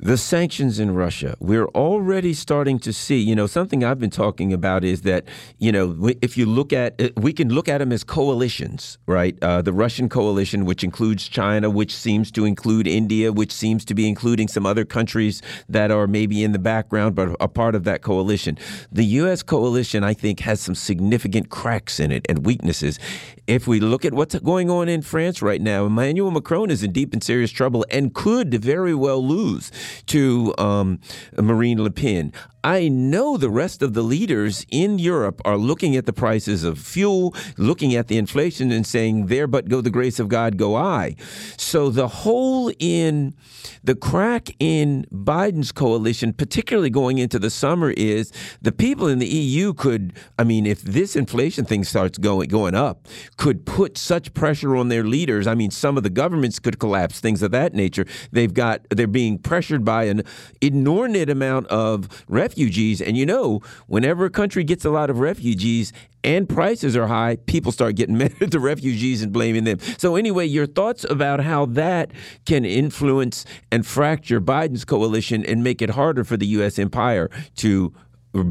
the 0.03 0.17
sanctions 0.17 0.81
in 0.81 0.93
Russia. 0.93 1.37
We're 1.39 1.69
already 1.69 2.35
starting 2.35 2.81
to 2.81 2.93
see, 2.93 3.21
you 3.21 3.37
know, 3.37 3.47
something 3.47 3.85
I've 3.85 4.01
been 4.01 4.11
talking 4.11 4.53
about 4.53 4.83
is 4.83 5.03
that, 5.03 5.27
you 5.59 5.71
know, 5.71 6.11
if 6.21 6.37
you 6.37 6.45
look 6.45 6.73
at, 6.73 7.01
uh, 7.01 7.11
we 7.17 7.33
can 7.33 7.51
look 7.51 7.69
at 7.69 7.79
them 7.79 7.93
as 7.93 8.03
coalitions, 8.03 8.99
right? 9.07 9.39
Uh, 9.41 9.63
the 9.63 9.73
Russian 9.73 10.09
coalition, 10.09 10.65
which 10.65 10.83
includes 10.83 11.29
China, 11.29 11.71
which 11.71 11.95
seems 11.95 12.33
to 12.33 12.45
include 12.45 12.89
India, 12.89 13.33
which 13.33 13.53
seems 13.53 13.85
to 13.85 13.95
be 13.95 14.09
including 14.09 14.49
some 14.49 14.67
other 14.67 14.85
countries 14.85 15.41
that 15.69 15.93
are 15.93 16.09
maybe 16.09 16.43
in 16.43 16.51
the 16.51 16.59
background 16.59 17.15
but 17.15 17.37
are 17.39 17.47
part 17.47 17.77
of 17.77 17.85
that 17.85 18.03
coalition. 18.03 18.59
The 18.91 19.05
U.S. 19.23 19.45
coalition, 19.45 20.03
I 20.03 20.15
think, 20.15 20.41
has 20.41 20.61
some 20.61 20.75
significant 20.75 21.49
cracks 21.49 22.01
in 22.01 22.11
it 22.11 22.27
and 22.29 22.45
weaknesses. 22.45 22.99
If 23.47 23.69
we 23.69 23.79
look 23.79 24.05
at 24.05 24.15
what's 24.15 24.35
going 24.41 24.69
on 24.69 24.89
in 24.89 25.03
France 25.03 25.43
right 25.43 25.61
now, 25.61 25.87
Emmanuel 25.87 26.33
Macron 26.33 26.71
is 26.71 26.83
in 26.83 26.91
deep 26.91 27.13
and 27.13 27.23
serious 27.23 27.53
trouble 27.53 27.87
and 27.89 28.13
could 28.13 28.53
very 28.55 28.95
well 28.95 29.25
lose 29.25 29.71
to 30.07 30.55
um, 30.59 31.01
Marine 31.37 31.83
Le 31.83 31.91
Pen. 31.91 32.33
I 32.65 32.89
know 32.89 33.37
the 33.37 33.51
rest 33.51 33.83
of 33.83 33.93
the 33.95 34.03
leaders 34.03 34.65
in 34.71 35.01
Europe 35.01 35.41
are 35.45 35.57
looking 35.57 35.97
at 35.97 36.07
the 36.07 36.13
prices 36.13 36.63
of 36.63 36.79
fuel, 36.79 37.35
looking 37.59 37.97
at 37.97 38.07
the 38.07 38.17
inflation, 38.17 38.71
and 38.71 38.87
saying, 38.87 39.27
There 39.27 39.49
but 39.49 39.69
go 39.69 39.81
the 39.81 39.91
grace 39.91 40.21
of 40.21 40.29
God, 40.29 40.57
go 40.57 40.77
I. 40.77 41.17
So 41.57 41.91
the 41.91 42.07
hole 42.07 42.73
in 42.79 43.35
the 43.83 43.97
crack 43.97 44.51
in 44.61 45.07
Biden's 45.13 45.73
coalition, 45.73 46.33
particularly 46.33 46.91
going 46.91 47.19
into 47.19 47.41
the 47.41 47.51
summer, 47.51 47.91
is 47.97 48.33
the 48.61 48.71
people 48.71 49.09
in 49.09 49.19
the 49.19 49.27
EU 49.27 49.75
could, 49.75 50.13
I 50.39 50.45
mean, 50.45 50.65
if 50.65 50.83
this 50.83 51.17
inflation 51.17 51.65
thing 51.65 51.83
starts 51.83 52.17
going 52.17 52.49
going 52.49 52.77
up, 52.77 53.09
could 53.37 53.67
put 53.67 53.99
such 53.99 54.33
pressure 54.35 54.77
on 54.77 54.89
their 54.89 55.03
leaders. 55.03 55.49
I 55.49 55.55
mean, 55.55 55.73
some 55.73 55.97
of 55.97 56.05
the 56.05 56.11
governments 56.11 56.61
could 56.61 56.79
collapse, 56.79 57.19
things 57.19 57.43
of 57.43 57.51
that 57.51 57.75
nature. 57.75 58.07
They've 58.31 58.55
got 58.55 58.87
they're 58.91 59.09
being 59.09 59.39
pressured 59.39 59.85
by 59.85 60.05
an 60.05 60.23
inordinate 60.61 61.29
amount 61.29 61.67
of 61.67 62.25
refugees 62.29 62.52
refugees. 62.53 63.01
And 63.01 63.17
you 63.17 63.25
know, 63.25 63.61
whenever 63.87 64.27
a 64.27 64.31
country 64.31 64.63
gets 64.63 64.85
a 64.85 64.91
lot 64.91 65.09
of 65.09 65.21
refugees 65.21 65.91
and 66.23 66.47
prices 66.47 66.95
are 66.97 67.07
high, 67.07 67.37
people 67.47 67.73
start 67.73 67.97
getting 67.97 68.19
mad 68.19 68.35
at 68.43 68.51
the 68.51 68.61
refugees 68.61 69.23
and 69.23 69.33
blaming 69.33 69.65
them. 69.65 69.79
So, 69.97 70.17
anyway, 70.17 70.47
your 70.47 70.67
thoughts 70.67 71.05
about 71.09 71.41
how 71.41 71.67
that 71.67 72.11
can 72.45 72.65
influence 72.67 73.47
and 73.71 73.87
fracture 73.87 74.41
Biden's 74.41 74.85
coalition 74.85 75.47
and 75.47 75.65
make 75.65 75.81
it 75.81 75.91
harder 75.91 76.25
for 76.25 76.37
the 76.37 76.47
U.S. 76.59 76.79
empire 76.79 77.31
to 77.57 77.93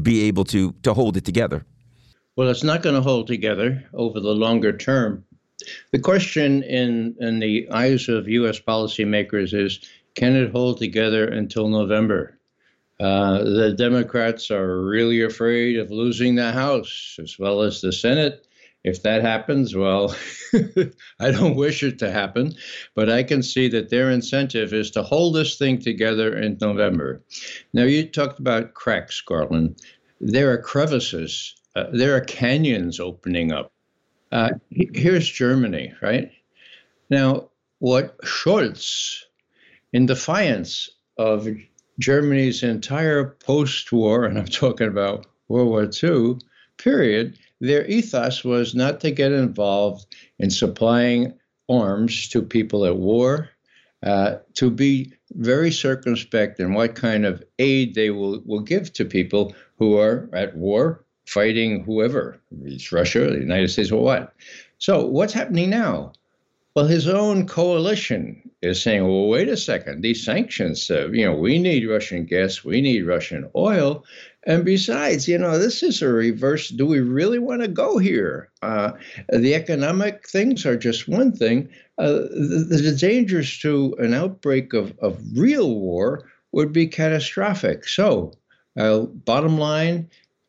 be 0.02 0.24
able 0.24 0.44
to, 0.46 0.72
to 0.82 0.94
hold 0.94 1.16
it 1.16 1.24
together? 1.24 1.64
Well, 2.36 2.48
it's 2.48 2.64
not 2.64 2.82
going 2.82 2.96
to 2.96 3.02
hold 3.02 3.28
together 3.28 3.84
over 3.94 4.18
the 4.18 4.34
longer 4.34 4.76
term. 4.76 5.24
The 5.92 6.00
question 6.00 6.64
in, 6.64 7.14
in 7.20 7.38
the 7.38 7.68
eyes 7.70 8.08
of 8.08 8.26
U.S. 8.26 8.58
policymakers 8.58 9.54
is 9.54 9.78
can 10.16 10.34
it 10.34 10.50
hold 10.50 10.78
together 10.78 11.26
until 11.26 11.68
November? 11.68 12.38
Uh, 13.02 13.42
the 13.42 13.74
Democrats 13.76 14.48
are 14.52 14.80
really 14.80 15.22
afraid 15.22 15.76
of 15.76 15.90
losing 15.90 16.36
the 16.36 16.52
House 16.52 17.18
as 17.20 17.36
well 17.36 17.62
as 17.62 17.80
the 17.80 17.92
Senate. 17.92 18.46
If 18.84 19.02
that 19.02 19.22
happens, 19.22 19.74
well, 19.74 20.14
I 21.20 21.32
don't 21.32 21.56
wish 21.56 21.82
it 21.82 21.98
to 21.98 22.12
happen, 22.12 22.54
but 22.94 23.10
I 23.10 23.24
can 23.24 23.42
see 23.42 23.66
that 23.68 23.90
their 23.90 24.08
incentive 24.08 24.72
is 24.72 24.92
to 24.92 25.02
hold 25.02 25.34
this 25.34 25.58
thing 25.58 25.80
together 25.80 26.36
in 26.38 26.58
November. 26.60 27.22
Now, 27.72 27.82
you 27.82 28.06
talked 28.06 28.38
about 28.38 28.74
cracks, 28.74 29.20
Garland. 29.20 29.80
There 30.20 30.52
are 30.52 30.58
crevices, 30.58 31.56
uh, 31.74 31.86
there 31.92 32.14
are 32.14 32.20
canyons 32.20 33.00
opening 33.00 33.50
up. 33.50 33.72
Uh, 34.30 34.50
here's 34.70 35.28
Germany, 35.28 35.92
right? 36.00 36.30
Now, 37.10 37.50
what 37.80 38.16
Scholz, 38.22 39.24
in 39.92 40.06
defiance 40.06 40.88
of 41.18 41.48
Germany's 42.02 42.64
entire 42.64 43.36
post 43.44 43.92
war, 43.92 44.24
and 44.24 44.36
I'm 44.36 44.46
talking 44.46 44.88
about 44.88 45.26
World 45.48 45.68
War 45.68 45.88
II, 46.02 46.38
period, 46.76 47.38
their 47.60 47.86
ethos 47.86 48.42
was 48.42 48.74
not 48.74 49.00
to 49.00 49.12
get 49.12 49.30
involved 49.30 50.06
in 50.40 50.50
supplying 50.50 51.32
arms 51.68 52.28
to 52.30 52.42
people 52.42 52.84
at 52.84 52.96
war, 52.96 53.50
uh, 54.02 54.38
to 54.54 54.68
be 54.68 55.12
very 55.30 55.70
circumspect 55.70 56.58
in 56.58 56.74
what 56.74 56.96
kind 56.96 57.24
of 57.24 57.42
aid 57.60 57.94
they 57.94 58.10
will, 58.10 58.42
will 58.44 58.60
give 58.60 58.92
to 58.94 59.04
people 59.04 59.54
who 59.76 59.96
are 59.96 60.28
at 60.32 60.56
war, 60.56 61.04
fighting 61.26 61.84
whoever, 61.84 62.40
it's 62.64 62.90
Russia, 62.90 63.30
the 63.30 63.38
United 63.38 63.68
States, 63.68 63.92
or 63.92 64.02
what. 64.02 64.34
So, 64.78 65.06
what's 65.06 65.32
happening 65.32 65.70
now? 65.70 66.12
Well, 66.74 66.86
his 66.86 67.06
own 67.06 67.46
coalition 67.46 68.50
is 68.62 68.80
saying, 68.80 69.04
well, 69.04 69.28
wait 69.28 69.48
a 69.48 69.58
second, 69.58 70.00
these 70.00 70.24
sanctions, 70.24 70.90
uh, 70.90 71.08
you 71.10 71.26
know, 71.26 71.34
we 71.34 71.58
need 71.58 71.86
Russian 71.86 72.24
gas, 72.24 72.64
we 72.64 72.80
need 72.80 73.06
Russian 73.06 73.50
oil. 73.54 74.04
And 74.46 74.64
besides, 74.64 75.28
you 75.28 75.36
know, 75.36 75.58
this 75.58 75.82
is 75.82 76.00
a 76.00 76.08
reverse. 76.08 76.70
Do 76.70 76.86
we 76.86 77.00
really 77.00 77.38
want 77.38 77.60
to 77.60 77.68
go 77.68 77.98
here? 77.98 78.50
Uh, 78.62 78.92
the 79.28 79.54
economic 79.54 80.26
things 80.26 80.64
are 80.64 80.76
just 80.76 81.08
one 81.08 81.32
thing. 81.32 81.68
Uh, 81.98 82.12
the, 82.30 82.80
the, 82.82 82.96
dangers 82.96 83.58
to 83.58 83.94
an 83.98 84.14
outbreak 84.14 84.72
of, 84.72 84.98
of 85.00 85.20
real 85.36 85.78
war 85.78 86.28
would 86.52 86.72
be 86.72 86.86
catastrophic. 86.86 87.86
So, 87.86 88.32
uh, 88.78 89.00
bottom 89.00 89.58
line, 89.58 90.08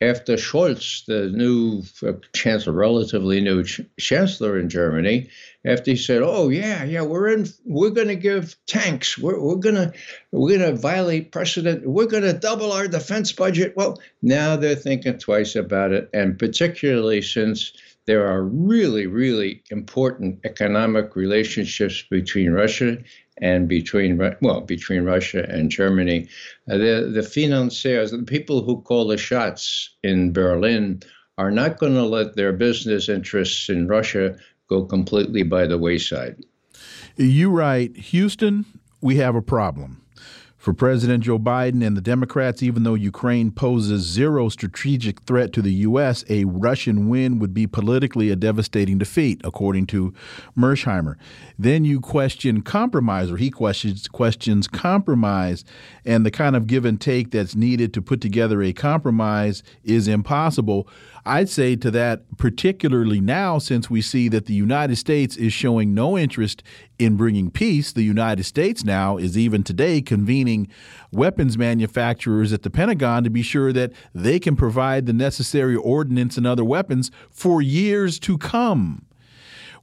after 0.09 0.35
Scholz, 0.35 1.05
the 1.05 1.29
new 1.29 1.83
uh, 2.05 2.13
chancellor, 2.33 2.73
relatively 2.73 3.41
new 3.41 3.63
ch- 3.63 3.81
chancellor 3.99 4.59
in 4.59 4.69
Germany, 4.69 5.29
after 5.65 5.91
he 5.91 5.97
said, 5.97 6.21
"Oh 6.21 6.49
yeah, 6.49 6.83
yeah, 6.83 7.01
we're 7.01 7.29
in, 7.29 7.47
we're 7.65 7.89
going 7.89 8.09
to 8.09 8.15
give 8.15 8.55
tanks, 8.65 9.17
we're 9.17 9.39
we're 9.39 9.55
going 9.55 9.75
to 9.75 9.93
we're 10.31 10.57
going 10.57 10.71
to 10.71 10.79
violate 10.79 11.31
precedent, 11.31 11.87
we're 11.87 12.07
going 12.07 12.23
to 12.23 12.33
double 12.33 12.71
our 12.71 12.87
defense 12.87 13.31
budget." 13.31 13.75
Well, 13.75 14.01
now 14.21 14.55
they're 14.55 14.75
thinking 14.75 15.17
twice 15.17 15.55
about 15.55 15.91
it, 15.91 16.09
and 16.13 16.37
particularly 16.37 17.21
since 17.21 17.73
there 18.05 18.27
are 18.27 18.43
really, 18.43 19.07
really 19.07 19.63
important 19.71 20.39
economic 20.43 21.15
relationships 21.15 22.03
between 22.09 22.51
Russia 22.51 22.97
and 23.41 23.67
between 23.67 24.17
well 24.41 24.61
between 24.61 25.03
Russia 25.03 25.45
and 25.49 25.71
Germany. 25.71 26.27
Uh, 26.69 26.77
the 26.77 27.11
the 27.13 27.23
financiers, 27.23 28.11
the 28.11 28.23
people 28.23 28.63
who 28.63 28.81
call 28.81 29.07
the 29.07 29.17
shots 29.17 29.89
in 30.03 30.33
Berlin, 30.33 31.01
are 31.37 31.51
not 31.51 31.79
going 31.79 31.95
to 31.95 32.03
let 32.03 32.35
their 32.35 32.53
business 32.53 33.09
interests 33.09 33.69
in 33.69 33.87
Russia 33.87 34.35
go 34.69 34.85
completely 34.85 35.43
by 35.43 35.65
the 35.65 35.77
wayside. 35.77 36.37
You 37.15 37.49
write, 37.49 37.95
Houston, 37.97 38.65
we 39.01 39.17
have 39.17 39.35
a 39.35 39.41
problem. 39.41 40.02
For 40.63 40.71
President 40.71 41.25
Joe 41.25 41.39
Biden 41.39 41.85
and 41.85 41.97
the 41.97 41.99
Democrats, 41.99 42.63
even 42.63 42.83
though 42.83 42.93
Ukraine 42.93 43.51
poses 43.51 44.03
zero 44.03 44.47
strategic 44.47 45.19
threat 45.23 45.51
to 45.51 45.61
the 45.61 45.73
U.S., 45.73 46.23
a 46.29 46.45
Russian 46.45 47.09
win 47.09 47.37
would 47.39 47.53
be 47.53 47.67
politically 47.67 48.29
a 48.29 48.37
devastating 48.37 48.97
defeat, 48.97 49.41
according 49.43 49.87
to 49.87 50.13
Mearsheimer. 50.57 51.15
Then 51.59 51.83
you 51.83 51.99
question 51.99 52.61
compromise, 52.61 53.29
or 53.29 53.35
he 53.35 53.51
questions 53.51 54.07
questions 54.07 54.69
compromise, 54.69 55.65
and 56.05 56.25
the 56.25 56.31
kind 56.31 56.55
of 56.55 56.65
give 56.65 56.85
and 56.85 57.01
take 57.01 57.31
that's 57.31 57.55
needed 57.55 57.93
to 57.95 58.01
put 58.01 58.21
together 58.21 58.63
a 58.63 58.71
compromise 58.71 59.63
is 59.83 60.07
impossible. 60.07 60.87
I'd 61.25 61.47
say 61.47 61.77
to 61.77 61.89
that, 61.91 62.37
particularly 62.37 63.21
now, 63.21 63.57
since 63.57 63.89
we 63.89 64.01
see 64.01 64.27
that 64.29 64.45
the 64.45 64.53
United 64.53 64.97
States 64.97 65.37
is 65.37 65.53
showing 65.53 65.93
no 65.93 66.17
interest 66.17 66.63
in 66.99 67.15
bringing 67.15 67.49
peace, 67.49 67.93
the 67.93 68.03
United 68.03 68.43
States 68.43 68.83
now 68.83 69.17
is 69.17 69.37
even 69.37 69.63
today 69.63 70.01
convening 70.01 70.67
weapons 71.11 71.57
manufacturers 71.57 72.51
at 72.51 72.63
the 72.63 72.69
Pentagon 72.69 73.23
to 73.23 73.29
be 73.29 73.41
sure 73.41 73.71
that 73.71 73.93
they 74.13 74.37
can 74.37 74.57
provide 74.57 75.05
the 75.05 75.13
necessary 75.13 75.77
ordnance 75.77 76.35
and 76.35 76.45
other 76.45 76.65
weapons 76.65 77.09
for 77.29 77.61
years 77.61 78.19
to 78.19 78.37
come. 78.37 79.05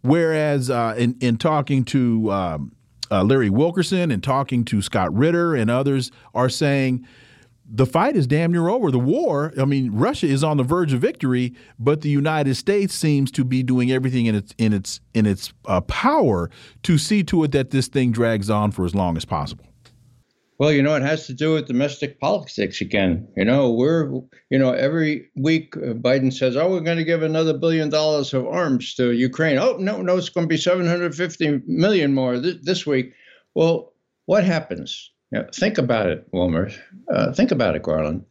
Whereas 0.03 0.69
uh, 0.69 0.95
in, 0.99 1.17
in 1.21 1.39
talking 1.39 1.85
to 1.87 2.31
um, 2.31 2.73
uh, 3.11 3.25
Larry 3.25 3.51
Wilkerson 3.51 4.11
and 4.11 4.23
talking 4.23 4.65
to 4.67 4.83
Scott 4.83 5.15
Ritter 5.15 5.55
and 5.55 5.71
others 5.71 6.11
are 6.35 6.49
saying 6.49 7.07
the 7.73 7.87
fight 7.87 8.17
is 8.17 8.27
damn 8.27 8.51
near 8.51 8.69
over. 8.69 8.91
The 8.91 8.99
war, 8.99 9.53
I 9.59 9.65
mean, 9.65 9.93
Russia 9.93 10.27
is 10.27 10.43
on 10.43 10.57
the 10.57 10.65
verge 10.65 10.93
of 10.93 11.01
victory, 11.01 11.55
but 11.79 12.01
the 12.01 12.09
United 12.09 12.57
States 12.57 12.95
seems 12.95 13.31
to 13.33 13.45
be 13.45 13.63
doing 13.63 13.93
everything 13.93 14.27
in 14.27 14.35
its 14.35 14.55
in 14.59 14.73
its 14.73 15.01
in 15.15 15.25
its 15.25 15.53
uh, 15.67 15.81
power 15.83 16.51
to 16.83 16.99
see 16.99 17.23
to 17.25 17.45
it 17.45 17.53
that 17.53 17.71
this 17.71 17.87
thing 17.87 18.11
drags 18.11 18.51
on 18.51 18.73
for 18.73 18.85
as 18.85 18.95
long 18.95 19.17
as 19.17 19.25
possible. 19.25 19.65
Well, 20.59 20.73
you 20.73 20.83
know, 20.83 20.95
it 20.95 21.03
has 21.03 21.27
to 21.27 21.33
do 21.33 21.55
with 21.55 21.69
domestic 21.69 22.21
politics 22.21 22.83
again. 22.83 23.27
You 23.35 23.47
know, 23.47 23.71
we're, 23.71 24.13
you 24.51 24.59
know, 24.59 24.73
every 24.73 25.31
week 25.35 25.75
uh, 25.77 25.95
Biden 25.95 26.31
says, 26.31 26.55
"Oh, 26.55 26.71
we're 26.71 26.81
going 26.81 26.99
to 26.99 27.05
give 27.05 27.23
another 27.23 27.57
billion 27.57 27.89
dollars 27.89 28.35
of 28.35 28.47
arms 28.47 28.95
to 28.97 29.13
Ukraine." 29.13 29.57
Oh, 29.57 29.77
no, 29.79 30.03
no, 30.03 30.19
it's 30.19 30.29
going 30.29 30.47
to 30.47 30.53
be 30.53 30.59
750 30.59 31.63
million 31.67 32.13
more 32.13 32.39
th- 32.39 32.61
this 32.63 32.87
week. 32.87 33.15
Well, 33.55 33.95
what 34.27 34.45
happens? 34.45 35.11
Yeah, 35.33 35.45
think 35.55 35.79
about 35.79 36.09
it, 36.09 36.27
Wilmer. 36.33 36.71
Uh, 37.13 37.33
think 37.33 37.51
about 37.51 37.77
it, 37.77 37.83
Garland. 37.83 38.25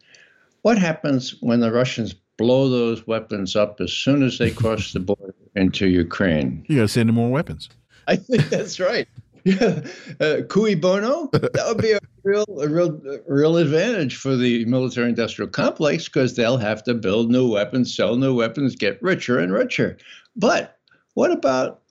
What 0.63 0.77
happens 0.77 1.35
when 1.41 1.61
the 1.61 1.71
Russians 1.71 2.13
blow 2.38 2.69
those 2.69 3.07
weapons 3.07 3.55
up 3.55 3.80
as 3.80 3.91
soon 3.91 4.23
as 4.23 4.38
they 4.38 4.51
cross 4.51 4.93
the 4.93 4.99
border 4.99 5.34
into 5.55 5.88
Ukraine? 5.88 6.65
You 6.67 6.77
got 6.77 6.81
to 6.84 6.88
send 6.89 7.09
them 7.09 7.15
more 7.15 7.30
weapons. 7.30 7.69
I 8.07 8.15
think 8.17 8.49
that's 8.49 8.80
right. 8.80 9.07
Yeah, 9.45 9.81
uh, 10.19 10.41
cui 10.49 10.76
bono. 10.76 11.30
That 11.31 11.65
would 11.67 11.81
be 11.81 11.91
a 11.91 11.99
real, 12.23 12.45
a 12.59 12.67
real, 12.67 13.01
a 13.05 13.34
real 13.34 13.57
advantage 13.57 14.17
for 14.17 14.35
the 14.35 14.65
military-industrial 14.65 15.51
complex 15.51 16.05
because 16.05 16.35
they'll 16.35 16.57
have 16.57 16.84
to 16.84 16.93
build 16.93 17.31
new 17.31 17.49
weapons, 17.49 17.95
sell 17.95 18.17
new 18.17 18.35
weapons, 18.35 18.76
get 18.76 19.01
richer 19.01 19.39
and 19.39 19.53
richer. 19.53 19.97
But 20.35 20.77
what 21.13 21.31
about 21.31 21.81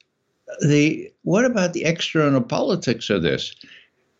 the 0.60 1.12
what 1.22 1.44
about 1.44 1.72
the 1.72 1.84
external 1.84 2.40
politics 2.42 3.10
of 3.10 3.22
this? 3.22 3.54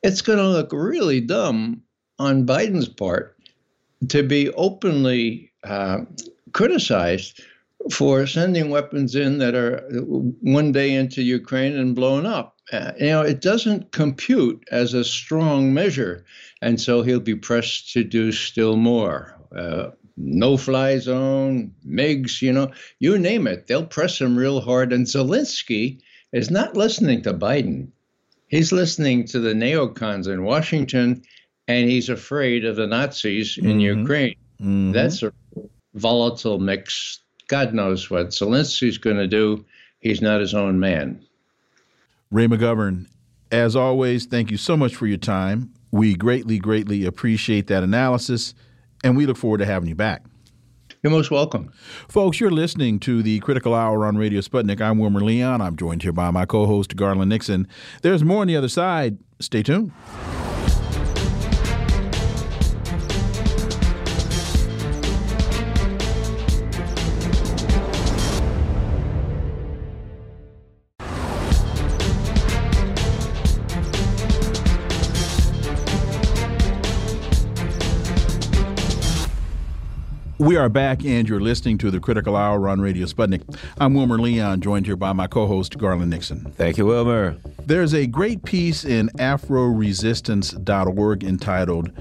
It's 0.03 0.23
going 0.23 0.39
to 0.39 0.49
look 0.49 0.73
really 0.73 1.21
dumb 1.21 1.83
on 2.19 2.47
Biden's 2.47 2.89
part 2.89 3.37
to 4.09 4.23
be 4.23 4.51
openly 4.51 5.53
uh, 5.65 6.01
criticized 6.53 7.41
for 7.93 8.27
sending 8.27 8.71
weapons 8.71 9.15
in 9.15 9.39
that 9.39 9.55
are 9.55 9.79
one 10.41 10.73
day 10.73 10.95
into 10.95 11.23
Ukraine 11.23 11.77
and 11.77 11.95
blown 11.95 12.27
up. 12.27 12.57
Uh, 12.73 12.93
you 12.99 13.07
know, 13.07 13.23
it 13.23 13.41
doesn't 13.41 13.93
compute 13.93 14.63
as 14.71 14.93
a 14.93 15.05
strong 15.05 15.73
measure, 15.73 16.25
and 16.61 16.81
so 16.81 17.03
he'll 17.03 17.21
be 17.21 17.35
pressed 17.35 17.93
to 17.93 18.05
do 18.05 18.31
still 18.31 18.77
more. 18.77 19.35
Uh, 19.57 19.91
no 20.19 20.57
fly 20.57 20.99
zone, 20.99 21.73
MiGs, 21.87 22.43
you 22.43 22.53
know, 22.53 22.71
you 22.99 23.19
name 23.19 23.47
it, 23.47 23.67
they'll 23.67 23.87
press 23.87 24.21
him 24.21 24.37
real 24.37 24.61
hard. 24.61 24.93
And 24.93 25.07
Zelensky 25.07 26.01
is 26.33 26.51
not 26.51 26.77
listening 26.77 27.23
to 27.23 27.33
Biden. 27.33 27.89
He's 28.49 28.73
listening 28.73 29.27
to 29.27 29.41
the 29.41 29.53
neocons 29.53 30.27
in 30.27 30.45
Washington, 30.45 31.23
and 31.69 31.89
he's 31.89 32.09
afraid 32.09 32.65
of 32.65 32.77
the 32.77 32.87
Nazis 32.87 33.59
in 33.59 33.65
mm-hmm. 33.65 34.01
Ukraine. 34.01 34.37
Mm-hmm. 34.61 34.93
That's 34.93 35.23
a 35.23 35.33
volatile 35.95 36.59
mix. 36.59 37.21
God 37.49 37.75
knows 37.75 38.11
what 38.11 38.29
Zelensky's 38.29 38.99
going 38.99 39.17
to 39.17 39.27
do. 39.27 39.65
He's 40.01 40.21
not 40.21 40.41
his 40.41 40.55
own 40.55 40.81
man. 40.81 41.25
Ray 42.31 42.47
McGovern, 42.47 43.07
as 43.51 43.75
always, 43.75 44.27
thank 44.27 44.51
you 44.51 44.57
so 44.57 44.77
much 44.77 44.95
for 44.95 45.07
your 45.07 45.19
time. 45.19 45.73
We 45.91 46.15
greatly, 46.15 46.59
greatly 46.59 47.07
appreciate 47.07 47.67
that 47.69 47.83
analysis, 47.83 48.55
and 49.03 49.17
we 49.17 49.27
look 49.27 49.39
forward 49.39 49.59
to 49.59 49.67
having 49.67 49.89
you 49.89 49.95
back. 49.95 50.25
You're 51.03 51.13
most 51.13 51.31
welcome. 51.31 51.71
Folks, 52.09 52.41
you're 52.41 52.51
listening 52.51 52.99
to 53.01 53.23
the 53.23 53.39
Critical 53.39 53.73
Hour 53.73 54.05
on 54.05 54.17
Radio 54.17 54.41
Sputnik. 54.41 54.81
I'm 54.81 54.99
Wilmer 54.99 55.21
Leon. 55.21 55.61
I'm 55.61 55.77
joined 55.77 56.03
here 56.03 56.11
by 56.11 56.33
my 56.33 56.45
co 56.45 56.67
host, 56.67 56.97
Garland 56.97 57.29
Nixon. 57.29 57.69
There's 58.03 58.25
more 58.25 58.41
on 58.41 58.49
the 58.49 58.57
other 58.57 58.69
side. 58.69 59.19
Stay 59.39 59.63
tuned. 59.63 59.93
We 80.49 80.57
are 80.57 80.71
back, 80.71 81.05
and 81.05 81.29
you're 81.29 81.43
listening 81.43 81.77
to 81.77 81.91
the 81.91 82.01
Critical 82.01 82.35
Hour 82.35 82.71
on 82.71 82.81
Radio 82.81 83.05
Sputnik. 83.05 83.43
I'm 83.77 83.93
Wilmer 83.93 84.19
Leon, 84.19 84.63
joined 84.63 84.87
here 84.87 84.97
by 84.97 85.13
my 85.13 85.27
co 85.27 85.47
host, 85.47 85.77
Garland 85.77 86.09
Nixon. 86.09 86.51
Thank 86.53 86.79
you, 86.79 86.87
Wilmer. 86.87 87.37
There's 87.67 87.93
a 87.93 88.07
great 88.07 88.43
piece 88.45 88.83
in 88.83 89.11
AfroResistance.org 89.19 91.23
entitled 91.23 91.93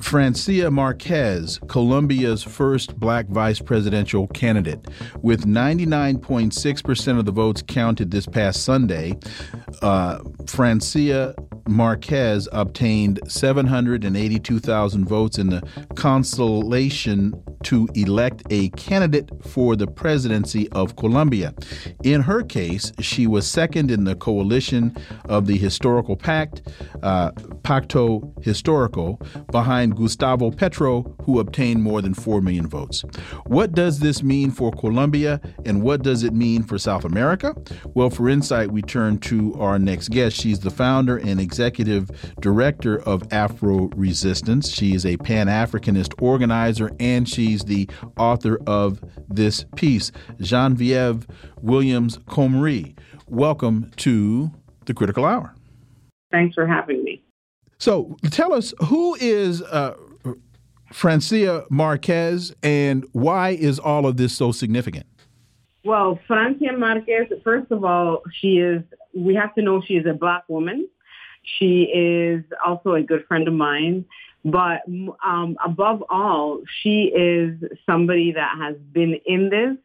Francia 0.00 0.68
Marquez, 0.68 1.60
Colombia's 1.68 2.42
first 2.42 2.98
black 2.98 3.28
vice 3.28 3.60
presidential 3.60 4.26
candidate. 4.26 4.84
With 5.22 5.46
99.6% 5.46 7.18
of 7.20 7.24
the 7.24 7.30
votes 7.30 7.62
counted 7.62 8.10
this 8.10 8.26
past 8.26 8.64
Sunday, 8.64 9.16
uh, 9.80 10.18
Francia 10.48 11.36
Marquez 11.68 12.48
obtained 12.52 13.20
782,000 13.26 15.04
votes 15.04 15.38
in 15.38 15.50
the 15.50 15.62
consolation 15.94 17.42
to 17.64 17.75
elect 17.94 18.42
a 18.50 18.70
candidate 18.70 19.30
for 19.44 19.76
the 19.76 19.86
presidency 19.86 20.68
of 20.72 20.96
Colombia. 20.96 21.54
In 22.02 22.22
her 22.22 22.42
case, 22.42 22.92
she 23.00 23.26
was 23.26 23.46
second 23.46 23.90
in 23.90 24.04
the 24.04 24.14
coalition 24.14 24.96
of 25.26 25.46
the 25.46 25.56
Historical 25.56 26.16
Pact, 26.16 26.62
uh, 27.02 27.30
Pacto 27.62 28.32
Historico, 28.42 29.18
behind 29.50 29.96
Gustavo 29.96 30.50
Petro, 30.50 31.02
who 31.22 31.40
obtained 31.40 31.82
more 31.82 32.00
than 32.00 32.14
4 32.14 32.40
million 32.40 32.66
votes. 32.66 33.02
What 33.46 33.72
does 33.72 33.98
this 33.98 34.22
mean 34.22 34.50
for 34.50 34.70
Colombia, 34.72 35.40
and 35.64 35.82
what 35.82 36.02
does 36.02 36.22
it 36.22 36.32
mean 36.32 36.62
for 36.62 36.78
South 36.78 37.04
America? 37.04 37.54
Well, 37.94 38.10
for 38.10 38.28
insight, 38.28 38.70
we 38.70 38.82
turn 38.82 39.18
to 39.18 39.54
our 39.58 39.78
next 39.78 40.08
guest. 40.08 40.36
She's 40.36 40.60
the 40.60 40.70
founder 40.70 41.16
and 41.16 41.40
executive 41.40 42.10
director 42.40 43.00
of 43.02 43.22
Afro 43.32 43.88
Resistance. 43.96 44.70
She 44.70 44.94
is 44.94 45.04
a 45.04 45.16
Pan 45.18 45.48
Africanist 45.48 46.20
organizer, 46.22 46.90
and 47.00 47.28
she's 47.28 47.64
the 47.66 47.88
author 48.16 48.58
of 48.66 49.00
this 49.28 49.64
piece, 49.76 50.12
Janvieve 50.40 51.26
Williams 51.60 52.18
Comrie. 52.18 52.96
Welcome 53.28 53.90
to 53.96 54.50
the 54.86 54.94
Critical 54.94 55.24
Hour. 55.24 55.54
Thanks 56.30 56.54
for 56.54 56.66
having 56.66 57.04
me. 57.04 57.22
So, 57.78 58.16
tell 58.30 58.52
us 58.52 58.72
who 58.84 59.16
is 59.16 59.62
uh, 59.62 59.94
Francia 60.92 61.64
Marquez 61.70 62.54
and 62.62 63.04
why 63.12 63.50
is 63.50 63.78
all 63.78 64.06
of 64.06 64.16
this 64.16 64.34
so 64.34 64.52
significant? 64.52 65.06
Well, 65.84 66.18
Francia 66.26 66.72
Marquez, 66.76 67.26
first 67.44 67.70
of 67.70 67.84
all, 67.84 68.22
she 68.40 68.58
is, 68.58 68.82
we 69.14 69.34
have 69.34 69.54
to 69.54 69.62
know 69.62 69.82
she 69.86 69.94
is 69.94 70.06
a 70.06 70.14
black 70.14 70.44
woman. 70.48 70.88
She 71.58 71.82
is 71.82 72.42
also 72.64 72.94
a 72.94 73.02
good 73.02 73.24
friend 73.28 73.46
of 73.46 73.54
mine. 73.54 74.04
But 74.46 74.82
um, 75.24 75.56
above 75.64 76.04
all, 76.08 76.60
she 76.80 77.12
is 77.12 77.58
somebody 77.84 78.32
that 78.32 78.56
has 78.56 78.76
been 78.92 79.18
in 79.26 79.50
this 79.50 79.76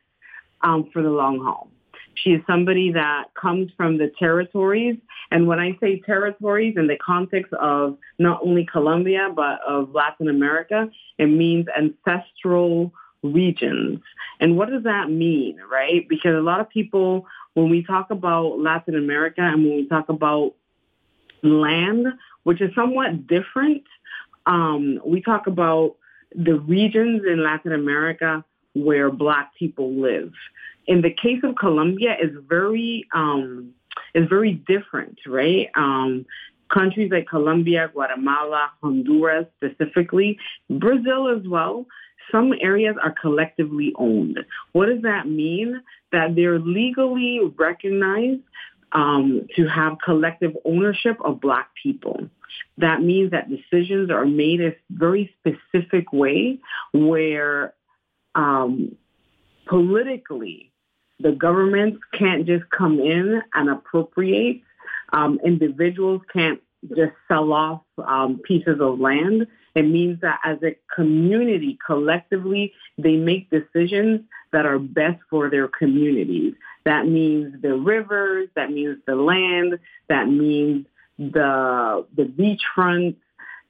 um, 0.62 0.88
for 0.94 1.02
the 1.02 1.10
long 1.10 1.40
haul. 1.40 1.68
She 2.14 2.30
is 2.32 2.42
somebody 2.46 2.92
that 2.92 3.34
comes 3.34 3.72
from 3.76 3.98
the 3.98 4.12
territories. 4.20 4.98
And 5.32 5.48
when 5.48 5.60
I 5.60 5.76
say 5.80 6.00
territories 6.02 6.76
in 6.78 6.86
the 6.86 6.98
context 6.98 7.52
of 7.54 7.98
not 8.20 8.42
only 8.44 8.68
Colombia, 8.72 9.30
but 9.36 9.62
of 9.68 9.96
Latin 9.96 10.30
America, 10.30 10.92
it 11.18 11.26
means 11.26 11.66
ancestral 11.76 12.94
regions. 13.24 14.00
And 14.40 14.58
what 14.58 14.70
does 14.70 14.84
that 14.84 15.10
mean, 15.10 15.60
right? 15.72 16.08
Because 16.08 16.36
a 16.36 16.42
lot 16.42 16.60
of 16.60 16.70
people, 16.70 17.26
when 17.56 17.72
we 17.72 17.84
talk 17.84 18.12
about 18.12 18.60
Latin 18.60 18.96
America 18.96 19.42
and 19.42 19.64
when 19.64 19.76
we 19.78 19.88
talk 19.88 20.10
about 20.10 20.54
land, 21.42 22.06
which 22.44 22.62
is 22.62 22.70
somewhat 22.76 23.26
different, 23.26 23.84
um, 24.46 25.00
we 25.06 25.22
talk 25.22 25.48
about 25.48 25.96
the 26.34 26.60
regions 26.60 27.24
in 27.28 27.44
Latin 27.44 27.74
America 27.74 28.44
where 28.74 29.12
black 29.12 29.52
people 29.58 29.94
live. 29.94 30.32
In 30.88 31.02
the 31.02 31.12
case 31.12 31.42
of 31.44 31.56
Colombia, 31.56 32.16
is 32.22 32.32
very 32.48 33.08
um, 33.14 33.74
very 34.16 34.54
different, 34.54 35.20
right? 35.28 35.70
Um, 35.76 36.26
countries 36.74 37.12
like 37.12 37.28
Colombia, 37.28 37.90
Guatemala, 37.94 38.72
Honduras 38.82 39.46
specifically, 39.58 40.40
Brazil 40.70 41.28
as 41.30 41.48
well, 41.48 41.86
some 42.32 42.54
areas 42.62 42.96
are 43.02 43.14
collectively 43.22 43.94
owned. 43.98 44.40
What 44.72 44.88
does 44.88 45.02
that 45.02 45.28
mean? 45.28 45.82
That 46.12 46.36
they're 46.36 46.60
legally 46.60 47.40
recognized 47.58 48.42
um, 48.94 49.48
to 49.56 49.68
have 49.68 49.98
collective 50.04 50.56
ownership 50.66 51.18
of 51.24 51.42
Black 51.42 51.70
people. 51.82 52.30
That 52.78 53.02
means 53.02 53.32
that 53.32 53.50
decisions 53.50 54.10
are 54.10 54.26
made 54.26 54.62
a 54.62 54.76
very 54.90 55.36
specific 55.40 56.12
way 56.12 56.60
where 56.94 57.74
um, 58.36 58.96
politically 59.68 60.72
the 61.20 61.32
governments 61.32 62.02
can't 62.18 62.46
just 62.46 62.64
come 62.70 63.00
in 63.00 63.42
and 63.54 63.70
appropriate. 63.70 64.62
Um, 65.14 65.40
individuals 65.46 66.22
can't 66.34 66.62
just 66.90 67.14
sell 67.28 67.54
off 67.54 67.82
um, 68.04 68.40
pieces 68.44 68.80
of 68.80 69.00
land. 69.00 69.46
It 69.76 69.84
means 69.84 70.20
that 70.22 70.40
as 70.44 70.58
a 70.64 70.76
community, 70.94 71.78
collectively, 71.86 72.74
they 72.98 73.16
make 73.16 73.50
decisions 73.50 74.22
that 74.52 74.66
are 74.66 74.80
best 74.80 75.20
for 75.30 75.50
their 75.50 75.68
communities. 75.68 76.56
That 76.86 77.08
means 77.08 77.62
the 77.62 77.76
rivers, 77.76 78.50
that 78.56 78.72
means 78.72 78.98
the 79.06 79.16
land, 79.16 79.80
that 80.10 80.28
means 80.28 80.88
the, 81.30 82.06
the 82.16 82.24
beachfront. 82.24 83.16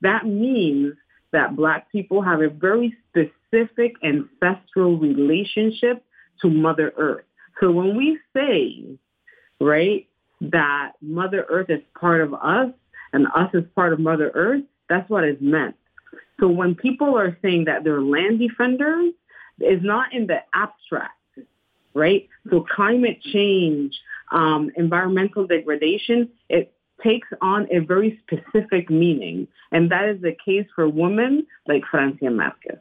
That 0.02 0.26
means 0.26 0.94
that 1.32 1.56
black 1.56 1.92
people 1.92 2.22
have 2.22 2.42
a 2.42 2.50
very 2.50 2.96
specific 3.10 3.94
ancestral 4.04 4.98
relationship 4.98 6.04
to 6.42 6.50
Mother 6.50 6.94
Earth. 6.98 7.26
So 7.60 7.72
when 7.72 7.96
we 7.96 8.20
say, 8.36 8.98
right, 9.60 10.08
that 10.42 10.94
Mother 11.02 11.46
Earth 11.50 11.70
is 11.70 11.82
part 12.00 12.22
of 12.22 12.34
us 12.34 12.72
and 13.14 13.28
us 13.36 13.50
is 13.54 13.64
part 13.76 13.94
of 13.94 14.00
Mother 14.00 14.32
Earth, 14.34 14.64
that's 14.90 15.10
what 15.10 15.24
is 15.24 15.38
meant. 15.40 15.76
So 16.40 16.48
when 16.48 16.76
people 16.76 17.18
are 17.18 17.38
saying 17.42 17.66
that 17.66 17.84
they're 17.84 18.02
land 18.02 18.40
defenders, 18.40 19.14
it's 19.60 19.84
not 19.84 20.14
in 20.14 20.28
the 20.28 20.40
abstract, 20.54 21.14
right? 21.94 22.28
So 22.50 22.66
climate 22.76 23.22
change, 23.22 23.94
um, 24.32 24.72
environmental 24.76 25.46
degradation, 25.46 26.30
takes 27.04 27.28
on 27.42 27.68
a 27.72 27.80
very 27.80 28.22
specific 28.26 28.90
meaning. 28.90 29.48
And 29.72 29.92
that 29.92 30.08
is 30.10 30.22
the 30.22 30.36
case 30.46 30.68
for 30.76 30.88
women 30.88 31.46
like 31.68 31.84
Francia 31.90 32.30
Marquez. 32.30 32.80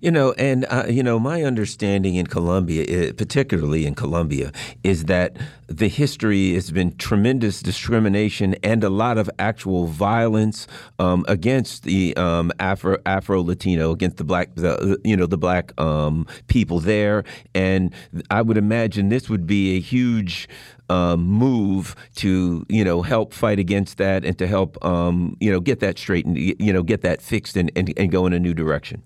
You 0.00 0.10
know, 0.10 0.32
and 0.32 0.66
uh, 0.68 0.86
you 0.88 1.02
know, 1.02 1.18
my 1.18 1.42
understanding 1.42 2.14
in 2.14 2.26
Colombia, 2.26 2.84
eh, 2.86 3.12
particularly 3.16 3.86
in 3.86 3.94
Colombia, 3.94 4.52
is 4.84 5.06
that 5.06 5.36
the 5.68 5.88
history 5.88 6.54
has 6.54 6.70
been 6.70 6.96
tremendous 6.96 7.62
discrimination 7.62 8.56
and 8.62 8.84
a 8.84 8.90
lot 8.90 9.16
of 9.16 9.30
actual 9.38 9.86
violence 9.86 10.66
um, 10.98 11.24
against 11.28 11.84
the 11.84 12.14
um, 12.16 12.52
Afro 12.58 12.98
Afro 13.06 13.42
Latino, 13.42 13.90
against 13.90 14.18
the 14.18 14.24
black, 14.24 14.54
the, 14.54 15.00
you 15.04 15.16
know, 15.16 15.26
the 15.26 15.38
black 15.38 15.78
um, 15.80 16.26
people 16.48 16.80
there. 16.80 17.24
And 17.54 17.94
I 18.30 18.42
would 18.42 18.58
imagine 18.58 19.08
this 19.08 19.30
would 19.30 19.46
be 19.46 19.76
a 19.76 19.80
huge 19.80 20.48
um, 20.90 21.22
move 21.22 21.94
to 22.16 22.66
you 22.68 22.84
know 22.84 23.00
help 23.00 23.32
fight 23.32 23.58
against 23.58 23.96
that 23.98 24.24
and 24.24 24.36
to 24.38 24.46
help 24.46 24.84
um, 24.84 25.36
you 25.40 25.50
know 25.50 25.60
get 25.60 25.80
that 25.80 25.98
straightened, 25.98 26.36
you 26.36 26.72
know, 26.72 26.82
get 26.82 27.02
that 27.02 27.22
fixed 27.22 27.56
and, 27.56 27.70
and, 27.76 27.94
and 27.96 28.10
go 28.10 28.26
in 28.26 28.32
a 28.32 28.38
new 28.38 28.52
direction. 28.52 29.02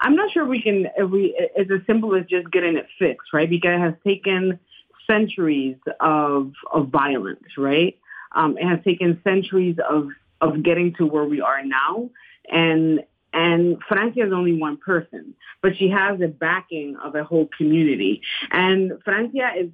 I'm 0.00 0.16
not 0.16 0.32
sure 0.32 0.44
we 0.44 0.62
can, 0.62 0.88
we, 1.10 1.34
it's 1.56 1.70
as 1.70 1.80
simple 1.86 2.14
as 2.14 2.26
just 2.26 2.50
getting 2.50 2.76
it 2.76 2.86
fixed, 2.98 3.32
right? 3.32 3.48
Because 3.48 3.74
it 3.74 3.80
has 3.80 3.94
taken 4.04 4.58
centuries 5.06 5.76
of, 6.00 6.52
of 6.72 6.88
violence, 6.88 7.58
right? 7.58 7.98
Um, 8.32 8.56
it 8.56 8.66
has 8.66 8.80
taken 8.84 9.20
centuries 9.22 9.76
of, 9.88 10.08
of 10.40 10.62
getting 10.62 10.94
to 10.94 11.06
where 11.06 11.24
we 11.24 11.40
are 11.40 11.64
now. 11.64 12.10
And, 12.50 13.04
and 13.32 13.78
Francia 13.88 14.26
is 14.26 14.32
only 14.32 14.58
one 14.58 14.76
person, 14.78 15.34
but 15.62 15.76
she 15.76 15.88
has 15.88 16.18
the 16.18 16.28
backing 16.28 16.96
of 16.96 17.14
a 17.14 17.24
whole 17.24 17.48
community. 17.56 18.22
And 18.50 18.92
Francia 19.04 19.50
is 19.56 19.70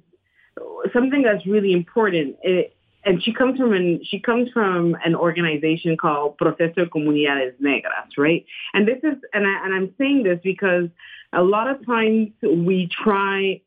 something 0.93 1.21
that's 1.21 1.45
really 1.45 1.73
important. 1.73 2.37
It, 2.43 2.75
and 3.05 3.23
she 3.23 3.33
comes 3.33 3.57
from 3.57 3.73
an 3.73 4.01
she 4.03 4.19
comes 4.19 4.49
from 4.51 4.95
an 5.05 5.15
organization 5.15 5.95
called 5.97 6.37
Proceso 6.37 6.85
Comunidades 6.85 7.55
Negras, 7.61 8.17
right? 8.17 8.45
And 8.73 8.87
this 8.87 8.97
is 9.03 9.17
and 9.33 9.47
I 9.47 9.65
and 9.65 9.73
I'm 9.73 9.93
saying 9.97 10.23
this 10.23 10.39
because 10.43 10.89
a 11.33 11.41
lot 11.41 11.69
of 11.69 11.85
times 11.85 12.29
we 12.41 12.89
try 13.03 13.61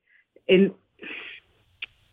in 0.48 0.74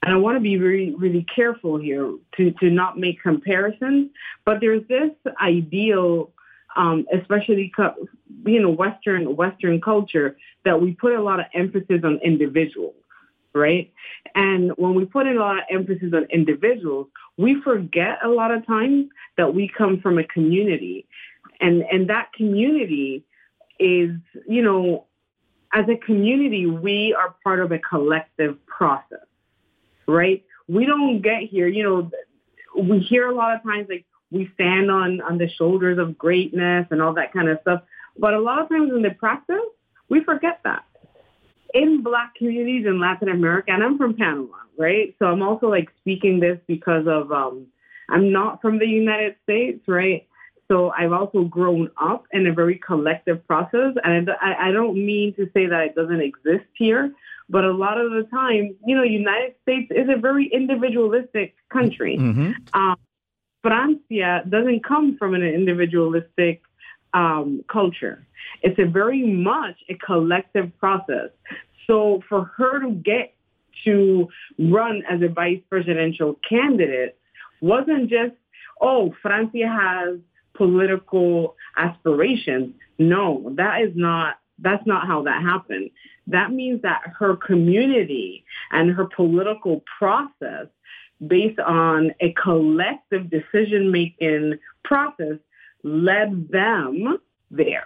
and 0.02 0.14
I 0.14 0.18
want 0.18 0.38
to 0.38 0.42
be 0.42 0.58
really, 0.58 0.96
really 0.96 1.26
careful 1.36 1.78
here 1.78 2.14
to, 2.38 2.52
to 2.62 2.70
not 2.70 2.98
make 2.98 3.22
comparisons, 3.22 4.12
but 4.46 4.60
there's 4.62 4.88
this 4.88 5.12
ideal, 5.42 6.32
um, 6.78 7.06
especially, 7.14 7.72
you 8.46 8.62
know, 8.62 8.70
Western, 8.70 9.36
Western 9.36 9.82
culture 9.82 10.38
that 10.64 10.82
we 10.82 10.94
put 10.94 11.14
a 11.14 11.22
lot 11.22 11.42
of 11.42 11.48
emphasis 11.54 12.02
on 12.06 12.18
individuals 12.24 12.96
right? 13.54 13.92
And 14.36 14.72
when 14.78 14.96
we 14.96 15.06
put 15.06 15.28
a 15.28 15.34
lot 15.34 15.58
of 15.58 15.64
emphasis 15.70 16.14
on 16.14 16.26
individuals, 16.26 17.08
we 17.38 17.62
forget 17.62 18.20
a 18.24 18.30
lot 18.30 18.52
of 18.52 18.66
times 18.66 19.10
that 19.38 19.54
we 19.54 19.68
come 19.76 20.00
from 20.02 20.18
a 20.18 20.24
community. 20.24 21.08
And, 21.60 21.84
and 21.92 22.10
that 22.10 22.34
community 22.34 23.24
is, 23.80 24.12
you 24.48 24.62
know, 24.62 25.06
as 25.74 25.86
a 25.88 25.96
community, 25.96 26.66
we 26.66 27.16
are 27.18 27.36
part 27.44 27.60
of 27.60 27.72
a 27.72 27.80
collective 27.80 28.66
process, 28.66 29.26
right? 30.08 30.44
We 30.68 30.86
don't 30.86 31.22
get 31.22 31.44
here, 31.44 31.68
you 31.68 31.84
know, 31.84 32.12
we 32.82 33.00
hear 33.00 33.28
a 33.28 33.36
lot 33.36 33.56
of 33.56 33.64
times 33.64 33.88
like 33.90 34.06
we 34.32 34.50
stand 34.54 34.92
on, 34.92 35.22
on 35.22 35.38
the 35.38 35.50
shoulders 35.50 35.98
of 35.98 36.18
greatness 36.18 36.88
and 36.92 37.02
all 37.02 37.14
that 37.16 37.34
kind 37.34 37.50
of 37.50 37.60
stuff. 37.62 37.82
But 38.18 38.34
a 38.34 38.40
lot 38.40 38.62
of 38.62 38.70
times 38.70 38.92
in 38.94 39.02
the 39.02 39.12
practice, 39.12 39.58
we 40.10 40.24
forget 40.24 40.60
that 40.64 40.84
in 41.74 42.04
black 42.04 42.36
communities 42.36 42.86
in 42.86 43.00
Latin 43.00 43.30
America, 43.30 43.72
and 43.72 43.84
I'm 43.84 43.98
from 43.98 44.16
Panama, 44.16 44.58
right? 44.78 45.16
So 45.20 45.26
I'm 45.26 45.42
also 45.42 45.68
like 45.68 45.90
speaking 46.00 46.40
this 46.40 46.60
because 46.68 47.06
of 47.08 47.32
um, 47.32 47.68
I'm 48.10 48.32
not 48.32 48.62
from 48.62 48.80
the 48.80 48.88
United 48.88 49.36
States, 49.44 49.84
right? 49.88 50.28
So 50.68 50.92
I've 50.92 51.12
also 51.12 51.46
grown 51.46 51.90
up 52.00 52.26
in 52.32 52.46
a 52.46 52.54
very 52.54 52.76
collective 52.78 53.46
process, 53.48 53.96
and 54.04 54.30
I, 54.42 54.70
I 54.70 54.72
don't 54.72 54.96
mean 54.96 55.34
to 55.36 55.50
say 55.54 55.66
that 55.66 55.82
it 55.82 55.96
doesn't 55.96 56.22
exist 56.22 56.66
here, 56.76 57.12
but 57.50 57.64
a 57.64 57.72
lot 57.72 58.00
of 58.00 58.12
the 58.12 58.28
time, 58.32 58.76
you 58.86 58.96
know, 58.96 59.04
United 59.04 59.56
States 59.64 59.92
is 59.92 60.08
a 60.10 60.20
very 60.20 60.48
individualistic 60.54 61.56
country. 61.74 62.18
Mm-hmm. 62.18 62.52
Um, 62.80 62.98
Francia 63.64 64.44
doesn't 64.48 64.84
come 64.84 65.18
from 65.18 65.34
an 65.34 65.44
individualistic 65.44 66.62
um, 67.14 67.64
culture. 67.72 68.26
It's 68.62 68.80
a 68.80 68.86
very 68.86 69.26
much 69.26 69.76
a 69.90 69.96
collective 69.96 70.78
process. 70.80 71.30
So 71.88 72.22
for 72.30 72.52
her 72.58 72.80
to 72.82 72.92
get 72.92 73.34
to 73.86 74.28
run 74.58 75.04
as 75.10 75.22
a 75.22 75.28
vice 75.28 75.62
presidential 75.70 76.38
candidate 76.48 77.18
wasn't 77.62 78.10
just, 78.10 78.34
oh, 78.82 79.14
Francia 79.22 79.68
has 79.68 80.20
political 80.56 81.56
aspirations. 81.78 82.74
No, 82.98 83.54
that 83.56 83.82
is 83.82 83.92
not 83.96 84.36
that's 84.62 84.86
not 84.86 85.08
how 85.08 85.24
that 85.24 85.42
happened. 85.42 85.90
That 86.28 86.52
means 86.52 86.82
that 86.82 87.02
her 87.18 87.36
community 87.38 88.44
and 88.72 88.92
her 88.92 89.06
political 89.06 89.84
process 89.98 90.68
based 91.26 91.60
on 91.60 92.12
a 92.20 92.34
collective 92.34 93.30
decision 93.30 93.92
making 93.92 94.60
process 94.84 95.38
led 95.84 96.50
them 96.50 97.18
there. 97.52 97.86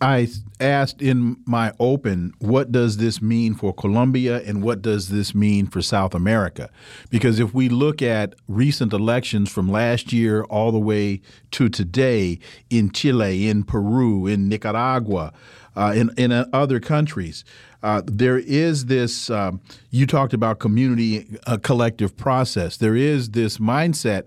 I 0.00 0.28
asked 0.60 1.02
in 1.02 1.38
my 1.44 1.72
open, 1.80 2.32
what 2.38 2.70
does 2.70 2.98
this 2.98 3.20
mean 3.20 3.54
for 3.54 3.74
Colombia 3.74 4.40
and 4.42 4.62
what 4.62 4.80
does 4.80 5.08
this 5.08 5.34
mean 5.34 5.66
for 5.66 5.82
South 5.82 6.14
America? 6.14 6.70
Because 7.10 7.40
if 7.40 7.52
we 7.52 7.68
look 7.68 8.00
at 8.00 8.36
recent 8.46 8.92
elections 8.92 9.50
from 9.50 9.68
last 9.68 10.12
year 10.12 10.44
all 10.44 10.70
the 10.70 10.78
way 10.78 11.20
to 11.52 11.68
today 11.68 12.38
in 12.70 12.90
Chile, 12.92 13.48
in 13.48 13.64
Peru, 13.64 14.28
in 14.28 14.48
Nicaragua, 14.48 15.32
uh, 15.74 15.92
in, 15.96 16.10
in 16.16 16.30
uh, 16.30 16.46
other 16.52 16.78
countries, 16.78 17.44
uh, 17.82 18.02
there 18.04 18.38
is 18.38 18.86
this, 18.86 19.30
um, 19.30 19.60
you 19.90 20.06
talked 20.06 20.32
about 20.32 20.60
community 20.60 21.38
uh, 21.46 21.56
collective 21.56 22.16
process. 22.16 22.76
There 22.76 22.96
is 22.96 23.30
this 23.30 23.58
mindset 23.58 24.26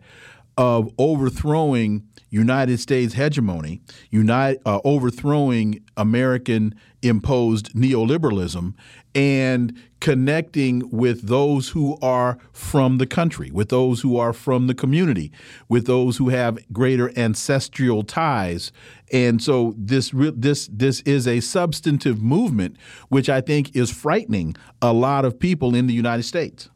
of 0.62 0.94
overthrowing 1.00 2.08
United 2.30 2.80
States 2.80 3.16
hegemony, 3.16 3.82
unite, 4.12 4.60
uh, 4.64 4.80
overthrowing 4.86 5.84
American 5.98 6.76
imposed 7.02 7.74
neoliberalism, 7.74 8.76
and 9.16 9.76
connecting 10.00 10.88
with 10.92 11.28
those 11.28 11.70
who 11.70 11.98
are 12.04 12.38
from 12.54 13.00
the 13.00 13.08
country, 13.08 13.50
with 13.50 13.70
those 13.70 14.02
who 14.02 14.18
are 14.18 14.34
from 14.34 14.68
the 14.68 14.76
community, 14.76 15.32
with 15.68 15.88
those 15.88 16.18
who 16.18 16.30
have 16.30 16.60
greater 16.72 17.12
ancestral 17.18 18.04
ties. 18.04 18.72
And 19.12 19.42
so 19.42 19.74
this 19.76 20.12
this 20.14 20.70
this 20.72 21.02
is 21.02 21.28
a 21.28 21.40
substantive 21.40 22.22
movement, 22.22 22.78
which 23.10 23.30
I 23.30 23.42
think 23.42 23.76
is 23.76 23.90
frightening 23.90 24.56
a 24.80 24.94
lot 24.94 25.26
of 25.26 25.40
people 25.40 25.74
in 25.74 25.88
the 25.88 25.94
United 25.96 26.24
States. 26.24 26.70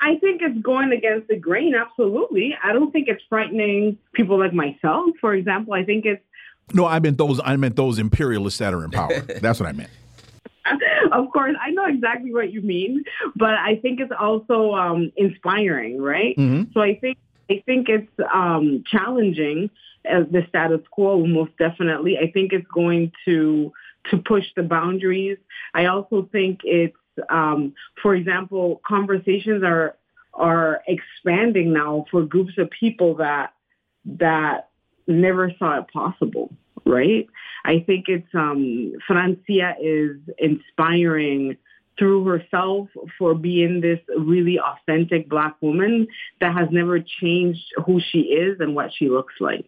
I 0.00 0.16
think 0.16 0.40
it's 0.42 0.58
going 0.62 0.92
against 0.92 1.28
the 1.28 1.36
grain. 1.36 1.74
Absolutely. 1.74 2.56
I 2.62 2.72
don't 2.72 2.90
think 2.90 3.08
it's 3.08 3.22
frightening 3.28 3.98
people 4.14 4.38
like 4.38 4.54
myself, 4.54 5.10
for 5.20 5.34
example. 5.34 5.74
I 5.74 5.84
think 5.84 6.06
it's. 6.06 6.22
No, 6.72 6.86
I 6.86 7.00
meant 7.00 7.18
those. 7.18 7.40
I 7.44 7.56
meant 7.56 7.76
those 7.76 7.98
imperialists 7.98 8.58
that 8.60 8.72
are 8.72 8.84
in 8.84 8.90
power. 8.90 9.20
That's 9.40 9.60
what 9.60 9.68
I 9.68 9.72
meant. 9.72 9.90
of 11.12 11.30
course, 11.32 11.56
I 11.60 11.70
know 11.70 11.86
exactly 11.86 12.32
what 12.32 12.52
you 12.52 12.62
mean, 12.62 13.04
but 13.34 13.54
I 13.54 13.76
think 13.76 14.00
it's 14.00 14.12
also 14.18 14.74
um, 14.74 15.12
inspiring, 15.16 16.00
right? 16.00 16.36
Mm-hmm. 16.36 16.72
So 16.72 16.80
I 16.80 16.96
think 16.96 17.18
I 17.50 17.62
think 17.66 17.88
it's 17.88 18.12
um, 18.32 18.84
challenging 18.86 19.70
uh, 20.10 20.20
the 20.30 20.46
status 20.48 20.80
quo. 20.90 21.26
Most 21.26 21.56
definitely, 21.58 22.18
I 22.18 22.30
think 22.30 22.52
it's 22.52 22.66
going 22.68 23.12
to 23.26 23.72
to 24.10 24.18
push 24.18 24.46
the 24.56 24.62
boundaries. 24.62 25.38
I 25.74 25.86
also 25.86 26.28
think 26.32 26.60
it's 26.64 26.96
um, 27.28 27.74
for 28.02 28.14
example, 28.14 28.80
conversations 28.86 29.62
are 29.64 29.96
are 30.34 30.80
expanding 30.86 31.72
now 31.72 32.04
for 32.10 32.24
groups 32.24 32.52
of 32.58 32.70
people 32.70 33.16
that 33.16 33.52
that 34.04 34.68
never 35.06 35.52
saw 35.58 35.78
it 35.78 35.86
possible. 35.92 36.50
Right? 36.86 37.28
I 37.64 37.80
think 37.86 38.06
it's 38.08 38.34
um, 38.34 38.92
Francia 39.06 39.74
is 39.80 40.16
inspiring 40.38 41.56
through 41.98 42.24
herself 42.24 42.88
for 43.18 43.34
being 43.34 43.82
this 43.82 44.00
really 44.16 44.58
authentic 44.58 45.28
black 45.28 45.56
woman 45.60 46.06
that 46.40 46.56
has 46.56 46.68
never 46.70 46.98
changed 47.00 47.64
who 47.84 48.00
she 48.00 48.20
is 48.20 48.58
and 48.60 48.74
what 48.74 48.90
she 48.96 49.10
looks 49.10 49.34
like. 49.40 49.66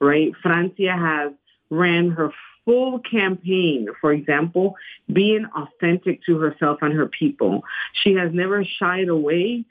Right? 0.00 0.32
Francia 0.42 0.96
has 0.96 1.32
ran 1.70 2.10
her 2.10 2.30
full 2.68 2.98
campaign, 2.98 3.88
for 3.98 4.12
example, 4.12 4.76
being 5.10 5.46
authentic 5.56 6.22
to 6.26 6.38
herself 6.38 6.80
and 6.82 6.92
her 6.92 7.06
people. 7.06 7.62
She 8.02 8.12
has 8.16 8.30
never 8.34 8.62
shied 8.62 9.08
away 9.08 9.64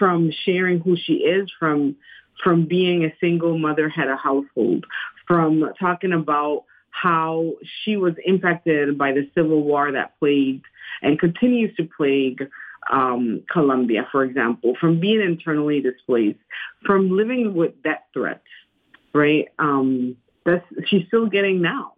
from 0.00 0.32
sharing 0.44 0.80
who 0.80 0.96
she 0.96 1.14
is, 1.18 1.48
from 1.60 1.96
from 2.42 2.66
being 2.66 3.04
a 3.04 3.14
single 3.20 3.56
mother 3.56 3.88
head 3.88 4.08
of 4.08 4.18
household, 4.18 4.84
from 5.28 5.70
talking 5.78 6.12
about 6.12 6.64
how 6.90 7.52
she 7.84 7.96
was 7.96 8.14
impacted 8.24 8.98
by 8.98 9.12
the 9.12 9.30
civil 9.34 9.62
war 9.62 9.92
that 9.92 10.18
plagued 10.18 10.64
and 11.02 11.20
continues 11.20 11.74
to 11.76 11.88
plague 11.96 12.48
um, 12.90 13.44
Colombia, 13.52 14.08
for 14.10 14.24
example, 14.24 14.74
from 14.80 14.98
being 14.98 15.20
internally 15.20 15.80
displaced, 15.80 16.40
from 16.84 17.16
living 17.16 17.54
with 17.54 17.80
death 17.84 18.02
threats, 18.12 18.40
right? 19.14 19.48
Um, 19.60 20.16
that's 20.44 20.64
she's 20.86 21.06
still 21.06 21.26
getting 21.26 21.62
now 21.62 21.92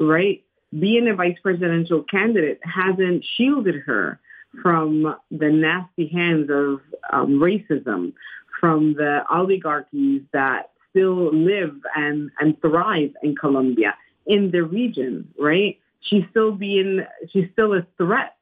right? 0.00 0.42
Being 0.76 1.08
a 1.08 1.14
vice 1.14 1.36
presidential 1.42 2.02
candidate 2.04 2.60
hasn't 2.64 3.24
shielded 3.36 3.76
her 3.86 4.18
from 4.62 5.14
the 5.30 5.50
nasty 5.50 6.08
hands 6.08 6.50
of 6.50 6.80
um, 7.12 7.38
racism, 7.38 8.12
from 8.58 8.94
the 8.94 9.20
oligarchies 9.30 10.22
that 10.32 10.70
still 10.90 11.32
live 11.32 11.76
and, 11.94 12.30
and 12.40 12.60
thrive 12.60 13.12
in 13.22 13.36
Colombia, 13.36 13.94
in 14.26 14.50
the 14.50 14.62
region, 14.62 15.28
right? 15.38 15.78
She's 16.00 16.24
still 16.30 16.52
being, 16.52 17.04
she's 17.30 17.48
still 17.52 17.74
a 17.74 17.86
threat 17.96 18.36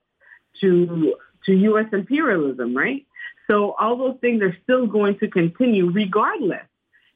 to, 0.60 1.14
to 1.44 1.52
U.S. 1.52 1.86
imperialism, 1.92 2.76
right? 2.76 3.06
So 3.50 3.74
all 3.78 3.96
those 3.96 4.16
things 4.20 4.42
are 4.42 4.56
still 4.62 4.86
going 4.86 5.18
to 5.18 5.28
continue 5.28 5.90
regardless 5.90 6.66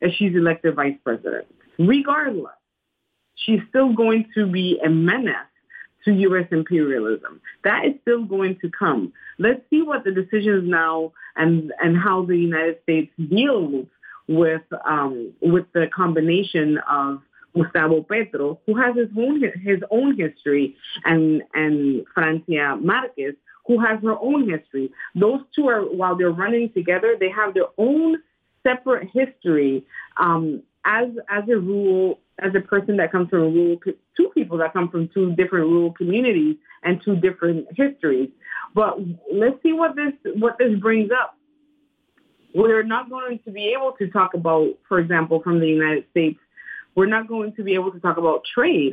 if 0.01 0.15
she's 0.15 0.35
elected 0.35 0.75
vice 0.75 0.97
president, 1.05 1.47
regardless 1.79 2.53
she's 3.35 3.61
still 3.69 3.93
going 3.93 4.27
to 4.35 4.47
be 4.47 4.81
a 4.85 4.89
menace 4.89 5.37
to 6.05 6.13
U.S. 6.13 6.47
imperialism. 6.51 7.41
That 7.65 7.85
is 7.87 7.95
still 8.03 8.25
going 8.25 8.59
to 8.61 8.71
come. 8.71 9.13
Let's 9.39 9.61
see 9.71 9.83
what 9.83 10.05
the 10.05 10.11
decisions 10.11 10.69
now 10.69 11.13
and, 11.37 11.73
and 11.81 11.97
how 11.97 12.25
the 12.25 12.37
United 12.37 12.83
States 12.83 13.13
deals 13.29 13.87
with 14.29 14.63
um, 14.87 15.33
with 15.41 15.67
the 15.73 15.89
combination 15.95 16.79
of 16.91 17.21
Gustavo 17.55 18.03
Petro, 18.03 18.59
who 18.67 18.77
has 18.77 18.97
his 18.97 19.09
own 19.17 19.43
his 19.63 19.81
own 19.91 20.17
history, 20.17 20.77
and 21.05 21.43
and 21.55 22.05
Francia 22.15 22.77
Marquez, 22.81 23.35
who 23.67 23.81
has 23.81 24.01
her 24.03 24.19
own 24.19 24.49
history. 24.49 24.91
Those 25.15 25.41
two 25.55 25.69
are 25.69 25.83
while 25.83 26.17
they're 26.17 26.31
running 26.31 26.73
together, 26.73 27.17
they 27.19 27.31
have 27.31 27.55
their 27.55 27.69
own 27.79 28.19
separate 28.63 29.09
history 29.13 29.85
um, 30.19 30.63
as 30.85 31.09
as 31.29 31.45
a 31.49 31.57
rule 31.57 32.21
as 32.39 32.53
a 32.55 32.61
person 32.61 32.97
that 32.97 33.13
comes 33.13 33.29
from 33.29 33.41
a 33.41 33.49
rural, 33.49 33.79
two 34.17 34.31
people 34.35 34.59
that 34.59 34.73
come 34.73 34.89
from 34.89 35.09
two 35.09 35.35
different 35.35 35.67
rural 35.67 35.93
communities 35.93 36.57
and 36.83 37.01
two 37.05 37.17
different 37.17 37.67
histories. 37.77 38.31
But 38.75 38.99
let's 39.33 39.63
see 39.63 39.73
what 39.73 39.95
this 39.97 40.13
what 40.35 40.57
this 40.59 40.79
brings 40.81 41.11
up. 41.11 41.37
We're 42.55 42.83
not 42.83 43.09
going 43.09 43.41
to 43.45 43.51
be 43.51 43.75
able 43.77 43.93
to 43.99 44.09
talk 44.09 44.35
about, 44.35 44.75
for 44.89 44.99
example, 44.99 45.41
from 45.43 45.59
the 45.59 45.67
United 45.67 46.05
States, 46.11 46.39
we're 46.95 47.07
not 47.07 47.27
going 47.27 47.55
to 47.55 47.65
be 47.65 47.75
able 47.75 47.93
to 47.93 48.01
talk 48.01 48.19
about 48.19 48.43
trade 48.45 48.93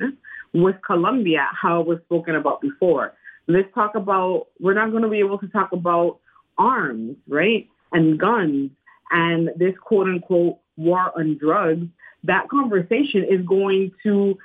with 0.53 0.75
Colombia, 0.85 1.47
how 1.51 1.81
it 1.81 1.87
was 1.87 1.99
spoken 2.05 2.35
about 2.35 2.61
before. 2.61 3.13
Let's 3.47 3.67
talk 3.73 3.95
about, 3.95 4.47
we're 4.59 4.75
not 4.75 4.91
going 4.91 5.03
to 5.03 5.09
be 5.09 5.19
able 5.19 5.39
to 5.39 5.47
talk 5.47 5.73
about 5.73 6.19
arms, 6.57 7.17
right? 7.27 7.67
And 7.91 8.17
guns 8.17 8.71
and 9.11 9.49
this 9.57 9.73
quote 9.83 10.07
unquote 10.07 10.59
war 10.80 11.11
on 11.15 11.38
drugs 11.38 11.88
that 12.23 12.49
conversation 12.49 13.26
is 13.30 13.45
going 13.45 13.91
to 14.03 14.38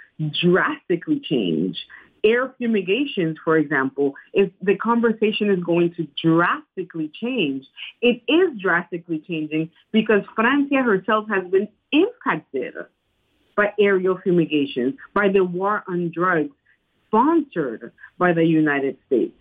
drastically 0.43 1.21
change. 1.21 1.77
Air 2.23 2.55
fumigations, 2.57 3.37
for 3.45 3.59
example, 3.59 4.15
if 4.33 4.51
the 4.63 4.77
conversation 4.77 5.51
is 5.51 5.63
going 5.63 5.93
to 5.95 6.07
drastically 6.23 7.11
change. 7.21 7.67
It 8.01 8.23
is 8.29 8.61
drastically 8.61 9.23
changing 9.27 9.71
because 9.93 10.23
Francia 10.35 10.83
herself 10.83 11.27
has 11.29 11.51
been 11.51 11.69
impacted 11.93 12.75
by 13.57 13.73
aerial 13.79 14.19
fumigations, 14.23 14.95
by 15.13 15.29
the 15.29 15.45
war 15.45 15.85
on 15.87 16.11
drugs 16.15 16.55
sponsored 17.09 17.93
by 18.19 18.33
the 18.33 18.45
United 18.45 18.97
States. 19.07 19.35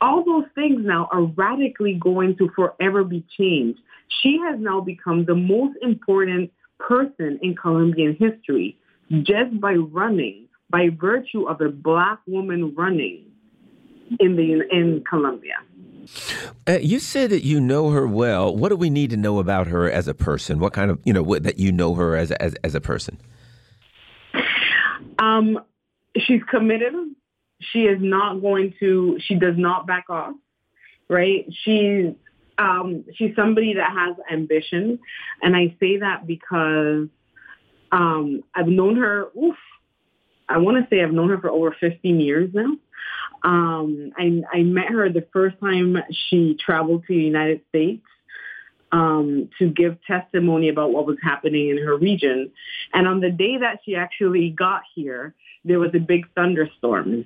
All 0.00 0.24
those 0.24 0.44
things 0.54 0.80
now 0.84 1.08
are 1.12 1.22
radically 1.22 1.94
going 1.94 2.36
to 2.36 2.50
forever 2.54 3.04
be 3.04 3.24
changed. 3.36 3.80
She 4.22 4.38
has 4.44 4.58
now 4.60 4.80
become 4.80 5.24
the 5.24 5.34
most 5.34 5.76
important 5.82 6.50
person 6.78 7.38
in 7.42 7.56
Colombian 7.56 8.16
history 8.18 8.78
just 9.22 9.60
by 9.60 9.74
running, 9.74 10.46
by 10.70 10.88
virtue 10.90 11.48
of 11.48 11.60
a 11.60 11.68
black 11.68 12.20
woman 12.26 12.74
running 12.76 13.24
in 14.20 14.36
the 14.36 14.62
in 14.70 15.04
Colombia. 15.08 15.56
Uh, 16.66 16.78
you 16.80 16.98
said 16.98 17.30
that 17.30 17.44
you 17.44 17.60
know 17.60 17.90
her 17.90 18.06
well. 18.06 18.54
What 18.54 18.70
do 18.70 18.76
we 18.76 18.88
need 18.88 19.10
to 19.10 19.16
know 19.16 19.38
about 19.38 19.66
her 19.66 19.90
as 19.90 20.08
a 20.08 20.14
person? 20.14 20.58
What 20.58 20.72
kind 20.72 20.90
of 20.90 20.98
you 21.04 21.12
know 21.12 21.22
what, 21.22 21.42
that 21.42 21.58
you 21.58 21.72
know 21.72 21.94
her 21.94 22.16
as 22.16 22.30
as 22.32 22.54
as 22.64 22.74
a 22.74 22.80
person? 22.80 23.18
Um, 25.18 25.58
she's 26.16 26.42
committed. 26.50 26.94
She 27.60 27.80
is 27.80 27.98
not 28.00 28.40
going 28.40 28.74
to. 28.80 29.18
She 29.20 29.34
does 29.34 29.56
not 29.56 29.86
back 29.86 30.04
off. 30.08 30.34
Right. 31.08 31.46
She's 31.64 32.12
um, 32.58 33.04
she's 33.14 33.34
somebody 33.36 33.74
that 33.74 33.90
has 33.92 34.16
ambition, 34.30 34.98
and 35.42 35.56
I 35.56 35.76
say 35.80 35.98
that 35.98 36.26
because 36.26 37.08
um, 37.92 38.42
I've 38.54 38.68
known 38.68 38.96
her. 38.96 39.28
Oof, 39.36 39.56
I 40.48 40.58
want 40.58 40.78
to 40.78 40.88
say 40.88 41.02
I've 41.02 41.12
known 41.12 41.28
her 41.28 41.38
for 41.38 41.50
over 41.50 41.74
15 41.78 42.20
years 42.20 42.50
now. 42.52 42.76
Um, 43.44 44.12
I, 44.16 44.42
I 44.52 44.62
met 44.62 44.88
her 44.88 45.08
the 45.10 45.26
first 45.32 45.56
time 45.60 45.98
she 46.10 46.56
traveled 46.58 47.04
to 47.06 47.14
the 47.14 47.22
United 47.22 47.60
States 47.68 48.04
um, 48.90 49.50
to 49.58 49.68
give 49.68 49.98
testimony 50.06 50.68
about 50.68 50.92
what 50.92 51.06
was 51.06 51.18
happening 51.22 51.68
in 51.68 51.78
her 51.78 51.96
region. 51.96 52.50
And 52.92 53.06
on 53.06 53.20
the 53.20 53.30
day 53.30 53.58
that 53.58 53.80
she 53.84 53.94
actually 53.94 54.50
got 54.50 54.82
here, 54.94 55.34
there 55.64 55.78
was 55.78 55.90
a 55.94 56.00
big 56.00 56.26
thunderstorm. 56.34 57.24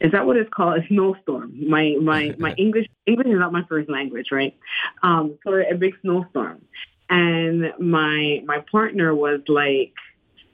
Is 0.00 0.12
that 0.12 0.26
what 0.26 0.36
it's 0.36 0.50
called? 0.50 0.78
A 0.78 0.86
snowstorm. 0.86 1.68
My 1.68 1.96
my 2.00 2.34
my 2.38 2.52
English 2.54 2.86
English 3.06 3.26
is 3.26 3.38
not 3.38 3.52
my 3.52 3.64
first 3.68 3.88
language, 3.88 4.28
right? 4.30 4.56
Um, 5.02 5.38
so 5.44 5.54
a 5.54 5.74
big 5.74 5.94
snowstorm, 6.02 6.62
and 7.10 7.72
my 7.78 8.42
my 8.44 8.64
partner 8.70 9.14
was 9.14 9.40
like, 9.48 9.94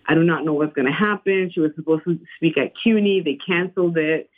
I 0.06 0.14
do 0.14 0.24
not 0.24 0.44
know 0.44 0.54
what's 0.54 0.74
going 0.74 0.86
to 0.86 0.92
happen. 0.92 1.50
She 1.50 1.60
was 1.60 1.72
supposed 1.74 2.04
to 2.04 2.18
speak 2.36 2.58
at 2.58 2.72
CUNY. 2.76 3.20
They 3.22 3.34
canceled 3.34 3.96
it. 3.96 4.30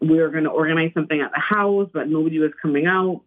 We 0.00 0.18
were 0.18 0.30
going 0.30 0.44
to 0.44 0.50
organize 0.50 0.92
something 0.94 1.20
at 1.20 1.32
the 1.32 1.40
house, 1.40 1.88
but 1.92 2.08
nobody 2.08 2.38
was 2.38 2.52
coming 2.60 2.86
out. 2.86 3.22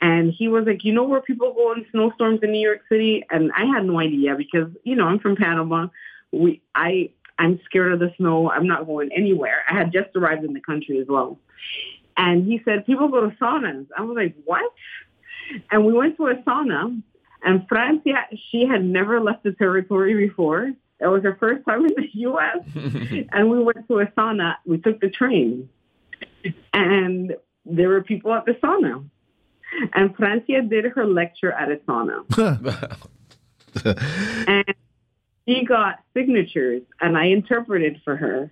And 0.00 0.32
he 0.32 0.48
was 0.48 0.66
like, 0.66 0.84
you 0.84 0.92
know 0.92 1.04
where 1.04 1.20
people 1.20 1.52
go 1.52 1.72
in 1.72 1.86
snowstorms 1.90 2.40
in 2.42 2.52
New 2.52 2.60
York 2.60 2.80
City? 2.88 3.24
And 3.30 3.52
I 3.56 3.66
had 3.66 3.84
no 3.84 4.00
idea 4.00 4.34
because, 4.36 4.68
you 4.84 4.96
know, 4.96 5.06
I'm 5.06 5.18
from 5.18 5.36
Panama. 5.36 5.88
We, 6.32 6.60
I, 6.74 7.10
I'm 7.38 7.60
scared 7.64 7.92
of 7.92 7.98
the 8.00 8.12
snow. 8.16 8.50
I'm 8.50 8.66
not 8.66 8.86
going 8.86 9.10
anywhere. 9.14 9.64
I 9.68 9.74
had 9.74 9.92
just 9.92 10.14
arrived 10.14 10.44
in 10.44 10.52
the 10.52 10.60
country 10.60 10.98
as 11.00 11.06
well. 11.08 11.38
And 12.16 12.46
he 12.46 12.60
said, 12.64 12.86
people 12.86 13.08
go 13.08 13.28
to 13.28 13.36
saunas. 13.36 13.86
I 13.96 14.02
was 14.02 14.16
like, 14.16 14.34
what? 14.44 14.70
And 15.70 15.86
we 15.86 15.92
went 15.92 16.16
to 16.18 16.26
a 16.28 16.34
sauna 16.36 17.02
and 17.44 17.66
Francia, 17.68 18.26
she 18.50 18.66
had 18.66 18.84
never 18.84 19.20
left 19.20 19.42
the 19.42 19.52
territory 19.52 20.14
before. 20.14 20.72
It 21.00 21.06
was 21.06 21.22
her 21.24 21.36
first 21.40 21.64
time 21.64 21.84
in 21.84 21.94
the 21.96 22.08
U.S. 22.12 22.58
and 23.32 23.50
we 23.50 23.62
went 23.62 23.86
to 23.88 24.00
a 24.00 24.06
sauna. 24.06 24.56
We 24.64 24.78
took 24.78 25.00
the 25.00 25.10
train 25.10 25.68
and 26.72 27.34
there 27.64 27.88
were 27.88 28.02
people 28.02 28.32
at 28.32 28.44
the 28.44 28.52
sauna. 28.52 29.04
And 29.94 30.14
Francia 30.16 30.62
did 30.62 30.84
her 30.84 31.06
lecture 31.06 31.52
at 31.52 31.70
a 31.70 31.76
sauna. 31.76 32.98
and 34.46 34.74
she 35.46 35.64
got 35.64 36.00
signatures 36.14 36.82
and 37.00 37.16
I 37.16 37.26
interpreted 37.26 38.00
for 38.04 38.16
her. 38.16 38.50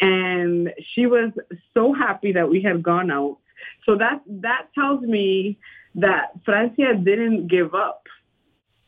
And 0.00 0.72
she 0.94 1.06
was 1.06 1.32
so 1.74 1.92
happy 1.92 2.32
that 2.32 2.48
we 2.48 2.62
had 2.62 2.82
gone 2.82 3.10
out. 3.10 3.38
So 3.84 3.96
that 3.96 4.22
that 4.26 4.68
tells 4.74 5.02
me 5.02 5.58
that 5.96 6.32
Francia 6.44 6.94
didn't 6.94 7.48
give 7.48 7.74
up, 7.74 8.06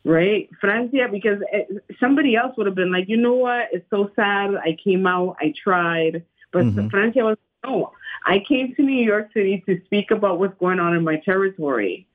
right? 0.03 0.49
Francia, 0.59 1.07
because 1.11 1.39
it, 1.51 1.83
somebody 1.99 2.35
else 2.35 2.57
would 2.57 2.65
have 2.65 2.75
been 2.75 2.91
like, 2.91 3.09
you 3.09 3.17
know 3.17 3.35
what? 3.35 3.69
It's 3.71 3.87
so 3.89 4.09
sad. 4.15 4.55
I 4.55 4.75
came 4.83 5.05
out, 5.05 5.37
I 5.39 5.53
tried, 5.61 6.23
but 6.51 6.65
mm-hmm. 6.65 6.87
Francia 6.87 7.23
was 7.23 7.37
no. 7.63 7.91
I 8.25 8.39
came 8.47 8.73
to 8.75 8.81
New 8.81 9.03
York 9.03 9.29
City 9.33 9.63
to 9.67 9.79
speak 9.85 10.11
about 10.11 10.39
what's 10.39 10.57
going 10.59 10.79
on 10.79 10.95
in 10.95 11.03
my 11.03 11.17
territory. 11.17 12.07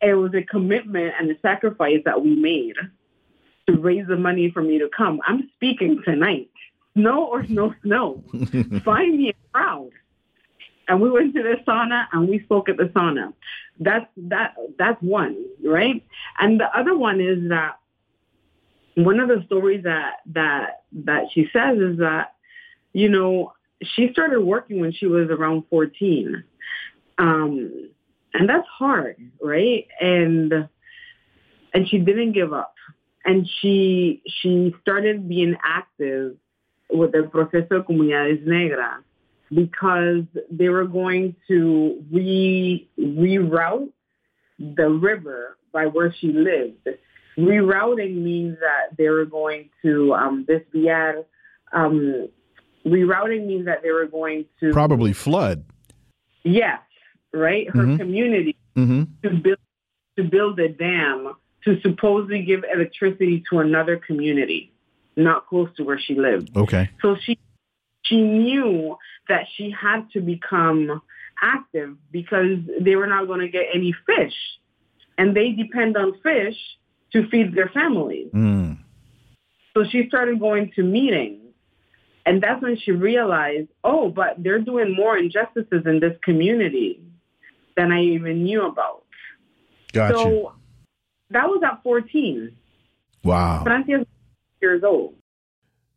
It 0.00 0.14
was 0.14 0.34
a 0.34 0.42
commitment 0.42 1.14
and 1.18 1.30
a 1.30 1.40
sacrifice 1.40 2.00
that 2.04 2.22
we 2.22 2.34
made 2.34 2.76
to 3.66 3.76
raise 3.76 4.06
the 4.06 4.16
money 4.16 4.50
for 4.50 4.62
me 4.62 4.78
to 4.78 4.88
come. 4.96 5.20
I'm 5.26 5.50
speaking 5.56 6.02
tonight. 6.04 6.50
Snow 6.94 7.26
or 7.26 7.42
no 7.44 7.74
snow. 7.82 8.22
Find 8.84 9.18
me 9.18 9.30
a 9.30 9.34
crowd. 9.52 9.90
And 10.88 11.00
we 11.00 11.10
went 11.10 11.34
to 11.34 11.42
the 11.42 11.56
sauna 11.66 12.06
and 12.12 12.28
we 12.28 12.40
spoke 12.40 12.68
at 12.68 12.76
the 12.76 12.84
sauna. 12.84 13.32
That's 13.80 14.06
that 14.16 14.54
that's 14.78 15.00
one, 15.02 15.36
right? 15.64 16.02
And 16.38 16.60
the 16.60 16.74
other 16.76 16.96
one 16.96 17.20
is 17.20 17.48
that 17.48 17.78
one 18.94 19.20
of 19.20 19.28
the 19.28 19.42
stories 19.46 19.82
that 19.84 20.20
that 20.32 20.84
that 21.04 21.24
she 21.32 21.48
says 21.52 21.78
is 21.78 21.98
that, 21.98 22.34
you 22.92 23.08
know, 23.08 23.52
she 23.82 24.10
started 24.12 24.40
working 24.40 24.80
when 24.80 24.92
she 24.92 25.06
was 25.06 25.28
around 25.28 25.64
14. 25.68 26.42
Um, 27.18 27.90
and 28.32 28.48
that's 28.48 28.66
hard, 28.68 29.16
right? 29.42 29.86
And 30.00 30.68
and 31.74 31.88
she 31.88 31.98
didn't 31.98 32.32
give 32.32 32.52
up. 32.52 32.75
And 33.26 33.48
she 33.60 34.22
she 34.40 34.74
started 34.80 35.28
being 35.28 35.56
active 35.64 36.36
with 36.90 37.12
the 37.12 37.24
Proceso 37.24 37.66
de 37.78 37.82
Comunidades 37.82 38.46
Negras 38.46 39.02
because 39.52 40.24
they 40.50 40.68
were 40.68 40.86
going 40.86 41.34
to 41.48 42.04
re 42.10 42.88
reroute 42.98 43.90
the 44.58 44.88
river 44.88 45.56
by 45.72 45.86
where 45.86 46.14
she 46.20 46.28
lived. 46.28 46.88
Rerouting 47.36 48.22
means 48.22 48.56
that 48.60 48.96
they 48.96 49.08
were 49.08 49.26
going 49.26 49.68
to 49.82 50.14
um, 50.14 50.46
desviar 50.48 51.24
um, 51.72 52.28
rerouting 52.86 53.46
means 53.46 53.66
that 53.66 53.82
they 53.82 53.90
were 53.90 54.06
going 54.06 54.46
to 54.60 54.72
probably 54.72 55.12
flood. 55.12 55.64
Yes, 56.44 56.80
right. 57.32 57.68
Her 57.68 57.82
mm-hmm. 57.82 57.96
community 57.96 58.56
mm-hmm. 58.76 59.04
to 59.22 59.34
build 59.34 59.58
to 60.16 60.24
build 60.24 60.58
a 60.60 60.68
dam 60.68 61.34
to 61.66 61.78
supposedly 61.82 62.42
give 62.42 62.64
electricity 62.72 63.44
to 63.50 63.58
another 63.58 63.98
community, 63.98 64.72
not 65.16 65.46
close 65.46 65.68
to 65.76 65.84
where 65.84 65.98
she 65.98 66.14
lived. 66.14 66.56
Okay. 66.56 66.88
So 67.02 67.16
she 67.20 67.38
she 68.02 68.22
knew 68.22 68.96
that 69.28 69.46
she 69.56 69.70
had 69.70 70.08
to 70.12 70.20
become 70.20 71.02
active 71.42 71.96
because 72.10 72.58
they 72.80 72.96
were 72.96 73.06
not 73.06 73.26
going 73.26 73.40
to 73.40 73.48
get 73.48 73.66
any 73.74 73.94
fish, 74.06 74.34
and 75.18 75.36
they 75.36 75.50
depend 75.52 75.96
on 75.98 76.18
fish 76.22 76.56
to 77.12 77.28
feed 77.28 77.54
their 77.54 77.68
families. 77.68 78.30
Mm. 78.32 78.78
So 79.74 79.84
she 79.84 80.08
started 80.08 80.40
going 80.40 80.72
to 80.76 80.82
meetings 80.82 81.46
and 82.26 82.42
that's 82.42 82.60
when 82.60 82.76
she 82.76 82.90
realized, 82.90 83.68
oh, 83.84 84.08
but 84.08 84.42
they're 84.42 84.58
doing 84.58 84.94
more 84.94 85.16
injustices 85.16 85.86
in 85.86 86.00
this 86.00 86.18
community 86.22 87.00
than 87.76 87.92
I 87.92 88.02
even 88.02 88.42
knew 88.42 88.66
about. 88.66 89.04
Gotcha. 89.92 90.14
So 90.14 90.52
that 91.30 91.46
was 91.46 91.62
at 91.64 91.82
14. 91.82 92.56
Wow. 93.24 93.62
Francia's 93.64 94.06
years 94.60 94.82
old. 94.84 95.14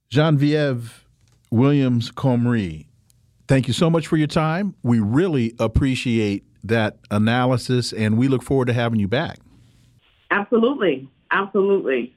Janvieve 0.10 1.06
Williams 1.52 2.12
Comrie, 2.12 2.88
thank 3.48 3.68
you 3.68 3.74
so 3.74 3.90
much 3.90 4.08
for 4.08 4.18
your 4.18 4.28
time. 4.28 4.76
We 4.84 5.00
really 5.00 5.54
appreciate 5.60 6.44
that 6.64 6.98
analysis, 7.12 7.94
and 7.94 8.18
we 8.18 8.28
look 8.28 8.44
forward 8.44 8.66
to 8.66 8.74
having 8.74 9.00
you 9.00 9.08
back. 9.08 9.40
Absolutely. 10.32 11.10
Absolutely. 11.32 12.16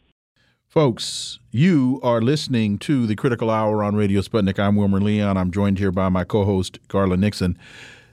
Folks, 0.69 1.39
you 1.51 2.01
are 2.03 2.23
listening 2.23 2.79
to 2.79 3.07
the 3.07 3.15
Critical 3.15 3.51
Hour 3.51 3.85
on 3.85 3.95
Radio 3.95 4.23
Sputnik. 4.23 4.59
I'm 4.59 4.75
Wilmer 4.75 5.01
Leon. 5.01 5.37
I'm 5.37 5.51
joined 5.51 5.79
here 5.79 5.93
by 5.93 6.09
my 6.09 6.25
co 6.25 6.47
host, 6.47 6.79
Garland 6.89 7.21
Nixon. 7.21 7.59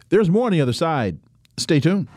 There's 0.09 0.29
more 0.29 0.47
on 0.47 0.51
the 0.51 0.59
other 0.59 0.73
side. 0.73 1.19
Stay 1.57 1.79
tuned. 1.79 2.09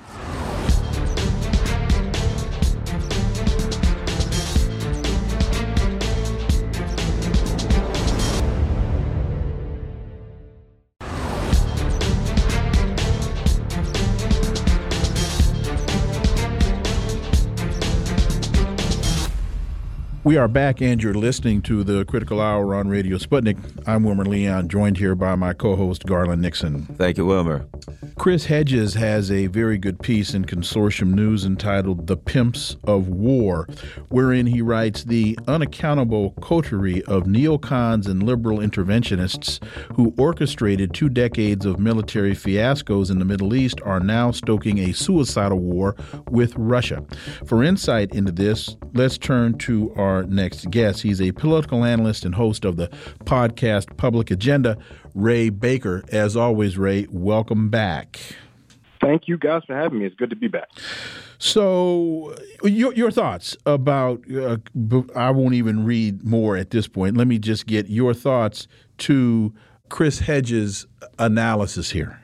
We 20.33 20.39
are 20.39 20.49
back, 20.49 20.81
and 20.81 21.03
you're 21.03 21.13
listening 21.13 21.61
to 21.65 21.85
the 21.85 22.07
Critical 22.07 22.41
Hour 22.41 22.75
on 22.75 22.89
Radio 22.89 23.19
Sputnik. 23.19 23.59
I'm 23.87 24.03
Wilmer 24.03 24.25
Leon, 24.25 24.69
joined 24.69 24.97
here 24.97 25.15
by 25.15 25.35
my 25.35 25.53
co 25.53 25.77
host, 25.77 26.07
Garland 26.07 26.41
Nixon. 26.41 26.87
Thank 26.97 27.19
you, 27.19 27.27
Wilmer. 27.27 27.67
Chris 28.17 28.45
Hedges 28.45 28.95
has 28.95 29.31
a 29.31 29.49
very 29.49 29.77
good 29.77 29.99
piece 30.01 30.33
in 30.33 30.45
Consortium 30.45 31.13
News 31.13 31.45
entitled 31.45 32.07
The 32.07 32.17
Pimps 32.17 32.77
of 32.85 33.09
War, 33.09 33.67
wherein 34.09 34.47
he 34.47 34.63
writes 34.63 35.05
The 35.05 35.39
unaccountable 35.49 36.31
coterie 36.41 37.03
of 37.05 37.25
neocons 37.25 38.07
and 38.07 38.23
liberal 38.23 38.59
interventionists 38.59 39.63
who 39.97 40.15
orchestrated 40.17 40.95
two 40.95 41.09
decades 41.09 41.67
of 41.67 41.79
military 41.79 42.33
fiascos 42.33 43.11
in 43.11 43.19
the 43.19 43.25
Middle 43.25 43.55
East 43.55 43.81
are 43.83 44.01
now 44.01 44.31
stoking 44.31 44.79
a 44.79 44.93
suicidal 44.93 45.59
war 45.59 45.97
with 46.31 46.55
Russia. 46.57 47.05
For 47.45 47.63
insight 47.63 48.15
into 48.15 48.33
this, 48.33 48.77
let's 48.95 49.19
turn 49.19 49.59
to 49.59 49.93
our 49.97 50.22
our 50.23 50.29
next 50.29 50.71
guest. 50.71 51.03
He's 51.03 51.21
a 51.21 51.33
political 51.33 51.85
analyst 51.85 52.25
and 52.25 52.35
host 52.35 52.65
of 52.65 52.77
the 52.77 52.89
podcast 53.25 53.97
Public 53.97 54.31
Agenda, 54.31 54.79
Ray 55.15 55.51
Baker. 55.51 56.03
As 56.11 56.37
always, 56.37 56.79
Ray, 56.79 57.07
welcome 57.11 57.69
back. 57.71 58.19
Thank 59.01 59.27
you 59.27 59.37
guys 59.37 59.63
for 59.67 59.75
having 59.75 59.99
me. 59.99 60.07
It's 60.07 60.15
good 60.15 60.31
to 60.31 60.37
be 60.37 60.47
back. 60.47 60.69
So, 61.39 62.37
your, 62.63 62.95
your 62.95 63.11
thoughts 63.11 63.57
about, 63.67 64.23
uh, 64.33 64.59
I 65.17 65.33
won't 65.33 65.55
even 65.55 65.85
read 65.85 66.23
more 66.23 66.57
at 66.57 66.71
this 66.71 66.87
point. 66.87 67.17
Let 67.17 67.27
me 67.27 67.39
just 67.39 67.67
get 67.67 67.89
your 67.89 68.15
thoughts 68.15 68.69
to 68.99 69.53
Chris 69.89 70.21
Hedges' 70.21 70.87
analysis 71.19 71.91
here. 71.91 72.23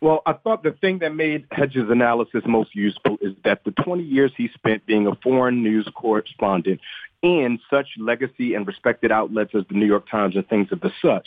Well, 0.00 0.22
I 0.26 0.34
thought 0.34 0.62
the 0.62 0.70
thing 0.70 1.00
that 1.00 1.14
made 1.14 1.46
Hedges' 1.50 1.90
analysis 1.90 2.44
most 2.46 2.74
useful 2.74 3.18
is 3.20 3.34
that 3.44 3.64
the 3.64 3.72
20 3.72 4.02
years 4.04 4.30
he 4.36 4.48
spent 4.54 4.86
being 4.86 5.06
a 5.06 5.14
foreign 5.16 5.62
news 5.62 5.88
correspondent 5.94 6.80
in 7.22 7.58
such 7.68 7.88
legacy 7.98 8.54
and 8.54 8.66
respected 8.66 9.10
outlets 9.10 9.54
as 9.54 9.64
the 9.68 9.74
New 9.74 9.86
York 9.86 10.08
Times 10.08 10.36
and 10.36 10.48
things 10.48 10.68
of 10.70 10.80
the 10.80 10.92
such 11.02 11.26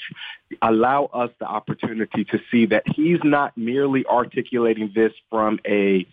allow 0.62 1.06
us 1.14 1.30
the 1.40 1.46
opportunity 1.46 2.24
to 2.26 2.40
see 2.52 2.66
that 2.66 2.84
he's 2.88 3.20
not 3.24 3.56
merely 3.58 4.06
articulating 4.06 4.92
this 4.94 5.14
from 5.30 5.60
a 5.66 6.06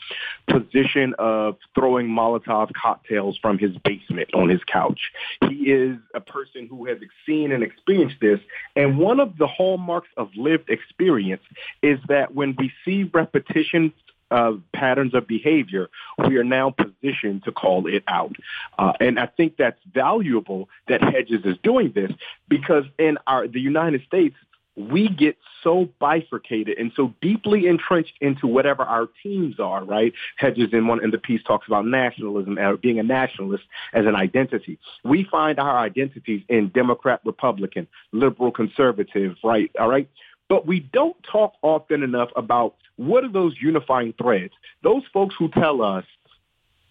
position 0.48 1.14
of 1.18 1.56
throwing 1.74 2.09
Molotov 2.09 2.72
cocktails 2.72 3.38
from 3.38 3.59
his 3.59 3.76
basement 3.78 4.32
on 4.34 4.48
his 4.48 4.60
couch. 4.64 5.12
He 5.48 5.70
is 5.70 5.98
a 6.14 6.20
person 6.20 6.66
who 6.68 6.86
has 6.86 6.98
seen 7.26 7.52
and 7.52 7.62
experienced 7.62 8.16
this. 8.20 8.40
And 8.76 8.98
one 8.98 9.20
of 9.20 9.38
the 9.38 9.46
hallmarks 9.46 10.09
of 10.16 10.30
lived 10.36 10.70
experience 10.70 11.42
is 11.82 11.98
that 12.09 12.34
when 12.34 12.55
we 12.59 12.72
see 12.84 13.05
repetition 13.05 13.92
uh, 14.30 14.52
patterns 14.72 15.14
of 15.14 15.26
behavior, 15.26 15.88
we 16.26 16.36
are 16.36 16.44
now 16.44 16.70
positioned 16.70 17.44
to 17.44 17.52
call 17.52 17.86
it 17.86 18.05
out. 18.09 18.36
Uh, 18.78 18.92
and 19.00 19.18
I 19.18 19.26
think 19.26 19.56
that's 19.56 19.80
valuable 19.92 20.68
that 20.88 21.02
Hedges 21.02 21.44
is 21.44 21.56
doing 21.62 21.92
this 21.94 22.12
because 22.48 22.84
in 22.98 23.18
our 23.26 23.46
the 23.48 23.60
United 23.60 24.02
States, 24.05 24.36
we 24.78 25.09
get 25.09 25.36
so 25.64 25.88
bifurcated 25.98 26.78
and 26.78 26.92
so 26.94 27.12
deeply 27.20 27.66
entrenched 27.66 28.14
into 28.20 28.46
whatever 28.46 28.82
our 28.84 29.09
teams 29.22 29.59
are, 29.59 29.84
right? 29.84 30.12
Hedges 30.36 30.68
in 30.72 30.86
one 30.86 31.02
in 31.02 31.10
the 31.10 31.18
piece 31.18 31.42
talks 31.42 31.66
about 31.66 31.84
nationalism 31.84 32.59
or 32.59 32.76
being 32.76 33.00
a 33.00 33.02
nationalist 33.02 33.64
as 33.92 34.06
an 34.06 34.14
identity. 34.14 34.78
We 35.02 35.24
find 35.24 35.59
our 35.59 35.78
identities 35.78 36.42
in 36.48 36.68
Democrat, 36.68 37.20
Republican, 37.24 37.88
liberal, 38.12 38.52
conservative, 38.52 39.36
right? 39.42 39.70
All 39.80 39.88
right. 39.88 40.09
But 40.49 40.66
we 40.66 40.81
don't 40.81 41.16
talk 41.31 41.55
often 41.62 42.03
enough 42.03 42.31
about 42.37 42.75
what 42.97 43.25
are 43.25 43.33
those 43.33 43.55
unifying 43.61 44.15
threads? 44.20 44.53
Those 44.83 45.03
folks 45.12 45.35
who 45.39 45.49
tell 45.49 45.83
us, 45.83 46.05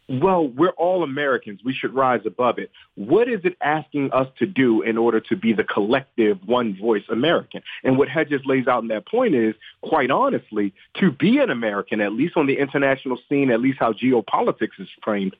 well, 0.09 0.47
we're 0.47 0.69
all 0.69 1.03
Americans. 1.03 1.59
We 1.65 1.73
should 1.73 1.93
rise 1.93 2.21
above 2.25 2.59
it. 2.59 2.71
What 2.95 3.27
is 3.27 3.41
it 3.43 3.57
asking 3.61 4.13
us 4.13 4.27
to 4.39 4.45
do 4.45 4.81
in 4.81 4.97
order 4.97 5.19
to 5.19 5.35
be 5.35 5.51
the 5.51 5.65
collective 5.65 6.39
one 6.45 6.77
voice 6.77 7.03
American? 7.09 7.61
And 7.83 7.97
what 7.97 8.07
Hedges 8.07 8.41
lays 8.45 8.67
out 8.67 8.83
in 8.83 8.87
that 8.87 9.05
point 9.05 9.35
is, 9.35 9.53
quite 9.81 10.09
honestly, 10.09 10.73
to 11.01 11.11
be 11.11 11.39
an 11.39 11.49
American, 11.49 11.99
at 11.99 12.13
least 12.13 12.37
on 12.37 12.47
the 12.47 12.57
international 12.57 13.19
scene, 13.27 13.51
at 13.51 13.59
least 13.59 13.79
how 13.79 13.91
geopolitics 13.91 14.79
is 14.79 14.87
framed, 15.03 15.35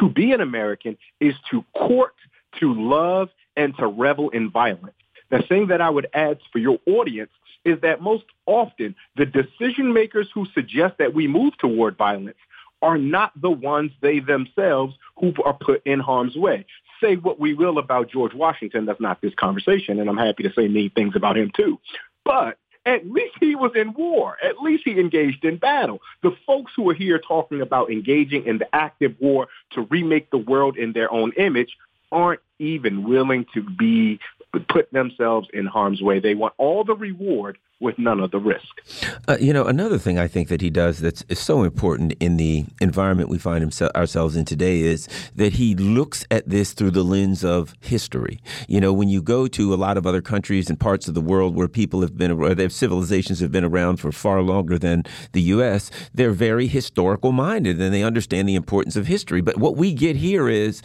to 0.00 0.08
be 0.08 0.32
an 0.32 0.40
American 0.40 0.98
is 1.20 1.34
to 1.52 1.64
court, 1.76 2.14
to 2.58 2.74
love, 2.74 3.28
and 3.56 3.76
to 3.76 3.86
revel 3.86 4.30
in 4.30 4.50
violence. 4.50 4.94
The 5.30 5.42
thing 5.42 5.68
that 5.68 5.80
I 5.80 5.88
would 5.88 6.08
add 6.12 6.38
for 6.50 6.58
your 6.58 6.80
audience 6.86 7.30
is 7.64 7.80
that 7.82 8.00
most 8.00 8.24
often 8.46 8.94
the 9.16 9.26
decision 9.26 9.92
makers 9.92 10.28
who 10.32 10.46
suggest 10.54 10.96
that 10.98 11.14
we 11.14 11.26
move 11.26 11.56
toward 11.58 11.96
violence 11.96 12.38
are 12.82 12.98
not 12.98 13.32
the 13.40 13.50
ones 13.50 13.90
they 14.00 14.20
themselves 14.20 14.94
who 15.18 15.32
are 15.44 15.52
put 15.52 15.86
in 15.86 16.00
harm's 16.00 16.36
way. 16.36 16.64
Say 17.00 17.16
what 17.16 17.38
we 17.38 17.54
will 17.54 17.78
about 17.78 18.10
George 18.10 18.34
Washington, 18.34 18.86
that's 18.86 19.00
not 19.00 19.20
this 19.20 19.34
conversation, 19.34 20.00
and 20.00 20.08
I'm 20.08 20.16
happy 20.16 20.42
to 20.44 20.52
say 20.52 20.68
mean 20.68 20.90
things 20.90 21.14
about 21.14 21.36
him 21.36 21.50
too. 21.54 21.78
But 22.24 22.58
at 22.86 23.06
least 23.10 23.34
he 23.40 23.54
was 23.54 23.72
in 23.74 23.92
war. 23.92 24.36
At 24.42 24.58
least 24.62 24.84
he 24.84 24.98
engaged 24.98 25.44
in 25.44 25.58
battle. 25.58 26.00
The 26.22 26.34
folks 26.46 26.72
who 26.74 26.88
are 26.88 26.94
here 26.94 27.18
talking 27.18 27.60
about 27.60 27.90
engaging 27.90 28.46
in 28.46 28.58
the 28.58 28.74
active 28.74 29.14
war 29.20 29.48
to 29.72 29.82
remake 29.82 30.30
the 30.30 30.38
world 30.38 30.78
in 30.78 30.92
their 30.92 31.12
own 31.12 31.32
image 31.36 31.76
aren't 32.10 32.40
even 32.58 33.04
willing 33.04 33.46
to 33.54 33.62
be 33.62 34.18
put 34.58 34.92
themselves 34.92 35.48
in 35.52 35.66
harm's 35.66 36.02
way. 36.02 36.18
They 36.18 36.34
want 36.34 36.54
all 36.58 36.84
the 36.84 36.94
reward 36.94 37.58
with 37.80 37.98
none 37.98 38.20
of 38.20 38.30
the 38.30 38.38
risk. 38.38 38.82
Uh, 39.26 39.38
you 39.40 39.54
know, 39.54 39.64
another 39.64 39.96
thing 39.96 40.18
I 40.18 40.28
think 40.28 40.48
that 40.48 40.60
he 40.60 40.68
does 40.68 41.00
that's 41.00 41.24
is 41.28 41.38
so 41.38 41.62
important 41.62 42.12
in 42.20 42.36
the 42.36 42.66
environment 42.80 43.30
we 43.30 43.38
find 43.38 43.62
himself, 43.62 43.90
ourselves 43.94 44.36
in 44.36 44.44
today 44.44 44.80
is 44.80 45.08
that 45.34 45.54
he 45.54 45.74
looks 45.74 46.26
at 46.30 46.46
this 46.48 46.74
through 46.74 46.90
the 46.90 47.02
lens 47.02 47.42
of 47.42 47.74
history. 47.80 48.38
You 48.68 48.80
know, 48.80 48.92
when 48.92 49.08
you 49.08 49.22
go 49.22 49.46
to 49.48 49.72
a 49.72 49.76
lot 49.76 49.96
of 49.96 50.06
other 50.06 50.20
countries 50.20 50.68
and 50.68 50.78
parts 50.78 51.08
of 51.08 51.14
the 51.14 51.22
world 51.22 51.56
where 51.56 51.68
people 51.68 52.02
have 52.02 52.18
been, 52.18 52.32
or 52.32 52.54
their 52.54 52.68
civilizations 52.68 53.40
have 53.40 53.50
been 53.50 53.64
around 53.64 53.96
for 53.96 54.12
far 54.12 54.42
longer 54.42 54.78
than 54.78 55.04
the 55.32 55.42
U.S., 55.42 55.90
they're 56.12 56.32
very 56.32 56.66
historical 56.66 57.32
minded 57.32 57.80
and 57.80 57.94
they 57.94 58.02
understand 58.02 58.46
the 58.46 58.56
importance 58.56 58.94
of 58.94 59.06
history. 59.06 59.40
But 59.40 59.56
what 59.56 59.76
we 59.76 59.94
get 59.94 60.16
here 60.16 60.48
is 60.50 60.82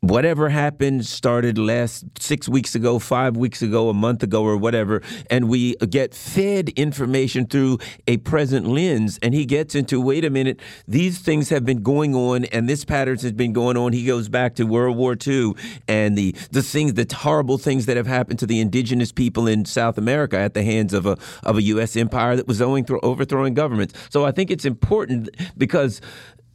whatever 0.00 0.48
happened 0.48 1.04
started 1.04 1.58
last 1.58 2.04
six 2.18 2.48
weeks 2.48 2.74
ago, 2.74 2.98
five 2.98 3.36
weeks 3.36 3.60
ago, 3.60 3.90
a 3.90 3.94
month 3.94 4.22
ago, 4.22 4.42
or 4.42 4.56
whatever, 4.56 5.02
and 5.28 5.48
we 5.48 5.74
get 5.90 6.14
fed 6.14 6.70
information 6.70 7.46
through 7.46 7.78
a 8.06 8.16
present 8.18 8.66
lens. 8.66 9.18
And 9.22 9.34
he 9.34 9.44
gets 9.44 9.74
into, 9.74 10.00
wait 10.00 10.24
a 10.24 10.30
minute, 10.30 10.58
these 10.88 11.18
things 11.18 11.50
have 11.50 11.64
been 11.64 11.82
going 11.82 12.14
on, 12.14 12.46
and 12.46 12.68
this 12.68 12.84
pattern 12.84 13.18
has 13.18 13.32
been 13.32 13.52
going 13.52 13.76
on. 13.76 13.92
He 13.92 14.06
goes 14.06 14.28
back 14.28 14.54
to 14.54 14.64
World 14.64 14.96
War 14.96 15.16
II 15.26 15.52
and 15.86 16.16
the 16.16 16.32
the 16.50 16.62
things, 16.62 16.94
the 16.94 17.06
horrible 17.14 17.58
things 17.58 17.86
that 17.86 17.96
have 17.96 18.06
happened 18.06 18.38
to 18.38 18.46
the 18.46 18.60
indigenous 18.60 19.12
people 19.12 19.46
in 19.46 19.64
South 19.64 19.98
America 19.98 20.38
at 20.38 20.54
the 20.54 20.62
hands 20.62 20.94
of 20.94 21.04
a 21.06 21.18
of 21.42 21.58
a 21.58 21.62
U.S. 21.62 21.96
empire 21.96 22.36
that 22.36 22.48
was 22.48 22.62
overthrowing 22.62 23.54
governments. 23.54 23.94
So 24.08 24.24
I 24.24 24.32
think 24.32 24.50
it's 24.50 24.64
important 24.64 25.28
because 25.58 26.00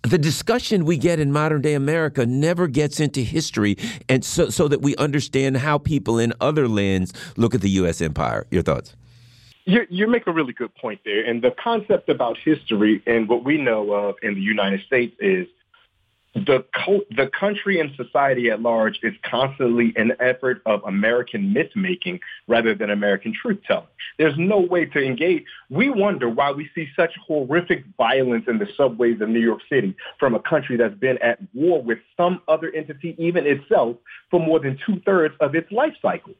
the 0.05 0.17
discussion 0.17 0.85
we 0.85 0.97
get 0.97 1.19
in 1.19 1.31
modern 1.31 1.61
day 1.61 1.73
America 1.73 2.25
never 2.25 2.67
gets 2.67 2.99
into 2.99 3.21
history, 3.21 3.77
and 4.07 4.23
so 4.23 4.49
so 4.49 4.67
that 4.67 4.81
we 4.81 4.95
understand 4.97 5.57
how 5.57 5.77
people 5.77 6.19
in 6.19 6.33
other 6.41 6.67
lands 6.67 7.13
look 7.37 7.55
at 7.55 7.61
the 7.61 7.69
U.S. 7.71 8.01
empire. 8.01 8.45
Your 8.51 8.63
thoughts? 8.63 8.95
You, 9.65 9.87
you 9.89 10.05
make 10.07 10.27
a 10.27 10.31
really 10.31 10.53
good 10.53 10.73
point 10.75 11.01
there, 11.05 11.25
and 11.25 11.41
the 11.41 11.51
concept 11.51 12.07
about 12.07 12.37
history 12.37 13.01
and 13.07 13.27
what 13.27 13.43
we 13.43 13.57
know 13.57 13.91
of 13.93 14.15
in 14.21 14.35
the 14.35 14.41
United 14.41 14.81
States 14.85 15.15
is 15.19 15.47
the 16.35 16.65
the 17.15 17.31
country 17.39 17.79
and 17.79 17.91
society 17.95 18.49
at 18.51 18.61
large 18.61 18.99
is 19.01 19.13
constantly 19.23 19.93
an 19.95 20.11
effort 20.19 20.61
of 20.65 20.83
American 20.83 21.53
myth 21.53 21.71
making 21.75 22.19
rather 22.47 22.75
than 22.75 22.89
American 22.89 23.33
truth 23.41 23.59
telling. 23.65 23.87
There's 24.17 24.37
no 24.37 24.59
way 24.59 24.85
to 24.85 25.01
engage. 25.01 25.45
We 25.69 25.89
wonder 25.89 26.27
why 26.27 26.51
we 26.51 26.69
see 26.75 26.87
such 26.93 27.11
horrific 27.25 27.85
violence 27.97 28.45
in 28.49 28.59
the 28.59 28.67
subways 28.75 29.21
of 29.21 29.29
New 29.29 29.39
York 29.39 29.61
City 29.69 29.95
from 30.19 30.35
a 30.35 30.39
country 30.41 30.75
that's 30.75 30.95
been 30.95 31.17
at 31.19 31.39
war 31.53 31.81
with 31.81 31.99
some 32.17 32.41
other 32.49 32.69
entity, 32.75 33.15
even 33.17 33.47
itself, 33.47 33.95
for 34.29 34.41
more 34.41 34.59
than 34.59 34.77
two 34.85 34.99
thirds 35.05 35.35
of 35.39 35.55
its 35.55 35.71
life 35.71 35.93
cycle. 36.01 36.33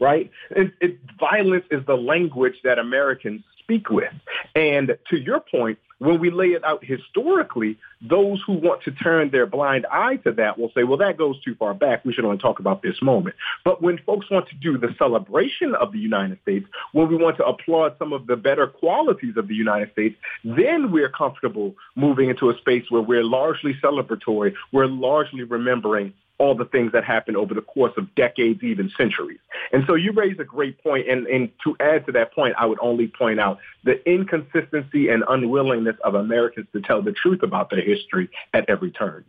Right? 0.00 0.30
It, 0.50 0.72
it, 0.80 0.98
violence 1.18 1.64
is 1.70 1.86
the 1.86 1.96
language 1.96 2.56
that 2.64 2.78
Americans 2.78 3.42
speak 3.66 3.90
with. 3.90 4.12
And 4.54 4.96
to 5.10 5.16
your 5.16 5.40
point, 5.40 5.78
when 5.98 6.20
we 6.20 6.30
lay 6.30 6.48
it 6.48 6.62
out 6.64 6.84
historically, 6.84 7.78
those 8.02 8.42
who 8.46 8.54
want 8.54 8.82
to 8.82 8.90
turn 8.90 9.30
their 9.30 9.46
blind 9.46 9.86
eye 9.90 10.16
to 10.24 10.32
that 10.32 10.58
will 10.58 10.70
say, 10.74 10.84
well, 10.84 10.98
that 10.98 11.16
goes 11.16 11.42
too 11.42 11.54
far 11.54 11.72
back. 11.72 12.04
We 12.04 12.12
should 12.12 12.24
only 12.24 12.38
talk 12.38 12.58
about 12.60 12.82
this 12.82 12.96
moment. 13.00 13.34
But 13.64 13.82
when 13.82 13.98
folks 14.04 14.30
want 14.30 14.48
to 14.48 14.54
do 14.56 14.76
the 14.76 14.94
celebration 14.98 15.74
of 15.74 15.92
the 15.92 15.98
United 15.98 16.38
States, 16.42 16.66
when 16.92 17.08
we 17.08 17.16
want 17.16 17.38
to 17.38 17.46
applaud 17.46 17.96
some 17.98 18.12
of 18.12 18.26
the 18.26 18.36
better 18.36 18.66
qualities 18.66 19.36
of 19.38 19.48
the 19.48 19.54
United 19.54 19.90
States, 19.92 20.16
then 20.44 20.92
we're 20.92 21.10
comfortable 21.10 21.74
moving 21.94 22.28
into 22.28 22.50
a 22.50 22.58
space 22.58 22.84
where 22.90 23.02
we're 23.02 23.24
largely 23.24 23.74
celebratory. 23.82 24.52
We're 24.72 24.86
largely 24.86 25.44
remembering 25.44 26.12
all 26.38 26.54
the 26.54 26.64
things 26.66 26.92
that 26.92 27.04
happened 27.04 27.36
over 27.36 27.54
the 27.54 27.62
course 27.62 27.92
of 27.96 28.14
decades, 28.14 28.62
even 28.62 28.90
centuries. 28.96 29.38
And 29.72 29.84
so 29.86 29.94
you 29.94 30.12
raise 30.12 30.38
a 30.38 30.44
great 30.44 30.82
point. 30.82 31.08
And, 31.08 31.26
and 31.26 31.50
to 31.64 31.76
add 31.80 32.04
to 32.06 32.12
that 32.12 32.34
point, 32.34 32.54
I 32.58 32.66
would 32.66 32.78
only 32.80 33.08
point 33.08 33.40
out 33.40 33.58
the 33.84 34.06
inconsistency 34.08 35.08
and 35.08 35.24
unwillingness 35.28 35.96
of 36.04 36.14
Americans 36.14 36.66
to 36.72 36.80
tell 36.80 37.00
the 37.02 37.12
truth 37.12 37.42
about 37.42 37.70
their 37.70 37.80
history 37.80 38.28
at 38.52 38.68
every 38.68 38.90
turn. 38.90 39.24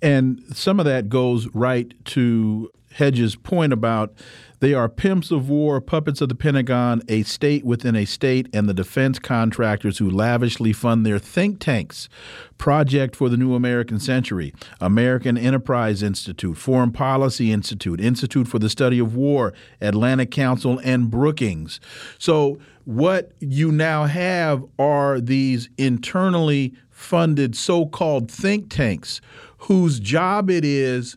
And 0.00 0.42
some 0.52 0.78
of 0.78 0.86
that 0.86 1.08
goes 1.08 1.48
right 1.54 1.92
to 2.06 2.70
Hedges' 2.94 3.36
point 3.36 3.72
about 3.72 4.12
they 4.60 4.72
are 4.72 4.88
pimps 4.88 5.30
of 5.30 5.50
war, 5.50 5.80
puppets 5.80 6.20
of 6.20 6.30
the 6.30 6.34
Pentagon, 6.34 7.02
a 7.08 7.22
state 7.24 7.64
within 7.64 7.94
a 7.94 8.06
state, 8.06 8.48
and 8.54 8.66
the 8.66 8.72
defense 8.72 9.18
contractors 9.18 9.98
who 9.98 10.08
lavishly 10.08 10.72
fund 10.72 11.04
their 11.04 11.18
think 11.18 11.60
tanks. 11.60 12.08
Project 12.56 13.14
for 13.14 13.28
the 13.28 13.36
New 13.36 13.54
American 13.54 13.98
Century, 13.98 14.54
American 14.80 15.36
Enterprise 15.36 16.02
Institute, 16.02 16.56
Foreign 16.56 16.92
Policy 16.92 17.52
Institute, 17.52 18.00
Institute 18.00 18.48
for 18.48 18.58
the 18.58 18.70
Study 18.70 18.98
of 18.98 19.14
War, 19.14 19.52
Atlantic 19.82 20.30
Council, 20.30 20.80
and 20.84 21.10
Brookings. 21.10 21.80
So, 22.18 22.58
what 22.84 23.32
you 23.40 23.72
now 23.72 24.04
have 24.04 24.64
are 24.78 25.20
these 25.20 25.68
internally 25.76 26.74
funded 26.90 27.56
so 27.56 27.86
called 27.86 28.30
think 28.30 28.70
tanks 28.70 29.20
whose 29.58 29.98
job 29.98 30.48
it 30.48 30.64
is 30.64 31.16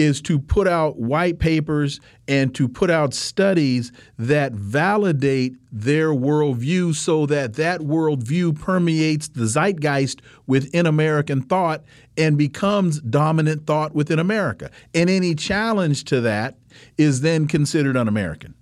is 0.00 0.20
to 0.22 0.38
put 0.38 0.66
out 0.66 0.98
white 0.98 1.38
papers 1.38 2.00
and 2.26 2.54
to 2.54 2.68
put 2.68 2.90
out 2.90 3.14
studies 3.14 3.92
that 4.18 4.52
validate 4.52 5.54
their 5.70 6.08
worldview 6.08 6.94
so 6.94 7.26
that 7.26 7.54
that 7.54 7.80
worldview 7.80 8.58
permeates 8.58 9.28
the 9.28 9.46
zeitgeist 9.46 10.20
within 10.46 10.86
American 10.86 11.42
thought 11.42 11.84
and 12.16 12.36
becomes 12.36 13.00
dominant 13.02 13.66
thought 13.66 13.94
within 13.94 14.18
America. 14.18 14.70
And 14.94 15.08
any 15.08 15.34
challenge 15.34 16.04
to 16.04 16.20
that 16.22 16.56
is 16.98 17.20
then 17.20 17.46
considered 17.46 17.96
un 17.96 18.08
American. 18.08 18.54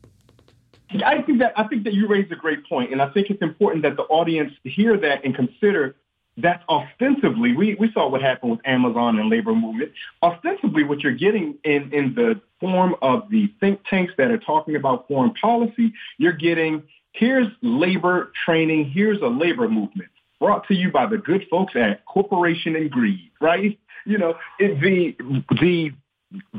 I 1.04 1.20
think 1.22 1.38
that 1.40 1.52
I 1.56 1.64
think 1.64 1.84
that 1.84 1.92
you 1.92 2.08
raised 2.08 2.32
a 2.32 2.36
great 2.36 2.66
point, 2.66 2.92
and 2.92 3.02
I 3.02 3.10
think 3.10 3.28
it's 3.28 3.42
important 3.42 3.82
that 3.82 3.96
the 3.96 4.04
audience 4.04 4.52
hear 4.64 4.96
that 4.96 5.22
and 5.22 5.34
consider 5.34 5.96
that 6.38 6.62
ostensibly 6.68 7.54
we, 7.54 7.74
we 7.74 7.90
saw 7.92 8.08
what 8.08 8.22
happened 8.22 8.52
with 8.52 8.60
Amazon 8.64 9.18
and 9.18 9.28
labor 9.28 9.54
movement. 9.54 9.92
Ostensibly, 10.22 10.84
what 10.84 11.00
you're 11.00 11.12
getting 11.12 11.56
in 11.64 11.92
in 11.92 12.14
the 12.14 12.40
form 12.60 12.94
of 13.02 13.28
the 13.30 13.52
think 13.60 13.80
tanks 13.88 14.12
that 14.18 14.30
are 14.30 14.38
talking 14.38 14.76
about 14.76 15.06
foreign 15.08 15.34
policy, 15.34 15.92
you're 16.16 16.32
getting 16.32 16.82
here's 17.12 17.48
labor 17.62 18.32
training, 18.44 18.90
here's 18.90 19.20
a 19.20 19.26
labor 19.26 19.68
movement 19.68 20.10
brought 20.38 20.66
to 20.68 20.74
you 20.74 20.90
by 20.90 21.06
the 21.06 21.18
good 21.18 21.44
folks 21.50 21.74
at 21.74 22.04
Corporation 22.04 22.76
and 22.76 22.90
Greed, 22.90 23.30
right? 23.40 23.78
You 24.06 24.18
know, 24.18 24.34
it, 24.58 24.80
the 24.80 25.16
the 25.60 25.92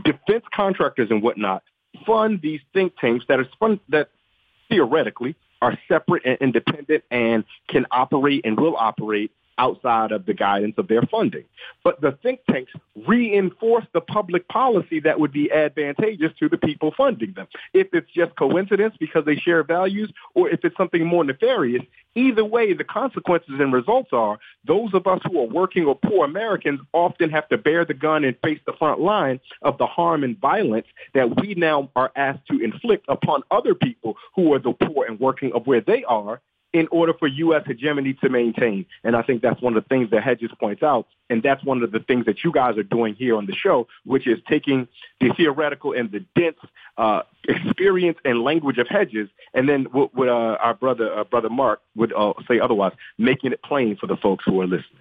defense 0.04 0.44
contractors 0.54 1.10
and 1.10 1.24
whatnot 1.24 1.64
fund 2.06 2.40
these 2.42 2.60
think 2.74 2.94
tanks 2.98 3.26
that 3.30 3.40
are 3.40 3.48
fun, 3.60 3.80
that 3.90 4.10
theoretically 4.70 5.36
are 5.62 5.78
separate 5.88 6.24
and 6.26 6.38
independent 6.40 7.04
and 7.12 7.44
can 7.68 7.86
operate 7.92 8.46
and 8.46 8.60
will 8.60 8.76
operate 8.78 9.32
outside 9.60 10.12
of 10.12 10.26
the 10.26 10.34
guidance 10.34 10.76
of 10.78 10.88
their 10.88 11.04
funding. 11.04 11.44
But 11.84 12.02
the 12.02 12.18
think 12.24 12.40
tanks 12.50 12.72
reinforce 13.08 13.86
the 13.94 14.02
public 14.02 14.48
policy 14.48 15.02
that 15.02 15.20
would 15.20 15.32
be 15.32 15.52
advantageous 15.52 16.32
to 16.40 16.50
the 16.50 16.58
people 16.58 16.94
funding 16.96 17.34
them. 17.34 17.48
If 17.74 17.88
it's 17.94 18.10
just 18.12 18.36
coincidence 18.36 18.96
because 19.00 19.26
they 19.26 19.36
share 19.36 19.64
values 19.64 20.12
or 20.34 20.50
if 20.50 20.64
it's 20.64 20.78
something 20.78 21.06
more 21.06 21.24
nefarious, 21.24 21.84
either 22.16 22.44
way, 22.44 22.74
the 22.74 22.84
consequences 22.84 23.56
and 23.60 23.72
results 23.74 24.10
are 24.14 24.40
those 24.66 24.94
of 24.94 25.06
us 25.06 25.20
who 25.30 25.40
are 25.40 25.48
working 25.48 25.86
or 25.86 25.96
poor 25.96 26.26
Americans 26.26 26.80
often 26.94 27.30
have 27.30 27.48
to 27.50 27.58
bear 27.58 27.86
the 27.86 27.94
gun 27.94 28.24
and 28.24 28.38
face 28.44 28.60
the 28.66 28.74
front 28.74 29.02
line 29.02 29.40
of 29.62 29.78
the 29.78 29.86
harm 29.86 30.24
and 30.24 30.40
violence 30.40 30.88
that 31.14 31.42
we 31.42 31.54
now 31.56 31.90
are 31.96 32.12
asked 32.16 32.48
to 32.50 32.60
inflict 32.60 33.06
upon 33.10 33.44
other 33.52 33.76
people 33.76 34.16
who 34.36 34.54
are 34.54 34.60
the 34.60 34.72
poor 34.72 35.06
and 35.06 35.20
working 35.20 35.52
of 35.54 35.68
where 35.68 35.82
they 35.82 36.04
are 36.06 36.42
in 36.74 36.88
order 36.92 37.14
for 37.14 37.28
U.S. 37.28 37.64
hegemony 37.66 38.14
to 38.16 38.30
maintain. 38.30 38.86
And 39.04 39.16
I 39.16 39.22
think 39.22 39.42
that's 39.42 39.62
one 39.62 39.76
of 39.76 39.84
the 39.84 39.88
things 39.88 40.12
that 40.12 40.24
Hedges 40.24 40.52
points 40.60 40.84
out. 40.84 41.08
And 41.30 41.44
that's 41.44 41.64
one 41.64 41.84
of 41.84 41.92
the 41.92 42.00
things 42.00 42.26
that 42.26 42.44
you 42.44 42.52
guys 42.52 42.78
are 42.78 42.84
doing 42.84 43.16
here 43.16 43.36
on 43.36 43.46
the 43.46 43.54
show, 43.54 43.88
which 44.04 44.28
is 44.28 44.40
taking 44.48 44.88
the 45.20 45.32
theoretical 45.36 45.94
and 45.94 46.12
the 46.12 46.26
dense 46.36 46.58
uh, 46.98 47.22
experience 47.48 48.18
and 48.26 48.44
language 48.44 48.78
of 48.78 48.88
Hedges, 48.88 49.30
and 49.54 49.70
then 49.70 49.86
what, 49.86 50.14
what 50.14 50.28
uh, 50.28 50.58
our 50.62 50.74
brother 50.74 51.20
uh, 51.20 51.24
brother 51.24 51.50
Mark 51.50 51.82
would 51.96 52.12
uh, 52.14 52.34
say 52.48 52.60
otherwise, 52.60 52.92
making 53.18 53.54
it 53.54 53.62
plain 53.64 53.96
for 53.96 54.06
the 54.06 54.18
folks 54.18 54.44
who 54.46 54.60
are 54.60 54.68
listening. 54.68 55.00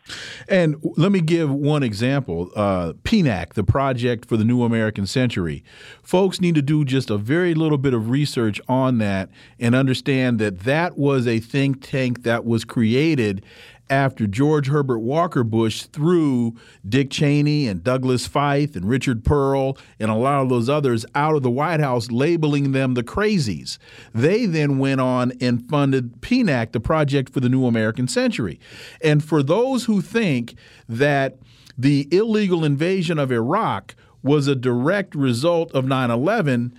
And 0.48 0.76
let 0.96 1.10
me 1.10 1.20
give 1.20 1.50
one 1.50 1.82
example: 1.82 2.50
uh, 2.54 2.92
PNAC, 3.02 3.54
the 3.54 3.64
Project 3.64 4.26
for 4.26 4.36
the 4.36 4.44
New 4.44 4.62
American 4.62 5.06
Century. 5.06 5.64
Folks 6.02 6.40
need 6.40 6.54
to 6.54 6.62
do 6.62 6.84
just 6.84 7.10
a 7.10 7.18
very 7.18 7.52
little 7.52 7.78
bit 7.78 7.94
of 7.94 8.10
research 8.10 8.60
on 8.68 8.98
that 8.98 9.28
and 9.58 9.74
understand 9.74 10.38
that 10.38 10.60
that 10.60 10.96
was 10.96 11.26
a 11.26 11.40
think 11.58 11.82
tank 11.82 12.22
that 12.22 12.44
was 12.44 12.64
created 12.64 13.44
after 13.90 14.28
George 14.28 14.68
Herbert 14.68 15.00
Walker 15.00 15.42
Bush 15.42 15.86
threw 15.86 16.54
Dick 16.88 17.10
Cheney 17.10 17.66
and 17.66 17.82
Douglas 17.82 18.28
Feith 18.28 18.76
and 18.76 18.88
Richard 18.88 19.24
Perle 19.24 19.76
and 19.98 20.08
a 20.08 20.14
lot 20.14 20.40
of 20.40 20.50
those 20.50 20.68
others 20.68 21.04
out 21.16 21.34
of 21.34 21.42
the 21.42 21.50
White 21.50 21.80
House, 21.80 22.12
labeling 22.12 22.70
them 22.70 22.94
the 22.94 23.02
crazies. 23.02 23.78
They 24.14 24.46
then 24.46 24.78
went 24.78 25.00
on 25.00 25.32
and 25.40 25.68
funded 25.68 26.20
PNAC, 26.20 26.70
the 26.70 26.78
Project 26.78 27.32
for 27.32 27.40
the 27.40 27.48
New 27.48 27.66
American 27.66 28.06
Century. 28.06 28.60
And 29.02 29.24
for 29.24 29.42
those 29.42 29.86
who 29.86 30.00
think 30.00 30.54
that 30.88 31.38
the 31.76 32.06
illegal 32.12 32.64
invasion 32.64 33.18
of 33.18 33.32
Iraq 33.32 33.96
was 34.22 34.46
a 34.46 34.54
direct 34.54 35.14
result 35.14 35.72
of 35.72 35.84
9 35.84 36.10
11, 36.10 36.74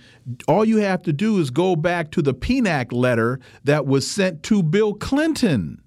all 0.46 0.64
you 0.64 0.78
have 0.78 1.02
to 1.02 1.12
do 1.12 1.38
is 1.38 1.50
go 1.50 1.76
back 1.76 2.10
to 2.12 2.22
the 2.22 2.34
PNAC 2.34 2.92
letter 2.92 3.40
that 3.64 3.86
was 3.86 4.10
sent 4.10 4.42
to 4.44 4.62
Bill 4.62 4.94
Clinton 4.94 5.82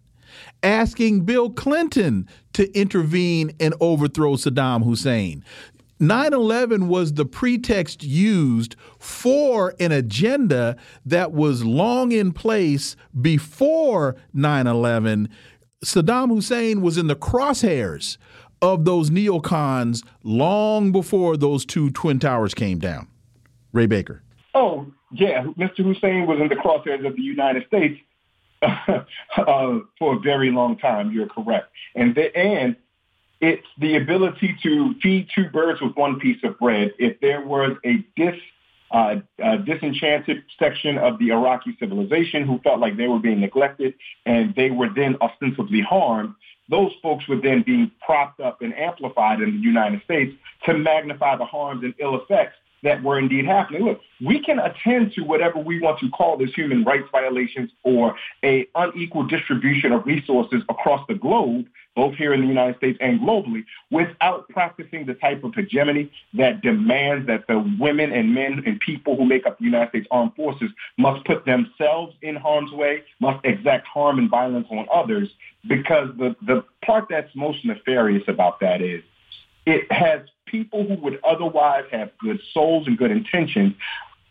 asking 0.63 1.21
Bill 1.25 1.49
Clinton 1.49 2.27
to 2.53 2.71
intervene 2.77 3.51
and 3.59 3.73
overthrow 3.79 4.35
Saddam 4.35 4.83
Hussein. 4.83 5.43
9 5.99 6.33
11 6.33 6.87
was 6.87 7.13
the 7.13 7.25
pretext 7.25 8.03
used 8.03 8.75
for 8.99 9.75
an 9.79 9.91
agenda 9.91 10.75
that 11.05 11.31
was 11.31 11.63
long 11.63 12.11
in 12.11 12.31
place 12.31 12.95
before 13.21 14.15
9 14.33 14.67
11. 14.67 15.29
Saddam 15.85 16.29
Hussein 16.29 16.81
was 16.81 16.97
in 16.97 17.07
the 17.07 17.15
crosshairs 17.15 18.17
of 18.63 18.85
those 18.85 19.09
neocons 19.09 20.03
long 20.23 20.93
before 20.93 21.35
those 21.35 21.65
two 21.65 21.91
Twin 21.91 22.17
Towers 22.17 22.53
came 22.53 22.79
down. 22.79 23.07
Ray 23.73 23.87
Baker. 23.87 24.23
Oh, 24.55 24.87
yeah. 25.11 25.43
Mr. 25.57 25.83
Hussein 25.83 26.25
was 26.25 26.39
in 26.39 26.47
the 26.47 26.55
crosshairs 26.55 27.05
of 27.05 27.15
the 27.17 27.21
United 27.21 27.67
States 27.67 27.99
uh, 28.61 29.79
for 29.99 30.15
a 30.15 30.19
very 30.19 30.49
long 30.49 30.77
time. 30.77 31.11
You're 31.11 31.27
correct, 31.27 31.67
and 31.95 32.15
the, 32.15 32.35
and 32.35 32.77
it's 33.41 33.67
the 33.77 33.97
ability 33.97 34.55
to 34.63 34.95
feed 35.01 35.27
two 35.35 35.49
birds 35.49 35.81
with 35.81 35.97
one 35.97 36.17
piece 36.17 36.41
of 36.45 36.57
bread. 36.57 36.93
If 36.97 37.19
there 37.19 37.45
was 37.45 37.75
a 37.83 38.05
dis 38.15 38.35
uh, 38.91 39.15
a 39.39 39.57
disenchanted 39.57 40.43
section 40.57 40.97
of 40.99 41.17
the 41.19 41.31
Iraqi 41.31 41.75
civilization 41.79 42.45
who 42.45 42.59
felt 42.59 42.79
like 42.79 42.95
they 42.95 43.07
were 43.07 43.19
being 43.19 43.41
neglected 43.41 43.95
and 44.25 44.53
they 44.55 44.69
were 44.69 44.87
then 44.95 45.17
ostensibly 45.19 45.81
harmed, 45.81 46.35
those 46.69 46.91
folks 47.01 47.27
would 47.27 47.41
then 47.41 47.63
be 47.65 47.91
propped 48.05 48.39
up 48.39 48.61
and 48.61 48.73
amplified 48.77 49.41
in 49.41 49.51
the 49.51 49.61
United 49.61 50.01
States 50.03 50.33
to 50.65 50.73
magnify 50.73 51.35
the 51.37 51.45
harms 51.45 51.83
and 51.83 51.93
ill 51.99 52.15
effects 52.21 52.55
that 52.83 53.01
were 53.01 53.17
indeed 53.17 53.45
happening. 53.45 53.83
Look, 53.83 54.01
we 54.23 54.41
can 54.41 54.59
attend 54.59 55.13
to 55.13 55.21
whatever 55.21 55.59
we 55.59 55.79
want 55.79 55.99
to 55.99 56.09
call 56.09 56.41
as 56.43 56.53
human 56.53 56.83
rights 56.83 57.07
violations 57.11 57.71
or 57.83 58.15
a 58.43 58.67
unequal 58.75 59.23
distribution 59.23 59.91
of 59.91 60.05
resources 60.05 60.61
across 60.69 61.05
the 61.07 61.15
globe, 61.15 61.65
both 61.95 62.15
here 62.15 62.33
in 62.33 62.41
the 62.41 62.47
United 62.47 62.77
States 62.77 62.97
and 63.01 63.21
globally, 63.21 63.63
without 63.89 64.49
practicing 64.49 65.05
the 65.05 65.13
type 65.13 65.43
of 65.43 65.55
hegemony 65.55 66.11
that 66.33 66.61
demands 66.61 67.25
that 67.27 67.47
the 67.47 67.59
women 67.79 68.11
and 68.11 68.33
men 68.33 68.63
and 68.65 68.79
people 68.79 69.15
who 69.15 69.25
make 69.25 69.45
up 69.45 69.57
the 69.59 69.65
United 69.65 69.89
States 69.89 70.07
Armed 70.11 70.35
Forces 70.35 70.69
must 70.97 71.25
put 71.25 71.45
themselves 71.45 72.15
in 72.21 72.35
harm's 72.35 72.71
way, 72.71 73.03
must 73.19 73.43
exact 73.45 73.87
harm 73.87 74.19
and 74.19 74.29
violence 74.29 74.67
on 74.69 74.85
others, 74.93 75.29
because 75.67 76.09
the, 76.17 76.35
the 76.45 76.63
part 76.85 77.05
that's 77.09 77.33
most 77.35 77.63
nefarious 77.63 78.23
about 78.27 78.59
that 78.59 78.81
is 78.81 79.03
it 79.65 79.89
has 79.91 80.21
people 80.53 80.85
who 80.85 80.93
would 81.01 81.19
otherwise 81.23 81.85
have 81.91 82.11
good 82.19 82.39
souls 82.53 82.85
and 82.85 82.95
good 82.95 83.09
intentions 83.09 83.73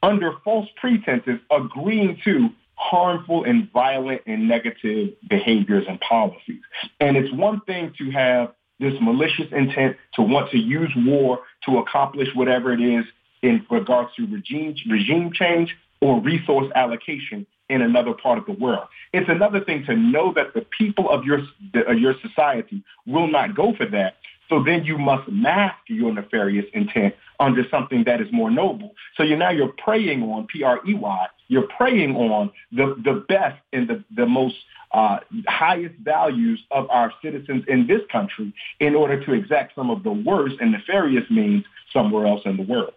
under 0.04 0.32
false 0.44 0.68
pretenses 0.76 1.40
agreeing 1.50 2.16
to 2.22 2.48
harmful 2.76 3.42
and 3.44 3.70
violent 3.72 4.22
and 4.26 4.48
negative 4.48 5.14
behaviors 5.28 5.84
and 5.88 5.98
policies. 6.00 6.62
And 7.00 7.16
it's 7.16 7.32
one 7.34 7.60
thing 7.62 7.92
to 7.98 8.10
have 8.12 8.52
this 8.78 8.94
malicious 9.00 9.46
intent 9.50 9.96
to 10.14 10.22
want 10.22 10.50
to 10.52 10.58
use 10.58 10.92
war 10.96 11.40
to 11.66 11.78
accomplish 11.78 12.28
whatever 12.34 12.72
it 12.72 12.80
is 12.80 13.04
in 13.42 13.66
regards 13.68 14.14
to 14.16 14.26
regime, 14.26 14.76
regime 14.88 15.32
change 15.32 15.76
or 16.00 16.20
resource 16.20 16.70
allocation 16.76 17.46
in 17.68 17.82
another 17.82 18.12
part 18.12 18.38
of 18.38 18.46
the 18.46 18.52
world. 18.52 18.86
It's 19.12 19.28
another 19.28 19.60
thing 19.60 19.84
to 19.86 19.96
know 19.96 20.32
that 20.34 20.54
the 20.54 20.64
people 20.78 21.10
of 21.10 21.24
your, 21.24 21.40
of 21.86 21.98
your 21.98 22.14
society 22.20 22.84
will 23.06 23.28
not 23.28 23.56
go 23.56 23.74
for 23.74 23.86
that 23.86 24.16
so 24.52 24.62
then 24.62 24.84
you 24.84 24.98
must 24.98 25.30
mask 25.30 25.76
your 25.86 26.12
nefarious 26.12 26.66
intent 26.74 27.14
under 27.42 27.64
something 27.70 28.04
that 28.04 28.20
is 28.20 28.28
more 28.32 28.50
noble. 28.50 28.94
So 29.16 29.24
you 29.24 29.36
now 29.36 29.50
you're 29.50 29.74
preying 29.76 30.22
on 30.22 30.46
P-R-E-Y. 30.46 31.26
You're 31.48 31.68
preying 31.76 32.14
on 32.16 32.52
the, 32.70 32.94
the 33.04 33.24
best 33.28 33.60
and 33.72 33.88
the, 33.88 34.04
the 34.14 34.26
most 34.26 34.56
uh, 34.92 35.18
highest 35.48 35.96
values 35.96 36.62
of 36.70 36.88
our 36.90 37.12
citizens 37.20 37.64
in 37.66 37.86
this 37.86 38.02
country 38.10 38.54
in 38.78 38.94
order 38.94 39.22
to 39.24 39.32
exact 39.32 39.74
some 39.74 39.90
of 39.90 40.04
the 40.04 40.12
worst 40.12 40.54
and 40.60 40.70
nefarious 40.72 41.28
means 41.30 41.64
somewhere 41.92 42.26
else 42.26 42.42
in 42.44 42.56
the 42.56 42.62
world. 42.62 42.92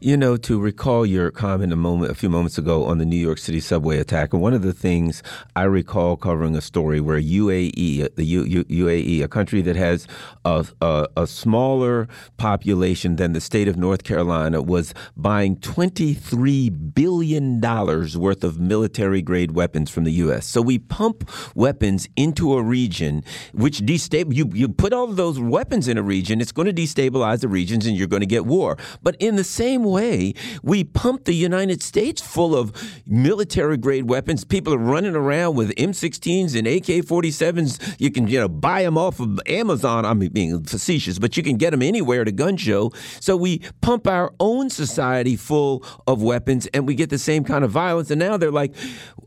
You 0.00 0.16
know, 0.16 0.36
to 0.38 0.58
recall 0.58 1.04
your 1.04 1.30
comment 1.30 1.72
a 1.72 1.76
moment, 1.76 2.10
a 2.10 2.14
few 2.14 2.30
moments 2.30 2.56
ago 2.56 2.84
on 2.84 2.98
the 2.98 3.04
New 3.04 3.16
York 3.16 3.38
City 3.38 3.60
subway 3.60 3.98
attack, 3.98 4.32
and 4.32 4.40
one 4.40 4.54
of 4.54 4.62
the 4.62 4.72
things 4.72 5.22
I 5.54 5.64
recall 5.64 6.16
covering 6.16 6.56
a 6.56 6.62
story 6.62 7.00
where 7.00 7.20
UAE, 7.20 8.14
the 8.14 8.24
U, 8.24 8.44
U, 8.44 8.64
UAE, 8.64 9.22
a 9.22 9.28
country 9.28 9.60
that 9.62 9.76
has 9.76 10.06
a, 10.44 10.66
a, 10.80 11.08
a 11.18 11.26
smaller 11.26 12.08
population 12.38 13.16
than 13.16 13.32
the 13.32 13.40
state 13.40 13.68
of 13.68 13.76
North 13.76 13.87
Carolina, 13.96 14.62
was 14.62 14.94
buying 15.16 15.56
twenty 15.56 16.14
three 16.14 16.70
billion 16.70 17.60
dollars 17.60 18.16
worth 18.16 18.44
of 18.44 18.58
military 18.58 19.22
grade 19.22 19.52
weapons 19.52 19.90
from 19.90 20.04
the 20.04 20.12
U.S. 20.12 20.46
So 20.46 20.62
we 20.62 20.78
pump 20.78 21.30
weapons 21.54 22.08
into 22.16 22.54
a 22.54 22.62
region, 22.62 23.24
which 23.52 23.80
destabilize. 23.80 24.34
You, 24.34 24.50
you 24.54 24.68
put 24.68 24.92
all 24.92 25.04
of 25.04 25.16
those 25.16 25.38
weapons 25.38 25.88
in 25.88 25.98
a 25.98 26.02
region, 26.02 26.40
it's 26.40 26.52
going 26.52 26.66
to 26.66 26.72
destabilize 26.72 27.40
the 27.40 27.48
regions 27.48 27.86
and 27.86 27.96
you're 27.96 28.06
going 28.06 28.20
to 28.20 28.26
get 28.26 28.46
war. 28.46 28.76
But 29.02 29.16
in 29.18 29.36
the 29.36 29.44
same 29.44 29.84
way, 29.84 30.34
we 30.62 30.84
pump 30.84 31.24
the 31.24 31.34
United 31.34 31.82
States 31.82 32.20
full 32.20 32.56
of 32.56 32.72
military 33.06 33.76
grade 33.76 34.08
weapons. 34.08 34.44
People 34.44 34.74
are 34.74 34.78
running 34.78 35.14
around 35.14 35.56
with 35.56 35.74
M16s 35.76 36.56
and 36.56 36.66
AK 36.66 37.04
47s. 37.04 37.96
You 37.98 38.10
can, 38.10 38.26
you 38.28 38.40
know, 38.40 38.48
buy 38.48 38.82
them 38.82 38.98
off 38.98 39.20
of 39.20 39.40
Amazon. 39.46 40.04
I'm 40.04 40.18
being 40.18 40.62
facetious, 40.64 41.18
but 41.18 41.36
you 41.36 41.42
can 41.42 41.56
get 41.56 41.70
them 41.70 41.82
anywhere 41.82 42.22
at 42.22 42.28
a 42.28 42.32
gun 42.32 42.56
show. 42.56 42.92
So 43.20 43.36
we 43.36 43.58
pump 43.80 44.06
our 44.06 44.32
own 44.40 44.70
society 44.70 45.36
full 45.36 45.84
of 46.06 46.22
weapons 46.22 46.66
and 46.68 46.86
we 46.86 46.94
get 46.94 47.10
the 47.10 47.18
same 47.18 47.44
kind 47.44 47.64
of 47.64 47.70
violence. 47.70 48.10
And 48.10 48.18
now 48.18 48.36
they're 48.36 48.50
like, 48.50 48.74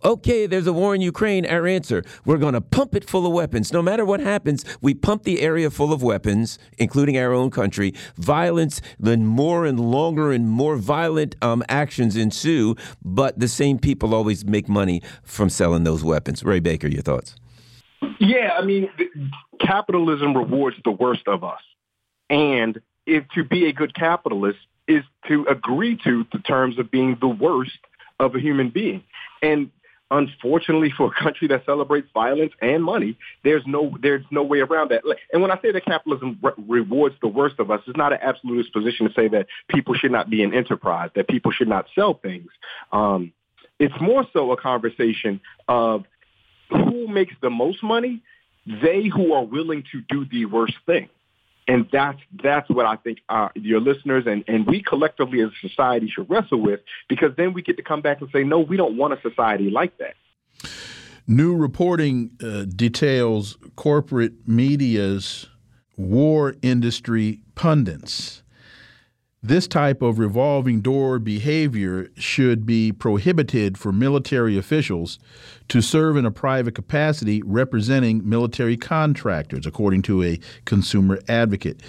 okay, 0.03 0.45
there's 0.45 0.68
a 0.68 0.73
war 0.73 0.95
in 0.95 1.02
Ukraine. 1.02 1.45
Our 1.45 1.68
answer, 1.68 2.03
we're 2.26 2.38
going 2.38 2.53
to 2.53 2.61
pump 2.61 2.95
it 2.95 3.10
full 3.10 3.26
of 3.26 3.34
weapons. 3.34 3.72
No 3.72 3.82
matter 3.82 4.06
what 4.06 4.19
happens, 4.19 4.65
we 4.82 4.94
pump 4.94 5.23
the 5.23 5.41
area 5.41 5.69
full 5.69 5.94
of 5.94 6.03
weapons, 6.03 6.57
including 6.78 7.18
our 7.18 7.34
own 7.34 7.52
country. 7.52 7.94
Violence, 8.15 8.82
then 8.99 9.26
more 9.26 9.65
and 9.65 9.80
longer 9.80 10.32
and 10.32 10.49
more 10.49 10.76
violent 10.78 11.36
um, 11.41 11.64
actions 11.69 12.15
ensue, 12.15 12.76
but 13.03 13.40
the 13.40 13.48
same 13.48 13.80
people 13.80 14.14
always 14.14 14.45
make 14.45 14.68
money 14.68 15.02
from 15.23 15.49
selling 15.49 15.84
those 15.84 16.03
weapons. 16.03 16.44
Ray 16.44 16.60
Baker, 16.60 16.88
your 16.88 17.02
thoughts? 17.02 17.36
Yeah, 18.19 18.53
I 18.57 18.64
mean, 18.64 18.90
capitalism 19.60 20.36
rewards 20.36 20.78
the 20.84 20.91
worst 20.91 21.28
of 21.28 21.44
us. 21.44 21.60
And 22.30 22.80
if 23.11 23.27
to 23.35 23.43
be 23.43 23.67
a 23.67 23.73
good 23.73 23.93
capitalist 23.93 24.59
is 24.88 25.03
to 25.27 25.45
agree 25.49 25.99
to 26.03 26.25
the 26.31 26.39
terms 26.39 26.79
of 26.79 26.89
being 26.89 27.17
the 27.19 27.27
worst 27.27 27.77
of 28.19 28.35
a 28.35 28.39
human 28.39 28.69
being. 28.69 29.03
And 29.41 29.71
unfortunately 30.09 30.91
for 30.95 31.07
a 31.07 31.23
country 31.23 31.47
that 31.49 31.65
celebrates 31.65 32.07
violence 32.13 32.53
and 32.61 32.83
money, 32.83 33.17
there's 33.43 33.63
no 33.65 33.97
there's 34.01 34.25
no 34.31 34.43
way 34.43 34.59
around 34.59 34.91
that. 34.91 35.03
And 35.31 35.41
when 35.41 35.51
I 35.51 35.59
say 35.61 35.71
that 35.71 35.85
capitalism 35.85 36.39
re- 36.41 36.51
rewards 36.67 37.15
the 37.21 37.27
worst 37.27 37.59
of 37.59 37.69
us, 37.69 37.81
it's 37.85 37.97
not 37.97 38.13
an 38.13 38.19
absolutist 38.21 38.73
position 38.73 39.07
to 39.07 39.13
say 39.13 39.27
that 39.29 39.47
people 39.67 39.93
should 39.93 40.11
not 40.11 40.29
be 40.29 40.43
an 40.43 40.53
enterprise, 40.53 41.09
that 41.15 41.27
people 41.27 41.51
should 41.51 41.69
not 41.69 41.88
sell 41.95 42.13
things. 42.13 42.49
Um, 42.91 43.33
it's 43.79 43.99
more 43.99 44.25
so 44.31 44.51
a 44.51 44.57
conversation 44.57 45.41
of 45.67 46.05
who 46.69 47.07
makes 47.07 47.33
the 47.41 47.49
most 47.49 47.83
money, 47.83 48.21
they 48.65 49.07
who 49.07 49.33
are 49.33 49.43
willing 49.43 49.83
to 49.91 50.01
do 50.07 50.25
the 50.25 50.45
worst 50.45 50.75
thing. 50.85 51.09
And 51.67 51.88
that's 51.91 52.19
that's 52.43 52.69
what 52.69 52.85
I 52.85 52.95
think 52.95 53.19
uh, 53.29 53.49
your 53.55 53.79
listeners 53.79 54.25
and, 54.27 54.43
and 54.47 54.65
we 54.65 54.81
collectively 54.81 55.41
as 55.41 55.49
a 55.49 55.67
society 55.67 56.09
should 56.09 56.29
wrestle 56.29 56.59
with 56.59 56.79
because 57.07 57.31
then 57.38 57.53
we 57.53 57.61
get 57.61 57.77
to 57.77 57.83
come 57.83 58.01
back 58.01 58.19
and 58.21 58.29
say, 58.31 58.43
no, 58.43 58.59
we 58.59 58.77
don't 58.77 58.97
want 58.97 59.13
a 59.13 59.21
society 59.21 59.69
like 59.69 59.93
that. 59.99 60.15
New 61.27 61.55
reporting 61.55 62.31
uh, 62.43 62.65
details 62.65 63.57
corporate 63.75 64.47
media's 64.47 65.47
war 65.95 66.55
industry 66.61 67.41
pundits 67.55 68.41
this 69.43 69.68
type 69.68 70.03
of 70.03 70.19
revolving 70.19 70.81
door 70.81 71.18
behavior 71.18 72.11
should 72.15 72.63
be 72.63 72.91
prohibited 72.91 73.76
for 73.76 73.91
military 73.91 74.55
officials 74.55 75.18
to 75.68 75.81
serve 75.81 76.15
in 76.15 76.27
a 76.27 76.31
private 76.31 76.76
capacity 76.76 77.41
representing 77.43 78.27
military 78.27 78.77
contractors, 78.77 79.65
according 79.65 80.03
to 80.03 80.22
a 80.22 80.39
consumer 80.65 81.18
advocate. 81.27 81.81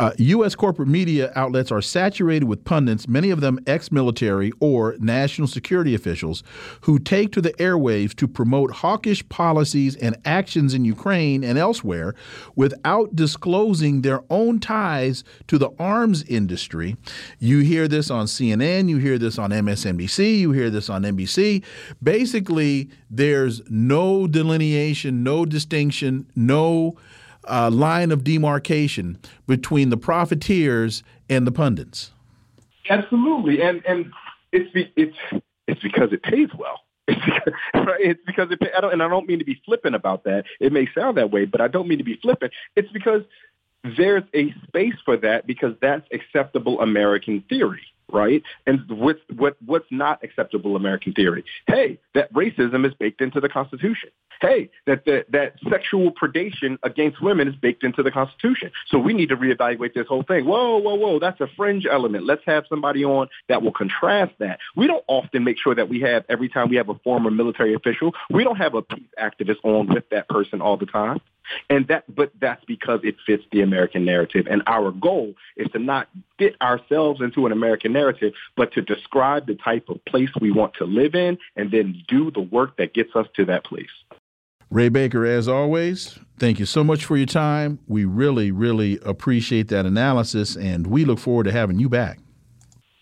Uh, 0.00 0.10
U.S. 0.18 0.56
corporate 0.56 0.88
media 0.88 1.30
outlets 1.36 1.70
are 1.70 1.82
saturated 1.82 2.46
with 2.46 2.64
pundits, 2.64 3.06
many 3.06 3.30
of 3.30 3.40
them 3.40 3.60
ex 3.68 3.92
military 3.92 4.50
or 4.58 4.96
national 4.98 5.46
security 5.46 5.94
officials, 5.94 6.42
who 6.80 6.98
take 6.98 7.30
to 7.32 7.40
the 7.40 7.52
airwaves 7.52 8.16
to 8.16 8.26
promote 8.26 8.72
hawkish 8.72 9.28
policies 9.28 9.94
and 9.96 10.16
actions 10.24 10.74
in 10.74 10.84
Ukraine 10.84 11.44
and 11.44 11.56
elsewhere 11.56 12.16
without 12.56 13.14
disclosing 13.14 14.02
their 14.02 14.22
own 14.28 14.58
ties 14.58 15.22
to 15.46 15.56
the 15.56 15.70
arms 15.78 16.24
industry 16.24 16.95
you 17.38 17.60
hear 17.60 17.88
this 17.88 18.10
on 18.10 18.26
CNN, 18.26 18.88
you 18.88 18.98
hear 18.98 19.18
this 19.18 19.38
on 19.38 19.50
MSNBC, 19.50 20.38
you 20.38 20.52
hear 20.52 20.70
this 20.70 20.88
on 20.88 21.02
NBC. 21.02 21.62
Basically, 22.02 22.90
there's 23.10 23.62
no 23.70 24.26
delineation, 24.26 25.22
no 25.22 25.44
distinction, 25.44 26.26
no 26.34 26.96
uh, 27.48 27.70
line 27.70 28.10
of 28.10 28.24
demarcation 28.24 29.18
between 29.46 29.90
the 29.90 29.96
profiteers 29.96 31.02
and 31.28 31.46
the 31.46 31.52
pundits. 31.52 32.12
Absolutely, 32.88 33.62
and 33.62 33.84
and 33.86 34.12
it's 34.52 34.70
it's 34.96 35.42
it's 35.66 35.82
because 35.82 36.12
it 36.12 36.22
pays 36.22 36.48
well. 36.56 36.80
It's 37.08 37.24
because, 37.24 37.54
right? 37.86 38.00
it's 38.00 38.20
because 38.26 38.50
it, 38.50 38.58
I 38.76 38.80
don't, 38.80 38.92
and 38.92 39.02
I 39.02 39.08
don't 39.08 39.28
mean 39.28 39.38
to 39.38 39.44
be 39.44 39.60
flippant 39.64 39.94
about 39.94 40.24
that. 40.24 40.44
It 40.58 40.72
may 40.72 40.88
sound 40.92 41.16
that 41.18 41.30
way, 41.30 41.44
but 41.44 41.60
I 41.60 41.68
don't 41.68 41.86
mean 41.86 41.98
to 41.98 42.04
be 42.04 42.16
flippant. 42.16 42.52
It's 42.74 42.90
because 42.90 43.22
there's 43.96 44.24
a 44.34 44.52
space 44.66 44.94
for 45.04 45.16
that 45.18 45.46
because 45.46 45.74
that's 45.80 46.06
acceptable 46.12 46.80
American 46.80 47.44
theory, 47.48 47.82
right? 48.10 48.42
And 48.66 48.80
what's 48.88 49.20
what 49.34 49.56
what's 49.64 49.86
not 49.90 50.22
acceptable 50.24 50.76
American 50.76 51.12
theory? 51.12 51.44
Hey, 51.66 51.98
that 52.14 52.32
racism 52.32 52.86
is 52.86 52.94
baked 52.94 53.20
into 53.20 53.40
the 53.40 53.48
Constitution. 53.48 54.10
Hey, 54.40 54.70
that 54.86 55.04
that, 55.06 55.26
that 55.30 55.54
sexual 55.70 56.12
predation 56.12 56.78
against 56.82 57.22
women 57.22 57.48
is 57.48 57.54
baked 57.56 57.84
into 57.84 58.02
the 58.02 58.10
Constitution. 58.10 58.70
So 58.88 58.98
we 58.98 59.14
need 59.14 59.28
to 59.30 59.36
reevaluate 59.36 59.94
this 59.94 60.06
whole 60.06 60.22
thing. 60.22 60.44
Whoa, 60.44 60.78
whoa, 60.78 60.94
whoa, 60.94 61.18
that's 61.18 61.40
a 61.40 61.48
fringe 61.56 61.86
element. 61.90 62.24
Let's 62.24 62.42
have 62.46 62.64
somebody 62.68 63.04
on 63.04 63.28
that 63.48 63.62
will 63.62 63.72
contrast 63.72 64.32
that. 64.38 64.58
We 64.74 64.86
don't 64.86 65.04
often 65.06 65.44
make 65.44 65.58
sure 65.58 65.74
that 65.74 65.88
we 65.88 66.00
have 66.00 66.24
every 66.28 66.48
time 66.48 66.68
we 66.68 66.76
have 66.76 66.88
a 66.88 66.94
former 66.96 67.30
military 67.30 67.74
official, 67.74 68.12
we 68.30 68.44
don't 68.44 68.56
have 68.56 68.74
a 68.74 68.82
peace 68.82 69.08
activist 69.18 69.64
on 69.64 69.88
with 69.88 70.08
that 70.10 70.28
person 70.28 70.60
all 70.60 70.76
the 70.76 70.86
time. 70.86 71.20
And 71.70 71.86
that, 71.88 72.04
but 72.12 72.32
that's 72.40 72.64
because 72.64 73.00
it 73.04 73.16
fits 73.24 73.44
the 73.52 73.62
American 73.62 74.04
narrative. 74.04 74.46
And 74.50 74.62
our 74.66 74.90
goal 74.90 75.34
is 75.56 75.68
to 75.72 75.78
not 75.78 76.08
fit 76.38 76.60
ourselves 76.60 77.20
into 77.20 77.46
an 77.46 77.52
American 77.52 77.92
narrative, 77.92 78.32
but 78.56 78.72
to 78.72 78.82
describe 78.82 79.46
the 79.46 79.54
type 79.54 79.88
of 79.88 80.04
place 80.04 80.30
we 80.40 80.50
want 80.50 80.74
to 80.74 80.84
live 80.84 81.14
in 81.14 81.38
and 81.54 81.70
then 81.70 82.02
do 82.08 82.30
the 82.30 82.40
work 82.40 82.76
that 82.78 82.94
gets 82.94 83.14
us 83.14 83.26
to 83.36 83.44
that 83.46 83.64
place. 83.64 83.86
Ray 84.70 84.88
Baker, 84.88 85.24
as 85.24 85.46
always, 85.48 86.18
thank 86.38 86.58
you 86.58 86.66
so 86.66 86.82
much 86.82 87.04
for 87.04 87.16
your 87.16 87.26
time. 87.26 87.78
We 87.86 88.04
really, 88.04 88.50
really 88.50 88.98
appreciate 89.04 89.68
that 89.68 89.86
analysis, 89.86 90.56
and 90.56 90.86
we 90.88 91.04
look 91.04 91.18
forward 91.18 91.44
to 91.44 91.52
having 91.52 91.78
you 91.78 91.88
back. 91.88 92.18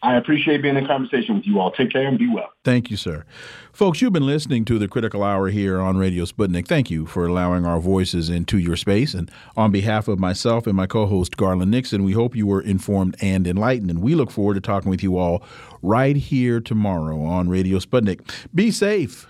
I 0.04 0.16
appreciate 0.18 0.60
being 0.60 0.76
in 0.76 0.86
conversation 0.86 1.34
with 1.34 1.46
you 1.46 1.58
all. 1.58 1.70
Take 1.70 1.90
care 1.90 2.06
and 2.06 2.18
be 2.18 2.28
well. 2.28 2.50
Thank 2.62 2.90
you, 2.90 2.98
sir. 2.98 3.24
Folks, 3.72 4.02
you've 4.02 4.12
been 4.12 4.26
listening 4.26 4.66
to 4.66 4.78
the 4.78 4.86
Critical 4.86 5.22
Hour 5.22 5.48
here 5.48 5.80
on 5.80 5.96
Radio 5.96 6.26
Sputnik. 6.26 6.68
Thank 6.68 6.90
you 6.90 7.06
for 7.06 7.26
allowing 7.26 7.64
our 7.64 7.80
voices 7.80 8.28
into 8.28 8.58
your 8.58 8.76
space. 8.76 9.14
And 9.14 9.30
on 9.56 9.72
behalf 9.72 10.06
of 10.06 10.18
myself 10.18 10.66
and 10.66 10.76
my 10.76 10.86
co 10.86 11.06
host, 11.06 11.38
Garland 11.38 11.70
Nixon, 11.70 12.04
we 12.04 12.12
hope 12.12 12.36
you 12.36 12.46
were 12.46 12.60
informed 12.60 13.16
and 13.22 13.46
enlightened. 13.46 13.90
And 13.90 14.02
we 14.02 14.14
look 14.14 14.30
forward 14.30 14.54
to 14.54 14.60
talking 14.60 14.90
with 14.90 15.02
you 15.02 15.16
all 15.16 15.42
right 15.80 16.16
here 16.16 16.60
tomorrow 16.60 17.22
on 17.22 17.48
Radio 17.48 17.78
Sputnik. 17.78 18.20
Be 18.54 18.70
safe. 18.70 19.26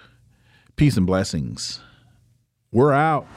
Peace 0.75 0.97
and 0.97 1.07
blessings. 1.07 1.81
We're 2.75 2.93
out. 2.93 3.29